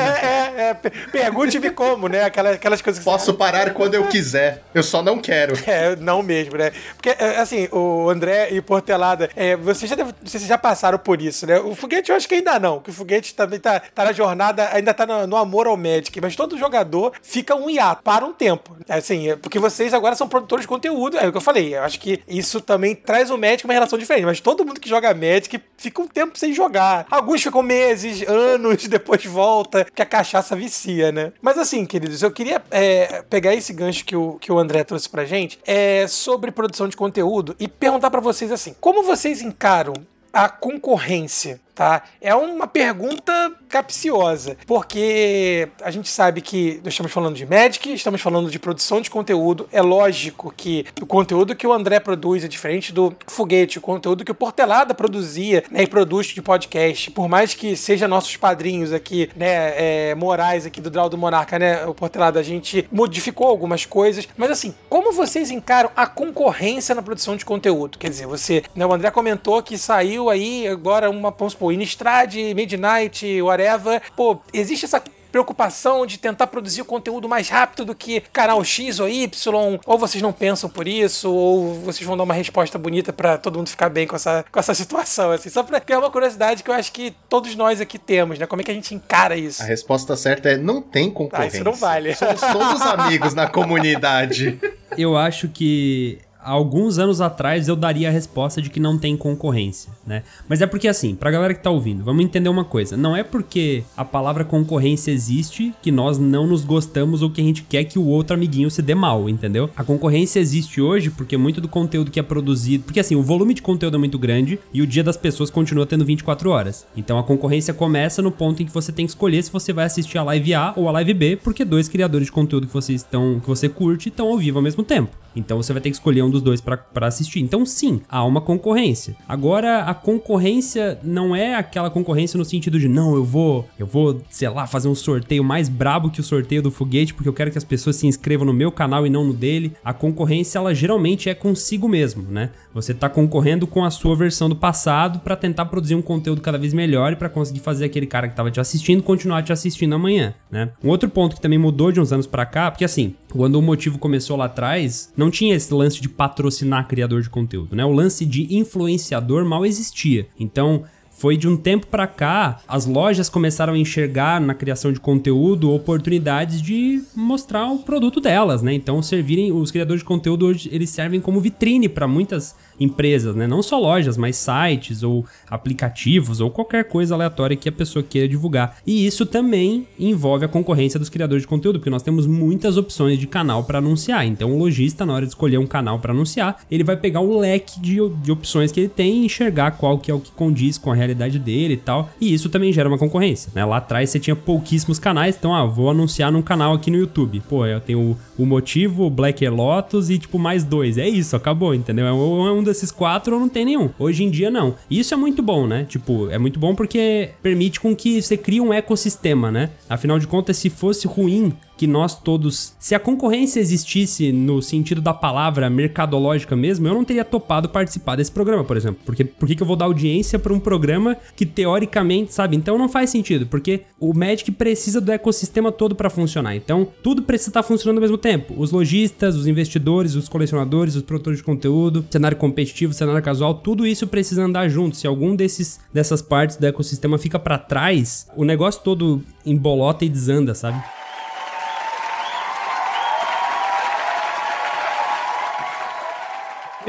é, 0.57 0.61
é. 0.69 0.73
per- 0.73 0.91
Pergunte-me 1.11 1.69
como, 1.71 2.07
né? 2.07 2.23
Aquelas, 2.23 2.55
aquelas 2.55 2.81
coisas 2.81 2.99
que 2.99 3.05
Posso 3.09 3.33
parar 3.33 3.73
quando 3.73 3.95
eu 3.95 4.07
quiser. 4.07 4.63
Eu 4.73 4.83
só 4.83 5.01
não 5.01 5.19
quero. 5.19 5.53
É, 5.69 5.95
não 5.97 6.23
mesmo, 6.23 6.57
né? 6.57 6.71
Porque, 6.95 7.09
é, 7.09 7.37
assim, 7.37 7.67
o 7.71 8.09
André 8.09 8.49
e 8.51 8.59
Portelada, 8.59 9.29
é, 9.35 9.55
vocês 9.55 9.87
já 9.87 9.95
devem, 9.95 10.13
vocês 10.23 10.43
já 10.43 10.57
passaram 10.57 10.97
por 10.97 11.21
isso, 11.21 11.45
né? 11.45 11.59
O 11.59 11.75
Foguete 11.75 12.09
eu 12.09 12.15
acho 12.15 12.27
que 12.27 12.35
ainda 12.35 12.59
não, 12.59 12.79
que 12.79 12.89
o 12.89 12.93
Foguete 12.93 13.35
também 13.35 13.59
tá, 13.59 13.79
tá 13.79 14.05
na 14.05 14.11
jornada, 14.11 14.67
ainda 14.73 14.93
tá 14.93 15.05
no, 15.05 15.27
no 15.27 15.37
amor 15.37 15.67
ao 15.67 15.77
Magic, 15.77 16.19
mas 16.19 16.35
todo 16.35 16.57
jogador 16.57 16.78
fica 17.21 17.55
um 17.55 17.69
hiato, 17.69 18.03
para 18.03 18.25
um 18.25 18.33
tempo. 18.33 18.75
Assim, 18.87 19.29
é, 19.29 19.35
porque 19.35 19.59
vocês 19.59 19.93
agora 19.93 20.15
são 20.15 20.27
produtores 20.27 20.63
de 20.63 20.67
conteúdo, 20.67 21.17
é 21.17 21.27
o 21.27 21.31
que 21.31 21.37
eu 21.37 21.41
falei, 21.41 21.75
eu 21.75 21.83
acho 21.83 21.99
que 21.99 22.21
isso 22.27 22.61
também 22.61 22.95
traz 22.95 23.29
o 23.29 23.37
Magic 23.37 23.65
uma 23.65 23.73
relação 23.73 23.97
diferente, 23.97 24.25
mas 24.25 24.39
todo 24.39 24.65
mundo 24.65 24.79
que 24.79 24.89
joga 24.89 25.13
Magic 25.13 25.61
fica 25.77 26.01
um 26.01 26.07
tempo 26.07 26.37
sem 26.37 26.53
jogar. 26.53 27.05
Alguns 27.09 27.41
ficam 27.41 27.61
meses, 27.61 28.27
anos, 28.27 28.85
depois 28.87 29.25
volta, 29.25 29.85
que 29.85 30.01
a 30.01 30.05
cachaça 30.05 30.55
vicia, 30.55 31.11
né? 31.11 31.31
Mas 31.41 31.57
assim, 31.57 31.85
queridos, 31.85 32.21
eu 32.21 32.31
queria 32.31 32.61
é, 32.71 33.23
pegar 33.29 33.53
esse 33.53 33.73
gancho 33.73 34.05
que 34.05 34.15
o, 34.15 34.37
que 34.39 34.51
o 34.51 34.59
André 34.59 34.83
trouxe 34.83 35.09
pra 35.09 35.25
gente 35.25 35.59
é, 35.65 36.07
sobre 36.07 36.51
produção 36.51 36.87
de 36.87 36.97
conteúdo 36.97 37.55
e 37.59 37.67
perguntar 37.67 38.09
pra 38.09 38.21
vocês 38.21 38.51
assim: 38.51 38.75
como 38.79 39.03
vocês 39.03 39.41
encaram 39.41 39.93
a 40.31 40.47
concorrência 40.47 41.59
tá? 41.79 42.03
É 42.19 42.35
uma 42.35 42.67
pergunta 42.67 43.31
capciosa, 43.69 44.57
porque 44.67 45.69
a 45.81 45.89
gente 45.89 46.09
sabe 46.09 46.41
que 46.41 46.81
nós 46.83 46.91
estamos 46.93 47.09
falando 47.09 47.35
de 47.35 47.45
Magic, 47.45 47.93
estamos 47.93 48.19
falando 48.19 48.51
de 48.51 48.59
produção 48.59 48.99
de 48.99 49.09
conteúdo. 49.09 49.69
É 49.71 49.81
lógico 49.81 50.53
que 50.57 50.85
o 51.01 51.05
conteúdo 51.05 51.55
que 51.55 51.65
o 51.65 51.71
André 51.71 52.01
produz 52.01 52.43
é 52.43 52.49
diferente 52.49 52.91
do 52.91 53.15
Foguete, 53.27 53.77
o 53.77 53.81
conteúdo 53.81 54.25
que 54.25 54.31
o 54.31 54.35
Portelada 54.35 54.93
produzia 54.93 55.63
né, 55.71 55.83
e 55.83 55.87
produz 55.87 56.27
de 56.27 56.41
podcast. 56.41 57.11
Por 57.11 57.29
mais 57.29 57.53
que 57.53 57.77
seja 57.77 58.09
nossos 58.09 58.35
padrinhos 58.35 58.91
aqui, 58.91 59.29
né, 59.33 60.09
é, 60.09 60.15
morais 60.15 60.65
aqui 60.65 60.81
do 60.81 60.89
Draw 60.89 61.07
do 61.07 61.17
Monarca, 61.17 61.57
né, 61.57 61.85
o 61.85 61.93
Portelada, 61.93 62.41
a 62.41 62.43
gente 62.43 62.89
modificou 62.91 63.47
algumas 63.47 63.85
coisas. 63.85 64.27
Mas 64.35 64.51
assim, 64.51 64.75
como 64.89 65.13
vocês 65.13 65.49
encaram 65.49 65.89
a 65.95 66.05
concorrência 66.05 66.93
na 66.93 67.01
produção 67.01 67.37
de 67.37 67.45
conteúdo? 67.45 67.97
Quer 67.97 68.09
dizer, 68.09 68.27
você, 68.27 68.63
né, 68.75 68.85
o 68.85 68.91
André 68.91 69.11
comentou 69.11 69.63
que 69.63 69.77
saiu 69.77 70.29
aí 70.29 70.67
agora 70.67 71.09
uma, 71.09 71.31
vamos 71.31 71.53
supor, 71.53 71.68
Innistrad, 71.71 72.35
Midnight, 72.55 73.41
whatever. 73.41 74.01
Pô, 74.15 74.39
existe 74.53 74.85
essa 74.85 75.01
preocupação 75.31 76.05
de 76.05 76.17
tentar 76.17 76.47
produzir 76.47 76.81
o 76.81 76.85
conteúdo 76.85 77.29
mais 77.29 77.49
rápido 77.49 77.85
do 77.85 77.95
que 77.95 78.21
canal 78.33 78.63
X 78.63 78.99
ou 78.99 79.07
Y, 79.07 79.79
ou 79.85 79.97
vocês 79.97 80.21
não 80.21 80.33
pensam 80.33 80.69
por 80.69 80.87
isso, 80.87 81.31
ou 81.31 81.75
vocês 81.81 82.05
vão 82.05 82.17
dar 82.17 82.23
uma 82.23 82.33
resposta 82.33 82.77
bonita 82.77 83.13
para 83.13 83.37
todo 83.37 83.57
mundo 83.57 83.69
ficar 83.69 83.89
bem 83.89 84.07
com 84.07 84.15
essa, 84.15 84.43
com 84.51 84.59
essa 84.59 84.73
situação, 84.73 85.31
assim, 85.31 85.49
só 85.49 85.63
pra 85.63 85.79
criar 85.79 85.99
uma 85.99 86.09
curiosidade 86.09 86.63
que 86.63 86.69
eu 86.69 86.73
acho 86.73 86.91
que 86.91 87.13
todos 87.27 87.55
nós 87.55 87.79
aqui 87.79 87.99
temos, 87.99 88.39
né? 88.39 88.47
Como 88.47 88.61
é 88.61 88.65
que 88.65 88.71
a 88.71 88.73
gente 88.73 88.93
encara 88.95 89.35
isso? 89.35 89.61
A 89.61 89.65
resposta 89.65 90.15
certa 90.15 90.49
é 90.49 90.57
não 90.57 90.81
tem 90.81 91.11
concorrência. 91.11 91.59
Ah, 91.59 91.61
isso 91.61 91.63
não 91.63 91.73
vale. 91.73 92.15
Somos 92.15 92.41
todos 92.41 92.81
amigos 92.81 93.33
na 93.33 93.47
comunidade. 93.47 94.59
Eu 94.97 95.15
acho 95.15 95.47
que 95.47 96.19
alguns 96.49 96.97
anos 96.97 97.21
atrás 97.21 97.67
eu 97.67 97.75
daria 97.75 98.09
a 98.09 98.11
resposta 98.11 98.61
de 98.61 98.69
que 98.69 98.79
não 98.79 98.97
tem 98.97 99.15
concorrência, 99.15 99.91
né? 100.05 100.23
Mas 100.47 100.61
é 100.61 100.67
porque 100.67 100.87
assim, 100.87 101.13
pra 101.13 101.29
galera 101.29 101.53
que 101.53 101.61
tá 101.61 101.69
ouvindo, 101.69 102.03
vamos 102.03 102.23
entender 102.23 102.49
uma 102.49 102.65
coisa. 102.65 102.97
Não 102.97 103.15
é 103.15 103.23
porque 103.23 103.83
a 103.95 104.03
palavra 104.03 104.43
concorrência 104.43 105.11
existe 105.11 105.73
que 105.81 105.91
nós 105.91 106.17
não 106.17 106.47
nos 106.47 106.63
gostamos 106.63 107.21
ou 107.21 107.29
que 107.29 107.41
a 107.41 107.43
gente 107.43 107.63
quer 107.63 107.83
que 107.83 107.99
o 107.99 108.05
outro 108.05 108.35
amiguinho 108.35 108.71
se 108.71 108.81
dê 108.81 108.95
mal, 108.95 109.29
entendeu? 109.29 109.69
A 109.75 109.83
concorrência 109.83 110.39
existe 110.39 110.81
hoje 110.81 111.09
porque 111.09 111.37
muito 111.37 111.61
do 111.61 111.67
conteúdo 111.67 112.09
que 112.09 112.19
é 112.19 112.23
produzido, 112.23 112.83
porque 112.83 112.99
assim, 112.99 113.15
o 113.15 113.21
volume 113.21 113.53
de 113.53 113.61
conteúdo 113.61 113.95
é 113.95 113.99
muito 113.99 114.17
grande 114.17 114.59
e 114.73 114.81
o 114.81 114.87
dia 114.87 115.03
das 115.03 115.17
pessoas 115.17 115.49
continua 115.49 115.85
tendo 115.85 116.03
24 116.03 116.49
horas. 116.49 116.87
Então 116.97 117.19
a 117.19 117.23
concorrência 117.23 117.73
começa 117.73 118.21
no 118.21 118.31
ponto 118.31 118.63
em 118.63 118.65
que 118.65 118.73
você 118.73 118.91
tem 118.91 119.05
que 119.05 119.11
escolher 119.11 119.43
se 119.43 119.51
você 119.51 119.71
vai 119.71 119.85
assistir 119.85 120.17
a 120.17 120.23
live 120.23 120.53
A 120.53 120.73
ou 120.75 120.89
a 120.89 120.91
live 120.93 121.13
B, 121.13 121.35
porque 121.35 121.63
dois 121.63 121.87
criadores 121.87 122.25
de 122.25 122.31
conteúdo 122.31 122.67
que 122.67 122.73
vocês 122.73 123.01
estão 123.01 123.39
que 123.39 123.47
você 123.47 123.69
curte 123.69 124.09
estão 124.09 124.27
ao 124.27 124.37
vivo 124.37 124.57
ao 124.57 124.63
mesmo 124.63 124.83
tempo. 124.83 125.15
Então 125.35 125.57
você 125.57 125.73
vai 125.73 125.81
ter 125.81 125.89
que 125.89 125.95
escolher 125.95 126.21
um 126.23 126.29
dos 126.29 126.41
dois 126.41 126.61
para 126.61 127.07
assistir. 127.07 127.39
Então 127.41 127.65
sim, 127.65 128.01
há 128.09 128.23
uma 128.23 128.41
concorrência. 128.41 129.15
Agora 129.27 129.83
a 129.83 129.93
concorrência 129.93 130.99
não 131.03 131.35
é 131.35 131.55
aquela 131.55 131.89
concorrência 131.89 132.37
no 132.37 132.45
sentido 132.45 132.79
de 132.79 132.87
não, 132.87 133.15
eu 133.15 133.23
vou, 133.23 133.67
eu 133.77 133.85
vou, 133.85 134.21
sei 134.29 134.49
lá, 134.49 134.65
fazer 134.65 134.87
um 134.87 134.95
sorteio 134.95 135.43
mais 135.43 135.67
brabo 135.67 136.09
que 136.09 136.19
o 136.19 136.23
sorteio 136.23 136.61
do 136.61 136.71
foguete 136.71 137.13
porque 137.13 137.29
eu 137.29 137.33
quero 137.33 137.51
que 137.51 137.57
as 137.57 137.63
pessoas 137.63 137.95
se 137.95 138.07
inscrevam 138.07 138.45
no 138.45 138.53
meu 138.53 138.71
canal 138.71 139.05
e 139.05 139.09
não 139.09 139.23
no 139.23 139.33
dele. 139.33 139.73
A 139.83 139.93
concorrência 139.93 140.57
ela 140.57 140.73
geralmente 140.73 141.29
é 141.29 141.33
consigo 141.33 141.87
mesmo, 141.87 142.23
né? 142.23 142.51
Você 142.73 142.93
tá 142.93 143.09
concorrendo 143.09 143.67
com 143.67 143.83
a 143.83 143.91
sua 143.91 144.15
versão 144.15 144.47
do 144.47 144.55
passado 144.55 145.19
para 145.19 145.35
tentar 145.35 145.65
produzir 145.65 145.95
um 145.95 146.01
conteúdo 146.01 146.41
cada 146.41 146.57
vez 146.57 146.73
melhor 146.73 147.13
e 147.13 147.15
para 147.15 147.29
conseguir 147.29 147.59
fazer 147.59 147.85
aquele 147.85 148.07
cara 148.07 148.27
que 148.27 148.35
tava 148.35 148.49
te 148.49 148.59
assistindo 148.59 149.03
continuar 149.09 149.41
te 149.41 149.51
assistindo 149.51 149.95
amanhã, 149.95 150.33
né? 150.51 150.69
Um 150.83 150.89
outro 150.89 151.09
ponto 151.09 151.35
que 151.35 151.41
também 151.41 151.57
mudou 151.57 151.91
de 151.91 151.99
uns 151.99 152.13
anos 152.13 152.27
para 152.27 152.45
cá, 152.45 152.69
porque 152.69 152.85
assim, 152.85 153.15
quando 153.31 153.55
o 153.55 153.61
motivo 153.61 153.97
começou 153.97 154.35
lá 154.35 154.45
atrás, 154.45 155.11
não 155.15 155.29
tinha 155.29 155.55
esse 155.55 155.73
lance 155.73 156.01
de 156.01 156.09
patrocinar 156.09 156.87
criador 156.87 157.21
de 157.21 157.29
conteúdo, 157.29 157.75
né? 157.75 157.85
O 157.85 157.91
lance 157.91 158.25
de 158.25 158.55
influenciador 158.55 159.45
mal 159.45 159.65
existia. 159.65 160.27
Então, 160.39 160.83
foi 161.19 161.35
de 161.35 161.49
um 161.49 161.57
tempo 161.57 161.85
para 161.87 162.07
cá, 162.07 162.61
as 162.65 162.85
lojas 162.85 163.27
começaram 163.27 163.73
a 163.73 163.77
enxergar 163.77 164.39
na 164.39 164.53
criação 164.53 164.93
de 164.93 165.01
conteúdo 165.01 165.69
oportunidades 165.71 166.61
de 166.61 167.03
mostrar 167.13 167.67
o 167.67 167.79
produto 167.79 168.21
delas, 168.21 168.61
né? 168.61 168.73
Então, 168.73 169.01
servirem 169.01 169.51
os 169.51 169.69
criadores 169.69 170.01
de 170.01 170.05
conteúdo 170.05 170.45
hoje 170.45 170.69
eles 170.71 170.89
servem 170.89 171.19
como 171.19 171.41
vitrine 171.41 171.89
para 171.89 172.07
muitas 172.07 172.55
empresas, 172.79 173.35
né? 173.35 173.45
Não 173.45 173.61
só 173.61 173.77
lojas, 173.77 174.15
mas 174.15 174.37
sites 174.37 175.03
ou 175.03 175.25
aplicativos 175.49 176.39
ou 176.39 176.49
qualquer 176.49 176.85
coisa 176.85 177.13
aleatória 177.13 177.57
que 177.57 177.67
a 177.67 177.71
pessoa 177.71 178.01
queira 178.01 178.27
divulgar. 178.27 178.77
E 178.87 179.05
isso 179.05 179.25
também 179.25 179.85
envolve 179.99 180.45
a 180.45 180.47
concorrência 180.47 180.97
dos 180.97 181.09
criadores 181.09 181.43
de 181.43 181.47
conteúdo, 181.47 181.79
porque 181.79 181.89
nós 181.89 182.03
temos 182.03 182.25
muitas 182.25 182.77
opções 182.77 183.19
de 183.19 183.27
canal 183.27 183.65
para 183.65 183.79
anunciar. 183.79 184.25
Então, 184.25 184.53
o 184.53 184.57
lojista, 184.57 185.05
na 185.05 185.13
hora 185.13 185.25
de 185.25 185.31
escolher 185.31 185.57
um 185.57 185.67
canal 185.67 185.99
para 185.99 186.13
anunciar, 186.13 186.61
ele 186.71 186.83
vai 186.83 186.95
pegar 186.95 187.19
o 187.19 187.37
leque 187.37 187.77
de, 187.81 187.97
de 188.23 188.31
opções 188.31 188.71
que 188.71 188.79
ele 188.79 188.89
tem 188.89 189.21
e 189.21 189.25
enxergar 189.25 189.71
qual 189.71 189.97
que 189.97 190.09
é 190.09 190.13
o 190.13 190.19
que 190.19 190.31
condiz 190.31 190.77
com 190.77 190.91
a 190.91 190.95
realidade 190.95 191.08
dele 191.13 191.73
e 191.73 191.77
tal. 191.77 192.09
E 192.19 192.33
isso 192.33 192.49
também 192.49 192.71
gera 192.71 192.87
uma 192.87 192.97
concorrência, 192.97 193.51
né? 193.55 193.63
Lá 193.65 193.77
atrás 193.77 194.09
você 194.09 194.19
tinha 194.19 194.35
pouquíssimos 194.35 194.99
canais, 194.99 195.35
então, 195.37 195.53
ah, 195.53 195.65
vou 195.65 195.89
anunciar 195.89 196.31
num 196.31 196.41
canal 196.41 196.73
aqui 196.73 196.91
no 196.91 196.97
YouTube. 196.97 197.41
Pô, 197.47 197.65
eu 197.65 197.79
tenho 197.79 197.99
o, 197.99 198.17
o 198.43 198.45
Motivo, 198.45 199.05
o 199.05 199.09
Black 199.09 199.47
Lotus 199.47 200.09
e, 200.09 200.17
tipo, 200.17 200.37
mais 200.37 200.63
dois. 200.63 200.97
É 200.97 201.07
isso, 201.07 201.35
acabou, 201.35 201.73
entendeu? 201.73 202.05
É 202.05 202.13
um, 202.13 202.47
é 202.47 202.51
um 202.51 202.63
desses 202.63 202.91
quatro 202.91 203.35
ou 203.35 203.39
não 203.39 203.49
tem 203.49 203.65
nenhum. 203.65 203.89
Hoje 203.97 204.23
em 204.23 204.29
dia, 204.29 204.49
não. 204.49 204.75
Isso 204.89 205.13
é 205.13 205.17
muito 205.17 205.41
bom, 205.41 205.67
né? 205.67 205.85
Tipo, 205.87 206.29
é 206.29 206.37
muito 206.37 206.59
bom 206.59 206.75
porque 206.75 207.31
permite 207.41 207.79
com 207.79 207.95
que 207.95 208.21
você 208.21 208.37
crie 208.37 208.61
um 208.61 208.73
ecossistema, 208.73 209.51
né? 209.51 209.71
Afinal 209.89 210.19
de 210.19 210.27
contas, 210.27 210.57
se 210.57 210.69
fosse 210.69 211.07
ruim 211.07 211.53
que 211.79 211.87
nós 211.87 212.19
todos. 212.19 212.73
Se 212.77 212.93
a 212.93 212.99
concorrência 212.99 213.61
existisse 213.61 214.33
no 214.33 214.61
sentido 214.61 214.99
da 214.99 215.13
palavra 215.13 215.69
mercadológica 215.69 216.53
mesmo, 216.53 216.85
eu 216.85 216.93
não 216.93 217.05
teria 217.05 217.23
topado 217.23 217.69
participar 217.69 218.17
desse 218.17 218.29
programa, 218.29 218.65
por 218.65 218.75
exemplo. 218.75 218.99
Porque 219.05 219.23
por 219.23 219.47
que 219.47 219.63
eu 219.63 219.65
vou 219.65 219.77
dar 219.77 219.85
audiência 219.85 220.37
para 220.37 220.53
um 220.53 220.59
programa 220.59 221.15
que 221.37 221.45
teoricamente, 221.45 222.33
sabe? 222.33 222.57
Então 222.57 222.77
não 222.77 222.89
faz 222.89 223.09
sentido, 223.09 223.45
porque 223.45 223.83
o 223.97 224.13
Magic 224.13 224.51
precisa 224.51 224.99
do 224.99 225.09
ecossistema 225.09 225.71
todo 225.71 225.95
para 225.95 226.09
funcionar. 226.09 226.53
Então 226.53 226.85
tudo 227.01 227.23
precisa 227.23 227.51
estar 227.51 227.63
tá 227.63 227.67
funcionando 227.67 227.99
ao 227.99 228.01
mesmo 228.01 228.17
tempo. 228.17 228.53
Os 228.57 228.71
lojistas, 228.71 229.37
os 229.37 229.47
investidores, 229.47 230.15
os 230.15 230.27
colecionadores, 230.27 230.97
os 230.97 231.01
produtores 231.01 231.39
de 231.39 231.45
conteúdo, 231.45 232.05
cenário 232.09 232.35
competitivo, 232.35 232.91
cenário 232.91 233.23
casual, 233.23 233.53
tudo 233.53 233.87
isso 233.87 234.05
precisa 234.05 234.43
andar 234.43 234.67
junto. 234.67 234.97
Se 234.97 235.07
algum 235.07 235.33
desses 235.33 235.79
dessas 235.93 236.21
partes 236.21 236.57
do 236.57 236.67
ecossistema 236.67 237.17
fica 237.17 237.39
para 237.39 237.57
trás, 237.57 238.27
o 238.35 238.43
negócio 238.43 238.81
todo 238.83 239.23
embolota 239.45 240.03
e 240.03 240.09
desanda, 240.09 240.53
sabe? 240.53 240.98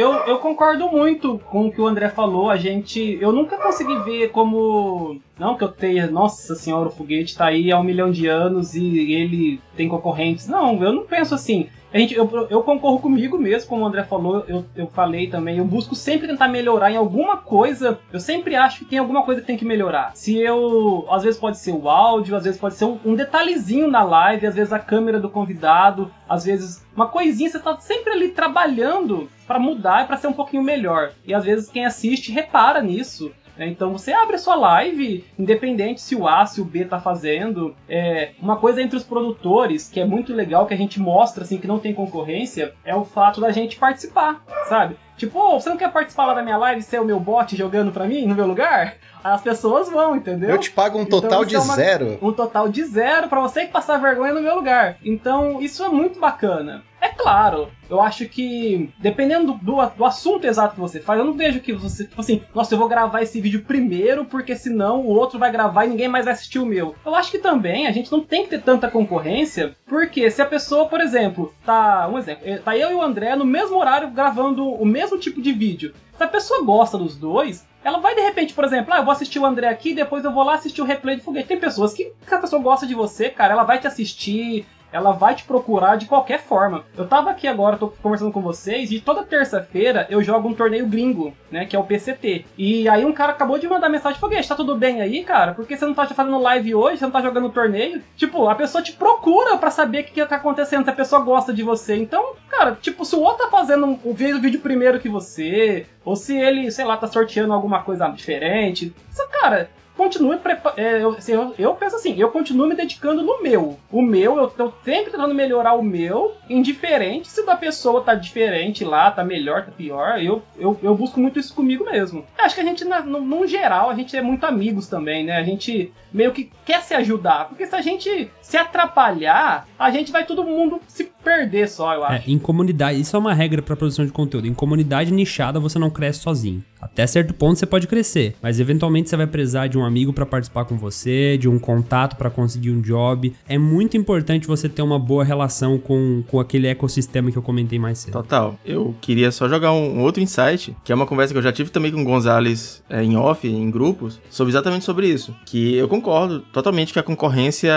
Eu, 0.00 0.14
eu 0.26 0.38
concordo 0.38 0.88
muito 0.88 1.38
com 1.50 1.66
o 1.66 1.70
que 1.70 1.78
o 1.78 1.86
André 1.86 2.08
falou. 2.08 2.48
A 2.48 2.56
gente. 2.56 3.18
Eu 3.20 3.32
nunca 3.32 3.58
consegui 3.58 3.98
ver 3.98 4.30
como. 4.30 5.20
Não 5.38 5.56
que 5.58 5.62
eu 5.62 5.68
tenha. 5.68 6.10
Nossa 6.10 6.54
senhora, 6.54 6.88
o 6.88 6.92
foguete 6.92 7.36
tá 7.36 7.48
aí 7.48 7.70
há 7.70 7.78
um 7.78 7.84
milhão 7.84 8.10
de 8.10 8.26
anos 8.26 8.74
e 8.74 9.12
ele 9.12 9.60
tem 9.76 9.90
concorrentes. 9.90 10.48
Não, 10.48 10.82
eu 10.82 10.90
não 10.90 11.04
penso 11.04 11.34
assim. 11.34 11.68
A 11.92 11.98
gente, 11.98 12.14
eu, 12.14 12.46
eu 12.48 12.62
concorro 12.62 13.00
comigo 13.00 13.36
mesmo, 13.36 13.68
como 13.68 13.82
o 13.82 13.86
André 13.86 14.04
falou, 14.04 14.44
eu, 14.46 14.64
eu 14.76 14.86
falei 14.86 15.28
também. 15.28 15.58
Eu 15.58 15.64
busco 15.64 15.94
sempre 15.94 16.28
tentar 16.28 16.46
melhorar 16.48 16.90
em 16.90 16.96
alguma 16.96 17.38
coisa. 17.38 17.98
Eu 18.12 18.20
sempre 18.20 18.54
acho 18.54 18.80
que 18.80 18.84
tem 18.84 18.98
alguma 18.98 19.24
coisa 19.24 19.40
que 19.40 19.46
tem 19.46 19.56
que 19.56 19.64
melhorar. 19.64 20.12
Se 20.14 20.38
eu. 20.38 21.06
Às 21.10 21.24
vezes 21.24 21.40
pode 21.40 21.58
ser 21.58 21.72
o 21.72 21.88
áudio, 21.88 22.36
às 22.36 22.44
vezes 22.44 22.60
pode 22.60 22.74
ser 22.74 22.84
um, 22.84 22.98
um 23.04 23.14
detalhezinho 23.14 23.90
na 23.90 24.04
live, 24.04 24.46
às 24.46 24.54
vezes 24.54 24.72
a 24.72 24.78
câmera 24.78 25.18
do 25.18 25.28
convidado, 25.28 26.10
às 26.28 26.44
vezes 26.44 26.86
uma 26.94 27.08
coisinha. 27.08 27.50
Você 27.50 27.58
tá 27.58 27.76
sempre 27.80 28.12
ali 28.12 28.28
trabalhando 28.28 29.28
para 29.46 29.58
mudar 29.58 30.04
e 30.04 30.06
para 30.06 30.16
ser 30.16 30.28
um 30.28 30.32
pouquinho 30.32 30.62
melhor. 30.62 31.10
E 31.26 31.34
às 31.34 31.44
vezes 31.44 31.68
quem 31.68 31.84
assiste 31.84 32.30
repara 32.30 32.80
nisso. 32.80 33.32
Né? 33.60 33.68
Então 33.68 33.92
você 33.92 34.10
abre 34.10 34.36
a 34.36 34.38
sua 34.38 34.54
live, 34.54 35.22
independente 35.38 36.00
se 36.00 36.16
o 36.16 36.26
A, 36.26 36.46
se 36.46 36.62
o 36.62 36.64
B 36.64 36.86
tá 36.86 36.98
fazendo. 36.98 37.76
É, 37.86 38.30
uma 38.40 38.56
coisa 38.56 38.80
entre 38.80 38.96
os 38.96 39.04
produtores, 39.04 39.86
que 39.86 40.00
é 40.00 40.04
muito 40.06 40.32
legal, 40.32 40.66
que 40.66 40.72
a 40.72 40.76
gente 40.78 40.98
mostra 40.98 41.44
assim 41.44 41.58
que 41.58 41.66
não 41.66 41.78
tem 41.78 41.92
concorrência, 41.92 42.72
é 42.82 42.96
o 42.96 43.04
fato 43.04 43.38
da 43.38 43.52
gente 43.52 43.76
participar, 43.76 44.42
sabe? 44.66 44.96
Tipo, 45.18 45.38
oh, 45.38 45.60
você 45.60 45.68
não 45.68 45.76
quer 45.76 45.92
participar 45.92 46.24
lá 46.24 46.32
da 46.32 46.42
minha 46.42 46.56
live 46.56 46.80
e 46.80 46.82
ser 46.82 46.98
o 46.98 47.04
meu 47.04 47.20
bot 47.20 47.54
jogando 47.54 47.92
pra 47.92 48.06
mim 48.06 48.26
no 48.26 48.34
meu 48.34 48.46
lugar? 48.46 48.94
As 49.22 49.42
pessoas 49.42 49.90
vão, 49.90 50.16
entendeu? 50.16 50.48
Eu 50.48 50.58
te 50.58 50.70
pago 50.70 50.98
um 50.98 51.04
total 51.04 51.44
então, 51.44 51.44
de 51.44 51.56
é 51.56 51.58
uma, 51.58 51.74
zero. 51.74 52.18
Um 52.22 52.32
total 52.32 52.66
de 52.70 52.82
zero 52.84 53.28
para 53.28 53.42
você 53.42 53.66
que 53.66 53.72
passar 53.72 53.98
vergonha 53.98 54.32
no 54.32 54.40
meu 54.40 54.54
lugar. 54.54 54.96
Então, 55.04 55.60
isso 55.60 55.84
é 55.84 55.88
muito 55.90 56.18
bacana. 56.18 56.82
É 57.00 57.08
claro, 57.08 57.68
eu 57.88 58.00
acho 58.00 58.28
que, 58.28 58.92
dependendo 58.98 59.54
do, 59.54 59.86
do, 59.96 60.04
assunto 60.04 60.46
exato 60.46 60.74
que 60.74 60.80
você 60.80 61.00
faz, 61.00 61.18
eu 61.18 61.24
não 61.24 61.32
vejo 61.32 61.60
que 61.60 61.72
você, 61.72 62.04
tipo 62.04 62.20
assim, 62.20 62.42
nossa, 62.54 62.74
eu 62.74 62.78
vou 62.78 62.88
gravar 62.88 63.22
esse 63.22 63.40
vídeo 63.40 63.62
primeiro, 63.62 64.26
porque 64.26 64.54
senão 64.54 65.00
o 65.00 65.08
outro 65.08 65.38
vai 65.38 65.50
gravar 65.50 65.86
e 65.86 65.88
ninguém 65.88 66.08
mais 66.08 66.26
vai 66.26 66.34
assistir 66.34 66.58
o 66.58 66.66
meu. 66.66 66.94
Eu 67.04 67.14
acho 67.14 67.30
que 67.30 67.38
também 67.38 67.86
a 67.86 67.92
gente 67.92 68.12
não 68.12 68.20
tem 68.20 68.44
que 68.44 68.50
ter 68.50 68.62
tanta 68.62 68.90
concorrência, 68.90 69.74
porque 69.86 70.30
se 70.30 70.42
a 70.42 70.46
pessoa, 70.46 70.86
por 70.86 71.00
exemplo, 71.00 71.54
tá. 71.64 72.08
Um 72.08 72.18
exemplo, 72.18 72.42
eh, 72.46 72.58
tá 72.58 72.76
eu 72.76 72.90
e 72.90 72.94
o 72.94 73.02
André 73.02 73.34
no 73.34 73.44
mesmo 73.44 73.78
horário 73.78 74.10
gravando 74.10 74.68
o 74.68 74.84
mesmo 74.84 75.18
tipo 75.18 75.40
de 75.40 75.52
vídeo. 75.52 75.94
Se 76.16 76.24
a 76.24 76.28
pessoa 76.28 76.62
gosta 76.62 76.98
dos 76.98 77.16
dois, 77.16 77.66
ela 77.82 77.98
vai 77.98 78.14
de 78.14 78.20
repente, 78.20 78.52
por 78.52 78.64
exemplo, 78.64 78.92
ah, 78.92 78.98
eu 78.98 79.04
vou 79.04 79.12
assistir 79.12 79.38
o 79.38 79.46
André 79.46 79.68
aqui, 79.68 79.94
depois 79.94 80.22
eu 80.22 80.32
vou 80.32 80.44
lá 80.44 80.54
assistir 80.54 80.82
o 80.82 80.84
replay 80.84 81.16
do 81.16 81.22
foguete. 81.22 81.48
Tem 81.48 81.58
pessoas 81.58 81.94
que, 81.94 82.12
se 82.26 82.34
a 82.34 82.38
pessoa 82.38 82.60
gosta 82.60 82.86
de 82.86 82.94
você, 82.94 83.30
cara, 83.30 83.54
ela 83.54 83.64
vai 83.64 83.78
te 83.78 83.86
assistir, 83.86 84.66
ela 84.92 85.12
vai 85.12 85.34
te 85.34 85.44
procurar 85.44 85.96
de 85.96 86.06
qualquer 86.06 86.40
forma. 86.40 86.84
Eu 86.96 87.06
tava 87.06 87.30
aqui 87.30 87.46
agora, 87.46 87.76
tô 87.76 87.88
conversando 87.88 88.32
com 88.32 88.40
vocês, 88.40 88.90
e 88.90 89.00
toda 89.00 89.22
terça-feira 89.24 90.06
eu 90.10 90.22
jogo 90.22 90.48
um 90.48 90.54
torneio 90.54 90.86
gringo, 90.86 91.32
né? 91.50 91.64
Que 91.64 91.76
é 91.76 91.78
o 91.78 91.84
PCT. 91.84 92.44
E 92.56 92.88
aí 92.88 93.04
um 93.04 93.12
cara 93.12 93.32
acabou 93.32 93.58
de 93.58 93.68
mandar 93.68 93.88
mensagem, 93.88 94.18
Foguete, 94.18 94.48
tá 94.48 94.54
tudo 94.54 94.76
bem 94.76 95.00
aí, 95.00 95.24
cara? 95.24 95.54
Por 95.54 95.66
que 95.66 95.76
você 95.76 95.86
não 95.86 95.94
tá 95.94 96.06
fazendo 96.06 96.40
live 96.40 96.74
hoje? 96.74 96.98
Você 96.98 97.04
não 97.04 97.12
tá 97.12 97.22
jogando 97.22 97.50
torneio? 97.50 98.02
Tipo, 98.16 98.48
a 98.48 98.54
pessoa 98.54 98.82
te 98.82 98.92
procura 98.92 99.56
para 99.56 99.70
saber 99.70 100.00
o 100.00 100.04
que, 100.04 100.12
que 100.12 100.26
tá 100.26 100.36
acontecendo, 100.36 100.84
se 100.84 100.90
a 100.90 100.94
pessoa 100.94 101.22
gosta 101.22 101.52
de 101.52 101.62
você. 101.62 101.96
Então, 101.96 102.34
cara, 102.48 102.76
tipo, 102.80 103.04
se 103.04 103.14
o 103.14 103.20
outro 103.20 103.44
tá 103.44 103.50
fazendo 103.50 103.98
o 104.04 104.14
vídeo 104.14 104.60
primeiro 104.60 105.00
que 105.00 105.08
você, 105.08 105.86
ou 106.04 106.16
se 106.16 106.36
ele, 106.36 106.70
sei 106.70 106.84
lá, 106.84 106.96
tá 106.96 107.06
sorteando 107.06 107.52
alguma 107.52 107.82
coisa 107.82 108.08
diferente, 108.08 108.94
isso, 109.10 109.28
cara, 109.40 109.70
continue 110.00 110.40
é, 110.78 111.02
eu, 111.02 111.10
assim, 111.10 111.32
eu, 111.32 111.54
eu, 111.58 111.74
penso 111.74 111.96
assim, 111.96 112.18
eu 112.18 112.30
continuo 112.30 112.66
me 112.66 112.74
dedicando 112.74 113.22
no 113.22 113.42
meu. 113.42 113.78
O 113.92 114.00
meu, 114.00 114.38
eu 114.38 114.48
tô 114.48 114.72
sempre 114.82 115.10
tentando 115.10 115.34
melhorar 115.34 115.74
o 115.74 115.82
meu, 115.82 116.34
indiferente 116.48 117.28
se 117.28 117.44
da 117.44 117.54
pessoa 117.54 118.02
tá 118.02 118.14
diferente 118.14 118.82
lá, 118.82 119.10
tá 119.10 119.22
melhor, 119.22 119.66
tá 119.66 119.72
pior. 119.72 120.18
Eu, 120.22 120.42
eu, 120.58 120.78
eu 120.82 120.94
busco 120.94 121.20
muito 121.20 121.38
isso 121.38 121.54
comigo 121.54 121.84
mesmo. 121.84 122.24
Eu 122.38 122.44
acho 122.46 122.54
que 122.54 122.62
a 122.62 122.64
gente, 122.64 122.82
no, 122.82 123.20
no 123.20 123.46
geral, 123.46 123.90
a 123.90 123.94
gente 123.94 124.16
é 124.16 124.22
muito 124.22 124.44
amigos 124.44 124.88
também, 124.88 125.22
né? 125.24 125.36
A 125.36 125.42
gente 125.42 125.92
meio 126.10 126.32
que 126.32 126.50
quer 126.64 126.80
se 126.80 126.94
ajudar. 126.94 127.48
Porque 127.48 127.66
se 127.66 127.76
a 127.76 127.82
gente 127.82 128.30
se 128.50 128.56
atrapalhar, 128.56 129.64
a 129.78 129.90
gente 129.92 130.10
vai 130.10 130.26
todo 130.26 130.42
mundo 130.42 130.80
se 130.88 131.08
perder 131.22 131.68
só, 131.68 131.94
eu 131.94 132.04
é, 132.04 132.16
acho. 132.16 132.28
É, 132.28 132.32
em 132.32 132.36
comunidade, 132.36 133.00
isso 133.00 133.14
é 133.14 133.18
uma 133.18 133.32
regra 133.32 133.62
para 133.62 133.76
produção 133.76 134.04
de 134.04 134.10
conteúdo. 134.10 134.48
Em 134.48 134.54
comunidade 134.54 135.12
nichada 135.12 135.60
você 135.60 135.78
não 135.78 135.88
cresce 135.88 136.20
sozinho. 136.20 136.64
Até 136.80 137.06
certo 137.06 137.32
ponto 137.32 137.58
você 137.58 137.66
pode 137.66 137.86
crescer, 137.86 138.34
mas 138.42 138.58
eventualmente 138.58 139.08
você 139.08 139.16
vai 139.16 139.26
precisar 139.28 139.68
de 139.68 139.78
um 139.78 139.84
amigo 139.84 140.12
para 140.12 140.26
participar 140.26 140.64
com 140.64 140.76
você, 140.76 141.38
de 141.38 141.48
um 141.48 141.60
contato 141.60 142.16
para 142.16 142.28
conseguir 142.28 142.70
um 142.72 142.80
job. 142.80 143.32
É 143.46 143.56
muito 143.56 143.96
importante 143.96 144.48
você 144.48 144.68
ter 144.68 144.82
uma 144.82 144.98
boa 144.98 145.22
relação 145.22 145.78
com, 145.78 146.24
com 146.26 146.40
aquele 146.40 146.66
ecossistema 146.66 147.30
que 147.30 147.38
eu 147.38 147.42
comentei 147.42 147.78
mais 147.78 147.98
cedo. 147.98 148.14
Total. 148.14 148.58
Eu 148.64 148.96
queria 149.00 149.30
só 149.30 149.48
jogar 149.48 149.72
um, 149.72 149.98
um 149.98 150.02
outro 150.02 150.20
insight, 150.20 150.74
que 150.82 150.90
é 150.90 150.94
uma 150.94 151.06
conversa 151.06 151.32
que 151.32 151.38
eu 151.38 151.42
já 151.42 151.52
tive 151.52 151.70
também 151.70 151.92
com 151.92 152.00
o 152.00 152.04
Gonzalez 152.04 152.82
é, 152.90 153.04
em 153.04 153.16
off, 153.16 153.46
em 153.46 153.70
grupos, 153.70 154.18
sobre 154.28 154.50
exatamente 154.50 154.84
sobre 154.84 155.06
isso. 155.06 155.36
Que 155.46 155.76
eu 155.76 155.86
concordo 155.86 156.40
totalmente 156.52 156.92
que 156.92 156.98
a 156.98 157.02
concorrência 157.02 157.70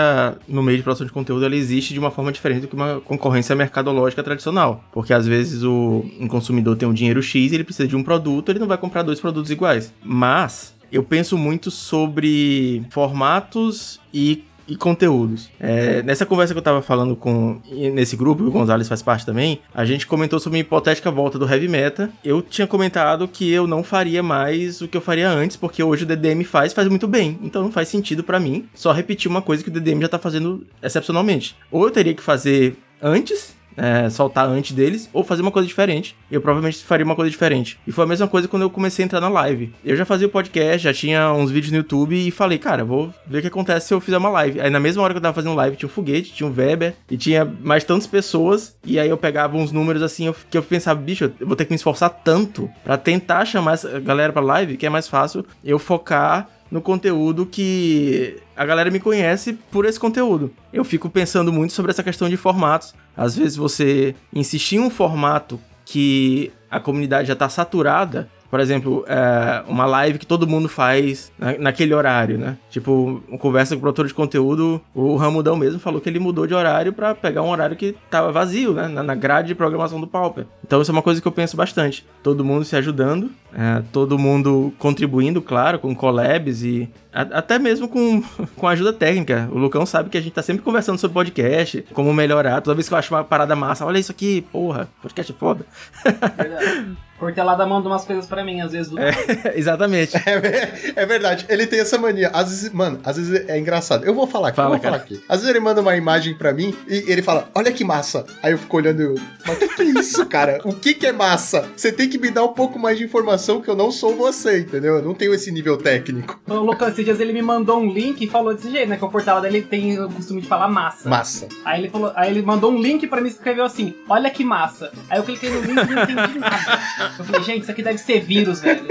no 0.48 0.63
meio 0.64 0.78
de 0.78 0.82
produção 0.82 1.06
de 1.06 1.12
conteúdo 1.12 1.44
ela 1.44 1.54
existe 1.54 1.92
de 1.92 1.98
uma 1.98 2.10
forma 2.10 2.32
diferente 2.32 2.62
do 2.62 2.68
que 2.68 2.74
uma 2.74 3.00
concorrência 3.00 3.54
mercadológica 3.54 4.22
tradicional. 4.22 4.84
Porque 4.92 5.12
às 5.12 5.26
vezes 5.26 5.62
o 5.62 6.04
um 6.18 6.26
consumidor 6.26 6.76
tem 6.76 6.88
um 6.88 6.94
dinheiro 6.94 7.22
X 7.22 7.52
e 7.52 7.54
ele 7.54 7.64
precisa 7.64 7.86
de 7.86 7.94
um 7.94 8.02
produto, 8.02 8.48
ele 8.50 8.58
não 8.58 8.66
vai 8.66 8.78
comprar 8.78 9.02
dois 9.02 9.20
produtos 9.20 9.50
iguais. 9.50 9.92
Mas 10.02 10.74
eu 10.90 11.02
penso 11.02 11.36
muito 11.36 11.70
sobre 11.70 12.84
formatos 12.90 14.00
e 14.12 14.44
e 14.66 14.76
conteúdos. 14.76 15.50
É, 15.60 16.02
nessa 16.02 16.26
conversa 16.26 16.54
que 16.54 16.58
eu 16.58 16.62
tava 16.62 16.82
falando 16.82 17.14
com 17.16 17.60
nesse 17.92 18.16
grupo, 18.16 18.44
o 18.44 18.50
Gonzalez 18.50 18.88
faz 18.88 19.02
parte 19.02 19.26
também, 19.26 19.60
a 19.74 19.84
gente 19.84 20.06
comentou 20.06 20.38
sobre 20.38 20.58
uma 20.58 20.60
hipotética 20.60 21.10
volta 21.10 21.38
do 21.38 21.48
heavy 21.48 21.68
metal. 21.68 22.08
Eu 22.24 22.42
tinha 22.42 22.66
comentado 22.66 23.28
que 23.28 23.50
eu 23.50 23.66
não 23.66 23.82
faria 23.82 24.22
mais 24.22 24.80
o 24.80 24.88
que 24.88 24.96
eu 24.96 25.00
faria 25.00 25.30
antes, 25.30 25.56
porque 25.56 25.82
hoje 25.82 26.04
o 26.04 26.06
DDM 26.06 26.44
faz, 26.44 26.72
faz 26.72 26.88
muito 26.88 27.06
bem. 27.06 27.38
Então 27.42 27.62
não 27.62 27.72
faz 27.72 27.88
sentido 27.88 28.22
para 28.22 28.40
mim 28.40 28.68
só 28.74 28.92
repetir 28.92 29.30
uma 29.30 29.42
coisa 29.42 29.62
que 29.62 29.68
o 29.68 29.72
DDM 29.72 30.00
já 30.00 30.08
tá 30.08 30.18
fazendo 30.18 30.66
excepcionalmente. 30.82 31.56
Ou 31.70 31.84
eu 31.84 31.90
teria 31.90 32.14
que 32.14 32.22
fazer 32.22 32.76
antes 33.02 33.53
é, 33.76 34.08
soltar 34.10 34.46
antes 34.48 34.72
deles 34.72 35.08
ou 35.12 35.24
fazer 35.24 35.42
uma 35.42 35.50
coisa 35.50 35.66
diferente. 35.66 36.16
Eu 36.30 36.40
provavelmente 36.40 36.78
faria 36.84 37.04
uma 37.04 37.14
coisa 37.14 37.30
diferente. 37.30 37.78
E 37.86 37.92
foi 37.92 38.04
a 38.04 38.06
mesma 38.06 38.28
coisa 38.28 38.48
quando 38.48 38.62
eu 38.62 38.70
comecei 38.70 39.04
a 39.04 39.06
entrar 39.06 39.20
na 39.20 39.28
live. 39.28 39.72
Eu 39.84 39.96
já 39.96 40.04
fazia 40.04 40.26
o 40.26 40.30
podcast, 40.30 40.84
já 40.84 40.92
tinha 40.92 41.32
uns 41.32 41.50
vídeos 41.50 41.72
no 41.72 41.78
YouTube 41.78 42.14
e 42.16 42.30
falei, 42.30 42.58
cara, 42.58 42.84
vou 42.84 43.12
ver 43.26 43.38
o 43.38 43.40
que 43.42 43.48
acontece 43.48 43.88
se 43.88 43.94
eu 43.94 44.00
fizer 44.00 44.18
uma 44.18 44.30
live. 44.30 44.60
Aí 44.60 44.70
na 44.70 44.80
mesma 44.80 45.02
hora 45.02 45.12
que 45.12 45.18
eu 45.18 45.22
tava 45.22 45.34
fazendo 45.34 45.54
live, 45.54 45.76
tinha 45.76 45.88
um 45.88 45.92
foguete, 45.92 46.32
tinha 46.32 46.48
um 46.48 46.54
Weber 46.54 46.94
e 47.10 47.16
tinha 47.16 47.44
mais 47.62 47.84
tantas 47.84 48.06
pessoas. 48.06 48.76
E 48.84 48.98
aí 48.98 49.08
eu 49.08 49.16
pegava 49.16 49.56
uns 49.56 49.72
números 49.72 50.02
assim 50.02 50.32
que 50.50 50.56
eu 50.56 50.62
pensava, 50.62 51.00
bicho, 51.00 51.32
eu 51.38 51.46
vou 51.46 51.56
ter 51.56 51.64
que 51.64 51.70
me 51.70 51.76
esforçar 51.76 52.10
tanto 52.10 52.70
para 52.82 52.96
tentar 52.96 53.44
chamar 53.44 53.74
essa 53.74 54.00
galera 54.00 54.32
pra 54.32 54.42
live 54.42 54.76
que 54.76 54.86
é 54.86 54.90
mais 54.90 55.08
fácil 55.08 55.44
eu 55.64 55.78
focar 55.78 56.48
no 56.70 56.80
conteúdo 56.80 57.46
que 57.46 58.38
a 58.56 58.64
galera 58.64 58.90
me 58.90 59.00
conhece 59.00 59.52
por 59.70 59.84
esse 59.84 59.98
conteúdo. 59.98 60.52
Eu 60.72 60.84
fico 60.84 61.08
pensando 61.08 61.52
muito 61.52 61.72
sobre 61.72 61.90
essa 61.90 62.02
questão 62.02 62.28
de 62.28 62.36
formatos. 62.36 62.94
Às 63.16 63.36
vezes 63.36 63.56
você 63.56 64.14
insistir 64.32 64.76
em 64.76 64.80
um 64.80 64.90
formato 64.90 65.60
que 65.84 66.50
a 66.70 66.80
comunidade 66.80 67.28
já 67.28 67.34
está 67.34 67.48
saturada 67.48 68.28
por 68.54 68.60
exemplo, 68.60 69.04
é, 69.08 69.64
uma 69.66 69.84
live 69.84 70.16
que 70.16 70.24
todo 70.24 70.46
mundo 70.46 70.68
faz 70.68 71.32
na, 71.36 71.58
naquele 71.58 71.92
horário, 71.92 72.38
né? 72.38 72.56
Tipo, 72.70 73.20
conversa 73.40 73.74
com 73.74 73.78
o 73.78 73.80
produtor 73.80 74.06
de 74.06 74.14
conteúdo, 74.14 74.80
o 74.94 75.16
Ramudão 75.16 75.56
mesmo 75.56 75.80
falou 75.80 76.00
que 76.00 76.08
ele 76.08 76.20
mudou 76.20 76.46
de 76.46 76.54
horário 76.54 76.92
para 76.92 77.16
pegar 77.16 77.42
um 77.42 77.50
horário 77.50 77.74
que 77.74 77.96
tava 78.08 78.30
vazio, 78.30 78.72
né? 78.72 78.86
Na, 78.86 79.02
na, 79.02 79.16
grade 79.16 79.48
de 79.48 79.56
programação 79.56 80.00
do 80.00 80.06
Pauper. 80.06 80.46
Então 80.64 80.80
isso 80.80 80.88
é 80.88 80.94
uma 80.94 81.02
coisa 81.02 81.20
que 81.20 81.26
eu 81.26 81.32
penso 81.32 81.56
bastante. 81.56 82.06
Todo 82.22 82.44
mundo 82.44 82.64
se 82.64 82.76
ajudando, 82.76 83.28
é, 83.52 83.82
todo 83.90 84.16
mundo 84.16 84.72
contribuindo, 84.78 85.42
claro, 85.42 85.80
com 85.80 85.92
collabs 85.92 86.62
e 86.62 86.88
a, 87.12 87.22
até 87.22 87.58
mesmo 87.58 87.88
com, 87.88 88.22
com 88.54 88.68
ajuda 88.68 88.92
técnica. 88.92 89.48
O 89.50 89.58
Lucão 89.58 89.84
sabe 89.84 90.10
que 90.10 90.16
a 90.16 90.20
gente 90.20 90.32
tá 90.32 90.42
sempre 90.42 90.62
conversando 90.62 91.00
sobre 91.00 91.14
podcast, 91.14 91.84
como 91.92 92.14
melhorar. 92.14 92.60
Toda 92.60 92.76
vez 92.76 92.86
que 92.86 92.94
eu 92.94 92.98
acho 92.98 93.12
uma 93.12 93.24
parada 93.24 93.56
massa, 93.56 93.84
olha 93.84 93.98
isso 93.98 94.12
aqui, 94.12 94.42
porra, 94.52 94.88
podcast 95.02 95.32
é 95.32 95.34
foda. 95.34 95.66
Verdade. 96.36 96.96
Cortelada 97.24 97.64
manda 97.64 97.88
umas 97.88 98.04
coisas 98.04 98.26
para 98.26 98.44
mim, 98.44 98.60
às 98.60 98.72
vezes. 98.72 98.90
Do... 98.90 98.98
É, 98.98 99.12
exatamente. 99.56 100.14
É, 100.16 100.92
é, 101.02 101.06
verdade. 101.06 101.46
Ele 101.48 101.66
tem 101.66 101.80
essa 101.80 101.96
mania. 101.96 102.28
Às 102.34 102.50
vezes, 102.50 102.70
mano, 102.70 103.00
às 103.02 103.16
vezes 103.16 103.48
é 103.48 103.58
engraçado. 103.58 104.04
Eu 104.04 104.14
vou 104.14 104.26
falar 104.26 104.48
aqui, 104.48 104.56
fala, 104.56 104.68
eu 104.68 104.72
vou 104.72 104.80
cara. 104.80 104.98
falar 104.98 105.04
aqui. 105.04 105.24
Às 105.28 105.40
vezes 105.40 105.48
ele 105.48 105.60
manda 105.60 105.80
uma 105.80 105.96
imagem 105.96 106.34
para 106.34 106.52
mim 106.52 106.74
e 106.86 107.10
ele 107.10 107.22
fala, 107.22 107.48
olha 107.54 107.72
que 107.72 107.82
massa. 107.82 108.26
Aí 108.42 108.52
eu 108.52 108.58
fico 108.58 108.76
olhando 108.76 109.00
e 109.00 109.04
eu, 109.04 109.14
mas 109.46 109.56
o 109.56 109.60
que, 109.60 109.68
que 109.68 109.82
é 109.82 109.84
isso, 110.00 110.26
cara? 110.26 110.60
O 110.64 110.74
que, 110.74 110.94
que 110.94 111.06
é 111.06 111.12
massa? 111.12 111.66
Você 111.74 111.90
tem 111.90 112.08
que 112.08 112.18
me 112.18 112.30
dar 112.30 112.44
um 112.44 112.52
pouco 112.52 112.78
mais 112.78 112.98
de 112.98 113.04
informação 113.04 113.60
que 113.60 113.68
eu 113.68 113.76
não 113.76 113.90
sou 113.90 114.14
você, 114.14 114.60
entendeu? 114.60 114.96
Eu 114.96 115.02
não 115.02 115.14
tenho 115.14 115.32
esse 115.34 115.50
nível 115.50 115.76
técnico. 115.76 116.40
O 116.46 116.54
Lucas, 116.54 116.92
esses 116.92 117.04
dias 117.04 117.20
ele 117.20 117.32
me 117.32 117.42
mandou 117.42 117.80
um 117.80 117.90
link 117.90 118.22
e 118.22 118.26
falou 118.26 118.54
desse 118.54 118.70
jeito, 118.70 118.88
né? 118.88 118.96
Que 118.96 119.04
o 119.04 119.10
portal 119.10 119.40
dele 119.40 119.62
tem 119.62 119.98
o 119.98 120.10
costume 120.10 120.40
de 120.42 120.48
falar 120.48 120.68
massa. 120.68 121.08
Massa. 121.08 121.48
Aí 121.64 121.80
ele 121.80 121.90
falou, 121.90 122.12
aí 122.14 122.30
ele 122.30 122.42
mandou 122.42 122.70
um 122.70 122.80
link 122.80 123.06
para 123.06 123.20
mim 123.20 123.28
e 123.28 123.32
escreveu 123.32 123.64
assim, 123.64 123.94
olha 124.08 124.30
que 124.30 124.44
massa. 124.44 124.92
Aí 125.08 125.18
eu 125.18 125.24
cliquei 125.24 125.50
no 125.50 125.60
link 125.60 125.70
e 125.70 125.94
não 125.94 126.02
entendi 126.02 126.38
nada. 126.38 126.80
Eu 127.18 127.24
falei, 127.24 127.42
gente, 127.42 127.62
isso 127.62 127.70
aqui 127.70 127.82
deve 127.82 127.98
ser 127.98 128.20
vírus, 128.20 128.60
velho. 128.60 128.82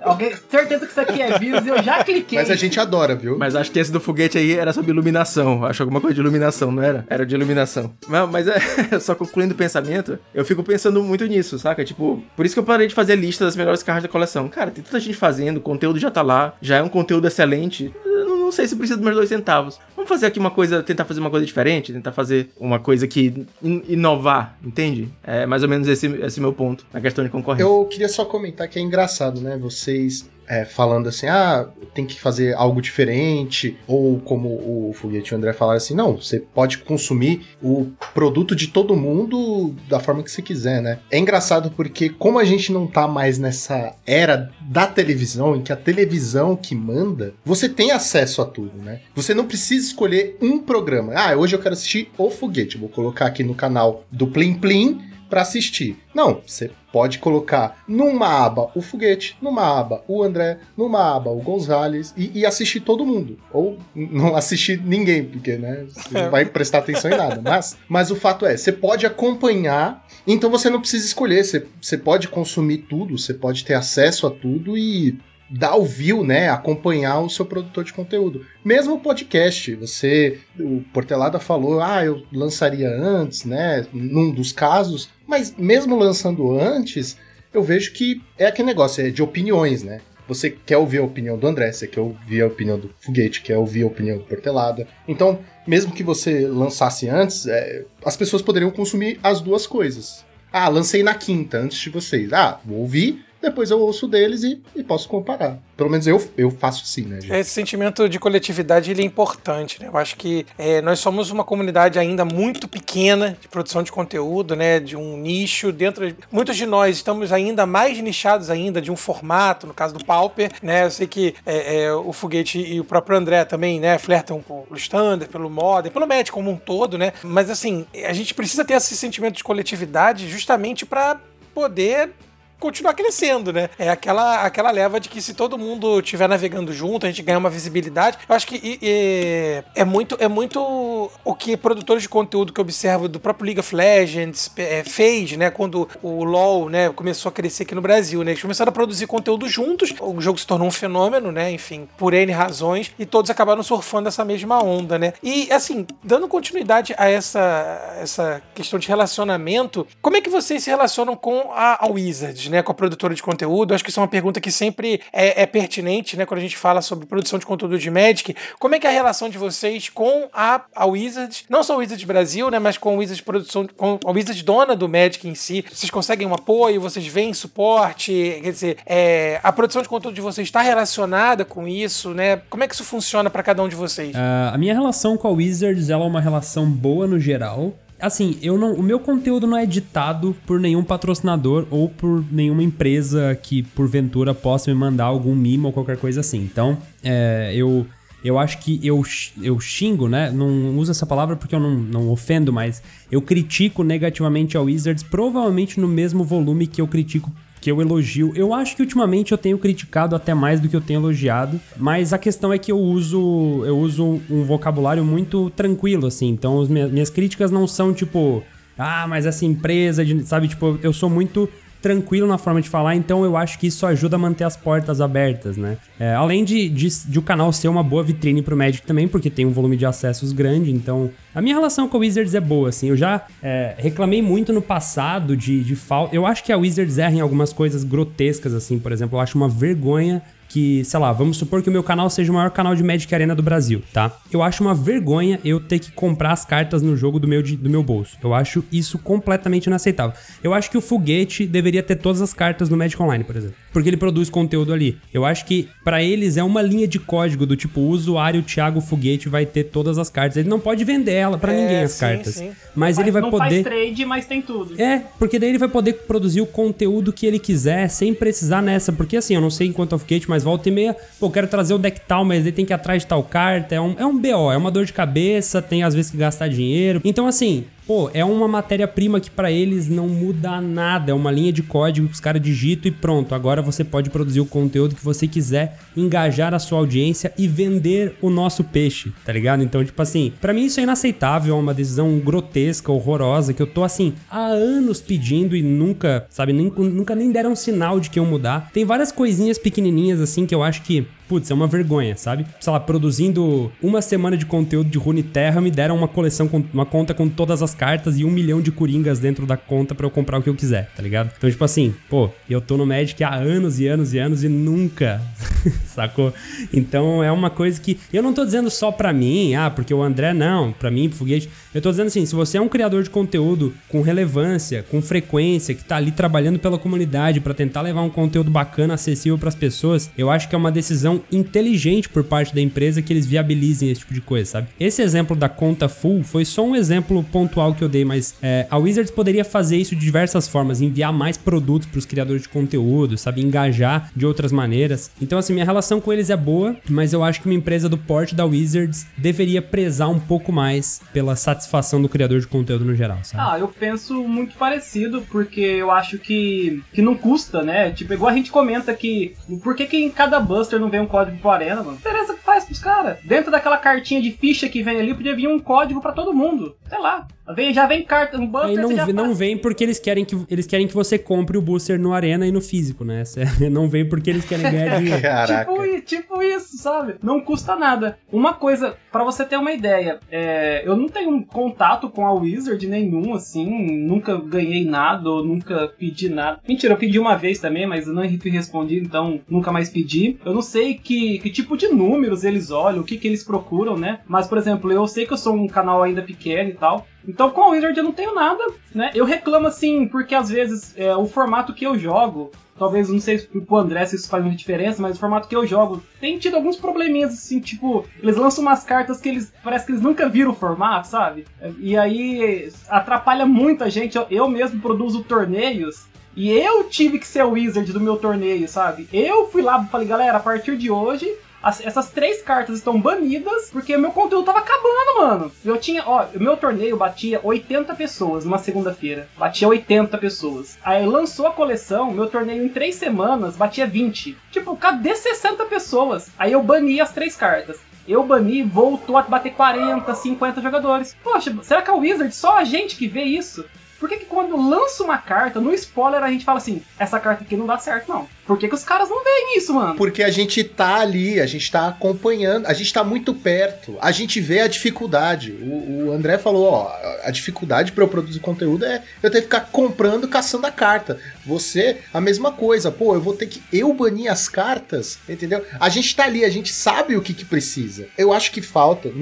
Alguém, 0.00 0.32
certeza 0.50 0.86
que 0.86 0.92
isso 0.92 1.00
aqui 1.00 1.20
é 1.20 1.38
vírus 1.38 1.64
e 1.64 1.68
eu 1.68 1.82
já 1.82 2.04
cliquei. 2.04 2.38
Mas 2.38 2.50
a 2.50 2.54
gente 2.54 2.78
adora, 2.78 3.14
viu? 3.14 3.36
Mas 3.38 3.54
acho 3.54 3.70
que 3.70 3.78
esse 3.78 3.90
do 3.90 4.00
foguete 4.00 4.38
aí 4.38 4.52
era 4.52 4.72
sobre 4.72 4.90
iluminação. 4.90 5.64
Acho 5.64 5.82
alguma 5.82 6.00
coisa 6.00 6.14
de 6.14 6.20
iluminação, 6.20 6.70
não 6.70 6.82
era? 6.82 7.04
Era 7.08 7.26
de 7.26 7.34
iluminação. 7.34 7.92
Mas, 8.06 8.30
mas 8.30 8.48
é, 8.48 8.60
só 9.00 9.14
concluindo 9.14 9.54
o 9.54 9.56
pensamento, 9.56 10.18
eu 10.34 10.44
fico 10.44 10.62
pensando 10.62 11.02
muito 11.02 11.26
nisso, 11.26 11.58
saca? 11.58 11.84
Tipo, 11.84 12.22
por 12.36 12.46
isso 12.46 12.54
que 12.54 12.60
eu 12.60 12.64
parei 12.64 12.86
de 12.86 12.94
fazer 12.94 13.16
lista 13.16 13.44
das 13.44 13.56
melhores 13.56 13.82
carros 13.82 14.02
da 14.02 14.08
coleção. 14.08 14.48
Cara, 14.48 14.70
tem 14.70 14.82
tanta 14.82 15.00
gente 15.00 15.16
fazendo, 15.16 15.58
o 15.58 15.60
conteúdo 15.60 15.98
já 15.98 16.10
tá 16.10 16.22
lá, 16.22 16.54
já 16.60 16.76
é 16.76 16.82
um 16.82 16.88
conteúdo 16.88 17.26
excelente. 17.26 17.92
Eu 18.04 18.26
não, 18.26 18.38
não 18.38 18.52
sei 18.52 18.66
se 18.66 18.76
precisa 18.76 18.96
dos 18.96 19.04
meus 19.04 19.16
dois 19.16 19.28
centavos. 19.28 19.78
Vamos 19.94 20.08
fazer 20.08 20.26
aqui 20.26 20.38
uma 20.38 20.50
coisa, 20.50 20.82
tentar 20.82 21.04
fazer 21.04 21.20
uma 21.20 21.30
coisa 21.30 21.44
diferente, 21.44 21.92
tentar 21.92 22.12
fazer 22.12 22.50
uma 22.58 22.78
coisa 22.78 23.06
que 23.06 23.46
in, 23.62 23.82
inovar, 23.88 24.56
entende? 24.64 25.08
É 25.24 25.44
mais 25.44 25.62
ou 25.62 25.68
menos 25.68 25.88
esse, 25.88 26.06
esse 26.06 26.40
meu 26.40 26.52
ponto 26.52 26.86
na 26.92 27.00
questão 27.00 27.24
de 27.24 27.30
concorrência. 27.30 27.47
Eu 27.56 27.84
queria 27.86 28.08
só 28.08 28.24
comentar 28.24 28.68
que 28.68 28.78
é 28.78 28.82
engraçado, 28.82 29.40
né? 29.40 29.56
Vocês 29.56 30.28
é, 30.48 30.64
falando 30.64 31.08
assim, 31.08 31.26
ah, 31.26 31.68
tem 31.94 32.06
que 32.06 32.18
fazer 32.18 32.54
algo 32.54 32.80
diferente, 32.80 33.76
ou 33.86 34.18
como 34.20 34.48
o 34.48 34.92
Foguete 34.94 35.30
e 35.30 35.34
o 35.34 35.36
André 35.36 35.52
falaram 35.52 35.76
assim, 35.76 35.94
não, 35.94 36.16
você 36.16 36.40
pode 36.40 36.78
consumir 36.78 37.46
o 37.62 37.88
produto 38.14 38.56
de 38.56 38.68
todo 38.68 38.96
mundo 38.96 39.74
da 39.88 40.00
forma 40.00 40.22
que 40.22 40.30
você 40.30 40.40
quiser, 40.40 40.80
né? 40.80 41.00
É 41.10 41.18
engraçado 41.18 41.70
porque 41.70 42.08
como 42.08 42.38
a 42.38 42.44
gente 42.44 42.72
não 42.72 42.86
tá 42.86 43.06
mais 43.06 43.38
nessa 43.38 43.94
era 44.06 44.50
da 44.62 44.86
televisão, 44.86 45.54
em 45.54 45.62
que 45.62 45.72
a 45.72 45.76
televisão 45.76 46.56
que 46.56 46.74
manda, 46.74 47.34
você 47.44 47.68
tem 47.68 47.90
acesso 47.90 48.40
a 48.40 48.46
tudo, 48.46 48.82
né? 48.82 49.00
Você 49.14 49.34
não 49.34 49.44
precisa 49.44 49.86
escolher 49.86 50.38
um 50.40 50.58
programa. 50.58 51.12
Ah, 51.14 51.36
hoje 51.36 51.54
eu 51.54 51.60
quero 51.60 51.74
assistir 51.74 52.10
O 52.16 52.30
Foguete, 52.30 52.78
vou 52.78 52.88
colocar 52.88 53.26
aqui 53.26 53.44
no 53.44 53.54
canal 53.54 54.04
do 54.10 54.26
Plim 54.26 54.54
Plim, 54.54 55.00
para 55.28 55.42
assistir. 55.42 55.98
Não, 56.14 56.40
você 56.46 56.70
pode 56.92 57.18
colocar 57.18 57.82
numa 57.86 58.44
aba 58.44 58.70
o 58.74 58.80
Foguete, 58.80 59.36
numa 59.40 59.78
aba 59.78 60.02
o 60.08 60.22
André, 60.22 60.58
numa 60.76 61.16
aba 61.16 61.30
o 61.30 61.40
Gonzales 61.40 62.14
e, 62.16 62.40
e 62.40 62.46
assistir 62.46 62.80
todo 62.80 63.04
mundo. 63.04 63.38
Ou 63.52 63.78
não 63.94 64.34
assistir 64.34 64.80
ninguém, 64.82 65.24
porque 65.24 65.56
né, 65.56 65.86
você 65.88 66.22
não 66.22 66.30
vai 66.30 66.44
prestar 66.44 66.78
atenção 66.78 67.10
em 67.10 67.16
nada. 67.16 67.40
Mas, 67.42 67.76
mas 67.88 68.10
o 68.10 68.16
fato 68.16 68.46
é, 68.46 68.56
você 68.56 68.72
pode 68.72 69.06
acompanhar, 69.06 70.06
então 70.26 70.50
você 70.50 70.70
não 70.70 70.80
precisa 70.80 71.06
escolher, 71.06 71.44
você, 71.44 71.66
você 71.80 71.98
pode 71.98 72.28
consumir 72.28 72.78
tudo, 72.78 73.18
você 73.18 73.34
pode 73.34 73.64
ter 73.64 73.74
acesso 73.74 74.26
a 74.26 74.30
tudo 74.30 74.76
e 74.76 75.18
dar 75.50 75.76
o 75.76 75.84
view, 75.84 76.24
né, 76.24 76.50
acompanhar 76.50 77.20
o 77.20 77.30
seu 77.30 77.44
produtor 77.46 77.84
de 77.84 77.92
conteúdo. 77.92 78.44
Mesmo 78.64 78.94
o 78.94 79.00
podcast, 79.00 79.74
você, 79.76 80.38
o 80.58 80.82
Portelada 80.92 81.38
falou, 81.38 81.80
ah, 81.80 82.04
eu 82.04 82.22
lançaria 82.32 82.90
antes, 82.90 83.44
né, 83.44 83.86
num 83.92 84.30
dos 84.30 84.52
casos, 84.52 85.08
mas 85.28 85.54
mesmo 85.56 85.96
lançando 85.96 86.58
antes, 86.58 87.16
eu 87.54 87.62
vejo 87.62 87.92
que 87.92 88.20
é 88.36 88.46
aquele 88.46 88.66
negócio, 88.66 89.06
é 89.06 89.10
de 89.10 89.22
opiniões, 89.22 89.84
né? 89.84 90.00
você 90.28 90.50
quer 90.50 90.76
ouvir 90.76 90.98
a 90.98 91.02
opinião 91.02 91.38
do 91.38 91.46
André, 91.46 91.72
você 91.72 91.86
quer 91.86 92.00
ouvir 92.00 92.42
a 92.42 92.46
opinião 92.46 92.78
do 92.78 92.90
Foguete, 93.00 93.40
quer 93.40 93.56
ouvir 93.56 93.82
a 93.82 93.86
opinião 93.86 94.18
do 94.18 94.24
Portelada. 94.24 94.86
Então, 95.08 95.40
mesmo 95.66 95.92
que 95.92 96.02
você 96.02 96.46
lançasse 96.46 97.08
antes, 97.08 97.46
é, 97.46 97.86
as 98.04 98.14
pessoas 98.14 98.42
poderiam 98.42 98.70
consumir 98.70 99.18
as 99.22 99.40
duas 99.40 99.66
coisas. 99.66 100.24
Ah, 100.52 100.68
lancei 100.68 101.02
na 101.02 101.14
quinta, 101.14 101.58
antes 101.58 101.78
de 101.78 101.88
vocês. 101.88 102.30
Ah, 102.32 102.60
vou 102.64 102.80
ouvir, 102.80 103.24
depois 103.40 103.70
eu 103.70 103.80
ouço 103.80 104.06
deles 104.06 104.42
e, 104.42 104.60
e 104.74 104.82
posso 104.82 105.08
comparar. 105.08 105.58
Pelo 105.76 105.88
menos 105.88 106.06
eu, 106.06 106.22
eu 106.36 106.50
faço 106.50 106.82
assim, 106.82 107.02
né, 107.02 107.20
gente? 107.20 107.32
Esse 107.32 107.50
sentimento 107.50 108.08
de 108.08 108.18
coletividade 108.18 108.90
ele 108.90 109.02
é 109.02 109.04
importante, 109.04 109.80
né? 109.80 109.88
Eu 109.88 109.96
acho 109.96 110.16
que 110.16 110.44
é, 110.58 110.80
nós 110.82 110.98
somos 110.98 111.30
uma 111.30 111.44
comunidade 111.44 111.98
ainda 111.98 112.24
muito 112.24 112.66
pequena 112.66 113.36
de 113.40 113.46
produção 113.46 113.82
de 113.82 113.92
conteúdo, 113.92 114.56
né? 114.56 114.80
De 114.80 114.96
um 114.96 115.16
nicho 115.16 115.70
dentro. 115.70 116.10
De... 116.10 116.16
Muitos 116.32 116.56
de 116.56 116.66
nós 116.66 116.96
estamos 116.96 117.32
ainda 117.32 117.64
mais 117.64 117.98
nichados 118.00 118.50
ainda 118.50 118.80
de 118.80 118.90
um 118.90 118.96
formato, 118.96 119.66
no 119.66 119.74
caso 119.74 119.94
do 119.94 120.04
Pauper, 120.04 120.50
né? 120.60 120.84
Eu 120.84 120.90
sei 120.90 121.06
que 121.06 121.34
é, 121.46 121.82
é, 121.82 121.92
o 121.92 122.12
Foguete 122.12 122.58
e 122.58 122.80
o 122.80 122.84
próprio 122.84 123.16
André 123.16 123.44
também, 123.44 123.78
né? 123.78 123.98
Flertam 123.98 124.42
pelo 124.42 124.66
standard, 124.76 125.30
pelo 125.30 125.48
modern, 125.48 125.92
pelo 125.92 126.06
Magic 126.08 126.32
como 126.32 126.50
um 126.50 126.56
todo, 126.56 126.98
né? 126.98 127.12
Mas 127.22 127.50
assim, 127.50 127.86
a 128.04 128.12
gente 128.12 128.34
precisa 128.34 128.64
ter 128.64 128.74
esse 128.74 128.96
sentimento 128.96 129.36
de 129.36 129.44
coletividade 129.44 130.28
justamente 130.28 130.84
para 130.84 131.20
poder 131.54 132.10
continuar 132.58 132.94
crescendo, 132.94 133.52
né? 133.52 133.70
É 133.78 133.88
aquela, 133.88 134.42
aquela 134.42 134.70
leva 134.70 135.00
de 135.00 135.08
que 135.08 135.20
se 135.22 135.34
todo 135.34 135.58
mundo 135.58 136.00
estiver 136.00 136.28
navegando 136.28 136.72
junto, 136.72 137.06
a 137.06 137.08
gente 137.08 137.22
ganha 137.22 137.38
uma 137.38 137.50
visibilidade. 137.50 138.18
Eu 138.28 138.34
acho 138.34 138.46
que 138.46 138.56
e, 138.56 138.78
e, 138.82 139.64
é 139.74 139.84
muito 139.84 140.16
é 140.18 140.28
muito 140.28 141.10
o 141.24 141.34
que 141.34 141.56
produtores 141.56 142.02
de 142.02 142.08
conteúdo 142.08 142.52
que 142.52 142.60
eu 142.60 142.62
observo 142.62 143.08
do 143.08 143.20
próprio 143.20 143.46
League 143.46 143.60
of 143.60 143.74
Legends 143.74 144.50
é, 144.56 144.82
fez, 144.84 145.32
né? 145.32 145.50
Quando 145.50 145.88
o 146.02 146.24
LoL, 146.24 146.68
né, 146.68 146.90
começou 146.90 147.30
a 147.30 147.32
crescer 147.32 147.62
aqui 147.62 147.74
no 147.74 147.80
Brasil, 147.80 148.22
né? 148.22 148.32
Eles 148.32 148.42
começaram 148.42 148.70
a 148.70 148.72
produzir 148.72 149.06
conteúdo 149.06 149.48
juntos, 149.48 149.94
o 150.00 150.20
jogo 150.20 150.38
se 150.38 150.46
tornou 150.46 150.68
um 150.68 150.70
fenômeno, 150.70 151.30
né? 151.32 151.50
Enfim, 151.50 151.88
por 151.96 152.14
N 152.14 152.32
razões, 152.32 152.92
e 152.98 153.06
todos 153.06 153.30
acabaram 153.30 153.62
surfando 153.62 154.08
essa 154.08 154.24
mesma 154.24 154.62
onda, 154.62 154.98
né? 154.98 155.12
E, 155.22 155.50
assim, 155.52 155.86
dando 156.02 156.28
continuidade 156.28 156.94
a 156.98 157.08
essa, 157.08 157.98
essa 158.00 158.42
questão 158.54 158.78
de 158.78 158.88
relacionamento, 158.88 159.86
como 160.00 160.16
é 160.16 160.20
que 160.20 160.30
vocês 160.30 160.64
se 160.64 160.70
relacionam 160.70 161.16
com 161.16 161.52
a, 161.52 161.84
a 161.84 161.88
Wizards? 161.88 162.47
Né, 162.48 162.62
com 162.62 162.72
a 162.72 162.74
produtora 162.74 163.14
de 163.14 163.22
conteúdo? 163.22 163.74
Acho 163.74 163.84
que 163.84 163.90
isso 163.90 164.00
é 164.00 164.02
uma 164.02 164.08
pergunta 164.08 164.40
que 164.40 164.50
sempre 164.50 165.00
é, 165.12 165.42
é, 165.42 165.46
pertinente, 165.46 166.16
né, 166.16 166.26
quando 166.26 166.38
a 166.38 166.42
gente 166.42 166.56
fala 166.56 166.80
sobre 166.82 167.06
produção 167.06 167.38
de 167.38 167.46
conteúdo 167.46 167.78
de 167.78 167.90
Magic. 167.90 168.34
Como 168.58 168.74
é 168.74 168.78
que 168.78 168.86
é 168.86 168.90
a 168.90 168.92
relação 168.92 169.28
de 169.28 169.38
vocês 169.38 169.88
com 169.88 170.28
a, 170.32 170.62
a 170.74 170.86
Wizards, 170.86 171.44
não 171.48 171.62
só 171.62 171.74
a 171.74 171.76
Wizards 171.76 172.04
Brasil, 172.04 172.50
né, 172.50 172.58
mas 172.58 172.78
com 172.78 172.90
a 172.90 172.96
Wizards 172.98 173.20
produção, 173.20 173.66
com 173.76 173.98
a 174.04 174.10
Wizards 174.10 174.42
dona 174.42 174.74
do 174.74 174.88
Magic 174.88 175.26
em 175.28 175.34
si? 175.34 175.64
Vocês 175.72 175.90
conseguem 175.90 176.26
um 176.26 176.34
apoio? 176.34 176.80
Vocês 176.80 177.06
veem 177.06 177.34
suporte? 177.34 178.40
Quer 178.42 178.50
dizer, 178.50 178.76
é, 178.86 179.40
a 179.42 179.52
produção 179.52 179.82
de 179.82 179.88
conteúdo 179.88 180.14
de 180.14 180.20
vocês 180.20 180.48
está 180.48 180.60
relacionada 180.62 181.44
com 181.44 181.66
isso, 181.66 182.14
né? 182.14 182.40
Como 182.48 182.62
é 182.64 182.68
que 182.68 182.74
isso 182.74 182.84
funciona 182.84 183.30
para 183.30 183.42
cada 183.42 183.62
um 183.62 183.68
de 183.68 183.76
vocês? 183.76 184.14
Uh, 184.14 184.54
a 184.54 184.58
minha 184.58 184.74
relação 184.74 185.16
com 185.16 185.28
a 185.28 185.30
Wizards 185.30 185.90
ela 185.90 186.04
é 186.04 186.06
uma 186.06 186.20
relação 186.20 186.70
boa 186.70 187.06
no 187.06 187.18
geral 187.18 187.74
assim, 188.00 188.38
eu 188.42 188.56
não, 188.56 188.74
o 188.74 188.82
meu 188.82 189.00
conteúdo 189.00 189.46
não 189.46 189.56
é 189.56 189.64
editado 189.64 190.36
por 190.46 190.60
nenhum 190.60 190.84
patrocinador 190.84 191.66
ou 191.70 191.88
por 191.88 192.24
nenhuma 192.30 192.62
empresa 192.62 193.38
que 193.42 193.62
porventura 193.62 194.34
possa 194.34 194.70
me 194.70 194.76
mandar 194.76 195.04
algum 195.04 195.34
mimo 195.34 195.68
ou 195.68 195.72
qualquer 195.72 195.96
coisa 195.96 196.20
assim. 196.20 196.38
Então, 196.38 196.78
é, 197.02 197.52
eu 197.54 197.86
eu 198.24 198.36
acho 198.36 198.58
que 198.58 198.84
eu, 198.84 199.00
eu 199.40 199.60
xingo, 199.60 200.08
né? 200.08 200.30
Não 200.30 200.76
uso 200.76 200.90
essa 200.90 201.06
palavra 201.06 201.36
porque 201.36 201.54
eu 201.54 201.60
não, 201.60 201.74
não 201.74 202.10
ofendo, 202.10 202.52
mas 202.52 202.82
eu 203.10 203.22
critico 203.22 203.84
negativamente 203.84 204.56
a 204.56 204.60
Wizards, 204.60 205.04
provavelmente 205.04 205.78
no 205.78 205.86
mesmo 205.86 206.24
volume 206.24 206.66
que 206.66 206.80
eu 206.80 206.88
critico 206.88 207.32
eu 207.68 207.80
elogio. 207.80 208.32
Eu 208.34 208.54
acho 208.54 208.76
que 208.76 208.82
ultimamente 208.82 209.32
eu 209.32 209.38
tenho 209.38 209.58
criticado 209.58 210.14
até 210.14 210.34
mais 210.34 210.60
do 210.60 210.68
que 210.68 210.76
eu 210.76 210.80
tenho 210.80 211.00
elogiado, 211.00 211.60
mas 211.76 212.12
a 212.12 212.18
questão 212.18 212.52
é 212.52 212.58
que 212.58 212.72
eu 212.72 212.78
uso 212.78 213.62
eu 213.64 213.78
uso 213.78 214.20
um 214.30 214.44
vocabulário 214.44 215.04
muito 215.04 215.50
tranquilo 215.50 216.06
assim. 216.06 216.28
Então 216.28 216.60
as 216.60 216.68
minhas, 216.68 216.90
minhas 216.90 217.10
críticas 217.10 217.50
não 217.50 217.66
são 217.66 217.92
tipo, 217.92 218.42
ah, 218.78 219.06
mas 219.08 219.26
essa 219.26 219.44
empresa, 219.44 220.04
sabe, 220.24 220.48
tipo, 220.48 220.78
eu 220.82 220.92
sou 220.92 221.10
muito 221.10 221.48
tranquilo 221.80 222.26
na 222.26 222.38
forma 222.38 222.60
de 222.60 222.68
falar, 222.68 222.96
então 222.96 223.24
eu 223.24 223.36
acho 223.36 223.58
que 223.58 223.66
isso 223.66 223.86
ajuda 223.86 224.16
a 224.16 224.18
manter 224.18 224.44
as 224.44 224.56
portas 224.56 225.00
abertas, 225.00 225.56
né? 225.56 225.76
É, 225.98 226.14
além 226.14 226.44
de, 226.44 226.68
de, 226.68 226.88
de, 226.88 227.18
o 227.18 227.22
canal 227.22 227.52
ser 227.52 227.68
uma 227.68 227.82
boa 227.82 228.02
vitrine 228.02 228.42
pro 228.42 228.56
Magic 228.56 228.86
também, 228.86 229.06
porque 229.06 229.30
tem 229.30 229.46
um 229.46 229.52
volume 229.52 229.76
de 229.76 229.86
acessos 229.86 230.32
grande, 230.32 230.70
então 230.70 231.10
a 231.34 231.40
minha 231.40 231.54
relação 231.54 231.88
com 231.88 231.96
a 231.96 232.00
Wizards 232.00 232.34
é 232.34 232.40
boa, 232.40 232.68
assim. 232.70 232.88
Eu 232.88 232.96
já 232.96 233.24
é, 233.42 233.74
reclamei 233.78 234.20
muito 234.20 234.52
no 234.52 234.60
passado 234.60 235.36
de, 235.36 235.62
de 235.62 235.76
falta. 235.76 236.14
Eu 236.14 236.26
acho 236.26 236.42
que 236.42 236.52
a 236.52 236.56
Wizards 236.56 236.98
erra 236.98 237.14
em 237.14 237.20
algumas 237.20 237.52
coisas 237.52 237.84
grotescas, 237.84 238.54
assim, 238.54 238.78
por 238.78 238.92
exemplo, 238.92 239.16
eu 239.16 239.20
acho 239.20 239.36
uma 239.36 239.48
vergonha 239.48 240.22
que, 240.48 240.84
sei 240.84 240.98
lá, 240.98 241.12
vamos 241.12 241.36
supor 241.36 241.62
que 241.62 241.68
o 241.68 241.72
meu 241.72 241.82
canal 241.82 242.08
seja 242.08 242.32
o 242.32 242.34
maior 242.34 242.50
canal 242.50 242.74
de 242.74 242.82
Magic 242.82 243.12
Arena 243.14 243.34
do 243.34 243.42
Brasil, 243.42 243.82
tá? 243.92 244.16
Eu 244.32 244.42
acho 244.42 244.62
uma 244.62 244.74
vergonha 244.74 245.38
eu 245.44 245.60
ter 245.60 245.78
que 245.78 245.92
comprar 245.92 246.32
as 246.32 246.44
cartas 246.44 246.82
no 246.82 246.96
jogo 246.96 247.20
do 247.20 247.28
meu, 247.28 247.42
do 247.42 247.68
meu 247.70 247.82
bolso. 247.82 248.16
Eu 248.22 248.32
acho 248.32 248.64
isso 248.72 248.98
completamente 248.98 249.66
inaceitável. 249.66 250.16
Eu 250.42 250.54
acho 250.54 250.70
que 250.70 250.78
o 250.78 250.80
Foguete 250.80 251.46
deveria 251.46 251.82
ter 251.82 251.96
todas 251.96 252.22
as 252.22 252.32
cartas 252.32 252.68
no 252.68 252.76
Magic 252.76 253.00
Online, 253.00 253.24
por 253.24 253.36
exemplo. 253.36 253.56
Porque 253.72 253.88
ele 253.88 253.96
produz 253.96 254.30
conteúdo 254.30 254.72
ali. 254.72 254.96
Eu 255.12 255.24
acho 255.24 255.44
que 255.44 255.68
para 255.84 256.02
eles 256.02 256.36
é 256.36 256.42
uma 256.42 256.62
linha 256.62 256.86
de 256.88 256.98
código 256.98 257.46
do 257.46 257.56
tipo, 257.56 257.80
o 257.80 257.88
usuário 257.88 258.42
Thiago 258.42 258.80
Foguete 258.80 259.28
vai 259.28 259.44
ter 259.44 259.64
todas 259.64 259.98
as 259.98 260.08
cartas. 260.10 260.36
Ele 260.36 260.48
não 260.48 260.58
pode 260.58 260.84
vender 260.84 261.12
ela 261.12 261.38
para 261.38 261.52
é, 261.52 261.60
ninguém 261.60 261.82
as 261.82 261.92
sim, 261.92 262.00
cartas. 262.00 262.34
Sim. 262.34 262.48
Mas, 262.74 262.96
mas 262.96 262.98
ele 262.98 263.10
vai 263.10 263.22
não 263.22 263.30
poder. 263.30 263.62
Faz 263.62 263.62
trade, 263.62 264.04
mas 264.04 264.26
tem 264.26 264.40
tudo. 264.40 264.80
É, 264.80 265.02
porque 265.18 265.38
daí 265.38 265.50
ele 265.50 265.58
vai 265.58 265.68
poder 265.68 265.92
produzir 265.92 266.40
o 266.40 266.46
conteúdo 266.46 267.12
que 267.12 267.26
ele 267.26 267.38
quiser 267.38 267.88
sem 267.88 268.14
precisar 268.14 268.62
nessa. 268.62 268.92
Porque 268.92 269.16
assim, 269.16 269.34
eu 269.34 269.40
não 269.40 269.50
sei 269.50 269.68
enquanto 269.68 269.92
é 269.92 269.96
o 269.96 269.98
Foguete, 269.98 270.28
mas 270.28 270.42
volta 270.42 270.68
e 270.68 270.72
meia, 270.72 270.96
pô, 271.20 271.30
quero 271.30 271.46
trazer 271.46 271.74
o 271.74 271.78
deck 271.78 272.00
tal, 272.06 272.24
mas 272.24 272.40
ele 272.40 272.52
tem 272.52 272.64
que 272.64 272.72
ir 272.72 272.74
atrás 272.74 273.02
de 273.02 273.08
tal 273.08 273.22
carta. 273.22 273.74
É 273.74 273.80
um, 273.80 273.94
é 273.98 274.06
um 274.06 274.18
BO, 274.18 274.50
é 274.52 274.56
uma 274.56 274.70
dor 274.70 274.84
de 274.84 274.92
cabeça, 274.92 275.60
tem 275.60 275.82
às 275.82 275.94
vezes 275.94 276.10
que 276.10 276.16
gastar 276.16 276.48
dinheiro. 276.48 277.00
Então, 277.04 277.26
assim, 277.26 277.64
Pô, 277.88 278.10
é 278.12 278.22
uma 278.22 278.46
matéria-prima 278.46 279.18
que 279.18 279.30
para 279.30 279.50
eles 279.50 279.88
não 279.88 280.08
muda 280.08 280.60
nada. 280.60 281.10
É 281.10 281.14
uma 281.14 281.30
linha 281.30 281.50
de 281.50 281.62
código 281.62 282.06
que 282.06 282.12
os 282.12 282.20
caras 282.20 282.42
digitam 282.42 282.92
e 282.92 282.94
pronto. 282.94 283.34
Agora 283.34 283.62
você 283.62 283.82
pode 283.82 284.10
produzir 284.10 284.42
o 284.42 284.44
conteúdo 284.44 284.94
que 284.94 285.02
você 285.02 285.26
quiser, 285.26 285.78
engajar 285.96 286.52
a 286.52 286.58
sua 286.58 286.80
audiência 286.80 287.32
e 287.38 287.48
vender 287.48 288.14
o 288.20 288.28
nosso 288.28 288.62
peixe, 288.62 289.10
tá 289.24 289.32
ligado? 289.32 289.62
Então, 289.62 289.82
tipo 289.82 290.02
assim, 290.02 290.34
para 290.38 290.52
mim 290.52 290.66
isso 290.66 290.78
é 290.78 290.82
inaceitável, 290.82 291.56
é 291.56 291.58
uma 291.58 291.72
decisão 291.72 292.18
grotesca, 292.18 292.92
horrorosa, 292.92 293.54
que 293.54 293.62
eu 293.62 293.66
tô 293.66 293.82
assim, 293.82 294.12
há 294.30 294.48
anos 294.48 295.00
pedindo 295.00 295.56
e 295.56 295.62
nunca, 295.62 296.26
sabe, 296.28 296.52
nem, 296.52 296.66
nunca 296.66 297.14
nem 297.14 297.32
deram 297.32 297.56
sinal 297.56 297.98
de 297.98 298.10
que 298.10 298.18
eu 298.18 298.26
mudar. 298.26 298.68
Tem 298.70 298.84
várias 298.84 299.10
coisinhas 299.10 299.56
pequenininhas 299.56 300.20
assim 300.20 300.44
que 300.44 300.54
eu 300.54 300.62
acho 300.62 300.82
que 300.82 301.06
putz, 301.28 301.50
é 301.50 301.54
uma 301.54 301.66
vergonha, 301.66 302.16
sabe? 302.16 302.46
Sei 302.58 302.72
lá, 302.72 302.80
produzindo 302.80 303.70
uma 303.82 304.00
semana 304.00 304.36
de 304.36 304.46
conteúdo 304.46 304.88
de 304.88 304.98
Rune 304.98 305.22
Terra, 305.22 305.60
me 305.60 305.70
deram 305.70 305.96
uma 305.96 306.08
coleção, 306.08 306.48
com 306.48 306.64
uma 306.72 306.86
conta 306.86 307.12
com 307.12 307.28
todas 307.28 307.62
as 307.62 307.74
cartas 307.74 308.18
e 308.18 308.24
um 308.24 308.30
milhão 308.30 308.60
de 308.60 308.72
coringas 308.72 309.18
dentro 309.18 309.46
da 309.46 309.56
conta 309.56 309.94
para 309.94 310.06
eu 310.06 310.10
comprar 310.10 310.38
o 310.38 310.42
que 310.42 310.48
eu 310.48 310.54
quiser, 310.54 310.90
tá 310.96 311.02
ligado? 311.02 311.30
Então, 311.36 311.50
tipo 311.50 311.64
assim, 311.64 311.94
pô, 312.08 312.30
eu 312.48 312.60
tô 312.60 312.76
no 312.76 312.86
Magic 312.86 313.22
há 313.22 313.34
anos 313.34 313.78
e 313.78 313.86
anos 313.86 314.14
e 314.14 314.18
anos 314.18 314.42
e 314.42 314.48
nunca, 314.48 315.20
sacou? 315.86 316.32
Então 316.72 317.22
é 317.22 317.30
uma 317.30 317.50
coisa 317.50 317.80
que 317.80 317.98
eu 318.12 318.22
não 318.22 318.32
tô 318.32 318.44
dizendo 318.44 318.70
só 318.70 318.90
pra 318.90 319.12
mim, 319.12 319.54
ah, 319.54 319.70
porque 319.70 319.92
o 319.92 320.02
André 320.02 320.32
não, 320.32 320.72
pra 320.72 320.90
mim, 320.90 321.08
pro 321.08 321.18
Foguete. 321.18 321.50
Eu 321.74 321.82
tô 321.82 321.90
dizendo 321.90 322.06
assim, 322.06 322.24
se 322.24 322.34
você 322.34 322.58
é 322.58 322.60
um 322.60 322.68
criador 322.68 323.02
de 323.02 323.10
conteúdo 323.10 323.74
com 323.88 324.00
relevância, 324.00 324.84
com 324.90 325.02
frequência, 325.02 325.74
que 325.74 325.84
tá 325.84 325.96
ali 325.96 326.10
trabalhando 326.10 326.58
pela 326.58 326.78
comunidade 326.78 327.40
para 327.40 327.54
tentar 327.54 327.82
levar 327.82 328.02
um 328.02 328.10
conteúdo 328.10 328.50
bacana, 328.50 328.94
acessível 328.94 329.38
para 329.38 329.48
as 329.48 329.54
pessoas, 329.54 330.10
eu 330.16 330.30
acho 330.30 330.48
que 330.48 330.54
é 330.54 330.58
uma 330.58 330.72
decisão 330.72 331.17
inteligente 331.30 332.08
por 332.08 332.24
parte 332.24 332.54
da 332.54 332.60
empresa 332.60 333.02
que 333.02 333.12
eles 333.12 333.26
viabilizem 333.26 333.90
esse 333.90 334.00
tipo 334.00 334.14
de 334.14 334.20
coisa, 334.20 334.50
sabe? 334.50 334.68
Esse 334.78 335.02
exemplo 335.02 335.36
da 335.36 335.48
conta 335.48 335.88
full 335.88 336.22
foi 336.22 336.44
só 336.44 336.64
um 336.64 336.76
exemplo 336.76 337.22
pontual 337.24 337.74
que 337.74 337.82
eu 337.82 337.88
dei, 337.88 338.04
mas 338.04 338.34
é, 338.42 338.66
a 338.70 338.76
Wizards 338.78 339.10
poderia 339.10 339.44
fazer 339.44 339.76
isso 339.76 339.94
de 339.94 340.00
diversas 340.00 340.48
formas, 340.48 340.80
enviar 340.80 341.12
mais 341.12 341.36
produtos 341.36 341.88
para 341.88 341.98
os 341.98 342.06
criadores 342.06 342.42
de 342.42 342.48
conteúdo, 342.48 343.16
sabe? 343.16 343.42
Engajar 343.42 344.10
de 344.14 344.26
outras 344.26 344.52
maneiras. 344.52 345.10
Então, 345.20 345.38
assim, 345.38 345.52
minha 345.52 345.64
relação 345.64 346.00
com 346.00 346.12
eles 346.12 346.30
é 346.30 346.36
boa, 346.36 346.76
mas 346.88 347.12
eu 347.12 347.22
acho 347.22 347.40
que 347.40 347.46
uma 347.46 347.54
empresa 347.54 347.88
do 347.88 347.98
porte 347.98 348.34
da 348.34 348.44
Wizards 348.44 349.06
deveria 349.16 349.60
prezar 349.60 350.08
um 350.10 350.20
pouco 350.20 350.52
mais 350.52 351.00
pela 351.12 351.36
satisfação 351.36 352.00
do 352.00 352.08
criador 352.08 352.40
de 352.40 352.46
conteúdo 352.46 352.84
no 352.84 352.94
geral, 352.94 353.18
sabe? 353.22 353.44
Ah, 353.46 353.58
eu 353.58 353.68
penso 353.68 354.22
muito 354.24 354.56
parecido, 354.56 355.22
porque 355.30 355.60
eu 355.60 355.90
acho 355.90 356.18
que, 356.18 356.82
que 356.92 357.02
não 357.02 357.14
custa, 357.14 357.62
né? 357.62 357.90
Tipo, 357.90 358.12
igual 358.12 358.30
a 358.30 358.34
gente 358.34 358.50
comenta 358.50 358.92
que 358.94 359.34
por 359.62 359.74
que, 359.74 359.86
que 359.86 359.96
em 359.96 360.10
cada 360.10 360.38
buster 360.40 360.78
não 360.78 360.90
vem 360.90 361.00
um 361.00 361.06
código 361.08 361.38
pro 361.38 361.50
Arena, 361.50 361.82
mano. 361.82 361.96
Interessa 361.96 362.34
que 362.34 362.40
faz 362.40 362.64
pros 362.64 362.78
caras. 362.78 363.18
Dentro 363.24 363.50
daquela 363.50 363.78
cartinha 363.78 364.22
de 364.22 364.30
ficha 364.30 364.68
que 364.68 364.82
vem 364.82 365.00
ali, 365.00 365.14
podia 365.14 365.34
vir 365.34 365.48
um 365.48 365.58
código 365.58 366.00
para 366.00 366.12
todo 366.12 366.32
mundo. 366.32 366.76
Sei 366.88 366.98
lá. 366.98 367.26
Vem, 367.54 367.72
já 367.72 367.86
vem 367.86 368.04
carta, 368.04 368.36
um 368.36 368.46
booster. 368.46 368.70
Aí 368.70 368.76
não, 368.76 369.24
não 369.26 369.34
vem 369.34 369.56
porque 369.56 369.82
eles 369.82 369.98
querem, 369.98 370.24
que, 370.24 370.38
eles 370.50 370.66
querem 370.66 370.86
que 370.86 370.94
você 370.94 371.18
compre 371.18 371.56
o 371.56 371.62
booster 371.62 371.98
no 371.98 372.12
Arena 372.12 372.46
e 372.46 372.52
no 372.52 372.60
físico, 372.60 373.04
né? 373.04 373.22
Não 373.72 373.88
vem 373.88 374.06
porque 374.06 374.28
eles 374.28 374.44
querem 374.44 374.70
ganhar 374.70 374.98
dinheiro. 375.00 375.22
Caraca. 375.22 375.72
Tipo 375.72 376.00
tipo 376.02 376.42
isso, 376.42 376.76
sabe? 376.78 377.16
Não 377.22 377.40
custa 377.40 377.74
nada. 377.76 378.18
Uma 378.30 378.54
coisa, 378.54 378.96
para 379.10 379.24
você 379.24 379.44
ter 379.44 379.56
uma 379.56 379.72
ideia, 379.72 380.18
é, 380.30 380.82
eu 380.84 380.96
não 380.96 381.08
tenho 381.08 381.44
contato 381.44 382.08
com 382.10 382.26
a 382.26 382.32
Wizard 382.32 382.86
nenhum, 382.86 383.34
assim, 383.34 383.66
nunca 384.06 384.36
ganhei 384.36 384.84
nada, 384.84 385.28
ou 385.28 385.44
nunca 385.44 385.88
pedi 385.88 386.28
nada. 386.28 386.60
Mentira, 386.68 386.94
eu 386.94 386.98
pedi 386.98 387.18
uma 387.18 387.36
vez 387.36 387.58
também, 387.58 387.86
mas 387.86 388.06
eu 388.06 388.14
não 388.14 388.28
fui 388.38 388.50
respondido, 388.50 389.06
então 389.06 389.40
nunca 389.48 389.72
mais 389.72 389.88
pedi. 389.88 390.38
Eu 390.44 390.54
não 390.54 390.62
sei 390.62 390.94
que, 390.94 391.38
que 391.38 391.50
tipo 391.50 391.76
de 391.76 391.88
números 391.88 392.44
eles 392.44 392.70
olham, 392.70 393.00
o 393.00 393.04
que, 393.04 393.16
que 393.16 393.26
eles 393.26 393.42
procuram, 393.44 393.96
né? 393.96 394.20
Mas, 394.26 394.46
por 394.46 394.58
exemplo, 394.58 394.92
eu 394.92 395.06
sei 395.06 395.26
que 395.26 395.32
eu 395.32 395.38
sou 395.38 395.54
um 395.54 395.66
canal 395.66 396.02
ainda 396.02 396.22
pequeno 396.22 396.70
e 396.70 396.74
tal. 396.74 397.06
Então 397.26 397.50
com 397.50 397.62
a 397.62 397.68
Wizard 397.70 397.96
eu 397.96 398.04
não 398.04 398.12
tenho 398.12 398.34
nada, 398.34 398.64
né? 398.94 399.10
Eu 399.14 399.24
reclamo 399.24 399.66
assim, 399.66 400.06
porque 400.06 400.34
às 400.34 400.48
vezes 400.48 400.94
é, 400.96 401.14
o 401.14 401.26
formato 401.26 401.74
que 401.74 401.86
eu 401.86 401.98
jogo, 401.98 402.50
talvez 402.78 403.08
não 403.08 403.20
sei 403.20 403.38
pro 403.38 403.76
André 403.76 404.06
se 404.06 404.16
isso 404.16 404.28
faz 404.28 404.42
muita 404.42 404.58
diferença, 404.58 405.02
mas 405.02 405.16
o 405.16 405.20
formato 405.20 405.48
que 405.48 405.56
eu 405.56 405.66
jogo 405.66 406.02
tem 406.20 406.38
tido 406.38 406.56
alguns 406.56 406.76
probleminhas, 406.76 407.34
assim, 407.34 407.60
tipo, 407.60 408.04
eles 408.22 408.36
lançam 408.36 408.62
umas 408.62 408.84
cartas 408.84 409.20
que 409.20 409.28
eles. 409.28 409.52
Parece 409.62 409.86
que 409.86 409.92
eles 409.92 410.02
nunca 410.02 410.28
viram 410.28 410.52
o 410.52 410.54
formato, 410.54 411.08
sabe? 411.08 411.46
E 411.78 411.96
aí 411.96 412.72
atrapalha 412.88 413.44
muita 413.44 413.90
gente. 413.90 414.18
Eu 414.30 414.48
mesmo 414.48 414.80
produzo 414.80 415.24
torneios. 415.24 416.06
E 416.36 416.50
eu 416.50 416.84
tive 416.84 417.18
que 417.18 417.26
ser 417.26 417.44
o 417.44 417.50
Wizard 417.50 417.92
do 417.92 418.00
meu 418.00 418.16
torneio, 418.16 418.68
sabe? 418.68 419.08
Eu 419.12 419.48
fui 419.48 419.60
lá 419.60 419.82
e 419.82 419.90
falei, 419.90 420.06
galera, 420.06 420.36
a 420.36 420.40
partir 420.40 420.76
de 420.76 420.88
hoje 420.88 421.28
as, 421.62 421.84
essas 421.84 422.10
três 422.10 422.42
cartas 422.42 422.78
estão 422.78 423.00
banidas 423.00 423.70
porque 423.70 423.96
meu 423.96 424.10
conteúdo 424.10 424.44
tava 424.44 424.58
acabando, 424.58 425.18
mano. 425.18 425.52
Eu 425.64 425.78
tinha, 425.78 426.02
ó, 426.06 426.26
o 426.34 426.40
meu 426.40 426.56
torneio 426.56 426.96
batia 426.96 427.40
80 427.42 427.94
pessoas 427.94 428.44
numa 428.44 428.58
segunda-feira. 428.58 429.28
Batia 429.36 429.68
80 429.68 430.16
pessoas. 430.18 430.78
Aí 430.84 431.04
lançou 431.04 431.46
a 431.46 431.52
coleção, 431.52 432.12
meu 432.12 432.28
torneio 432.28 432.64
em 432.64 432.68
três 432.68 432.96
semanas 432.96 433.56
batia 433.56 433.86
20. 433.86 434.36
Tipo, 434.50 434.76
cadê 434.76 435.14
60 435.14 435.64
pessoas? 435.66 436.30
Aí 436.38 436.52
eu 436.52 436.62
bani 436.62 437.00
as 437.00 437.12
três 437.12 437.36
cartas. 437.36 437.78
Eu 438.06 438.24
bani, 438.24 438.62
voltou 438.62 439.18
a 439.18 439.22
bater 439.22 439.52
40, 439.52 440.14
50 440.14 440.62
jogadores. 440.62 441.14
Poxa, 441.22 441.54
será 441.62 441.82
que 441.82 441.90
é 441.90 441.92
o 441.92 441.98
Wizard? 441.98 442.34
Só 442.34 442.56
a 442.56 442.64
gente 442.64 442.96
que 442.96 443.06
vê 443.06 443.22
isso? 443.22 443.64
Por 443.98 444.08
que, 444.08 444.18
que 444.18 444.24
quando 444.26 444.56
lança 444.56 445.02
uma 445.02 445.18
carta, 445.18 445.60
no 445.60 445.74
spoiler 445.74 446.22
a 446.22 446.30
gente 446.30 446.44
fala 446.44 446.58
assim, 446.58 446.82
essa 446.98 447.18
carta 447.18 447.42
aqui 447.42 447.56
não 447.56 447.66
dá 447.66 447.78
certo, 447.78 448.08
não? 448.08 448.28
Por 448.48 448.58
que, 448.58 448.66
que 448.66 448.74
os 448.74 448.82
caras 448.82 449.10
não 449.10 449.22
veem 449.22 449.58
isso, 449.58 449.74
mano? 449.74 449.94
Porque 449.94 450.22
a 450.22 450.30
gente 450.30 450.64
tá 450.64 451.00
ali, 451.00 451.38
a 451.38 451.44
gente 451.44 451.70
tá 451.70 451.88
acompanhando, 451.88 452.66
a 452.66 452.72
gente 452.72 452.90
tá 452.90 453.04
muito 453.04 453.34
perto, 453.34 453.98
a 454.00 454.10
gente 454.10 454.40
vê 454.40 454.60
a 454.60 454.66
dificuldade. 454.66 455.52
O, 455.52 456.06
o 456.06 456.12
André 456.12 456.38
falou, 456.38 456.64
ó, 456.64 456.90
a 457.22 457.30
dificuldade 457.30 457.92
para 457.92 458.02
eu 458.02 458.08
produzir 458.08 458.40
conteúdo 458.40 458.86
é 458.86 459.02
eu 459.22 459.30
ter 459.30 459.38
que 459.40 459.42
ficar 459.42 459.68
comprando, 459.70 460.26
caçando 460.26 460.66
a 460.66 460.70
carta. 460.70 461.20
Você, 461.44 461.98
a 462.10 462.22
mesma 462.22 462.50
coisa, 462.50 462.90
pô, 462.90 463.14
eu 463.14 463.20
vou 463.20 463.34
ter 463.34 463.48
que 463.48 463.62
eu 463.70 463.92
banir 463.92 464.32
as 464.32 464.48
cartas, 464.48 465.18
entendeu? 465.28 465.62
A 465.78 465.90
gente 465.90 466.16
tá 466.16 466.24
ali, 466.24 466.42
a 466.42 466.48
gente 466.48 466.72
sabe 466.72 467.16
o 467.16 467.20
que 467.20 467.34
que 467.34 467.44
precisa. 467.44 468.08
Eu 468.16 468.32
acho 468.32 468.50
que 468.50 468.62
falta, 468.62 469.12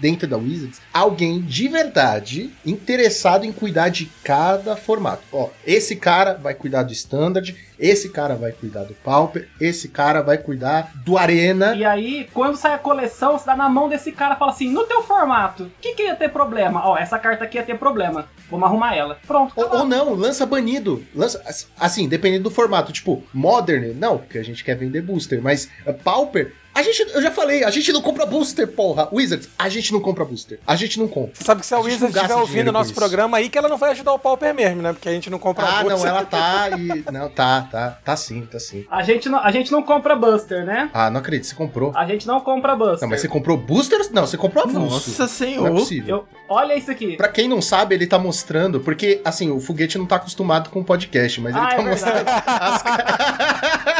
dentro 0.00 0.26
da 0.26 0.38
Wizards, 0.38 0.80
alguém 0.90 1.42
de 1.42 1.68
verdade 1.68 2.50
interessado 2.64 3.44
em 3.44 3.52
cuidar 3.52 3.90
de 3.90 4.10
cada 4.24 4.74
formato. 4.74 5.22
Ó, 5.30 5.50
esse 5.66 5.96
cara 5.96 6.32
vai 6.32 6.54
cuidar 6.54 6.82
do 6.82 6.94
standard, 6.94 7.54
esse 7.80 8.10
cara 8.10 8.34
vai 8.34 8.52
cuidar 8.52 8.84
do 8.84 8.94
Pauper, 8.94 9.48
esse 9.58 9.88
cara 9.88 10.20
vai 10.20 10.36
cuidar 10.36 10.92
do 11.04 11.16
Arena. 11.16 11.74
E 11.74 11.84
aí, 11.84 12.28
quando 12.34 12.56
sai 12.56 12.74
a 12.74 12.78
coleção, 12.78 13.38
você 13.38 13.46
dá 13.46 13.56
na 13.56 13.68
mão 13.68 13.88
desse 13.88 14.12
cara 14.12 14.34
e 14.34 14.38
fala 14.38 14.52
assim: 14.52 14.70
no 14.70 14.84
teu 14.84 15.02
formato, 15.02 15.64
o 15.64 15.70
que, 15.80 15.94
que 15.94 16.02
ia 16.02 16.14
ter 16.14 16.28
problema? 16.28 16.86
Ó, 16.86 16.96
essa 16.96 17.18
carta 17.18 17.44
aqui 17.44 17.56
ia 17.56 17.64
ter 17.64 17.78
problema. 17.78 18.28
Vamos 18.50 18.66
arrumar 18.68 18.94
ela. 18.94 19.18
Pronto. 19.26 19.52
Ou, 19.56 19.78
ou, 19.78 19.86
não, 19.86 20.14
lança 20.14 20.44
banido. 20.44 21.04
Lança, 21.14 21.42
assim, 21.78 22.08
dependendo 22.08 22.44
do 22.44 22.50
formato. 22.50 22.92
Tipo, 22.92 23.22
Modern, 23.32 23.94
não, 23.94 24.18
porque 24.18 24.38
a 24.38 24.44
gente 24.44 24.62
quer 24.62 24.76
vender 24.76 25.00
booster. 25.00 25.40
Mas 25.40 25.70
uh, 25.86 25.94
Pauper, 25.94 26.52
a 26.80 26.82
gente, 26.82 27.14
eu 27.14 27.22
já 27.22 27.30
falei, 27.30 27.64
a 27.64 27.70
gente 27.70 27.92
não 27.92 28.00
compra 28.00 28.26
booster, 28.26 28.66
porra. 28.66 29.08
Wizards, 29.12 29.48
a 29.58 29.68
gente 29.68 29.92
não 29.92 30.00
compra 30.00 30.24
booster. 30.24 30.58
A 30.66 30.76
gente 30.76 30.98
não 30.98 31.08
compra. 31.08 31.32
Você 31.34 31.44
sabe 31.44 31.60
que 31.60 31.66
se 31.66 31.74
a, 31.74 31.78
a 31.78 31.80
Wizards 31.80 32.14
estiver 32.14 32.34
ouvindo 32.34 32.68
o 32.68 32.72
nosso 32.72 32.94
programa 32.94 33.38
aí, 33.38 33.48
que 33.48 33.58
ela 33.58 33.68
não 33.68 33.76
vai 33.76 33.90
ajudar 33.90 34.12
o 34.12 34.18
Pauper 34.18 34.54
mesmo, 34.54 34.82
né? 34.82 34.92
Porque 34.92 35.08
a 35.08 35.12
gente 35.12 35.28
não 35.30 35.38
compra 35.38 35.64
ah, 35.64 35.82
booster. 35.82 35.92
Ah, 35.92 35.98
não, 35.98 36.06
ela 36.06 36.24
tá 36.24 36.70
e. 36.70 37.04
Não, 37.12 37.28
tá, 37.28 37.68
tá. 37.70 37.98
Tá 38.04 38.16
sim, 38.16 38.46
tá 38.46 38.58
sim. 38.58 38.86
A 38.90 39.02
gente 39.02 39.28
não, 39.28 39.38
a 39.38 39.50
gente 39.50 39.70
não 39.70 39.82
compra 39.82 40.16
buster, 40.16 40.64
né? 40.64 40.90
Ah, 40.92 41.10
não 41.10 41.20
acredito, 41.20 41.46
você 41.46 41.54
comprou. 41.54 41.92
A 41.94 42.06
gente 42.06 42.26
não 42.26 42.40
compra 42.40 42.74
buster. 42.74 43.02
Não, 43.02 43.08
mas 43.08 43.20
você 43.20 43.28
comprou 43.28 43.56
boosters? 43.56 44.10
Não, 44.10 44.26
você 44.26 44.36
comprou 44.36 44.64
avulso. 44.64 45.10
Nossa 45.10 45.28
senhora. 45.28 45.70
Não 45.70 45.76
é 45.76 45.80
possível. 45.80 46.16
Eu, 46.16 46.28
olha 46.48 46.76
isso 46.76 46.90
aqui. 46.90 47.16
Pra 47.16 47.28
quem 47.28 47.48
não 47.48 47.60
sabe, 47.60 47.94
ele 47.94 48.06
tá 48.06 48.18
mostrando, 48.18 48.80
porque, 48.80 49.20
assim, 49.24 49.50
o 49.50 49.60
foguete 49.60 49.98
não 49.98 50.06
tá 50.06 50.16
acostumado 50.16 50.70
com 50.70 50.82
podcast, 50.82 51.40
mas 51.40 51.54
ah, 51.54 51.58
ele 51.58 51.68
tá 51.68 51.82
é 51.82 51.84
mostrando 51.84 52.28
as 52.46 53.99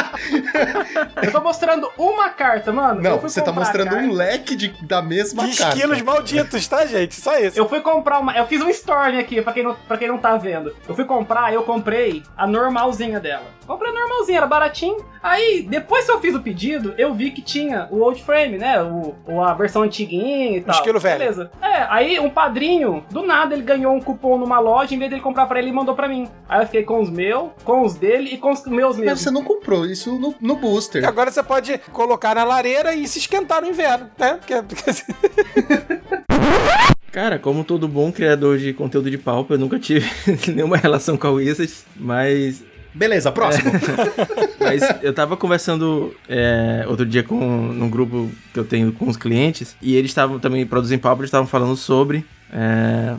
Eu 1.21 1.31
tô 1.31 1.41
mostrando 1.41 1.89
uma 1.97 2.29
carta, 2.29 2.71
mano. 2.71 3.01
Não, 3.01 3.17
você 3.17 3.41
tá 3.41 3.51
mostrando 3.51 3.95
um 3.95 4.11
leque 4.11 4.55
de, 4.55 4.69
da 4.85 5.01
mesma 5.01 5.47
de 5.47 5.57
carta. 5.57 5.75
esquilos 5.75 6.01
malditos, 6.01 6.67
tá, 6.67 6.85
gente? 6.85 7.15
Só 7.15 7.37
isso. 7.37 7.57
Eu 7.57 7.67
fui 7.67 7.81
comprar 7.81 8.19
uma. 8.19 8.35
Eu 8.37 8.45
fiz 8.47 8.61
um 8.61 8.69
storm 8.69 9.19
aqui, 9.19 9.41
pra 9.41 9.53
quem, 9.53 9.63
não, 9.63 9.75
pra 9.87 9.97
quem 9.97 10.07
não 10.07 10.17
tá 10.17 10.37
vendo. 10.37 10.75
Eu 10.87 10.95
fui 10.95 11.05
comprar, 11.05 11.53
eu 11.53 11.63
comprei 11.63 12.23
a 12.37 12.45
normalzinha 12.47 13.19
dela. 13.19 13.45
Comprei 13.65 13.91
a 13.91 13.93
normalzinha, 13.93 14.39
era 14.39 14.47
baratinho. 14.47 14.97
Aí, 15.21 15.65
depois 15.67 16.05
que 16.05 16.11
eu 16.11 16.19
fiz 16.19 16.35
o 16.35 16.41
pedido, 16.41 16.93
eu 16.97 17.13
vi 17.13 17.31
que 17.31 17.41
tinha 17.41 17.87
o 17.91 18.01
old 18.01 18.21
frame, 18.23 18.57
né? 18.57 18.81
O, 18.81 19.15
o 19.27 19.41
a 19.41 19.53
versão 19.53 19.83
antiguinha 19.83 20.57
e 20.57 20.61
tal. 20.61 20.75
Esquilo 20.75 20.99
velho. 20.99 21.19
Beleza. 21.19 21.51
É, 21.61 21.85
aí 21.89 22.19
um 22.19 22.29
padrinho, 22.29 23.05
do 23.09 23.21
nada, 23.25 23.53
ele 23.53 23.63
ganhou 23.63 23.93
um 23.93 24.01
cupom 24.01 24.37
numa 24.37 24.59
loja, 24.59 24.93
em 24.93 24.97
vez 24.97 25.09
dele 25.09 25.21
comprar 25.21 25.45
pra 25.45 25.59
ele, 25.59 25.69
ele 25.69 25.75
mandou 25.75 25.95
pra 25.95 26.07
mim. 26.07 26.27
Aí 26.49 26.61
eu 26.61 26.65
fiquei 26.65 26.83
com 26.83 26.99
os 26.99 27.09
meus, 27.09 27.51
com 27.63 27.83
os 27.83 27.95
dele 27.95 28.33
e 28.33 28.37
com 28.37 28.51
os 28.51 28.65
meus 28.65 28.95
mesmo. 28.97 29.11
Mas 29.11 29.21
você 29.21 29.31
não 29.31 29.43
comprou 29.43 29.85
isso 29.85 30.10
no, 30.19 30.35
no 30.39 30.55
booster. 30.55 31.03
E 31.03 31.05
agora 31.05 31.31
você 31.31 31.43
pode 31.43 31.77
colocar 31.91 32.35
na 32.35 32.43
lareira 32.43 32.93
e 32.95 33.07
se 33.07 33.19
esquentar 33.19 33.61
no 33.61 33.69
inverno, 33.69 34.09
né? 34.17 34.39
Porque... 34.39 34.53
Cara, 37.11 37.37
como 37.37 37.65
todo 37.65 37.87
bom 37.89 38.11
criador 38.11 38.57
de 38.57 38.73
conteúdo 38.73 39.11
de 39.11 39.17
palpa, 39.17 39.55
eu 39.55 39.57
nunca 39.57 39.77
tive 39.77 40.09
nenhuma 40.47 40.77
relação 40.77 41.17
com 41.17 41.27
a 41.27 41.31
Wizards, 41.31 41.85
mas 41.95 42.63
Beleza, 42.93 43.31
próximo. 43.31 43.69
É. 43.69 44.51
Mas 44.59 44.83
eu 45.01 45.13
tava 45.13 45.35
conversando 45.35 46.15
é, 46.27 46.85
outro 46.87 47.05
dia 47.05 47.23
com 47.23 47.39
num 47.39 47.89
grupo 47.89 48.29
que 48.53 48.59
eu 48.59 48.63
tenho 48.63 48.91
com 48.91 49.09
os 49.09 49.17
clientes 49.17 49.75
e 49.81 49.95
eles 49.95 50.11
estavam 50.11 50.39
também 50.39 50.65
produzindo 50.65 51.01
papo, 51.01 51.21
eles 51.21 51.29
estavam 51.29 51.47
falando 51.47 51.75
sobre. 51.75 52.25
É... 52.51 53.15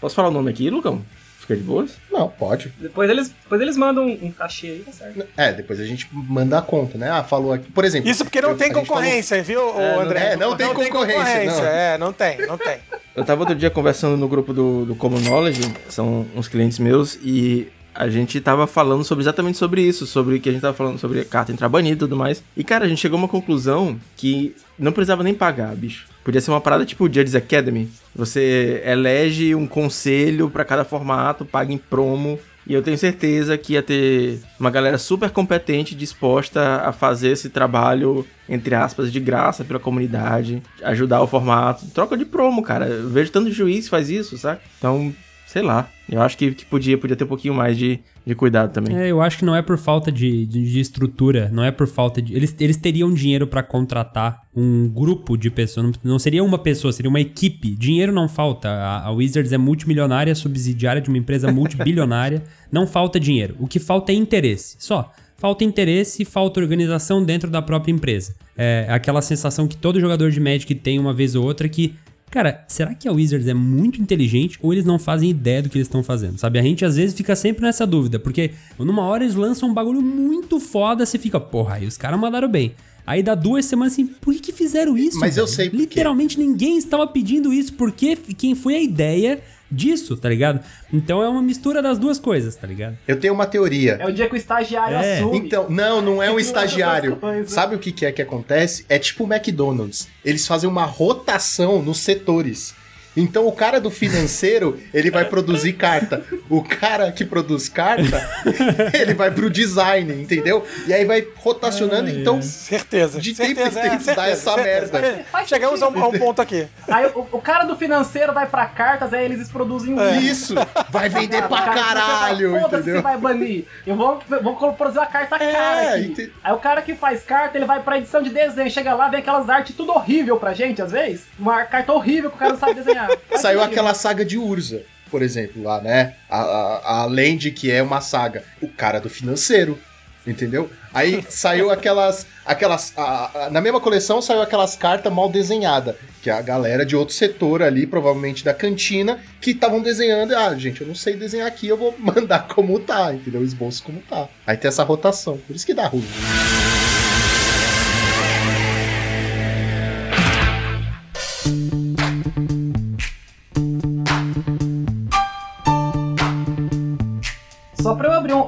Posso 0.00 0.14
falar 0.14 0.28
o 0.28 0.32
nome 0.32 0.50
aqui, 0.50 0.68
Lucão? 0.68 1.02
Fica 1.42 1.56
de 1.56 1.62
boas? 1.62 1.96
Não, 2.08 2.28
pode. 2.28 2.72
Depois 2.78 3.10
eles, 3.10 3.30
depois 3.42 3.60
eles 3.60 3.76
mandam 3.76 4.06
um, 4.06 4.26
um 4.26 4.30
cachê 4.30 4.68
aí, 4.68 4.78
tá 4.86 4.92
certo. 4.92 5.26
É, 5.36 5.52
depois 5.52 5.80
a 5.80 5.84
gente 5.84 6.08
manda 6.12 6.56
a 6.56 6.62
conta, 6.62 6.96
né? 6.96 7.10
Ah, 7.10 7.24
falou 7.24 7.52
aqui. 7.52 7.68
Por 7.72 7.84
exemplo. 7.84 8.08
Isso 8.08 8.24
porque 8.24 8.40
não 8.40 8.50
eu, 8.50 8.56
tem 8.56 8.72
concorrência, 8.72 9.44
falou... 9.44 9.72
viu, 9.72 9.80
é, 9.80 9.94
André? 9.98 10.20
É, 10.20 10.36
não, 10.36 10.50
não, 10.50 10.56
tem, 10.56 10.68
concorrência, 10.68 10.92
tem 10.92 11.16
concorrência. 11.16 11.62
Não. 11.62 11.68
É, 11.68 11.98
não 11.98 12.12
tem, 12.12 12.46
não 12.46 12.56
tem. 12.56 12.78
Eu 13.14 13.24
tava 13.24 13.40
outro 13.40 13.56
dia 13.56 13.68
conversando 13.68 14.16
no 14.16 14.26
grupo 14.26 14.54
do, 14.54 14.86
do 14.86 14.94
Common 14.94 15.20
Knowledge, 15.20 15.60
são 15.88 16.26
uns 16.34 16.48
clientes 16.48 16.78
meus, 16.78 17.18
e 17.22 17.68
a 17.94 18.08
gente 18.08 18.40
tava 18.40 18.66
falando 18.66 19.04
sobre 19.04 19.22
exatamente 19.22 19.58
sobre 19.58 19.82
isso, 19.82 20.06
sobre 20.06 20.36
o 20.36 20.40
que 20.40 20.48
a 20.48 20.52
gente 20.52 20.62
tava 20.62 20.74
falando 20.74 20.98
sobre 20.98 21.20
a 21.20 21.24
carta 21.24 21.52
entrar 21.52 21.68
banida 21.68 21.94
e 21.94 21.98
tudo 21.98 22.16
mais. 22.16 22.42
E, 22.56 22.64
cara, 22.64 22.86
a 22.86 22.88
gente 22.88 23.00
chegou 23.00 23.18
a 23.18 23.22
uma 23.22 23.28
conclusão 23.28 24.00
que 24.16 24.56
não 24.78 24.92
precisava 24.92 25.22
nem 25.22 25.34
pagar, 25.34 25.74
bicho. 25.74 26.06
Podia 26.24 26.40
ser 26.40 26.50
uma 26.50 26.60
parada 26.60 26.84
tipo 26.84 27.06
Judges 27.06 27.34
Academy. 27.34 27.90
Você 28.14 28.82
elege 28.84 29.54
um 29.54 29.66
conselho 29.66 30.48
para 30.48 30.64
cada 30.64 30.84
formato, 30.84 31.44
paga 31.44 31.72
em 31.72 31.78
promo. 31.78 32.38
E 32.64 32.74
eu 32.74 32.82
tenho 32.82 32.96
certeza 32.96 33.58
que 33.58 33.72
ia 33.72 33.82
ter 33.82 34.40
uma 34.58 34.70
galera 34.70 34.96
super 34.96 35.30
competente 35.30 35.96
disposta 35.96 36.76
a 36.84 36.92
fazer 36.92 37.30
esse 37.30 37.50
trabalho, 37.50 38.24
entre 38.48 38.74
aspas, 38.74 39.12
de 39.12 39.18
graça 39.18 39.64
pela 39.64 39.80
comunidade, 39.80 40.62
ajudar 40.84 41.20
o 41.22 41.26
formato. 41.26 41.86
Troca 41.86 42.16
de 42.16 42.24
promo, 42.24 42.62
cara. 42.62 42.86
Eu 42.86 43.08
vejo 43.08 43.32
tanto 43.32 43.50
juiz 43.50 43.88
faz 43.88 44.08
isso, 44.08 44.38
sabe? 44.38 44.60
Então, 44.78 45.12
sei 45.52 45.60
lá. 45.60 45.86
Eu 46.08 46.22
acho 46.22 46.36
que, 46.36 46.52
que, 46.52 46.64
podia, 46.64 46.96
podia 46.96 47.14
ter 47.14 47.24
um 47.24 47.28
pouquinho 47.28 47.52
mais 47.52 47.76
de, 47.76 48.00
de 48.26 48.34
cuidado 48.34 48.72
também. 48.72 48.96
É, 48.96 49.08
eu 49.10 49.20
acho 49.20 49.38
que 49.38 49.44
não 49.44 49.54
é 49.54 49.60
por 49.60 49.76
falta 49.76 50.10
de, 50.10 50.46
de, 50.46 50.70
de 50.70 50.80
estrutura, 50.80 51.50
não 51.52 51.62
é 51.62 51.70
por 51.70 51.86
falta 51.86 52.22
de. 52.22 52.34
Eles, 52.34 52.56
eles 52.58 52.78
teriam 52.78 53.12
dinheiro 53.12 53.46
para 53.46 53.62
contratar 53.62 54.40
um 54.56 54.88
grupo 54.88 55.36
de 55.36 55.50
pessoas, 55.50 55.86
não, 55.86 55.92
não, 56.02 56.18
seria 56.18 56.42
uma 56.42 56.58
pessoa, 56.58 56.90
seria 56.90 57.10
uma 57.10 57.20
equipe. 57.20 57.76
Dinheiro 57.76 58.12
não 58.12 58.28
falta. 58.28 58.68
A, 58.68 59.06
a 59.08 59.10
Wizards 59.10 59.52
é 59.52 59.58
multimilionária, 59.58 60.34
subsidiária 60.34 61.02
de 61.02 61.10
uma 61.10 61.18
empresa 61.18 61.52
multibilionária. 61.52 62.42
não 62.72 62.86
falta 62.86 63.20
dinheiro. 63.20 63.54
O 63.60 63.66
que 63.66 63.78
falta 63.78 64.10
é 64.10 64.14
interesse. 64.14 64.76
Só. 64.78 65.12
Falta 65.36 65.64
interesse 65.64 66.22
e 66.22 66.24
falta 66.24 66.60
organização 66.60 67.22
dentro 67.22 67.50
da 67.50 67.60
própria 67.60 67.92
empresa. 67.92 68.34
É 68.56 68.86
aquela 68.88 69.20
sensação 69.20 69.66
que 69.66 69.76
todo 69.76 70.00
jogador 70.00 70.30
de 70.30 70.38
Magic 70.38 70.72
tem 70.76 71.00
uma 71.00 71.12
vez 71.12 71.34
ou 71.34 71.44
outra 71.44 71.68
que 71.68 71.96
Cara, 72.32 72.64
será 72.66 72.94
que 72.94 73.06
a 73.06 73.12
Wizards 73.12 73.46
é 73.46 73.52
muito 73.52 74.00
inteligente 74.00 74.58
ou 74.62 74.72
eles 74.72 74.86
não 74.86 74.98
fazem 74.98 75.28
ideia 75.28 75.62
do 75.62 75.68
que 75.68 75.76
eles 75.76 75.86
estão 75.86 76.02
fazendo? 76.02 76.38
Sabe? 76.38 76.58
A 76.58 76.62
gente 76.62 76.82
às 76.82 76.96
vezes 76.96 77.14
fica 77.14 77.36
sempre 77.36 77.62
nessa 77.62 77.86
dúvida, 77.86 78.18
porque 78.18 78.52
numa 78.78 79.02
hora 79.02 79.22
eles 79.22 79.36
lançam 79.36 79.68
um 79.68 79.74
bagulho 79.74 80.00
muito 80.00 80.58
foda, 80.58 81.04
você 81.04 81.18
fica, 81.18 81.38
porra, 81.38 81.74
aí 81.74 81.86
os 81.86 81.98
caras 81.98 82.18
mandaram 82.18 82.48
bem. 82.48 82.72
Aí 83.06 83.22
dá 83.22 83.34
duas 83.34 83.66
semanas 83.66 83.92
assim, 83.92 84.06
por 84.06 84.32
que, 84.32 84.40
que 84.40 84.52
fizeram 84.52 84.96
isso? 84.96 85.20
Mas 85.20 85.34
velho? 85.34 85.42
eu 85.42 85.46
sei 85.46 85.68
Literalmente 85.68 86.38
ninguém 86.38 86.78
estava 86.78 87.06
pedindo 87.06 87.52
isso, 87.52 87.74
porque 87.74 88.16
quem 88.16 88.54
foi 88.54 88.76
a 88.76 88.80
ideia 88.80 89.42
disso, 89.72 90.16
tá 90.16 90.28
ligado? 90.28 90.60
Então 90.92 91.22
é 91.22 91.28
uma 91.28 91.42
mistura 91.42 91.80
das 91.82 91.98
duas 91.98 92.18
coisas, 92.18 92.54
tá 92.54 92.66
ligado? 92.66 92.96
Eu 93.08 93.18
tenho 93.18 93.32
uma 93.34 93.46
teoria. 93.46 93.96
É 94.00 94.06
o 94.06 94.12
dia 94.12 94.28
que 94.28 94.34
o 94.34 94.36
estagiário 94.36 94.96
É. 94.96 95.18
assume. 95.18 95.38
Então, 95.38 95.66
não, 95.70 96.00
não 96.00 96.22
é 96.22 96.28
um 96.28 96.32
Não, 96.34 96.40
estagiário. 96.40 97.18
Sabe 97.46 97.74
o 97.74 97.78
que 97.78 97.90
que 97.92 98.04
é 98.06 98.12
que 98.12 98.20
acontece? 98.22 98.84
É 98.88 98.98
tipo 98.98 99.24
o 99.24 99.32
McDonald's. 99.32 100.08
Eles 100.24 100.46
fazem 100.46 100.68
uma 100.68 100.84
rotação 100.84 101.82
nos 101.82 101.98
setores. 101.98 102.74
Então 103.16 103.46
o 103.46 103.52
cara 103.52 103.80
do 103.80 103.90
financeiro, 103.90 104.78
ele 104.92 105.10
vai 105.10 105.24
produzir 105.24 105.74
carta. 105.74 106.24
O 106.48 106.62
cara 106.62 107.12
que 107.12 107.24
produz 107.24 107.68
carta, 107.68 108.26
ele 108.94 109.14
vai 109.14 109.30
pro 109.30 109.50
design, 109.50 110.12
entendeu? 110.22 110.64
E 110.86 110.92
aí 110.94 111.04
vai 111.04 111.26
rotacionando, 111.36 112.08
então 112.10 112.40
Certeza. 112.42 113.20
De 113.20 113.34
tempo 113.34 113.60
em 113.60 113.70
certeza, 113.70 114.12
é, 114.12 114.14
dá 114.14 114.26
essa 114.28 114.56
merda. 114.56 114.98
É, 114.98 115.24
Chegamos 115.46 115.82
a 115.82 115.88
um, 115.88 116.02
a 116.04 116.08
um 116.08 116.12
ponto 116.18 116.40
aqui. 116.40 116.66
Aí 116.88 117.06
o, 117.14 117.26
o 117.32 117.40
cara 117.40 117.64
do 117.64 117.76
financeiro 117.76 118.32
vai 118.32 118.46
pra 118.46 118.66
cartas, 118.66 119.12
aí 119.12 119.24
eles 119.24 119.50
produzem 119.50 119.94
um 119.94 120.00
É. 120.00 120.16
isso 120.18 120.54
vai 120.90 121.08
vender 121.08 121.42
pra 121.48 121.62
cara 121.62 121.74
caralho, 121.74 122.50
"Foda-se 122.60 122.76
entendeu? 122.82 122.96
que 122.96 123.02
vai 123.02 123.16
banir. 123.18 123.64
Eu 123.86 123.96
vou, 123.96 124.20
vou 124.42 124.56
produzir 124.74 124.98
uma 124.98 125.06
carta 125.06 125.38
cara 125.38 125.52
É, 125.52 125.94
aqui. 125.94 126.04
ente- 126.06 126.32
Aí 126.42 126.52
o 126.52 126.58
cara 126.58 126.82
que 126.82 126.94
faz 126.94 127.22
carta, 127.22 127.56
ele 127.58 127.66
vai 127.66 127.80
pra 127.82 127.98
edição 127.98 128.22
de 128.22 128.30
desenho. 128.30 128.70
Chega 128.70 128.94
lá, 128.94 129.08
vem 129.08 129.20
aquelas 129.20 129.48
artes 129.50 129.74
tudo 129.76 129.92
horrível 129.92 130.36
pra 130.38 130.54
gente, 130.54 130.80
às 130.80 130.92
vezes. 130.92 131.26
Uma 131.38 131.64
carta 131.64 131.92
horrível 131.92 132.30
que 132.30 132.36
o 132.36 132.38
cara 132.38 132.52
não 132.52 132.58
sabe 132.58 132.74
desenhar. 132.74 133.01
Saiu 133.40 133.62
aquela 133.62 133.94
saga 133.94 134.24
de 134.24 134.36
Urza, 134.38 134.82
por 135.10 135.22
exemplo, 135.22 135.62
lá, 135.62 135.80
né? 135.80 136.14
A, 136.30 136.40
a, 136.40 137.00
além 137.02 137.36
de 137.36 137.50
que 137.50 137.70
é 137.70 137.82
uma 137.82 138.00
saga. 138.00 138.44
O 138.60 138.68
cara 138.68 139.00
do 139.00 139.08
financeiro. 139.10 139.78
Entendeu? 140.24 140.70
Aí 140.94 141.24
saiu 141.28 141.68
aquelas. 141.72 142.26
aquelas 142.46 142.92
a- 142.96 143.46
a- 143.46 143.50
na 143.50 143.60
mesma 143.60 143.80
coleção 143.80 144.22
saiu 144.22 144.40
aquelas 144.40 144.76
cartas 144.76 145.12
mal 145.12 145.28
desenhadas. 145.28 145.96
Que 146.22 146.30
é 146.30 146.32
a 146.32 146.40
galera 146.40 146.86
de 146.86 146.94
outro 146.94 147.12
setor 147.12 147.60
ali, 147.60 147.88
provavelmente 147.88 148.44
da 148.44 148.54
cantina, 148.54 149.18
que 149.40 149.50
estavam 149.50 149.80
desenhando. 149.82 150.32
Ah, 150.36 150.54
gente, 150.54 150.80
eu 150.82 150.86
não 150.86 150.94
sei 150.94 151.16
desenhar 151.16 151.48
aqui, 151.48 151.66
eu 151.66 151.76
vou 151.76 151.92
mandar 151.98 152.46
como 152.46 152.78
tá, 152.78 153.12
entendeu? 153.12 153.40
O 153.40 153.44
esboço 153.44 153.82
como 153.82 154.00
tá. 154.08 154.28
Aí 154.46 154.56
tem 154.56 154.68
essa 154.68 154.84
rotação. 154.84 155.38
Por 155.38 155.56
isso 155.56 155.66
que 155.66 155.74
dá 155.74 155.88
ruim. 155.88 156.06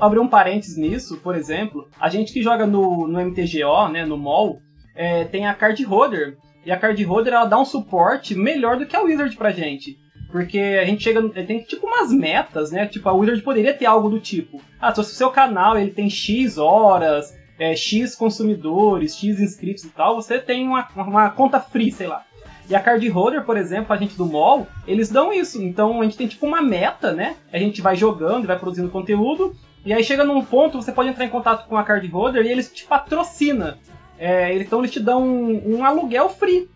Abrir 0.06 0.18
um, 0.20 0.28
parênteses 0.28 0.76
nisso, 0.76 1.18
por 1.18 1.34
exemplo, 1.34 1.88
a 2.00 2.08
gente 2.08 2.32
que 2.32 2.42
joga 2.42 2.66
no, 2.66 3.06
no 3.06 3.20
MTGO, 3.24 3.88
né, 3.92 4.04
no 4.04 4.16
mall, 4.16 4.58
é, 4.94 5.24
tem 5.24 5.46
a 5.46 5.54
card 5.54 5.82
holder. 5.84 6.36
E 6.64 6.72
a 6.72 6.78
card 6.78 7.02
holder 7.04 7.32
ela 7.34 7.44
dá 7.44 7.58
um 7.58 7.64
suporte 7.64 8.34
melhor 8.34 8.78
do 8.78 8.86
que 8.86 8.96
a 8.96 9.02
Wizard 9.02 9.36
pra 9.36 9.50
gente. 9.50 9.98
Porque 10.32 10.58
a 10.58 10.84
gente 10.84 11.02
chega. 11.04 11.20
no- 11.20 11.28
Tem 11.28 11.60
tipo 11.62 11.86
umas 11.86 12.10
metas, 12.10 12.72
né? 12.72 12.86
Tipo, 12.86 13.08
a 13.08 13.12
Wizard 13.12 13.40
poderia 13.42 13.72
ter 13.74 13.86
algo 13.86 14.08
do 14.08 14.18
tipo. 14.18 14.60
Ah, 14.80 14.92
se 14.92 15.00
o 15.00 15.04
seu 15.04 15.30
canal 15.30 15.78
ele 15.78 15.90
tem 15.92 16.08
X 16.10 16.58
horas, 16.58 17.32
é, 17.58 17.76
X 17.76 18.16
consumidores, 18.16 19.14
X 19.16 19.38
inscritos 19.40 19.84
e 19.84 19.90
tal, 19.90 20.16
você 20.16 20.38
tem 20.38 20.66
uma, 20.66 20.88
uma 20.96 21.30
conta 21.30 21.60
free, 21.60 21.92
sei 21.92 22.06
lá. 22.08 22.24
E 22.68 22.74
a 22.74 22.80
card 22.80 23.06
holder, 23.10 23.44
por 23.44 23.56
exemplo, 23.56 23.92
a 23.92 23.96
gente 23.96 24.16
do 24.16 24.24
mall, 24.26 24.66
eles 24.88 25.10
dão 25.10 25.32
isso. 25.32 25.62
Então 25.62 26.00
a 26.00 26.04
gente 26.04 26.16
tem 26.16 26.26
tipo 26.26 26.46
uma 26.46 26.62
meta, 26.62 27.12
né? 27.12 27.36
A 27.52 27.58
gente 27.58 27.80
vai 27.82 27.94
jogando, 27.94 28.46
vai 28.46 28.58
produzindo 28.58 28.88
conteúdo. 28.90 29.54
E 29.84 29.92
aí 29.92 30.02
chega 30.02 30.24
num 30.24 30.44
ponto, 30.44 30.80
você 30.80 30.92
pode 30.92 31.10
entrar 31.10 31.24
em 31.24 31.30
contato 31.30 31.68
com 31.68 31.76
a 31.76 31.84
card 31.84 32.06
holder 32.08 32.46
e 32.46 32.50
eles 32.50 32.72
te 32.72 32.84
patrocina. 32.84 33.78
É, 34.18 34.54
então 34.54 34.78
eles 34.78 34.90
te 34.90 35.00
dão 35.00 35.22
um, 35.22 35.76
um 35.76 35.84
aluguel 35.84 36.28
free. 36.28 36.68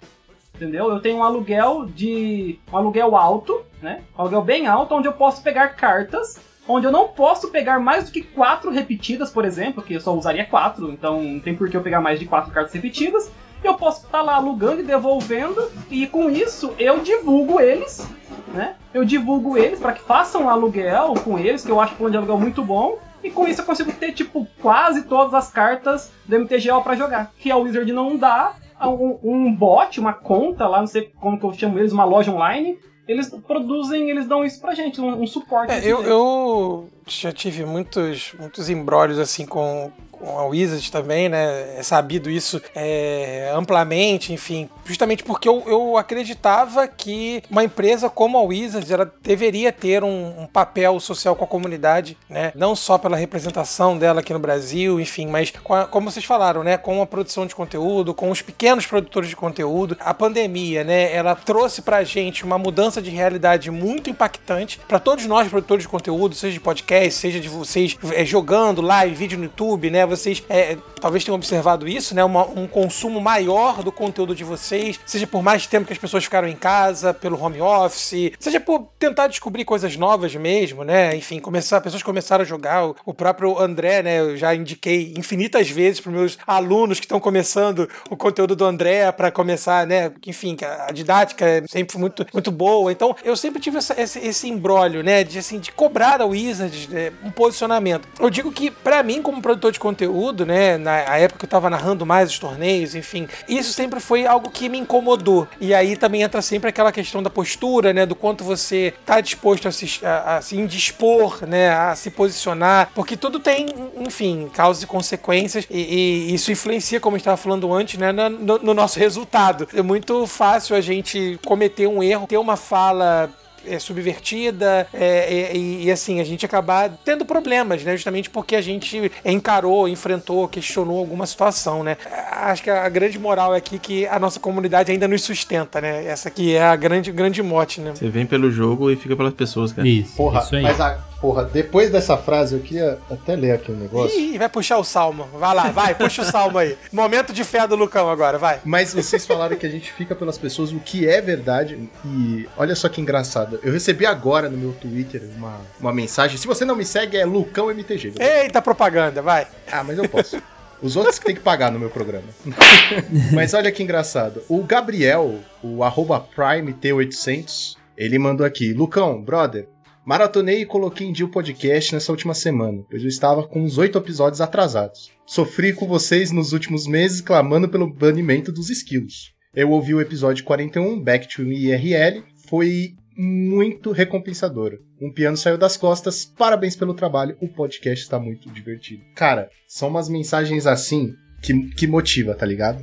Entendeu? 0.55 0.91
Eu 0.91 1.01
tenho 1.01 1.19
um 1.19 1.25
aluguel 1.25 1.87
de. 1.87 2.59
um 2.71 2.77
aluguel 2.77 3.17
alto, 3.17 3.65
né? 3.81 4.03
Um 4.17 4.23
aluguel 4.23 4.43
bem 4.43 4.67
alto, 4.67 4.95
onde 4.95 5.07
eu 5.07 5.13
posso 5.13 5.43
pegar 5.43 5.69
cartas. 5.69 6.41
Onde 6.67 6.87
eu 6.87 6.93
não 6.93 7.09
posso 7.09 7.49
pegar 7.49 7.79
mais 7.79 8.05
do 8.05 8.13
que 8.13 8.21
quatro 8.21 8.71
repetidas, 8.71 9.31
por 9.31 9.47
exemplo, 9.47 9.83
que 9.83 9.95
eu 9.95 10.01
só 10.01 10.15
usaria 10.15 10.45
quatro, 10.45 10.91
então 10.91 11.23
não 11.23 11.41
tem 11.41 11.55
por 11.55 11.71
que 11.71 11.77
eu 11.77 11.83
pegar 11.83 11.99
mais 11.99 12.19
de 12.19 12.27
quatro 12.27 12.53
cartas 12.53 12.75
repetidas. 12.75 13.31
Eu 13.65 13.75
posso 13.75 14.05
estar 14.05 14.21
lá 14.21 14.35
alugando 14.35 14.81
e 14.81 14.85
devolvendo, 14.85 15.71
e 15.91 16.07
com 16.07 16.29
isso 16.29 16.75
eu 16.79 17.01
divulgo 17.01 17.59
eles, 17.59 18.07
né? 18.53 18.77
Eu 18.93 19.05
divulgo 19.05 19.57
eles 19.57 19.79
para 19.79 19.93
que 19.93 20.03
façam 20.03 20.45
um 20.45 20.49
aluguel 20.49 21.15
com 21.25 21.39
eles, 21.39 21.65
que 21.65 21.71
eu 21.71 21.81
acho 21.81 21.95
o 21.95 21.97
plano 21.97 22.11
de 22.13 22.17
aluguel 22.17 22.39
muito 22.39 22.63
bom. 22.63 22.99
E 23.23 23.31
com 23.31 23.47
isso 23.47 23.61
eu 23.61 23.67
consigo 23.67 23.93
ter, 23.93 24.13
tipo, 24.13 24.47
quase 24.63 25.03
todas 25.03 25.35
as 25.35 25.51
cartas 25.51 26.13
do 26.25 26.39
MTGO 26.39 26.83
para 26.83 26.95
jogar. 26.95 27.33
Que 27.39 27.51
a 27.51 27.57
Wizard 27.57 27.93
não 27.93 28.17
dá, 28.17 28.55
um, 28.87 29.19
um 29.23 29.55
bot, 29.55 29.99
uma 29.99 30.13
conta 30.13 30.69
lá, 30.69 30.79
não 30.81 30.87
sei 30.87 31.11
como 31.21 31.39
que 31.39 31.45
eu 31.45 31.53
chamo 31.53 31.79
eles, 31.79 31.93
uma 31.93 32.05
loja 32.05 32.31
online. 32.31 32.79
Eles 33.09 33.31
produzem, 33.47 34.11
eles 34.11 34.27
dão 34.27 34.45
isso 34.45 34.61
pra 34.61 34.75
gente, 34.75 35.01
um, 35.01 35.23
um 35.23 35.27
suporte. 35.27 35.73
É, 35.73 35.77
desse 35.77 35.89
eu, 35.89 36.03
eu 36.03 36.89
já 37.07 37.33
tive 37.33 37.65
muitos, 37.65 38.35
muitos 38.39 38.69
embrólios 38.69 39.19
assim 39.19 39.47
com, 39.47 39.91
com 40.19 40.39
a 40.39 40.45
Wizard 40.47 40.91
também, 40.91 41.29
né? 41.29 41.77
É 41.79 41.83
sabido 41.83 42.31
isso 42.31 42.61
é, 42.75 43.51
amplamente, 43.55 44.33
enfim. 44.33 44.69
Justamente 44.85 45.23
porque 45.23 45.49
eu, 45.49 45.63
eu 45.67 45.97
acreditava 45.97 46.87
que 46.89 47.43
uma 47.51 47.63
empresa 47.65 48.09
como 48.11 48.39
a 48.39 48.43
Wizard 48.43 48.91
ela 48.93 49.13
deveria 49.23 49.71
ter 49.73 50.03
um, 50.03 50.43
um 50.43 50.47
papel 50.47 50.99
social 51.01 51.37
com 51.37 51.45
a 51.45 51.49
comunidade, 51.49 52.17
né? 52.29 52.53
Não 52.55 52.75
só 52.75 52.99
pela 52.99 53.17
representação 53.17 53.97
dela 53.97 54.21
aqui 54.21 54.33
no 54.33 54.39
Brasil, 54.39 55.01
enfim, 55.01 55.27
mas 55.27 55.51
com 55.63 55.75
a- 55.75 55.87
como 55.87 56.11
vocês 56.11 56.25
falaram, 56.25 56.63
né? 56.65 56.77
Com 56.77 57.01
a 57.03 57.07
produção 57.07 57.47
de 57.47 57.55
conteúdo, 57.55 58.15
com 58.15 58.31
os 58.31 58.43
pequenos 58.43 58.87
produtores 58.87 59.29
de 59.29 59.37
conteúdo. 59.37 59.97
A 60.01 60.15
pandemia, 60.15 60.83
né? 60.85 61.13
Ela 61.15 61.35
trouxe 61.35 61.83
pra 61.83 62.03
gente 62.05 62.45
uma 62.45 62.59
mudança 62.59 63.01
de 63.03 63.11
realidade 63.11 63.71
muito 63.71 64.11
impactante 64.11 64.81
para 64.89 64.99
todos 64.99 65.27
nós 65.27 65.49
produtores 65.49 65.85
de 65.85 65.89
conteúdo, 65.89 66.35
seja 66.35 66.55
de 66.55 66.61
podcast, 66.61 67.13
seja 67.15 67.39
de 67.41 67.49
vocês 67.49 67.97
é, 68.13 68.25
jogando 68.25 68.81
live, 68.81 69.15
vídeo 69.15 69.39
no 69.39 69.45
YouTube, 69.45 69.91
né? 69.91 70.07
Vocês 70.09 70.43
é, 70.49 70.77
talvez 71.01 71.25
tenham 71.25 71.37
observado 71.37 71.87
isso, 71.87 72.15
né? 72.15 72.25
Uma- 72.25 72.47
um 72.47 72.67
consumo 72.67 73.21
maior 73.21 73.83
do 73.83 73.93
conteúdo 73.93 74.35
de 74.35 74.45
vocês, 74.45 74.99
seja 75.07 75.27
por 75.27 75.43
mais 75.43 75.67
tempo 75.67 75.87
que 75.87 75.93
as 75.93 75.99
pessoas 75.99 76.25
ficaram 76.25 76.49
em 76.49 76.57
casa, 76.57 77.13
pelo 77.15 77.41
home 77.41 77.61
office, 77.61 78.33
seja 78.39 78.59
por 78.61 78.89
tentar 78.99 79.27
descobrir 79.29 79.65
coisas 79.65 79.97
novas 79.97 80.35
mesmo, 80.35 80.85
né? 80.85 81.15
Enfim, 81.17 81.39
começar, 81.41 81.81
pessoas 81.81 82.03
começaram 82.03 82.43
a 82.43 82.47
jogar. 82.47 82.85
O, 83.05 83.15
próprio 83.15 83.59
André, 83.59 84.03
né? 84.03 84.21
Eu 84.21 84.37
já 84.37 84.55
indiquei 84.55 85.13
infinitas 85.17 85.69
vezes 85.71 86.01
para 86.01 86.13
meus 86.13 86.39
alunos 86.47 86.99
que 87.01 87.05
estão 87.07 87.21
começando 87.21 87.89
o 88.11 88.17
conteúdo 88.17 88.55
do 88.57 88.65
André 88.65 89.11
para 89.13 89.31
começar, 89.31 89.87
né? 89.87 90.11
Enfim, 90.27 90.57
a 90.87 90.93
didática 90.93 91.45
é 91.45 91.63
sempre 91.67 91.99
muito, 91.99 92.25
muito 92.33 92.51
boa. 92.51 92.91
Então, 92.93 93.15
eu 93.25 93.37
sempre 93.37 93.61
tive 93.61 93.79
essa- 93.79 94.01
esse, 94.01 94.19
esse 94.21 94.49
embrólio, 94.49 95.03
né? 95.03 95.25
De, 95.25 95.39
assim, 95.39 95.59
de 95.59 95.73
cobrar 95.73 96.17
da 96.19 96.25
Wizards 96.27 96.89
né, 96.89 97.13
um 97.25 97.31
posicionamento. 97.31 98.09
Eu 98.21 98.31
digo 98.31 98.53
que, 98.53 98.71
para 98.71 99.03
mim, 99.03 99.21
como 99.21 99.43
produtor 99.43 99.73
de 99.73 99.79
conteúdo, 99.81 99.98
né? 100.45 100.77
Na 100.77 100.97
época 101.17 101.45
eu 101.45 101.49
tava 101.49 101.71
narrando 101.71 102.05
mais 102.05 102.31
os 102.31 102.39
torneios, 102.39 102.95
enfim, 102.95 103.29
isso 103.49 103.73
sempre 103.73 104.01
foi 104.01 104.27
algo 104.27 104.51
que 104.51 104.69
me 104.69 104.79
incomodou. 104.79 105.47
E 105.61 105.75
aí 105.75 105.97
também 105.97 106.23
entra 106.23 106.43
sempre 106.43 106.69
aquela 106.69 106.93
questão 106.93 107.23
da 107.23 107.31
postura, 107.31 107.93
né? 107.93 108.07
Do 108.07 108.15
quanto 108.15 108.45
você 108.45 108.95
tá 109.05 109.21
disposto 109.21 109.69
a 109.69 109.73
se, 109.73 110.05
a, 110.05 110.37
a 110.37 110.43
se 110.43 110.57
indispor, 110.57 111.47
né? 111.47 111.71
A 111.71 111.95
se 111.95 112.11
posicionar. 112.11 112.91
Porque 112.95 113.17
tudo 113.17 113.41
tem, 113.41 113.67
enfim, 113.99 114.51
causas 114.53 114.83
e 114.83 114.87
consequências. 114.87 115.67
E, 115.71 116.31
e 116.31 116.35
isso 116.35 116.51
influencia, 116.53 117.01
como 117.01 117.17
gente 117.17 117.23
estava 117.23 117.37
falando 117.37 117.73
antes, 117.73 117.99
né? 117.99 118.13
No, 118.13 118.59
no 118.59 118.75
nosso 118.75 118.99
resultado. 118.99 119.69
É 119.75 119.83
muito 119.83 120.27
fácil 120.27 120.77
a 120.77 120.81
gente 120.81 121.39
cometer 121.45 121.87
um 121.87 122.03
erro, 122.03 122.27
ter 122.27 122.39
uma 122.39 122.57
fala 122.57 123.31
é, 123.75 123.79
subvertida 123.79 124.87
é, 124.93 125.51
é, 125.53 125.57
e, 125.57 125.85
e, 125.85 125.91
assim, 125.91 126.21
a 126.21 126.25
gente 126.25 126.45
acabar 126.45 126.91
tendo 127.05 127.25
problemas, 127.25 127.83
né? 127.85 127.97
Justamente 127.97 128.31
porque 128.31 128.57
a 128.57 128.61
gente 128.61 129.11
encarou, 129.25 129.89
enfrentou, 129.89 130.49
questionou 130.49 130.99
alguma 130.99 131.27
situação, 131.27 131.83
né? 131.83 131.97
Acho 132.31 132.63
que 132.63 132.71
a 132.71 132.89
grande 132.89 133.19
moral 133.19 133.55
é 133.55 133.59
aqui 133.59 133.79
que 133.79 134.07
a 134.07 134.19
nossa 134.19 134.41
comunidade 134.41 134.91
ainda 134.91 135.07
nos 135.09 135.23
sustenta, 135.23 135.81
né? 135.81 136.07
Essa 136.07 136.29
aqui 136.29 136.55
é 136.55 136.63
a 136.63 136.77
grande, 136.77 137.13
grande 137.13 137.43
mote, 137.43 137.81
né? 137.81 137.93
Você 137.95 138.09
vem 138.09 138.27
pelo 138.27 138.51
jogo 138.51 138.91
e 138.91 138.97
fica 138.97 139.17
pelas 139.17 139.35
pessoas, 139.35 139.73
cara. 139.73 139.87
Isso, 139.87 140.17
Porra, 140.17 140.41
isso 140.41 140.57
aí. 140.57 140.63
mas 140.63 140.81
a, 140.81 140.99
porra, 141.21 141.45
depois 141.45 141.91
dessa 141.91 142.17
frase 142.17 142.55
eu 142.55 142.61
queria 142.61 142.99
até 143.11 143.35
ler 143.35 143.53
aqui 143.53 143.71
um 143.71 143.77
negócio. 143.77 144.19
Ih, 144.19 144.39
vai 144.39 144.49
puxar 144.49 144.79
o 144.79 144.85
salmo. 144.85 145.29
Vai 145.35 145.55
lá, 145.55 145.71
vai, 145.71 145.95
puxa 145.95 146.23
o 146.23 146.25
salmo 146.25 146.59
aí. 146.59 146.77
Momento 146.93 147.33
de 147.33 147.45
fé 147.45 147.67
do 147.67 147.77
Lucão 147.77 148.09
agora, 148.11 148.39
vai. 148.39 148.61
Mas 148.65 148.95
vocês 148.95 149.27
falaram 149.27 149.57
que 149.57 149.67
a 149.67 149.71
gente 149.71 149.93
fica 149.93 150.15
pelas 150.15 150.39
pessoas, 150.39 150.73
o 150.73 150.81
que 150.81 151.09
é 151.09 151.21
verdade. 151.21 151.89
E 152.05 152.49
olha 152.57 152.75
só 152.75 152.89
que 152.89 153.01
engraçado. 153.01 153.61
Eu 153.63 153.73
recebi 153.73 154.07
agora 154.07 154.49
no 154.49 154.57
meu 154.57 154.73
Twitter 154.73 155.23
uma, 155.37 155.61
uma 155.81 155.93
mensagem. 155.93 156.37
Se 156.37 156.47
você 156.47 156.65
não 156.65 156.77
me 156.77 156.85
segue, 156.85 157.17
é 157.17 157.25
Lucão 157.25 157.71
MTG. 157.71 158.11
beleza? 158.11 158.43
Eita 158.43 158.63
propaganda, 158.63 159.21
vai. 159.21 159.47
Ah, 159.71 159.83
mas 159.85 159.99
eu 159.99 160.09
posso. 160.09 160.41
Os 160.81 160.97
outros 160.97 161.19
que 161.19 161.27
tem 161.27 161.35
que 161.35 161.41
pagar 161.41 161.73
no 161.73 161.79
meu 161.79 161.91
programa. 161.91 162.29
mas 163.35 163.53
olha 163.53 163.73
que 163.73 163.83
engraçado. 163.83 164.43
O 164.49 164.63
Gabriel, 164.63 165.41
o 165.63 165.83
arroba 165.83 166.21
Prime 166.21 166.73
T800, 166.73 167.77
ele 167.97 168.19
mandou 168.19 168.47
aqui. 168.47 168.73
Lucão, 168.73 169.21
brother, 169.21 169.69
maratonei 170.09 170.63
e 170.63 170.67
coloquei 170.67 171.07
em 171.07 171.13
dia 171.13 171.27
o 171.27 171.31
podcast 171.31 171.93
nessa 171.93 172.11
última 172.11 172.33
semana, 172.33 172.83
pois 172.89 173.03
eu 173.03 173.11
estava 173.11 173.47
com 173.47 173.63
uns 173.63 173.77
oito 173.77 173.99
episódios 173.99 174.41
atrasados. 174.41 175.11
Sofri 175.27 175.75
com 175.75 175.87
vocês 175.87 176.33
nos 176.33 176.55
últimos 176.55 176.87
meses 176.87 177.21
clamando 177.21 177.69
pelo 177.69 177.93
banimento 177.93 178.51
dos 178.51 178.71
esquilos. 178.71 179.35
Eu 179.55 179.71
ouvi 179.71 179.93
o 179.93 180.01
episódio 180.01 180.45
41, 180.45 180.99
Back 180.99 181.29
to 181.29 181.43
IRL, 181.43 182.23
foi 182.49 182.95
muito 183.19 183.93
recompensadora. 183.93 184.79
Um 184.99 185.13
piano 185.13 185.37
saiu 185.37 185.59
das 185.59 185.77
costas, 185.77 186.25
parabéns 186.25 186.75
pelo 186.75 186.95
trabalho, 186.95 187.37
o 187.39 187.47
podcast 187.47 188.03
está 188.03 188.19
muito 188.19 188.51
divertido. 188.51 189.03
Cara, 189.15 189.51
são 189.67 189.91
umas 189.91 190.09
mensagens 190.09 190.67
assim 190.67 191.13
que, 191.43 191.69
que 191.73 191.87
motiva, 191.87 192.35
tá 192.35 192.47
ligado? 192.47 192.83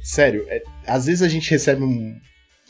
Sério, 0.00 0.46
é, 0.46 0.62
às 0.86 1.06
vezes 1.06 1.22
a 1.22 1.28
gente 1.28 1.50
recebe 1.50 1.82
um, 1.82 2.14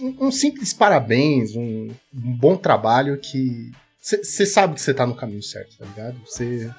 um, 0.01 0.31
simples 0.31 0.73
parabéns, 0.73 1.57
um, 1.57 1.89
um 2.15 2.33
bom 2.33 2.57
trabalho 2.57 3.19
que 3.19 3.73
você 4.01 4.47
sabe 4.47 4.75
que 4.75 4.81
você 4.81 4.95
tá 4.95 5.05
no 5.05 5.17
caminho 5.17 5.43
certo, 5.43 5.79
tá 5.79 5.85
ligado? 5.85 6.17
Você 6.25 6.71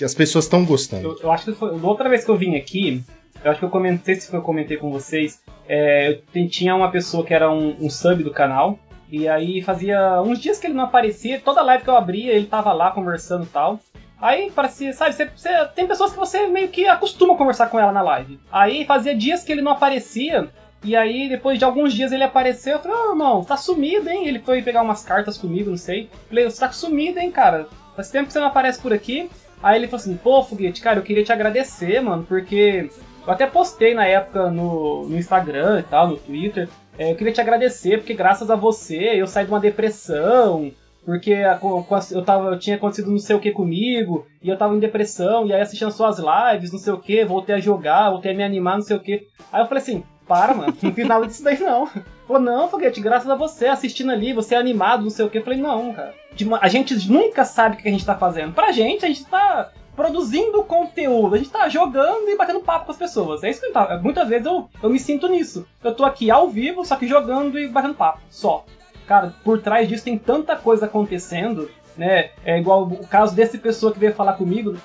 que 0.00 0.04
as 0.04 0.14
pessoas 0.14 0.46
estão 0.46 0.64
gostando. 0.64 1.08
Eu, 1.08 1.18
eu, 1.24 1.30
acho 1.30 1.44
que 1.44 1.52
foi, 1.52 1.78
outra 1.82 2.08
vez 2.08 2.24
que 2.24 2.30
eu 2.30 2.36
vim 2.36 2.56
aqui, 2.56 3.04
eu 3.44 3.50
acho 3.50 3.60
que 3.60 3.66
eu 3.66 3.70
comentei, 3.70 4.14
se 4.14 4.32
eu 4.32 4.40
comentei 4.40 4.78
com 4.78 4.90
vocês, 4.90 5.42
é, 5.68 6.22
eu 6.34 6.48
tinha 6.48 6.74
uma 6.74 6.90
pessoa 6.90 7.22
que 7.22 7.34
era 7.34 7.50
um, 7.50 7.76
um, 7.84 7.90
sub 7.90 8.24
do 8.24 8.30
canal, 8.30 8.78
e 9.10 9.28
aí 9.28 9.60
fazia 9.60 10.22
uns 10.22 10.40
dias 10.40 10.58
que 10.58 10.66
ele 10.66 10.74
não 10.74 10.84
aparecia, 10.84 11.38
toda 11.38 11.60
live 11.60 11.84
que 11.84 11.90
eu 11.90 11.96
abria 11.96 12.32
ele 12.32 12.46
tava 12.46 12.72
lá 12.72 12.90
conversando 12.92 13.44
e 13.44 13.48
tal. 13.48 13.78
Aí 14.18 14.50
parecia, 14.50 14.92
sabe, 14.94 15.14
você, 15.14 15.66
tem 15.74 15.86
pessoas 15.86 16.12
que 16.12 16.18
você 16.18 16.46
meio 16.46 16.68
que 16.68 16.86
acostuma 16.86 17.36
conversar 17.36 17.68
com 17.68 17.78
ela 17.78 17.92
na 17.92 18.00
live. 18.00 18.40
Aí 18.50 18.86
fazia 18.86 19.14
dias 19.14 19.44
que 19.44 19.52
ele 19.52 19.62
não 19.62 19.72
aparecia, 19.72 20.48
e 20.82 20.96
aí 20.96 21.28
depois 21.28 21.58
de 21.58 21.64
alguns 21.64 21.92
dias 21.92 22.12
ele 22.12 22.24
apareceu, 22.24 22.74
eu 22.74 22.78
falei, 22.78 22.96
ô 22.96 23.00
oh, 23.00 23.10
irmão, 23.10 23.44
tá 23.44 23.56
sumido, 23.56 24.08
hein? 24.08 24.26
Ele 24.26 24.38
foi 24.38 24.62
pegar 24.62 24.82
umas 24.82 25.04
cartas 25.04 25.36
comigo, 25.36 25.70
não 25.70 25.76
sei. 25.76 26.04
Eu 26.04 26.28
falei, 26.28 26.44
você 26.44 26.60
tá 26.60 26.72
sumido, 26.72 27.18
hein, 27.18 27.30
cara? 27.30 27.68
Faz 27.94 28.10
tempo 28.10 28.26
que 28.26 28.32
você 28.32 28.40
não 28.40 28.46
aparece 28.46 28.80
por 28.80 28.92
aqui. 28.92 29.30
Aí 29.62 29.76
ele 29.76 29.86
falou 29.86 30.00
assim, 30.00 30.16
pô, 30.16 30.42
Foguete, 30.42 30.80
cara, 30.80 30.98
eu 30.98 31.02
queria 31.02 31.22
te 31.22 31.32
agradecer, 31.32 32.00
mano, 32.00 32.24
porque 32.26 32.88
eu 33.26 33.32
até 33.32 33.46
postei 33.46 33.94
na 33.94 34.06
época 34.06 34.50
no, 34.50 35.06
no 35.06 35.18
Instagram 35.18 35.80
e 35.80 35.82
tal, 35.82 36.08
no 36.08 36.16
Twitter. 36.16 36.68
É, 36.98 37.12
eu 37.12 37.16
queria 37.16 37.32
te 37.32 37.40
agradecer, 37.40 37.98
porque 37.98 38.14
graças 38.14 38.50
a 38.50 38.56
você 38.56 39.20
eu 39.20 39.26
saí 39.26 39.44
de 39.44 39.50
uma 39.50 39.60
depressão, 39.60 40.72
porque 41.04 41.32
eu, 42.12 42.22
tava, 42.24 42.50
eu 42.50 42.58
tinha 42.58 42.76
acontecido 42.76 43.10
não 43.10 43.18
sei 43.18 43.36
o 43.36 43.40
que 43.40 43.50
comigo, 43.50 44.26
e 44.42 44.48
eu 44.48 44.56
tava 44.56 44.74
em 44.74 44.78
depressão, 44.78 45.46
e 45.46 45.52
aí 45.52 45.60
assistindo 45.60 45.90
suas 45.90 46.18
lives, 46.18 46.72
não 46.72 46.78
sei 46.78 46.92
o 46.92 46.98
que, 46.98 47.24
voltei 47.24 47.54
a 47.54 47.60
jogar, 47.60 48.10
voltei 48.10 48.32
a 48.32 48.34
me 48.34 48.42
animar, 48.42 48.76
não 48.76 48.82
sei 48.82 48.96
o 48.96 49.00
que. 49.00 49.26
Aí 49.52 49.62
eu 49.62 49.66
falei 49.66 49.82
assim, 49.82 50.02
para, 50.30 50.54
mano, 50.54 50.76
não 50.80 50.94
fiz 50.94 51.08
nada 51.08 51.26
disso 51.26 51.42
daí 51.42 51.58
não. 51.58 51.88
Falou, 52.24 52.40
não, 52.40 52.68
Foguete, 52.68 53.00
graças 53.00 53.28
a 53.28 53.34
você, 53.34 53.66
assistindo 53.66 54.12
ali, 54.12 54.32
você 54.32 54.54
é 54.54 54.58
animado, 54.58 55.02
não 55.02 55.10
sei 55.10 55.24
o 55.24 55.28
que. 55.28 55.38
Eu 55.38 55.42
falei, 55.42 55.58
não, 55.58 55.92
cara. 55.92 56.14
A 56.60 56.68
gente 56.68 57.10
nunca 57.10 57.44
sabe 57.44 57.74
o 57.74 57.78
que 57.80 57.88
a 57.88 57.90
gente 57.90 58.06
tá 58.06 58.14
fazendo. 58.14 58.52
Pra 58.52 58.70
gente, 58.70 59.04
a 59.04 59.08
gente 59.08 59.24
tá 59.24 59.72
produzindo 59.96 60.62
conteúdo, 60.62 61.34
a 61.34 61.38
gente 61.38 61.50
tá 61.50 61.68
jogando 61.68 62.28
e 62.28 62.36
batendo 62.36 62.60
papo 62.60 62.84
com 62.84 62.92
as 62.92 62.96
pessoas. 62.96 63.42
É 63.42 63.50
isso 63.50 63.60
que 63.60 63.66
eu 63.66 63.72
tá. 63.72 63.98
Muitas 64.00 64.28
vezes 64.28 64.46
eu, 64.46 64.70
eu 64.80 64.88
me 64.88 65.00
sinto 65.00 65.26
nisso. 65.26 65.66
Eu 65.82 65.92
tô 65.92 66.04
aqui 66.04 66.30
ao 66.30 66.48
vivo, 66.48 66.84
só 66.84 66.94
que 66.94 67.08
jogando 67.08 67.58
e 67.58 67.66
batendo 67.66 67.94
papo, 67.94 68.20
só. 68.30 68.64
Cara, 69.08 69.34
por 69.42 69.60
trás 69.60 69.88
disso 69.88 70.04
tem 70.04 70.16
tanta 70.16 70.54
coisa 70.54 70.86
acontecendo, 70.86 71.68
né? 71.96 72.30
É 72.44 72.56
igual 72.56 72.84
o 72.84 73.04
caso 73.08 73.34
desse 73.34 73.58
pessoa 73.58 73.92
que 73.92 73.98
veio 73.98 74.14
falar 74.14 74.34
comigo. 74.34 74.76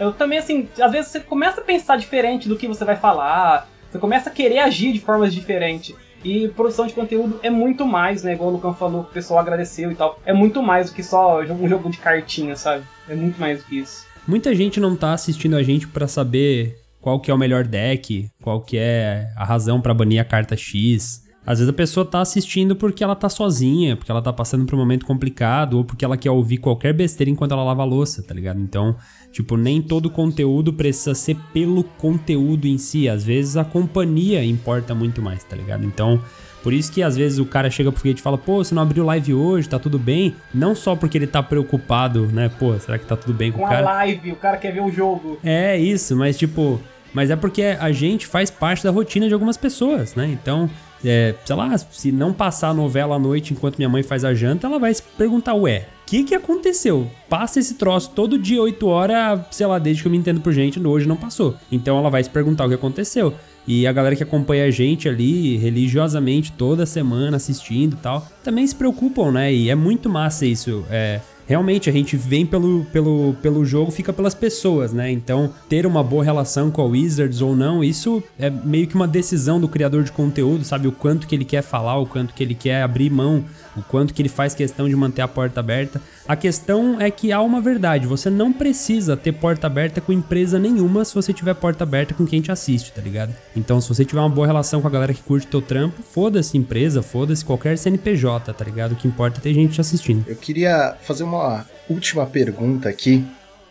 Eu 0.00 0.14
também, 0.14 0.38
assim, 0.38 0.66
às 0.80 0.90
vezes 0.90 1.10
você 1.10 1.20
começa 1.20 1.60
a 1.60 1.64
pensar 1.64 1.98
diferente 1.98 2.48
do 2.48 2.56
que 2.56 2.66
você 2.66 2.86
vai 2.86 2.96
falar, 2.96 3.68
você 3.98 4.00
começa 4.00 4.30
a 4.30 4.32
querer 4.32 4.60
agir 4.60 4.92
de 4.92 5.00
formas 5.00 5.34
diferentes. 5.34 5.94
E 6.24 6.48
produção 6.48 6.86
de 6.86 6.94
conteúdo 6.94 7.38
é 7.42 7.50
muito 7.50 7.84
mais, 7.84 8.22
né? 8.22 8.32
Igual 8.32 8.50
o 8.50 8.52
Lucan 8.54 8.74
falou, 8.74 9.04
que 9.04 9.10
o 9.10 9.14
pessoal 9.14 9.40
agradeceu 9.40 9.92
e 9.92 9.94
tal. 9.94 10.18
É 10.24 10.32
muito 10.32 10.62
mais 10.62 10.90
do 10.90 10.94
que 10.94 11.02
só 11.02 11.40
um 11.42 11.68
jogo 11.68 11.90
de 11.90 11.98
cartinha, 11.98 12.56
sabe? 12.56 12.84
É 13.08 13.14
muito 13.14 13.38
mais 13.38 13.58
do 13.58 13.64
que 13.64 13.78
isso. 13.78 14.06
Muita 14.26 14.54
gente 14.54 14.80
não 14.80 14.96
tá 14.96 15.12
assistindo 15.12 15.56
a 15.56 15.62
gente 15.62 15.86
para 15.86 16.08
saber 16.08 16.76
qual 17.00 17.20
que 17.20 17.30
é 17.30 17.34
o 17.34 17.38
melhor 17.38 17.64
deck, 17.64 18.28
qual 18.42 18.60
que 18.60 18.76
é 18.76 19.28
a 19.36 19.44
razão 19.44 19.80
para 19.80 19.94
banir 19.94 20.20
a 20.20 20.24
carta 20.24 20.56
X. 20.56 21.22
Às 21.48 21.60
vezes 21.60 21.70
a 21.70 21.72
pessoa 21.72 22.04
tá 22.04 22.20
assistindo 22.20 22.76
porque 22.76 23.02
ela 23.02 23.16
tá 23.16 23.26
sozinha, 23.30 23.96
porque 23.96 24.10
ela 24.10 24.20
tá 24.20 24.30
passando 24.30 24.66
por 24.66 24.74
um 24.74 24.78
momento 24.78 25.06
complicado, 25.06 25.78
ou 25.78 25.84
porque 25.84 26.04
ela 26.04 26.14
quer 26.14 26.30
ouvir 26.30 26.58
qualquer 26.58 26.92
besteira 26.92 27.30
enquanto 27.30 27.52
ela 27.52 27.64
lava 27.64 27.80
a 27.80 27.86
louça, 27.86 28.22
tá 28.22 28.34
ligado? 28.34 28.60
Então, 28.60 28.94
tipo, 29.32 29.56
nem 29.56 29.80
todo 29.80 30.10
conteúdo 30.10 30.74
precisa 30.74 31.14
ser 31.14 31.38
pelo 31.54 31.82
conteúdo 31.82 32.66
em 32.66 32.76
si. 32.76 33.08
Às 33.08 33.24
vezes 33.24 33.56
a 33.56 33.64
companhia 33.64 34.44
importa 34.44 34.94
muito 34.94 35.22
mais, 35.22 35.42
tá 35.42 35.56
ligado? 35.56 35.86
Então, 35.86 36.20
por 36.62 36.74
isso 36.74 36.92
que 36.92 37.02
às 37.02 37.16
vezes 37.16 37.38
o 37.38 37.46
cara 37.46 37.70
chega 37.70 37.90
pro 37.90 37.98
foguete 37.98 38.20
e 38.20 38.22
fala, 38.22 38.36
pô, 38.36 38.62
você 38.62 38.74
não 38.74 38.82
abriu 38.82 39.02
live 39.06 39.32
hoje, 39.32 39.70
tá 39.70 39.78
tudo 39.78 39.98
bem? 39.98 40.36
Não 40.52 40.74
só 40.74 40.94
porque 40.94 41.16
ele 41.16 41.26
tá 41.26 41.42
preocupado, 41.42 42.26
né? 42.26 42.50
Pô, 42.58 42.78
será 42.78 42.98
que 42.98 43.06
tá 43.06 43.16
tudo 43.16 43.32
bem 43.32 43.52
com, 43.52 43.60
com 43.60 43.64
o 43.64 43.68
cara? 43.68 43.84
Com 43.84 43.88
a 43.88 43.94
live, 43.94 44.32
o 44.32 44.36
cara 44.36 44.58
quer 44.58 44.74
ver 44.74 44.82
o 44.82 44.92
jogo. 44.92 45.38
É, 45.42 45.78
isso, 45.78 46.14
mas 46.14 46.36
tipo... 46.36 46.78
Mas 47.14 47.30
é 47.30 47.36
porque 47.36 47.62
a 47.62 47.90
gente 47.90 48.26
faz 48.26 48.50
parte 48.50 48.84
da 48.84 48.90
rotina 48.90 49.26
de 49.28 49.32
algumas 49.32 49.56
pessoas, 49.56 50.14
né? 50.14 50.28
Então, 50.30 50.68
é, 51.04 51.34
sei 51.44 51.56
lá, 51.56 51.76
se 51.78 52.12
não 52.12 52.32
passar 52.32 52.68
a 52.68 52.74
novela 52.74 53.16
à 53.16 53.18
noite 53.18 53.52
enquanto 53.52 53.76
minha 53.76 53.88
mãe 53.88 54.02
faz 54.02 54.24
a 54.24 54.34
janta, 54.34 54.66
ela 54.66 54.78
vai 54.78 54.92
se 54.92 55.02
perguntar, 55.16 55.54
ué, 55.54 55.88
o 56.02 56.10
que 56.10 56.24
que 56.24 56.34
aconteceu? 56.34 57.06
Passa 57.28 57.60
esse 57.60 57.74
troço 57.74 58.10
todo 58.14 58.38
dia, 58.38 58.62
8 58.62 58.86
horas, 58.86 59.40
sei 59.50 59.66
lá, 59.66 59.78
desde 59.78 60.02
que 60.02 60.08
eu 60.08 60.12
me 60.12 60.18
entendo 60.18 60.40
por 60.40 60.52
gente, 60.52 60.80
hoje 60.80 61.06
não 61.06 61.16
passou. 61.16 61.54
Então 61.70 61.98
ela 61.98 62.08
vai 62.08 62.24
se 62.24 62.30
perguntar 62.30 62.64
o 62.64 62.68
que 62.68 62.74
aconteceu. 62.74 63.34
E 63.66 63.86
a 63.86 63.92
galera 63.92 64.16
que 64.16 64.22
acompanha 64.22 64.64
a 64.64 64.70
gente 64.70 65.06
ali 65.06 65.58
religiosamente 65.58 66.50
toda 66.52 66.86
semana 66.86 67.36
assistindo 67.36 67.92
e 67.92 67.96
tal, 67.98 68.26
também 68.42 68.66
se 68.66 68.74
preocupam, 68.74 69.30
né? 69.30 69.52
E 69.52 69.68
é 69.68 69.74
muito 69.74 70.08
massa 70.08 70.46
isso. 70.46 70.86
É, 70.90 71.20
realmente 71.48 71.88
a 71.88 71.92
gente 71.92 72.14
vem 72.14 72.44
pelo, 72.44 72.84
pelo, 72.92 73.34
pelo 73.42 73.64
jogo, 73.64 73.90
fica 73.90 74.12
pelas 74.12 74.34
pessoas, 74.34 74.92
né? 74.92 75.10
Então, 75.10 75.50
ter 75.66 75.86
uma 75.86 76.04
boa 76.04 76.22
relação 76.22 76.70
com 76.70 76.82
a 76.82 76.84
Wizards 76.84 77.40
ou 77.40 77.56
não, 77.56 77.82
isso 77.82 78.22
é 78.38 78.50
meio 78.50 78.86
que 78.86 78.94
uma 78.94 79.08
decisão 79.08 79.58
do 79.58 79.66
criador 79.66 80.04
de 80.04 80.12
conteúdo, 80.12 80.62
sabe? 80.62 80.86
O 80.86 80.92
quanto 80.92 81.26
que 81.26 81.34
ele 81.34 81.46
quer 81.46 81.62
falar, 81.62 81.96
o 81.96 82.06
quanto 82.06 82.34
que 82.34 82.42
ele 82.42 82.54
quer 82.54 82.82
abrir 82.82 83.10
mão, 83.10 83.42
o 83.78 83.82
quanto 83.82 84.12
que 84.12 84.22
ele 84.22 84.28
faz 84.28 84.54
questão 84.54 84.88
de 84.88 84.96
manter 84.96 85.22
a 85.22 85.28
porta 85.28 85.60
aberta. 85.60 86.00
A 86.26 86.36
questão 86.36 87.00
é 87.00 87.10
que 87.10 87.32
há 87.32 87.40
uma 87.40 87.60
verdade, 87.60 88.06
você 88.06 88.28
não 88.28 88.52
precisa 88.52 89.16
ter 89.16 89.32
porta 89.32 89.66
aberta 89.66 90.00
com 90.00 90.12
empresa 90.12 90.58
nenhuma 90.58 91.04
se 91.04 91.14
você 91.14 91.32
tiver 91.32 91.54
porta 91.54 91.84
aberta 91.84 92.14
com 92.14 92.26
quem 92.26 92.40
te 92.40 92.52
assiste, 92.52 92.92
tá 92.92 93.00
ligado? 93.00 93.34
Então, 93.56 93.80
se 93.80 93.88
você 93.88 94.04
tiver 94.04 94.20
uma 94.20 94.28
boa 94.28 94.46
relação 94.46 94.80
com 94.80 94.88
a 94.88 94.90
galera 94.90 95.14
que 95.14 95.22
curte 95.22 95.46
teu 95.46 95.62
trampo, 95.62 96.02
foda-se 96.02 96.56
empresa, 96.58 97.02
foda-se 97.02 97.44
qualquer 97.44 97.78
CNPJ, 97.78 98.52
tá 98.52 98.64
ligado? 98.64 98.92
O 98.92 98.96
que 98.96 99.08
importa 99.08 99.38
é 99.38 99.42
ter 99.42 99.54
gente 99.54 99.74
te 99.74 99.80
assistindo. 99.80 100.24
Eu 100.28 100.36
queria 100.36 100.96
fazer 101.02 101.24
uma 101.24 101.66
última 101.88 102.26
pergunta 102.26 102.88
aqui, 102.88 103.24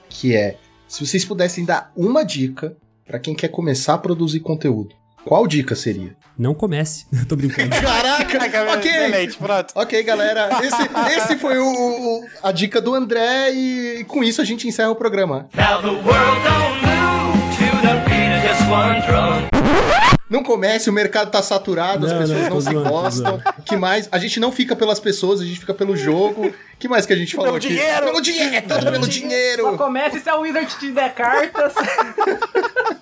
que 0.09 0.35
é: 0.35 0.57
se 0.87 1.05
vocês 1.05 1.25
pudessem 1.25 1.65
dar 1.65 1.91
uma 1.95 2.23
dica 2.23 2.75
para 3.05 3.19
quem 3.19 3.33
quer 3.35 3.47
começar 3.47 3.93
a 3.93 3.97
produzir 3.97 4.41
conteúdo, 4.41 4.95
qual 5.27 5.45
dica 5.45 5.75
seria? 5.75 6.15
Não 6.39 6.53
comece. 6.53 7.05
tô 7.27 7.35
brincando. 7.35 7.69
Caraca! 7.69 8.37
ok. 8.77 8.89
Excelente, 8.89 9.37
pronto. 9.37 9.73
Ok, 9.75 10.01
galera. 10.03 10.49
Esse, 10.63 11.17
esse 11.17 11.37
foi 11.37 11.57
o, 11.57 11.67
o, 11.67 12.25
a 12.41 12.53
dica 12.53 12.79
do 12.79 12.95
André 12.95 13.51
e 13.51 14.05
com 14.05 14.23
isso 14.23 14.41
a 14.41 14.45
gente 14.45 14.65
encerra 14.69 14.89
o 14.89 14.95
programa. 14.95 15.49
Now 15.53 15.81
the 15.81 15.89
world 15.89 16.41
don't 16.45 16.85
move 16.85 17.57
to 17.57 17.81
the 17.81 17.95
beat 18.07 18.37
of 18.37 18.47
just 18.47 18.61
one 18.69 19.01
drum. 19.01 19.47
Não 20.29 20.43
comece, 20.43 20.89
o 20.89 20.93
mercado 20.93 21.31
tá 21.31 21.41
saturado, 21.41 22.05
não, 22.05 22.13
as 22.13 22.19
pessoas 22.19 22.43
não, 22.43 22.49
não 22.49 22.61
se 22.61 22.71
zoando, 22.71 22.89
gostam. 22.89 23.41
que 23.65 23.77
mais? 23.77 24.09
A 24.11 24.17
gente 24.17 24.41
não 24.41 24.51
fica 24.51 24.75
pelas 24.75 24.99
pessoas, 24.99 25.39
a 25.39 25.45
gente 25.45 25.59
fica 25.59 25.73
pelo 25.73 25.95
jogo. 25.95 26.53
que 26.77 26.87
mais 26.89 27.05
que 27.05 27.13
a 27.13 27.15
gente 27.15 27.33
falou 27.33 27.53
pelo 27.53 27.57
aqui? 27.57 27.69
Dinheiro. 27.69 28.05
Pelo 28.05 28.21
dinheiro! 28.21 28.55
É 28.55 28.61
tudo 28.61 28.91
pelo 28.91 29.07
dinheiro! 29.07 29.63
Só 29.63 29.77
comece 29.77 30.19
se 30.19 30.29
a 30.29 30.35
Wizard 30.35 30.77
te 30.77 30.91
der 30.91 31.13
cartas. 31.13 31.73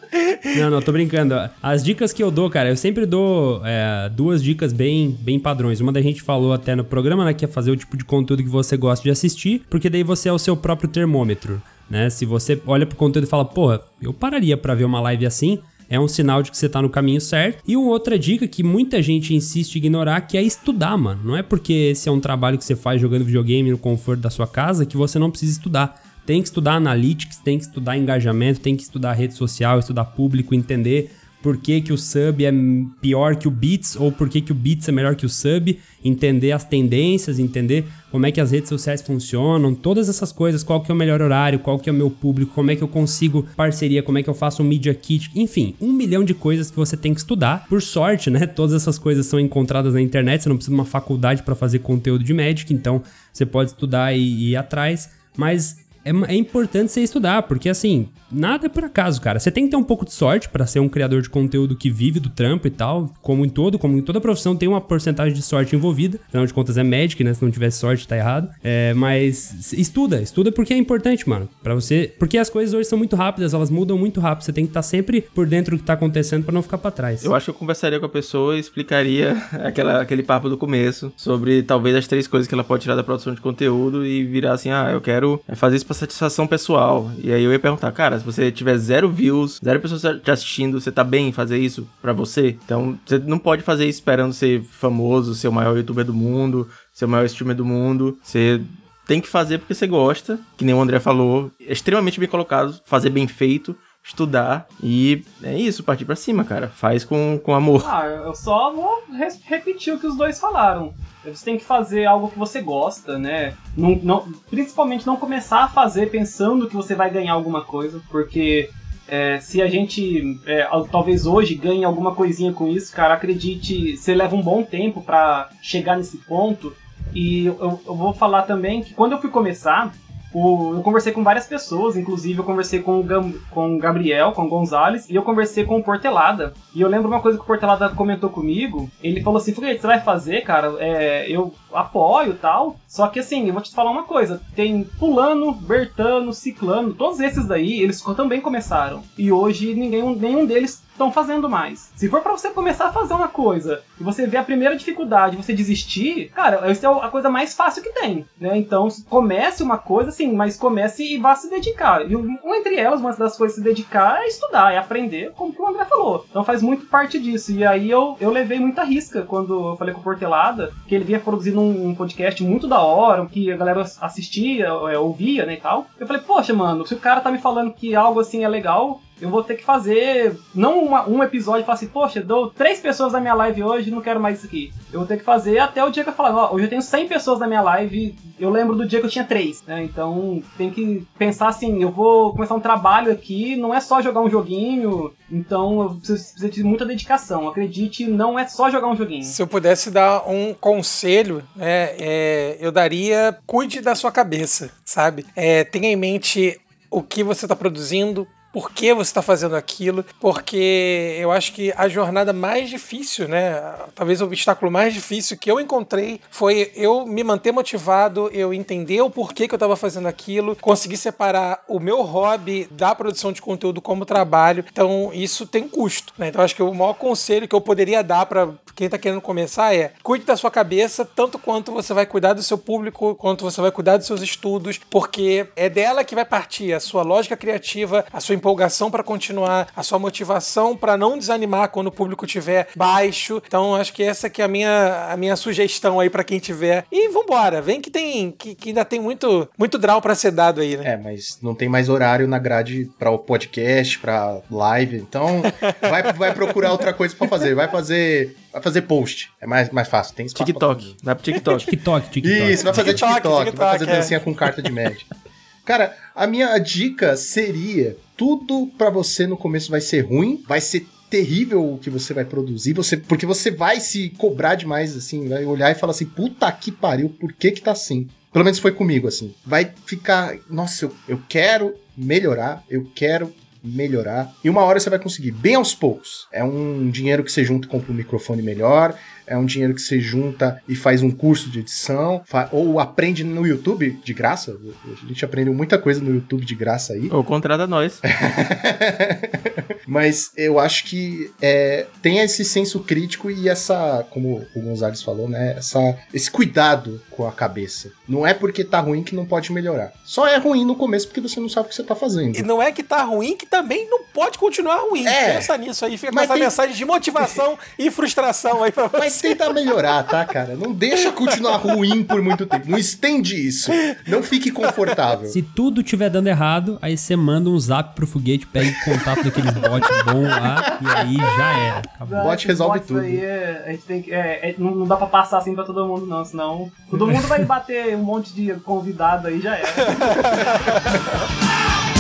não, 0.58 0.70
não, 0.70 0.82
tô 0.82 0.92
brincando. 0.92 1.36
As 1.62 1.84
dicas 1.84 2.14
que 2.14 2.24
eu 2.24 2.32
dou, 2.32 2.50
cara, 2.50 2.70
eu 2.70 2.78
sempre 2.78 3.06
dou 3.06 3.62
é, 3.66 4.10
duas 4.10 4.44
dicas 4.44 4.72
bem, 4.72 5.18
bem 5.20 5.40
padrões. 5.40 5.80
Uma 5.82 5.92
da 5.92 6.02
gente 6.02 6.22
falou 6.22 6.54
até 6.54 6.76
no 6.76 6.84
programa, 6.84 7.26
né, 7.26 7.34
que 7.34 7.46
é 7.46 7.48
fazer 7.48 7.72
o 7.72 7.76
tipo 7.76 7.98
de 7.98 8.06
conteúdo 8.06 8.44
que 8.44 8.50
você 8.50 8.78
gosta 8.78 9.04
de 9.04 9.10
assistir, 9.10 9.64
porque 9.70 9.90
daí 9.90 10.04
você 10.04 10.30
é 10.30 10.34
o 10.34 10.40
seu 10.40 10.56
próprio 10.56 10.90
termômetro. 10.90 11.62
Né? 11.90 12.10
Se 12.10 12.26
você 12.26 12.60
olha 12.66 12.86
pro 12.86 12.96
conteúdo 12.96 13.26
e 13.26 13.30
fala, 13.30 13.46
porra, 13.46 13.82
eu 14.02 14.14
pararia 14.14 14.58
para 14.58 14.74
ver 14.74 14.86
uma 14.86 15.00
live 15.02 15.26
assim, 15.26 15.60
é 15.90 16.00
um 16.00 16.08
sinal 16.08 16.42
de 16.42 16.52
que 16.52 16.58
você 16.58 16.68
tá 16.68 16.82
no 16.82 16.90
caminho 16.90 17.22
certo. 17.22 17.64
E 17.68 17.78
uma 17.78 17.90
outra 17.90 18.18
dica 18.18 18.48
que 18.48 18.64
muita 18.64 19.02
gente 19.02 19.36
insiste 19.36 19.76
em 19.76 19.78
ignorar, 19.80 20.22
que 20.22 20.38
é 20.38 20.42
estudar, 20.42 20.98
mano. 20.98 21.22
Não 21.24 21.38
é 21.38 21.44
porque 21.44 21.74
esse 21.74 22.10
é 22.10 22.12
um 22.12 22.20
trabalho 22.20 22.58
que 22.58 22.66
você 22.66 22.76
faz 22.76 23.00
jogando 23.00 23.26
videogame 23.26 23.72
no 23.72 23.78
conforto 23.78 24.22
da 24.22 24.30
sua 24.30 24.48
casa 24.48 24.86
que 24.86 24.98
você 24.98 25.20
não 25.20 25.30
precisa 25.30 25.52
estudar. 25.54 26.02
Tem 26.26 26.42
que 26.42 26.48
estudar 26.48 26.76
analytics, 26.76 27.38
tem 27.38 27.58
que 27.58 27.66
estudar 27.66 27.98
engajamento, 27.98 28.60
tem 28.60 28.76
que 28.76 28.84
estudar 28.84 29.14
rede 29.14 29.34
social, 29.34 29.80
estudar 29.80 30.06
público, 30.06 30.56
entender 30.56 31.12
por 31.46 31.58
que, 31.58 31.80
que 31.80 31.94
o 31.94 31.98
sub 31.98 32.44
é 32.44 32.52
pior 33.00 33.36
que 33.36 33.48
o 33.48 33.52
bits 33.52 33.96
ou 33.96 34.12
por 34.12 34.28
que, 34.28 34.42
que 34.42 34.52
o 34.52 34.56
bits 34.56 34.90
é 34.90 34.92
melhor 34.92 35.16
que 35.16 35.28
o 35.28 35.30
sub, 35.30 35.78
entender 36.04 36.52
as 36.52 36.64
tendências, 36.64 37.38
entender 37.38 37.86
como 38.10 38.26
é 38.26 38.32
que 38.32 38.42
as 38.42 38.50
redes 38.50 38.68
sociais 38.68 39.00
funcionam, 39.00 39.76
todas 39.76 40.10
essas 40.10 40.32
coisas, 40.32 40.64
qual 40.64 40.82
que 40.82 40.90
é 40.90 40.94
o 40.96 40.98
melhor 40.98 41.22
horário, 41.22 41.60
qual 41.60 41.78
que 41.78 41.88
é 41.88 41.94
o 41.94 41.96
meu 41.96 42.10
público, 42.10 42.52
como 42.56 42.72
é 42.72 42.76
que 42.76 42.82
eu 42.82 42.88
consigo 42.88 43.46
parceria, 43.56 44.02
como 44.02 44.18
é 44.18 44.24
que 44.24 44.30
eu 44.30 44.34
faço 44.34 44.64
um 44.64 44.66
media 44.66 44.96
kit, 44.96 45.30
enfim, 45.36 45.76
um 45.80 45.94
milhão 45.94 46.24
de 46.24 46.34
coisas 46.34 46.72
que 46.72 46.78
você 46.78 46.98
tem 46.98 47.14
que 47.14 47.20
estudar. 47.20 47.68
Por 47.70 47.80
sorte, 47.80 48.32
né, 48.32 48.48
todas 48.48 48.74
essas 48.74 48.98
coisas 48.98 49.28
são 49.28 49.40
encontradas 49.40 49.94
na 49.94 50.02
internet, 50.02 50.42
você 50.42 50.50
não 50.50 50.56
precisa 50.56 50.76
de 50.76 50.82
uma 50.82 50.86
faculdade 50.86 51.44
para 51.44 51.54
fazer 51.54 51.78
conteúdo 51.78 52.24
de 52.24 52.34
Magic, 52.34 52.74
então 52.74 53.04
você 53.32 53.46
pode 53.46 53.70
estudar 53.70 54.18
e, 54.18 54.20
e 54.20 54.50
ir 54.50 54.56
atrás, 54.56 55.12
mas 55.38 55.85
é, 56.06 56.12
é 56.32 56.36
importante 56.36 56.92
você 56.92 57.02
estudar, 57.02 57.44
porque 57.44 57.68
assim, 57.68 58.08
nada 58.36 58.66
é 58.66 58.70
por 58.70 58.84
acaso, 58.84 59.22
cara. 59.22 59.40
Você 59.40 59.50
tem 59.50 59.66
que 59.66 59.72
ter 59.72 59.78
um 59.78 59.84
pouco 59.84 60.06
de 60.06 60.14
sorte 60.14 60.50
para 60.50 60.66
ser 60.66 60.80
um 60.80 60.90
criador 60.90 61.22
de 61.22 61.30
conteúdo 61.30 61.76
que 61.76 61.90
vive 61.90 62.20
do 62.20 62.30
trampo 62.30 62.68
e 62.68 62.70
tal. 62.70 63.14
Como 63.22 63.46
em 63.46 63.50
todo, 63.50 63.80
como 63.80 63.98
em 63.98 64.02
toda 64.02 64.20
profissão, 64.20 64.56
tem 64.56 64.68
uma 64.68 64.82
porcentagem 64.82 65.34
de 65.34 65.42
sorte 65.42 65.76
envolvida. 65.76 66.20
Afinal 66.28 66.46
de 66.46 66.54
contas, 66.54 66.78
é 66.78 66.84
Magic, 66.84 67.24
né? 67.24 67.34
Se 67.34 67.42
não 67.42 67.52
tivesse 67.52 67.80
sorte, 67.80 68.08
tá 68.08 68.18
errado. 68.18 68.50
É, 68.64 68.94
mas 68.94 69.74
estuda, 69.74 70.22
estuda 70.22 70.52
porque 70.52 70.74
é 70.74 70.78
importante, 70.78 71.28
mano. 71.28 71.48
Para 71.64 71.74
você. 71.74 72.14
Porque 72.20 72.38
as 72.38 72.50
coisas 72.50 72.74
hoje 72.74 72.90
são 72.90 72.98
muito 72.98 73.16
rápidas, 73.16 73.54
elas 73.54 73.70
mudam 73.70 73.98
muito 73.98 74.20
rápido. 74.20 74.44
Você 74.44 74.54
tem 74.54 74.66
que 74.66 74.72
estar 74.72 74.80
tá 74.82 74.84
sempre 74.84 75.22
por 75.22 75.48
dentro 75.48 75.76
do 75.76 75.80
que 75.80 75.86
tá 75.86 75.94
acontecendo 75.94 76.44
para 76.44 76.54
não 76.54 76.62
ficar 76.62 76.78
para 76.78 76.92
trás. 76.92 77.24
Eu 77.24 77.34
acho 77.34 77.46
que 77.46 77.50
eu 77.52 77.56
conversaria 77.56 78.00
com 78.00 78.06
a 78.06 78.10
pessoa 78.10 78.58
e 78.58 78.60
explicaria 78.60 79.38
aquela, 79.64 80.02
aquele 80.02 80.24
papo 80.24 80.50
do 80.50 80.58
começo 80.58 81.12
sobre 81.16 81.64
talvez 81.64 81.96
as 81.96 82.08
três 82.08 82.28
coisas 82.28 82.48
que 82.48 82.54
ela 82.54 82.64
pode 82.64 82.84
tirar 82.84 82.96
da 82.96 83.04
produção 83.04 83.34
de 83.34 83.42
conteúdo 83.42 84.06
e 84.06 84.24
virar 84.24 84.54
assim: 84.54 84.70
ah, 84.70 84.90
eu 84.92 85.02
quero 85.02 85.42
fazer 85.54 85.78
isso 85.78 85.86
pra 85.86 85.96
satisfação 85.96 86.48
pessoal. 86.48 87.12
E 87.24 87.32
aí 87.32 87.44
eu 87.44 87.52
ia 87.52 87.60
perguntar, 87.60 87.92
cara, 87.92 88.16
se 88.32 88.42
você 88.42 88.52
tiver 88.52 88.78
zero 88.78 89.10
views, 89.10 89.60
zero 89.64 89.80
pessoas 89.80 90.22
te 90.22 90.32
assistindo, 90.32 90.80
você 90.80 90.92
tá 90.92 91.04
bem 91.04 91.30
em 91.30 91.32
fazer 91.32 91.58
isso 91.58 91.88
para 92.02 92.14
você? 92.14 92.58
Então 92.66 92.98
você 93.06 93.20
não 93.20 93.38
pode 93.38 93.64
fazer 93.64 93.86
isso 93.86 94.00
esperando 94.00 94.34
ser 94.34 94.64
famoso, 94.64 95.36
ser 95.36 95.48
o 95.48 95.54
maior 95.54 95.78
youtuber 95.78 96.06
do 96.06 96.14
mundo, 96.14 96.68
ser 96.94 97.06
o 97.06 97.10
maior 97.10 97.26
streamer 97.26 97.56
do 97.56 97.66
mundo. 97.66 98.18
Você 98.24 98.62
tem 99.06 99.22
que 99.22 99.28
fazer 99.28 99.60
porque 99.60 99.74
você 99.74 99.88
gosta, 99.88 100.40
que 100.58 100.66
nem 100.66 100.74
o 100.74 100.82
André 100.82 101.00
falou, 101.00 101.52
é 101.60 101.72
extremamente 101.72 102.20
bem 102.20 102.28
colocado, 102.28 102.80
fazer 102.86 103.10
bem 103.10 103.28
feito, 103.28 103.76
estudar 104.06 104.68
e 104.82 105.26
é 105.42 105.58
isso, 105.58 105.84
partir 105.84 106.06
para 106.06 106.16
cima, 106.16 106.44
cara. 106.44 106.68
Faz 106.68 107.04
com, 107.04 107.40
com 107.44 107.56
amor. 107.56 107.84
Ah, 107.88 108.06
eu 108.06 108.36
só 108.36 108.72
vou 108.72 109.04
re 109.12 109.28
repetir 109.46 109.94
o 109.94 110.00
que 110.00 110.06
os 110.06 110.16
dois 110.16 110.40
falaram. 110.40 110.94
Você 111.26 111.44
tem 111.44 111.58
que 111.58 111.66
fazer 111.66 112.06
algo 112.06 112.30
que 112.30 112.38
você 112.38 112.62
gosta, 112.62 113.18
né? 113.18 113.56
Não, 113.76 113.96
não, 114.04 114.32
principalmente 114.50 115.08
não 115.08 115.18
começar 115.18 115.64
a 115.64 115.68
fazer 115.68 116.12
pensando 116.12 116.68
que 116.68 116.76
você 116.76 116.94
vai 116.94 117.10
ganhar 117.10 117.34
alguma 117.34 117.64
coisa, 117.64 118.00
porque 118.12 118.70
é, 119.08 119.40
se 119.40 119.60
a 119.60 119.68
gente 119.68 120.40
é, 120.46 120.68
talvez 120.92 121.26
hoje 121.26 121.56
ganhe 121.56 121.84
alguma 121.84 122.14
coisinha 122.14 122.54
com 122.54 122.68
isso, 122.68 122.94
cara, 122.94 123.16
acredite, 123.16 123.98
você 123.98 124.14
leva 124.14 124.36
um 124.36 124.42
bom 124.42 124.62
tempo 124.62 125.02
para 125.02 125.50
chegar 125.64 125.98
nesse 125.98 126.18
ponto. 126.18 126.76
E 127.14 127.46
eu, 127.46 127.82
eu, 127.88 127.96
vou 127.96 128.14
falar 128.14 128.44
também 128.44 128.84
que 128.84 128.94
quando 128.94 129.14
eu 129.14 129.22
fui 129.22 129.30
começar, 129.30 129.94
o, 130.38 130.74
eu 130.76 130.84
conversei 130.84 131.14
com 131.14 131.24
várias 131.24 131.48
pessoas, 131.48 131.96
inclusive 131.96 132.40
eu 132.40 132.44
conversei 132.44 132.82
com 132.82 133.00
o, 133.00 133.04
Gam, 133.04 133.32
com 133.52 133.74
o 133.74 133.80
Gabriel, 133.80 134.34
com 134.34 134.44
o 134.44 134.50
Gonzalez, 134.50 135.10
e 135.10 135.16
eu 135.16 135.24
conversei 135.24 135.64
com 135.64 135.78
o 135.78 135.84
Portelada. 135.84 136.54
E 136.74 136.82
eu 136.82 136.90
lembro 136.90 137.08
uma 137.08 137.22
coisa 137.22 137.38
que 137.38 137.44
o 137.46 137.48
Portelada 137.48 137.88
comentou 137.88 138.30
comigo. 138.30 138.90
Ele 139.02 139.22
falou 139.22 139.40
assim: 139.40 139.54
Foguete, 139.54 139.80
você 139.80 139.88
vai 139.88 140.02
fazer, 140.02 140.42
cara? 140.42 140.76
É, 140.78 141.26
eu 141.32 141.54
apoio 141.72 142.34
tal. 142.34 142.76
Só 142.86 143.08
que 143.08 143.20
assim, 143.20 143.48
eu 143.48 143.54
vou 143.54 143.62
te 143.62 143.74
falar 143.74 143.92
uma 143.92 144.04
coisa: 144.04 144.42
tem 144.54 144.84
Fulano, 144.84 145.54
Bertano, 145.54 146.34
Ciclano, 146.34 146.94
todos 146.94 147.22
esses 147.22 147.48
daí, 147.48 147.80
eles 147.80 148.02
também 148.02 148.42
começaram. 148.42 149.04
E 149.18 149.32
hoje 149.32 149.74
ninguém, 149.74 150.18
nenhum 150.18 150.46
deles 150.46 150.84
estão 150.92 151.12
fazendo 151.12 151.50
mais. 151.50 151.92
Se 151.96 152.10
for 152.10 152.22
para 152.22 152.32
você 152.32 152.50
começar 152.50 152.88
a 152.88 152.94
fazer 152.94 153.14
uma 153.14 153.28
coisa 153.28 153.82
e 154.00 154.04
você 154.04 154.28
vê 154.28 154.38
a 154.38 154.44
primeira 154.44 154.76
dificuldade, 154.76 155.38
você 155.38 155.54
desistir, 155.54 156.30
cara, 156.30 156.70
isso 156.72 156.86
é 156.86 156.90
a 156.90 157.10
coisa 157.10 157.30
mais 157.30 157.54
fácil 157.54 157.84
que 157.84 157.94
tem, 157.94 158.26
né? 158.40 158.58
Então, 158.58 158.88
comece 159.10 159.64
uma 159.64 159.78
coisa 159.78 160.10
assim, 160.10 160.34
mas 160.34 160.58
comece 160.58 161.04
e 161.04 161.18
vá 161.18 161.36
se 161.36 161.50
dedicar. 161.50 162.10
E 162.10 162.16
um, 162.16 162.38
entre 162.56 162.76
elas, 162.76 163.00
uma 163.00 163.14
das 163.14 163.38
coisas 163.38 163.56
se 163.56 163.64
dedicar 163.64 164.22
é 164.22 164.28
estudar, 164.28 164.74
é 164.74 164.78
aprender, 164.78 165.32
como 165.36 165.54
o 165.58 165.68
André 165.68 165.86
falou. 165.86 166.26
Então 166.30 166.44
faz 166.44 166.62
muito 166.62 166.86
parte 166.88 167.20
disso. 167.20 167.52
E 167.52 167.66
aí 167.66 167.90
eu, 167.90 168.18
eu 168.20 168.32
levei 168.32 168.60
muita 168.60 168.84
risca 168.84 169.22
quando 169.22 169.72
eu 169.72 169.78
falei 169.78 169.94
com 169.94 170.02
o 170.02 170.04
Portelada, 170.04 170.72
que 170.88 170.96
ele 170.96 171.06
vinha 171.06 171.20
produzindo 171.20 171.60
um, 171.60 171.90
um 171.90 171.96
podcast 171.96 172.44
muito 172.44 172.68
da 172.68 172.82
hora, 172.82 173.26
que 173.26 173.52
a 173.52 173.58
galera 173.58 173.82
assistia, 174.02 174.68
é, 174.68 174.98
ouvia, 174.98 175.46
né, 175.46 175.54
e 175.54 175.62
tal. 175.62 175.88
Eu 176.00 176.08
falei, 176.08 176.22
poxa, 176.22 176.54
mano, 176.54 176.86
se 176.86 176.94
o 176.94 177.00
cara 177.00 177.22
tá 177.22 177.32
me 177.32 177.38
falando 177.38 177.74
que 177.74 177.96
algo 177.96 178.20
assim 178.20 178.44
é 178.44 178.48
legal, 178.48 179.02
eu 179.22 179.30
vou 179.30 179.44
ter 179.44 179.56
que 179.56 179.64
fazer, 179.64 180.38
não 180.54 180.84
uma, 180.84 181.08
um 181.08 181.24
episódio 181.24 181.62
e 181.62 181.66
falar 181.66 181.76
assim, 181.76 181.88
poxa, 181.88 182.22
dou 182.22 182.50
três 182.50 182.80
pessoas 182.80 183.14
na 183.14 183.22
minha 183.22 183.34
live 183.34 183.64
hoje 183.64 183.85
não 183.92 184.02
quero 184.02 184.20
mais 184.20 184.38
isso 184.38 184.48
aqui. 184.48 184.74
Eu 184.92 185.00
vou 185.00 185.08
ter 185.08 185.18
que 185.18 185.24
fazer 185.24 185.60
até 185.60 185.84
o 185.84 185.90
dia 185.90 186.04
que 186.04 186.10
eu 186.10 186.14
falar, 186.14 186.36
ó, 186.36 186.54
hoje 186.54 186.66
eu 186.66 186.70
tenho 186.70 186.82
100 186.82 187.08
pessoas 187.08 187.40
na 187.40 187.48
minha 187.48 187.62
live, 187.62 188.16
eu 188.40 188.50
lembro 188.50 188.76
do 188.76 188.88
dia 188.88 189.00
que 189.00 189.06
eu 189.06 189.10
tinha 189.10 189.24
três, 189.24 189.64
né? 189.64 189.84
Então 189.84 190.42
tem 190.58 190.70
que 190.70 191.06
pensar 191.18 191.50
assim, 191.50 191.82
eu 191.82 191.92
vou 191.92 192.34
começar 192.34 192.56
um 192.56 192.60
trabalho 192.60 193.12
aqui, 193.12 193.56
não 193.56 193.74
é 193.74 193.80
só 193.80 194.02
jogar 194.02 194.22
um 194.22 194.30
joguinho, 194.30 195.12
então 195.32 195.82
eu 195.82 195.90
preciso 195.96 196.50
de 196.50 196.64
muita 196.64 196.86
dedicação. 196.86 197.48
Acredite, 197.48 198.06
não 198.06 198.38
é 198.38 198.48
só 198.48 198.70
jogar 198.70 198.88
um 198.88 198.96
joguinho. 198.96 199.24
Se 199.24 199.42
eu 199.42 199.48
pudesse 199.48 199.92
dar 199.92 200.28
um 200.30 200.54
conselho, 200.54 201.44
né, 201.56 201.96
é, 202.00 202.58
eu 202.60 202.72
daria, 202.72 203.38
cuide 203.46 203.82
da 203.82 203.96
sua 203.96 204.12
cabeça, 204.12 204.72
sabe? 204.84 205.26
É, 205.36 205.64
tenha 205.64 205.90
em 205.90 205.96
mente 205.96 206.60
o 206.90 207.02
que 207.02 207.24
você 207.24 207.46
está 207.46 207.56
produzindo, 207.56 208.28
por 208.56 208.72
que 208.72 208.94
você 208.94 209.10
está 209.10 209.22
fazendo 209.22 209.54
aquilo, 209.54 210.06
porque 210.18 211.18
eu 211.20 211.30
acho 211.30 211.52
que 211.52 211.74
a 211.76 211.90
jornada 211.90 212.32
mais 212.32 212.70
difícil, 212.70 213.28
né? 213.28 213.62
Talvez 213.94 214.22
o 214.22 214.24
obstáculo 214.24 214.72
mais 214.72 214.94
difícil 214.94 215.38
que 215.38 215.52
eu 215.52 215.60
encontrei 215.60 216.22
foi 216.32 216.72
eu 216.74 217.06
me 217.06 217.22
manter 217.22 217.52
motivado, 217.52 218.30
eu 218.32 218.54
entender 218.54 219.02
o 219.02 219.10
porquê 219.10 219.46
que 219.46 219.54
eu 219.54 219.58
estava 219.58 219.76
fazendo 219.76 220.08
aquilo, 220.08 220.56
conseguir 220.56 220.96
separar 220.96 221.66
o 221.68 221.82
meu 221.82 222.02
hobby 222.02 222.66
da 222.72 222.96
produção 222.96 223.34
de 223.34 223.42
conteúdo 223.42 223.82
como 223.82 224.06
trabalho. 224.06 224.64
Então, 224.72 225.12
isso 225.14 225.46
tem 225.46 225.68
custo, 225.68 226.14
né? 226.18 226.30
Então, 226.30 226.42
acho 226.42 226.56
que 226.56 226.64
o 226.64 226.74
maior 226.74 226.94
conselho 226.94 227.50
que 227.50 227.56
eu 227.56 227.60
poderia 227.60 228.02
dar 228.02 228.26
para 228.26 228.54
quem 228.74 228.86
está 228.86 228.98
querendo 228.98 229.20
começar 229.20 229.76
é: 229.76 229.92
cuide 230.02 230.24
da 230.24 230.38
sua 230.38 230.50
cabeça, 230.50 231.04
tanto 231.04 231.38
quanto 231.38 231.74
você 231.74 231.94
vai 231.94 232.06
cuidar 232.06 232.32
do 232.32 232.42
seu 232.42 232.58
público, 232.58 233.16
quanto 233.16 233.44
você 233.44 233.60
vai 233.60 233.72
cuidar 233.72 233.98
dos 233.98 234.08
seus 234.08 234.22
estudos, 234.22 234.80
porque 234.90 235.48
é 235.58 235.68
dela 235.68 236.06
que 236.06 236.16
vai 236.16 236.24
partir 236.24 236.72
a 236.72 236.80
sua 236.80 237.04
lógica 237.04 237.36
criativa, 237.36 238.06
a 238.14 238.22
sua 238.22 238.36
empolgação 238.46 238.92
para 238.92 239.04
continuar, 239.04 239.70
a 239.76 239.82
sua 239.82 239.98
motivação 239.98 240.78
para 240.78 240.96
não 240.96 241.18
desanimar 241.18 241.70
quando 241.70 241.88
o 241.88 241.92
público 241.92 242.28
tiver 242.28 242.68
baixo. 242.76 243.42
Então, 243.48 243.74
acho 243.74 243.92
que 243.92 244.04
essa 244.04 244.30
que 244.30 244.40
é 244.40 244.46
a 244.46 244.48
minha, 244.48 245.08
a 245.10 245.18
minha 245.18 245.36
sugestão 245.36 246.00
aí 246.00 246.12
para 246.12 246.24
quem 246.24 246.38
tiver. 246.38 246.86
E 246.92 247.10
vambora, 247.10 247.60
vem 247.60 247.82
que 247.82 247.90
tem 247.90 248.32
que, 248.32 248.54
que 248.54 248.70
ainda 248.70 248.86
tem 248.86 249.00
muito 249.00 249.50
muito 249.58 249.80
draw 249.80 250.00
para 250.00 250.14
ser 250.14 250.30
dado 250.30 250.62
aí, 250.62 250.78
né? 250.78 250.94
É, 250.94 250.98
mas 250.98 251.40
não 251.42 251.56
tem 251.56 251.68
mais 251.68 251.90
horário 251.90 252.28
na 252.28 252.38
grade 252.38 252.88
para 253.00 253.10
o 253.10 253.18
podcast, 253.18 253.98
para 253.98 254.40
live. 254.52 254.98
Então, 254.98 255.42
vai, 255.82 256.14
vai 256.14 256.34
procurar 256.34 256.72
outra 256.72 256.94
coisa 256.94 257.16
para 257.16 257.28
fazer. 257.28 257.56
Vai 257.56 257.68
fazer 257.68 258.36
vai 258.54 258.62
fazer 258.62 258.84
post. 258.84 259.32
É 259.42 259.48
mais, 259.48 259.72
mais 259.72 259.88
fácil. 259.88 260.16
Tem 260.16 260.28
TikTok. 260.28 260.98
Vai 261.04 261.16
pro 261.16 261.24
TikTok. 261.24 261.66
TikTok, 261.66 262.10
TikTok. 262.10 262.52
Isso, 262.52 262.64
vai 262.64 262.74
fazer 262.74 262.94
TikTok, 262.94 263.16
TikTok, 263.16 263.46
TikTok 263.46 263.58
vai 263.58 263.80
fazer 263.80 263.90
é. 263.90 263.96
dancinha 263.96 264.20
com 264.20 264.36
carta 264.36 264.62
de 264.62 264.72
médico. 264.72 265.16
Cara, 265.66 265.98
a 266.14 266.28
minha 266.28 266.58
dica 266.60 267.18
seria 267.18 267.98
tudo 268.16 268.68
para 268.78 268.90
você 268.90 269.26
no 269.26 269.36
começo 269.36 269.72
vai 269.72 269.82
ser 269.82 270.02
ruim, 270.02 270.44
vai 270.48 270.62
ser 270.62 270.86
terrível 271.10 271.74
o 271.74 271.78
que 271.78 271.90
você 271.90 272.14
vai 272.14 272.26
produzir, 272.26 272.74
você, 272.74 272.98
porque 272.98 273.26
você 273.26 273.50
vai 273.50 273.80
se 273.80 274.10
cobrar 274.12 274.56
demais, 274.56 274.96
assim, 274.96 275.28
vai 275.28 275.46
olhar 275.46 275.72
e 275.72 275.76
falar 275.76 275.92
assim, 275.92 276.06
puta 276.06 276.52
que 276.52 276.72
pariu, 276.72 277.10
por 277.10 277.34
que 277.34 277.52
que 277.52 277.62
tá 277.62 277.72
assim? 277.72 278.08
Pelo 278.32 278.44
menos 278.44 278.60
foi 278.60 278.74
comigo, 278.74 279.08
assim. 279.08 279.34
Vai 279.46 279.72
ficar, 279.86 280.38
nossa, 280.50 280.86
eu, 280.86 280.96
eu 281.08 281.22
quero 281.30 281.74
melhorar, 281.96 282.64
eu 282.70 282.86
quero 282.94 283.34
melhorar. 283.64 284.34
E 284.44 284.50
uma 284.50 284.62
hora 284.62 284.80
você 284.80 284.90
vai 284.90 285.00
conseguir, 285.00 285.32
bem 285.32 285.56
aos 285.56 285.74
poucos. 285.74 286.28
É 286.32 286.44
um 286.44 286.90
dinheiro 286.90 287.24
que 287.24 287.32
você 287.32 287.44
junta 287.44 287.66
e 287.66 287.70
compra 287.70 287.92
um 287.92 287.96
microfone 287.96 288.42
melhor, 288.42 288.94
é 289.28 289.38
um 289.38 289.46
dinheiro 289.46 289.74
que 289.74 289.82
você 289.82 290.00
junta 290.00 290.62
e 290.68 290.76
faz 290.76 291.02
um 291.02 291.12
curso 291.12 291.50
de 291.50 291.60
edição, 291.60 292.22
ou 292.52 292.80
aprende 292.80 293.24
no 293.24 293.46
YouTube 293.46 294.00
de 294.04 294.14
graça. 294.14 294.58
A 295.04 295.08
gente 295.08 295.24
aprendeu 295.24 295.54
muita 295.54 295.78
coisa 295.78 296.02
no 296.02 296.14
YouTube 296.14 296.46
de 296.46 296.56
graça 296.56 296.94
aí. 296.94 297.10
Ou 297.12 297.24
contrata 297.24 297.68
nós. 297.68 298.00
Mas 299.88 300.32
eu 300.36 300.60
acho 300.60 300.86
que 300.86 301.32
é, 301.42 301.86
tem 302.02 302.20
esse 302.20 302.44
senso 302.44 302.80
crítico 302.80 303.30
e 303.30 303.48
essa, 303.48 304.06
como 304.10 304.46
o 304.56 304.62
Gonzalez 304.62 305.02
falou, 305.02 305.30
né? 305.30 305.56
Essa, 305.58 305.98
esse 306.14 306.30
cuidado 306.30 307.02
com 307.12 307.28
a 307.28 307.32
cabeça. 307.32 307.92
Não 308.08 308.26
é 308.26 308.34
porque 308.34 308.64
tá 308.64 308.80
ruim 308.80 309.04
que 309.04 309.16
não 309.16 309.26
pode 309.26 309.52
melhorar. 309.52 309.94
Só 310.04 310.28
é 310.28 310.38
ruim 310.38 310.66
no 310.66 310.76
começo 310.76 311.08
porque 311.08 311.22
você 311.22 311.40
não 311.40 311.50
sabe 311.50 311.68
o 311.68 311.70
que 311.70 311.76
você 311.76 311.84
tá 311.84 311.96
fazendo. 311.96 312.38
E 312.38 312.44
não 312.44 312.62
é 312.62 312.72
que 312.72 312.84
tá 312.84 313.04
ruim 313.04 313.36
que 313.36 313.46
também 313.46 313.90
não 313.90 314.04
pode 314.04 314.38
continuar 314.38 314.78
ruim. 314.78 315.06
É. 315.06 315.34
Pensa 315.34 315.58
nisso 315.58 315.86
aí, 315.86 315.98
fica 315.98 316.12
com 316.12 316.20
essa 316.20 316.34
tem... 316.34 316.44
mensagem 316.44 316.76
de 316.76 316.86
motivação 316.86 317.58
e 317.78 317.92
frustração 317.92 318.64
aí 318.64 318.72
pra 318.72 318.88
você. 318.88 318.98
Mas 318.98 319.14
tenta 319.22 319.52
melhorar, 319.52 320.04
tá, 320.04 320.24
cara? 320.26 320.56
Não 320.56 320.72
deixa 320.72 321.12
continuar 321.12 321.58
ruim 321.58 322.04
por 322.04 322.22
muito 322.22 322.46
tempo. 322.46 322.70
Não 322.70 322.78
estende 322.78 323.36
isso. 323.36 323.72
Não 324.08 324.24
fique 324.24 324.52
confortável. 324.52 325.28
Se 325.28 325.42
tudo 325.42 325.84
tiver 325.84 326.10
dando 326.10 326.28
errado, 326.28 326.78
aí 326.82 326.98
você 326.98 327.16
manda 327.16 327.50
um 327.50 327.60
zap 327.60 327.96
pro 327.96 328.08
foguete, 328.08 328.48
pega 328.48 328.70
o 328.70 328.86
contato 328.86 329.24
daqueles 329.24 329.54
bots 329.54 329.90
bom 330.06 330.24
lá 330.24 330.80
e 330.82 330.88
aí 330.88 331.16
já 331.16 331.58
era. 331.58 331.78
Acabou. 331.80 332.20
O 332.20 332.24
bot 332.24 332.48
resolve 332.48 332.80
tudo. 332.82 333.00
Aí 333.00 333.20
é, 333.20 333.64
a 333.66 333.72
gente 333.72 333.84
tem 333.84 334.02
que, 334.02 334.14
é, 334.14 334.50
é, 334.50 334.56
não, 334.58 334.76
não 334.76 334.88
dá 334.88 334.98
pra 334.98 335.08
passar 335.08 335.38
assim 335.38 335.56
pra 335.56 335.64
todo 335.64 335.88
mundo, 335.88 336.06
não, 336.06 336.24
senão 336.24 336.72
todo 336.90 337.08
mundo 337.08 337.28
vai 337.28 337.44
bater 337.44 337.96
um 337.96 338.04
monte 338.04 338.34
de 338.34 338.54
convidado 338.56 339.28
aí 339.28 339.42
já 339.42 339.56
era. 339.56 339.68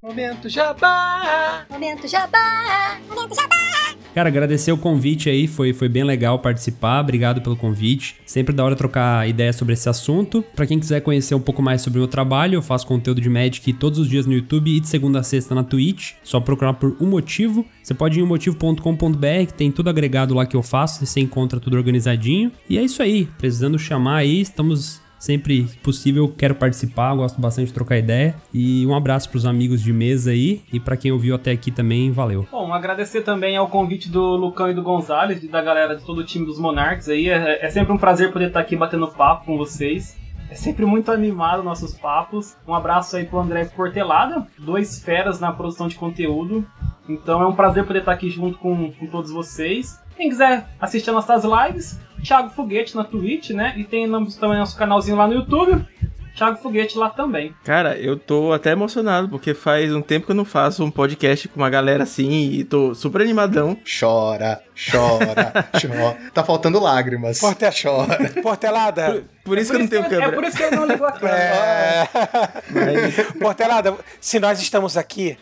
Momento 0.00 0.48
Jabá! 0.48 1.66
Momento 1.68 2.06
Jabá! 2.06 3.00
Momento 3.08 3.34
Jabá! 3.34 3.56
Cara, 4.14 4.28
agradecer 4.28 4.70
o 4.70 4.78
convite 4.78 5.28
aí, 5.28 5.48
foi, 5.48 5.72
foi 5.72 5.88
bem 5.88 6.04
legal 6.04 6.38
participar. 6.38 7.00
Obrigado 7.00 7.42
pelo 7.42 7.56
convite. 7.56 8.14
Sempre 8.24 8.54
da 8.54 8.64
hora 8.64 8.76
trocar 8.76 9.28
ideia 9.28 9.52
sobre 9.52 9.74
esse 9.74 9.88
assunto. 9.88 10.40
Para 10.54 10.66
quem 10.66 10.78
quiser 10.78 11.00
conhecer 11.00 11.34
um 11.34 11.40
pouco 11.40 11.60
mais 11.60 11.82
sobre 11.82 11.98
o 11.98 12.02
meu 12.02 12.08
trabalho, 12.08 12.54
eu 12.54 12.62
faço 12.62 12.86
conteúdo 12.86 13.20
de 13.20 13.28
Magic 13.28 13.72
todos 13.72 13.98
os 13.98 14.08
dias 14.08 14.24
no 14.24 14.32
YouTube 14.32 14.70
e 14.70 14.78
de 14.78 14.86
segunda 14.86 15.18
a 15.18 15.22
sexta 15.24 15.52
na 15.52 15.64
Twitch. 15.64 16.12
Só 16.22 16.38
procurar 16.38 16.74
por 16.74 16.96
um 17.00 17.06
motivo. 17.06 17.66
Você 17.82 17.92
pode 17.92 18.20
ir 18.20 18.22
em 18.22 18.26
motivo.com.br, 18.26 19.46
que 19.48 19.54
tem 19.54 19.72
tudo 19.72 19.90
agregado 19.90 20.32
lá 20.32 20.46
que 20.46 20.56
eu 20.56 20.62
faço, 20.62 21.04
você 21.04 21.18
encontra 21.18 21.58
tudo 21.58 21.76
organizadinho. 21.76 22.52
E 22.70 22.78
é 22.78 22.82
isso 22.82 23.02
aí. 23.02 23.28
Precisando 23.36 23.78
chamar 23.78 24.18
aí, 24.18 24.40
estamos 24.40 25.00
Sempre 25.18 25.68
possível, 25.82 26.28
quero 26.28 26.54
participar, 26.54 27.14
gosto 27.14 27.40
bastante 27.40 27.68
de 27.68 27.74
trocar 27.74 27.98
ideia. 27.98 28.36
E 28.54 28.86
um 28.86 28.94
abraço 28.94 29.28
pros 29.28 29.44
amigos 29.44 29.82
de 29.82 29.92
mesa 29.92 30.30
aí. 30.30 30.62
E 30.72 30.78
para 30.78 30.96
quem 30.96 31.10
ouviu 31.10 31.34
até 31.34 31.50
aqui 31.50 31.70
também, 31.70 32.12
valeu. 32.12 32.46
Bom, 32.50 32.72
agradecer 32.72 33.22
também 33.22 33.56
ao 33.56 33.68
convite 33.68 34.08
do 34.08 34.36
Lucão 34.36 34.70
e 34.70 34.74
do 34.74 34.82
Gonzalez, 34.82 35.42
da 35.48 35.60
galera 35.60 35.96
de 35.96 36.04
todo 36.04 36.18
o 36.18 36.24
time 36.24 36.46
dos 36.46 36.58
Monarchs 36.58 37.08
aí. 37.08 37.28
É, 37.28 37.64
é 37.64 37.70
sempre 37.70 37.92
um 37.92 37.98
prazer 37.98 38.32
poder 38.32 38.48
estar 38.48 38.60
aqui 38.60 38.76
batendo 38.76 39.08
papo 39.08 39.46
com 39.46 39.58
vocês. 39.58 40.16
É 40.50 40.54
sempre 40.54 40.86
muito 40.86 41.12
animado 41.12 41.62
nossos 41.62 41.94
papos. 41.94 42.56
Um 42.66 42.74
abraço 42.74 43.16
aí 43.16 43.26
pro 43.26 43.38
André 43.38 43.66
Portelada, 43.66 44.46
dois 44.58 45.02
feras 45.02 45.40
na 45.40 45.52
produção 45.52 45.88
de 45.88 45.96
conteúdo. 45.96 46.66
Então 47.08 47.42
é 47.42 47.46
um 47.46 47.54
prazer 47.54 47.84
poder 47.86 48.00
estar 48.00 48.12
aqui 48.12 48.30
junto 48.30 48.58
com, 48.58 48.92
com 48.92 49.06
todos 49.06 49.30
vocês. 49.30 50.00
Quem 50.16 50.28
quiser 50.28 50.66
assistir 50.80 51.10
nossas 51.10 51.44
lives, 51.44 52.00
Thiago 52.22 52.50
Foguete 52.50 52.96
na 52.96 53.04
Twitch, 53.04 53.50
né? 53.50 53.74
E 53.76 53.84
tem 53.84 54.10
também 54.40 54.58
nosso 54.58 54.76
canalzinho 54.76 55.16
lá 55.16 55.26
no 55.26 55.34
YouTube. 55.34 55.84
Thiago 56.38 56.58
Foguete 56.58 56.96
lá 56.96 57.10
também. 57.10 57.52
Cara, 57.64 57.98
eu 57.98 58.16
tô 58.16 58.52
até 58.52 58.70
emocionado, 58.70 59.28
porque 59.28 59.54
faz 59.54 59.92
um 59.92 60.00
tempo 60.00 60.24
que 60.24 60.30
eu 60.30 60.36
não 60.36 60.44
faço 60.44 60.84
um 60.84 60.90
podcast 60.90 61.48
com 61.48 61.58
uma 61.58 61.68
galera 61.68 62.04
assim 62.04 62.52
e 62.52 62.62
tô 62.62 62.94
super 62.94 63.20
animadão. 63.20 63.76
Chora, 63.98 64.62
chora, 64.90 65.68
chora. 65.74 66.16
Tá 66.32 66.44
faltando 66.44 66.78
lágrimas. 66.78 67.40
Porte... 67.40 67.64
Chora. 67.82 68.30
Portelada. 68.40 69.10
Por, 69.10 69.24
por 69.44 69.58
isso 69.58 69.74
é 69.74 69.78
por 69.78 69.88
que 69.88 69.96
eu 69.96 70.00
não 70.00 70.08
tenho 70.08 70.20
câmera. 70.20 70.32
É 70.32 70.34
por 70.36 70.44
isso 70.44 70.56
que 70.56 70.62
eu 70.62 70.70
não 70.70 70.86
ligo 70.86 71.04
a 71.04 71.12
câmera. 71.12 71.38
É... 71.38 72.08
Mas... 72.70 73.32
Portelada, 73.40 73.96
se 74.20 74.38
nós 74.38 74.62
estamos 74.62 74.96
aqui, 74.96 75.36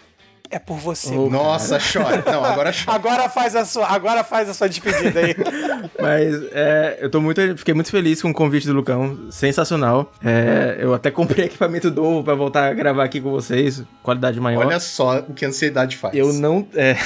é 0.50 0.58
por 0.58 0.76
você. 0.78 1.14
Oh, 1.14 1.28
Nossa, 1.28 1.78
chora. 1.92 2.22
Não, 2.26 2.44
agora 2.44 2.72
chora. 2.72 2.96
agora 2.96 3.28
faz 3.28 3.56
a 3.56 3.64
sua, 3.64 3.86
agora 3.86 4.24
faz 4.24 4.48
a 4.48 4.54
sua 4.54 4.68
despedida 4.68 5.20
aí. 5.20 5.34
Mas 6.00 6.34
é, 6.52 6.98
eu 7.00 7.10
tô 7.10 7.20
muito, 7.20 7.40
fiquei 7.56 7.74
muito 7.74 7.90
feliz 7.90 8.20
com 8.22 8.30
o 8.30 8.34
convite 8.34 8.66
do 8.66 8.72
Lucão, 8.72 9.30
sensacional. 9.30 10.12
É, 10.24 10.76
eu 10.78 10.94
até 10.94 11.10
comprei 11.10 11.46
equipamento 11.46 11.90
novo 11.90 12.22
para 12.22 12.34
voltar 12.34 12.68
a 12.68 12.74
gravar 12.74 13.04
aqui 13.04 13.20
com 13.20 13.30
vocês, 13.30 13.82
qualidade 14.02 14.40
maior. 14.40 14.64
Olha 14.66 14.80
só 14.80 15.18
o 15.20 15.34
que 15.34 15.44
a 15.44 15.48
ansiedade 15.48 15.96
faz. 15.96 16.14
Eu 16.14 16.32
não, 16.32 16.66
é, 16.74 16.96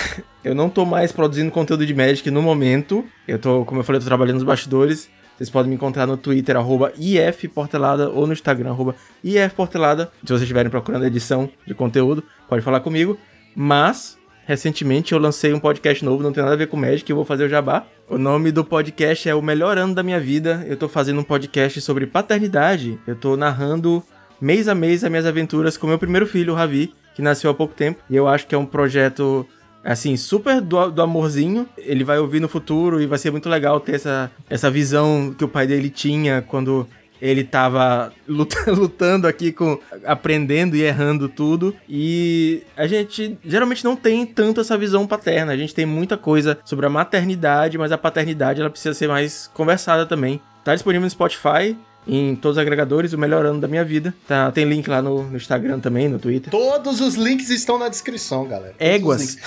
eu 0.45 0.55
não 0.55 0.69
tô 0.69 0.85
mais 0.85 1.13
produzindo 1.13 1.51
conteúdo 1.51 1.87
de 1.87 1.95
Magic 1.95 2.31
no 2.31 2.43
momento. 2.43 3.05
Eu 3.27 3.39
tô, 3.39 3.65
como 3.65 3.81
eu 3.81 3.85
falei, 3.85 3.99
eu 3.99 4.03
tô 4.03 4.09
trabalhando 4.09 4.37
nos 4.37 4.45
bastidores. 4.45 5.09
Vocês 5.41 5.49
podem 5.49 5.71
me 5.71 5.77
encontrar 5.77 6.07
no 6.07 6.19
Twitter, 6.19 6.55
arroba 6.55 6.93
ifportelada, 6.99 8.11
ou 8.11 8.27
no 8.27 8.35
Instagram, 8.35 8.73
arroba 8.73 8.95
ifportelada. 9.25 10.13
Se 10.21 10.27
vocês 10.27 10.43
estiverem 10.43 10.71
procurando 10.71 11.07
edição 11.07 11.49
de 11.67 11.73
conteúdo, 11.73 12.23
pode 12.47 12.61
falar 12.61 12.81
comigo. 12.81 13.17
Mas, 13.57 14.19
recentemente 14.45 15.15
eu 15.15 15.19
lancei 15.19 15.55
um 15.55 15.59
podcast 15.59 16.05
novo, 16.05 16.23
não 16.23 16.31
tem 16.31 16.43
nada 16.43 16.57
a 16.57 16.59
ver 16.59 16.67
com 16.67 16.77
Magic, 16.77 17.09
eu 17.09 17.17
vou 17.17 17.25
fazer 17.25 17.45
o 17.45 17.49
jabá. 17.49 17.87
O 18.07 18.19
nome 18.19 18.53
do 18.53 18.63
podcast 18.63 19.31
é 19.31 19.35
O 19.35 19.41
Melhor 19.41 19.79
Ano 19.79 19.95
da 19.95 20.03
Minha 20.03 20.21
Vida. 20.21 20.63
Eu 20.69 20.77
tô 20.77 20.91
fazendo 20.91 21.21
um 21.21 21.25
podcast 21.25 21.81
sobre 21.81 22.07
paternidade. 22.07 23.01
Eu 23.07 23.17
tô 23.17 23.35
narrando 23.35 24.05
mês 24.43 24.69
a 24.69 24.75
mês 24.75 25.03
as 25.05 25.11
minhas 25.11 25.25
aventuras 25.25 25.79
com 25.79 25.87
meu 25.87 25.99
primeiro 25.99 26.27
filho, 26.27 26.53
o 26.53 26.57
Ravi, 26.57 26.93
que 27.15 27.23
nasceu 27.23 27.51
há 27.51 27.55
pouco 27.55 27.73
tempo. 27.73 28.03
E 28.11 28.15
eu 28.15 28.29
acho 28.29 28.47
que 28.47 28.55
é 28.55 28.59
um 28.59 28.67
projeto 28.67 29.47
assim, 29.85 30.17
super 30.17 30.61
do, 30.61 30.91
do, 30.91 31.03
amorzinho. 31.03 31.69
Ele 31.77 32.05
vai 32.05 32.19
ouvir 32.19 32.41
no 32.41 32.49
futuro 32.49 33.01
e 33.01 33.07
vai 33.07 33.19
ser 33.19 33.31
muito 33.31 33.49
legal 33.49 33.81
ter 33.81 33.97
essa, 33.97 34.31
essa 34.49 34.71
visão 34.71 35.35
que 35.37 35.45
o 35.45 35.49
pai 35.49 35.67
dele 35.67 35.91
tinha 35.91 36.43
quando 36.43 36.87
ele 37.21 37.45
tava 37.45 38.13
lutando 38.27 39.27
aqui 39.27 39.53
com 39.53 39.79
aprendendo 40.05 40.75
e 40.75 40.83
errando 40.83 41.29
tudo 41.29 41.75
e 41.89 42.63
a 42.77 42.87
gente 42.87 43.39
geralmente 43.45 43.85
não 43.85 43.95
tem 43.95 44.25
tanto 44.25 44.61
essa 44.61 44.77
visão 44.77 45.07
paterna. 45.07 45.53
A 45.53 45.57
gente 45.57 45.75
tem 45.75 45.85
muita 45.85 46.17
coisa 46.17 46.59
sobre 46.65 46.87
a 46.87 46.91
maternidade, 46.91 47.77
mas 47.77 47.93
a 47.93 47.99
paternidade 47.99 48.61
ela 48.61 48.71
precisa 48.71 48.95
ser 48.95 49.09
mais 49.09 49.51
conversada 49.53 50.07
também. 50.07 50.41
Tá 50.65 50.75
disponível 50.75 51.05
no 51.05 51.11
Spotify, 51.11 51.77
em 52.11 52.35
todos 52.35 52.57
os 52.57 52.61
agregadores, 52.61 53.13
o 53.13 53.19
melhor 53.19 53.47
ano 53.47 53.61
da 53.61 53.69
minha 53.69 53.85
vida. 53.85 54.13
Tá, 54.27 54.51
tem 54.51 54.65
link 54.65 54.89
lá 54.89 55.01
no, 55.01 55.23
no 55.23 55.37
Instagram 55.37 55.79
também, 55.79 56.09
no 56.09 56.19
Twitter. 56.19 56.51
Todos 56.51 57.01
os 57.01 57.15
links 57.15 57.51
estão 57.51 57.79
na 57.79 57.89
descrição, 57.89 58.47
galera. 58.47 58.75
Éguas. 58.79 59.39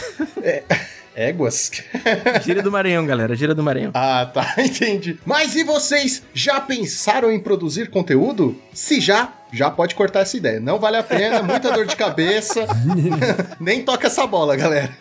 é. 0.42 0.64
Éguas? 1.16 1.72
Gira 2.44 2.64
do 2.64 2.72
Maranhão, 2.72 3.06
galera, 3.06 3.36
gira 3.36 3.54
do 3.54 3.62
Maranhão. 3.62 3.92
Ah, 3.94 4.30
tá, 4.34 4.56
entendi. 4.58 5.20
Mas 5.24 5.56
e 5.56 5.64
vocês 5.64 6.24
já 6.34 6.60
pensaram 6.60 7.32
em 7.32 7.40
produzir 7.40 7.90
conteúdo? 7.90 8.60
Se 8.74 9.00
já, 9.00 9.32
já 9.54 9.70
pode 9.70 9.94
cortar 9.96 10.22
essa 10.22 10.36
ideia. 10.36 10.60
Não 10.60 10.80
vale 10.80 10.98
a 10.98 11.04
pena, 11.04 11.44
muita 11.44 11.72
dor 11.72 11.86
de 11.86 11.96
cabeça. 11.96 12.66
Nem 13.60 13.84
toca 13.84 14.08
essa 14.08 14.26
bola, 14.26 14.56
galera. 14.56 14.92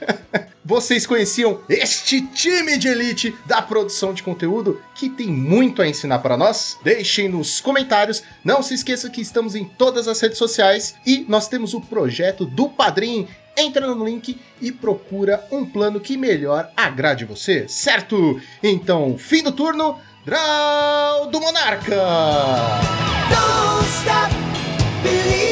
Vocês 0.65 1.07
conheciam 1.07 1.61
este 1.69 2.21
time 2.21 2.79
de 2.79 2.87
elite 2.87 3.35
da 3.47 3.61
produção 3.61 4.15
de 4.15 4.23
conteúdo 4.23 4.81
que 4.95 5.11
tem 5.11 5.27
muito 5.27 5.83
a 5.83 5.89
ensinar 5.89 6.21
para 6.21 6.37
nós? 6.37 6.79
Deixem 6.85 7.29
nos 7.29 7.61
comentários. 7.61 8.23
Não 8.45 8.63
se 8.63 8.75
esqueça 8.75 9.11
que 9.11 9.21
estamos 9.21 9.55
em 9.55 9.65
todas 9.65 10.07
as 10.07 10.21
redes 10.21 10.39
sociais 10.39 10.95
e 11.05 11.25
nós 11.29 11.49
temos 11.49 11.75
o 11.75 11.81
projeto 11.81 12.45
do 12.45 12.69
Padrim 12.69 13.27
entra 13.57 13.87
no 13.87 14.05
link 14.05 14.39
e 14.61 14.73
procura 14.73 15.47
um 15.51 15.65
plano 15.65 16.01
que 16.01 16.17
melhor 16.17 16.71
agrade 16.77 17.25
você, 17.25 17.67
certo? 17.69 18.41
Então, 18.63 19.17
fim 19.19 19.43
do 19.43 19.53
turno, 19.53 19.99
Draw 20.25 21.27
do 21.33 21.41
Monarca! 21.41 22.79
Don't 23.29 23.85
stop 23.89 24.31
Esse 25.03 25.52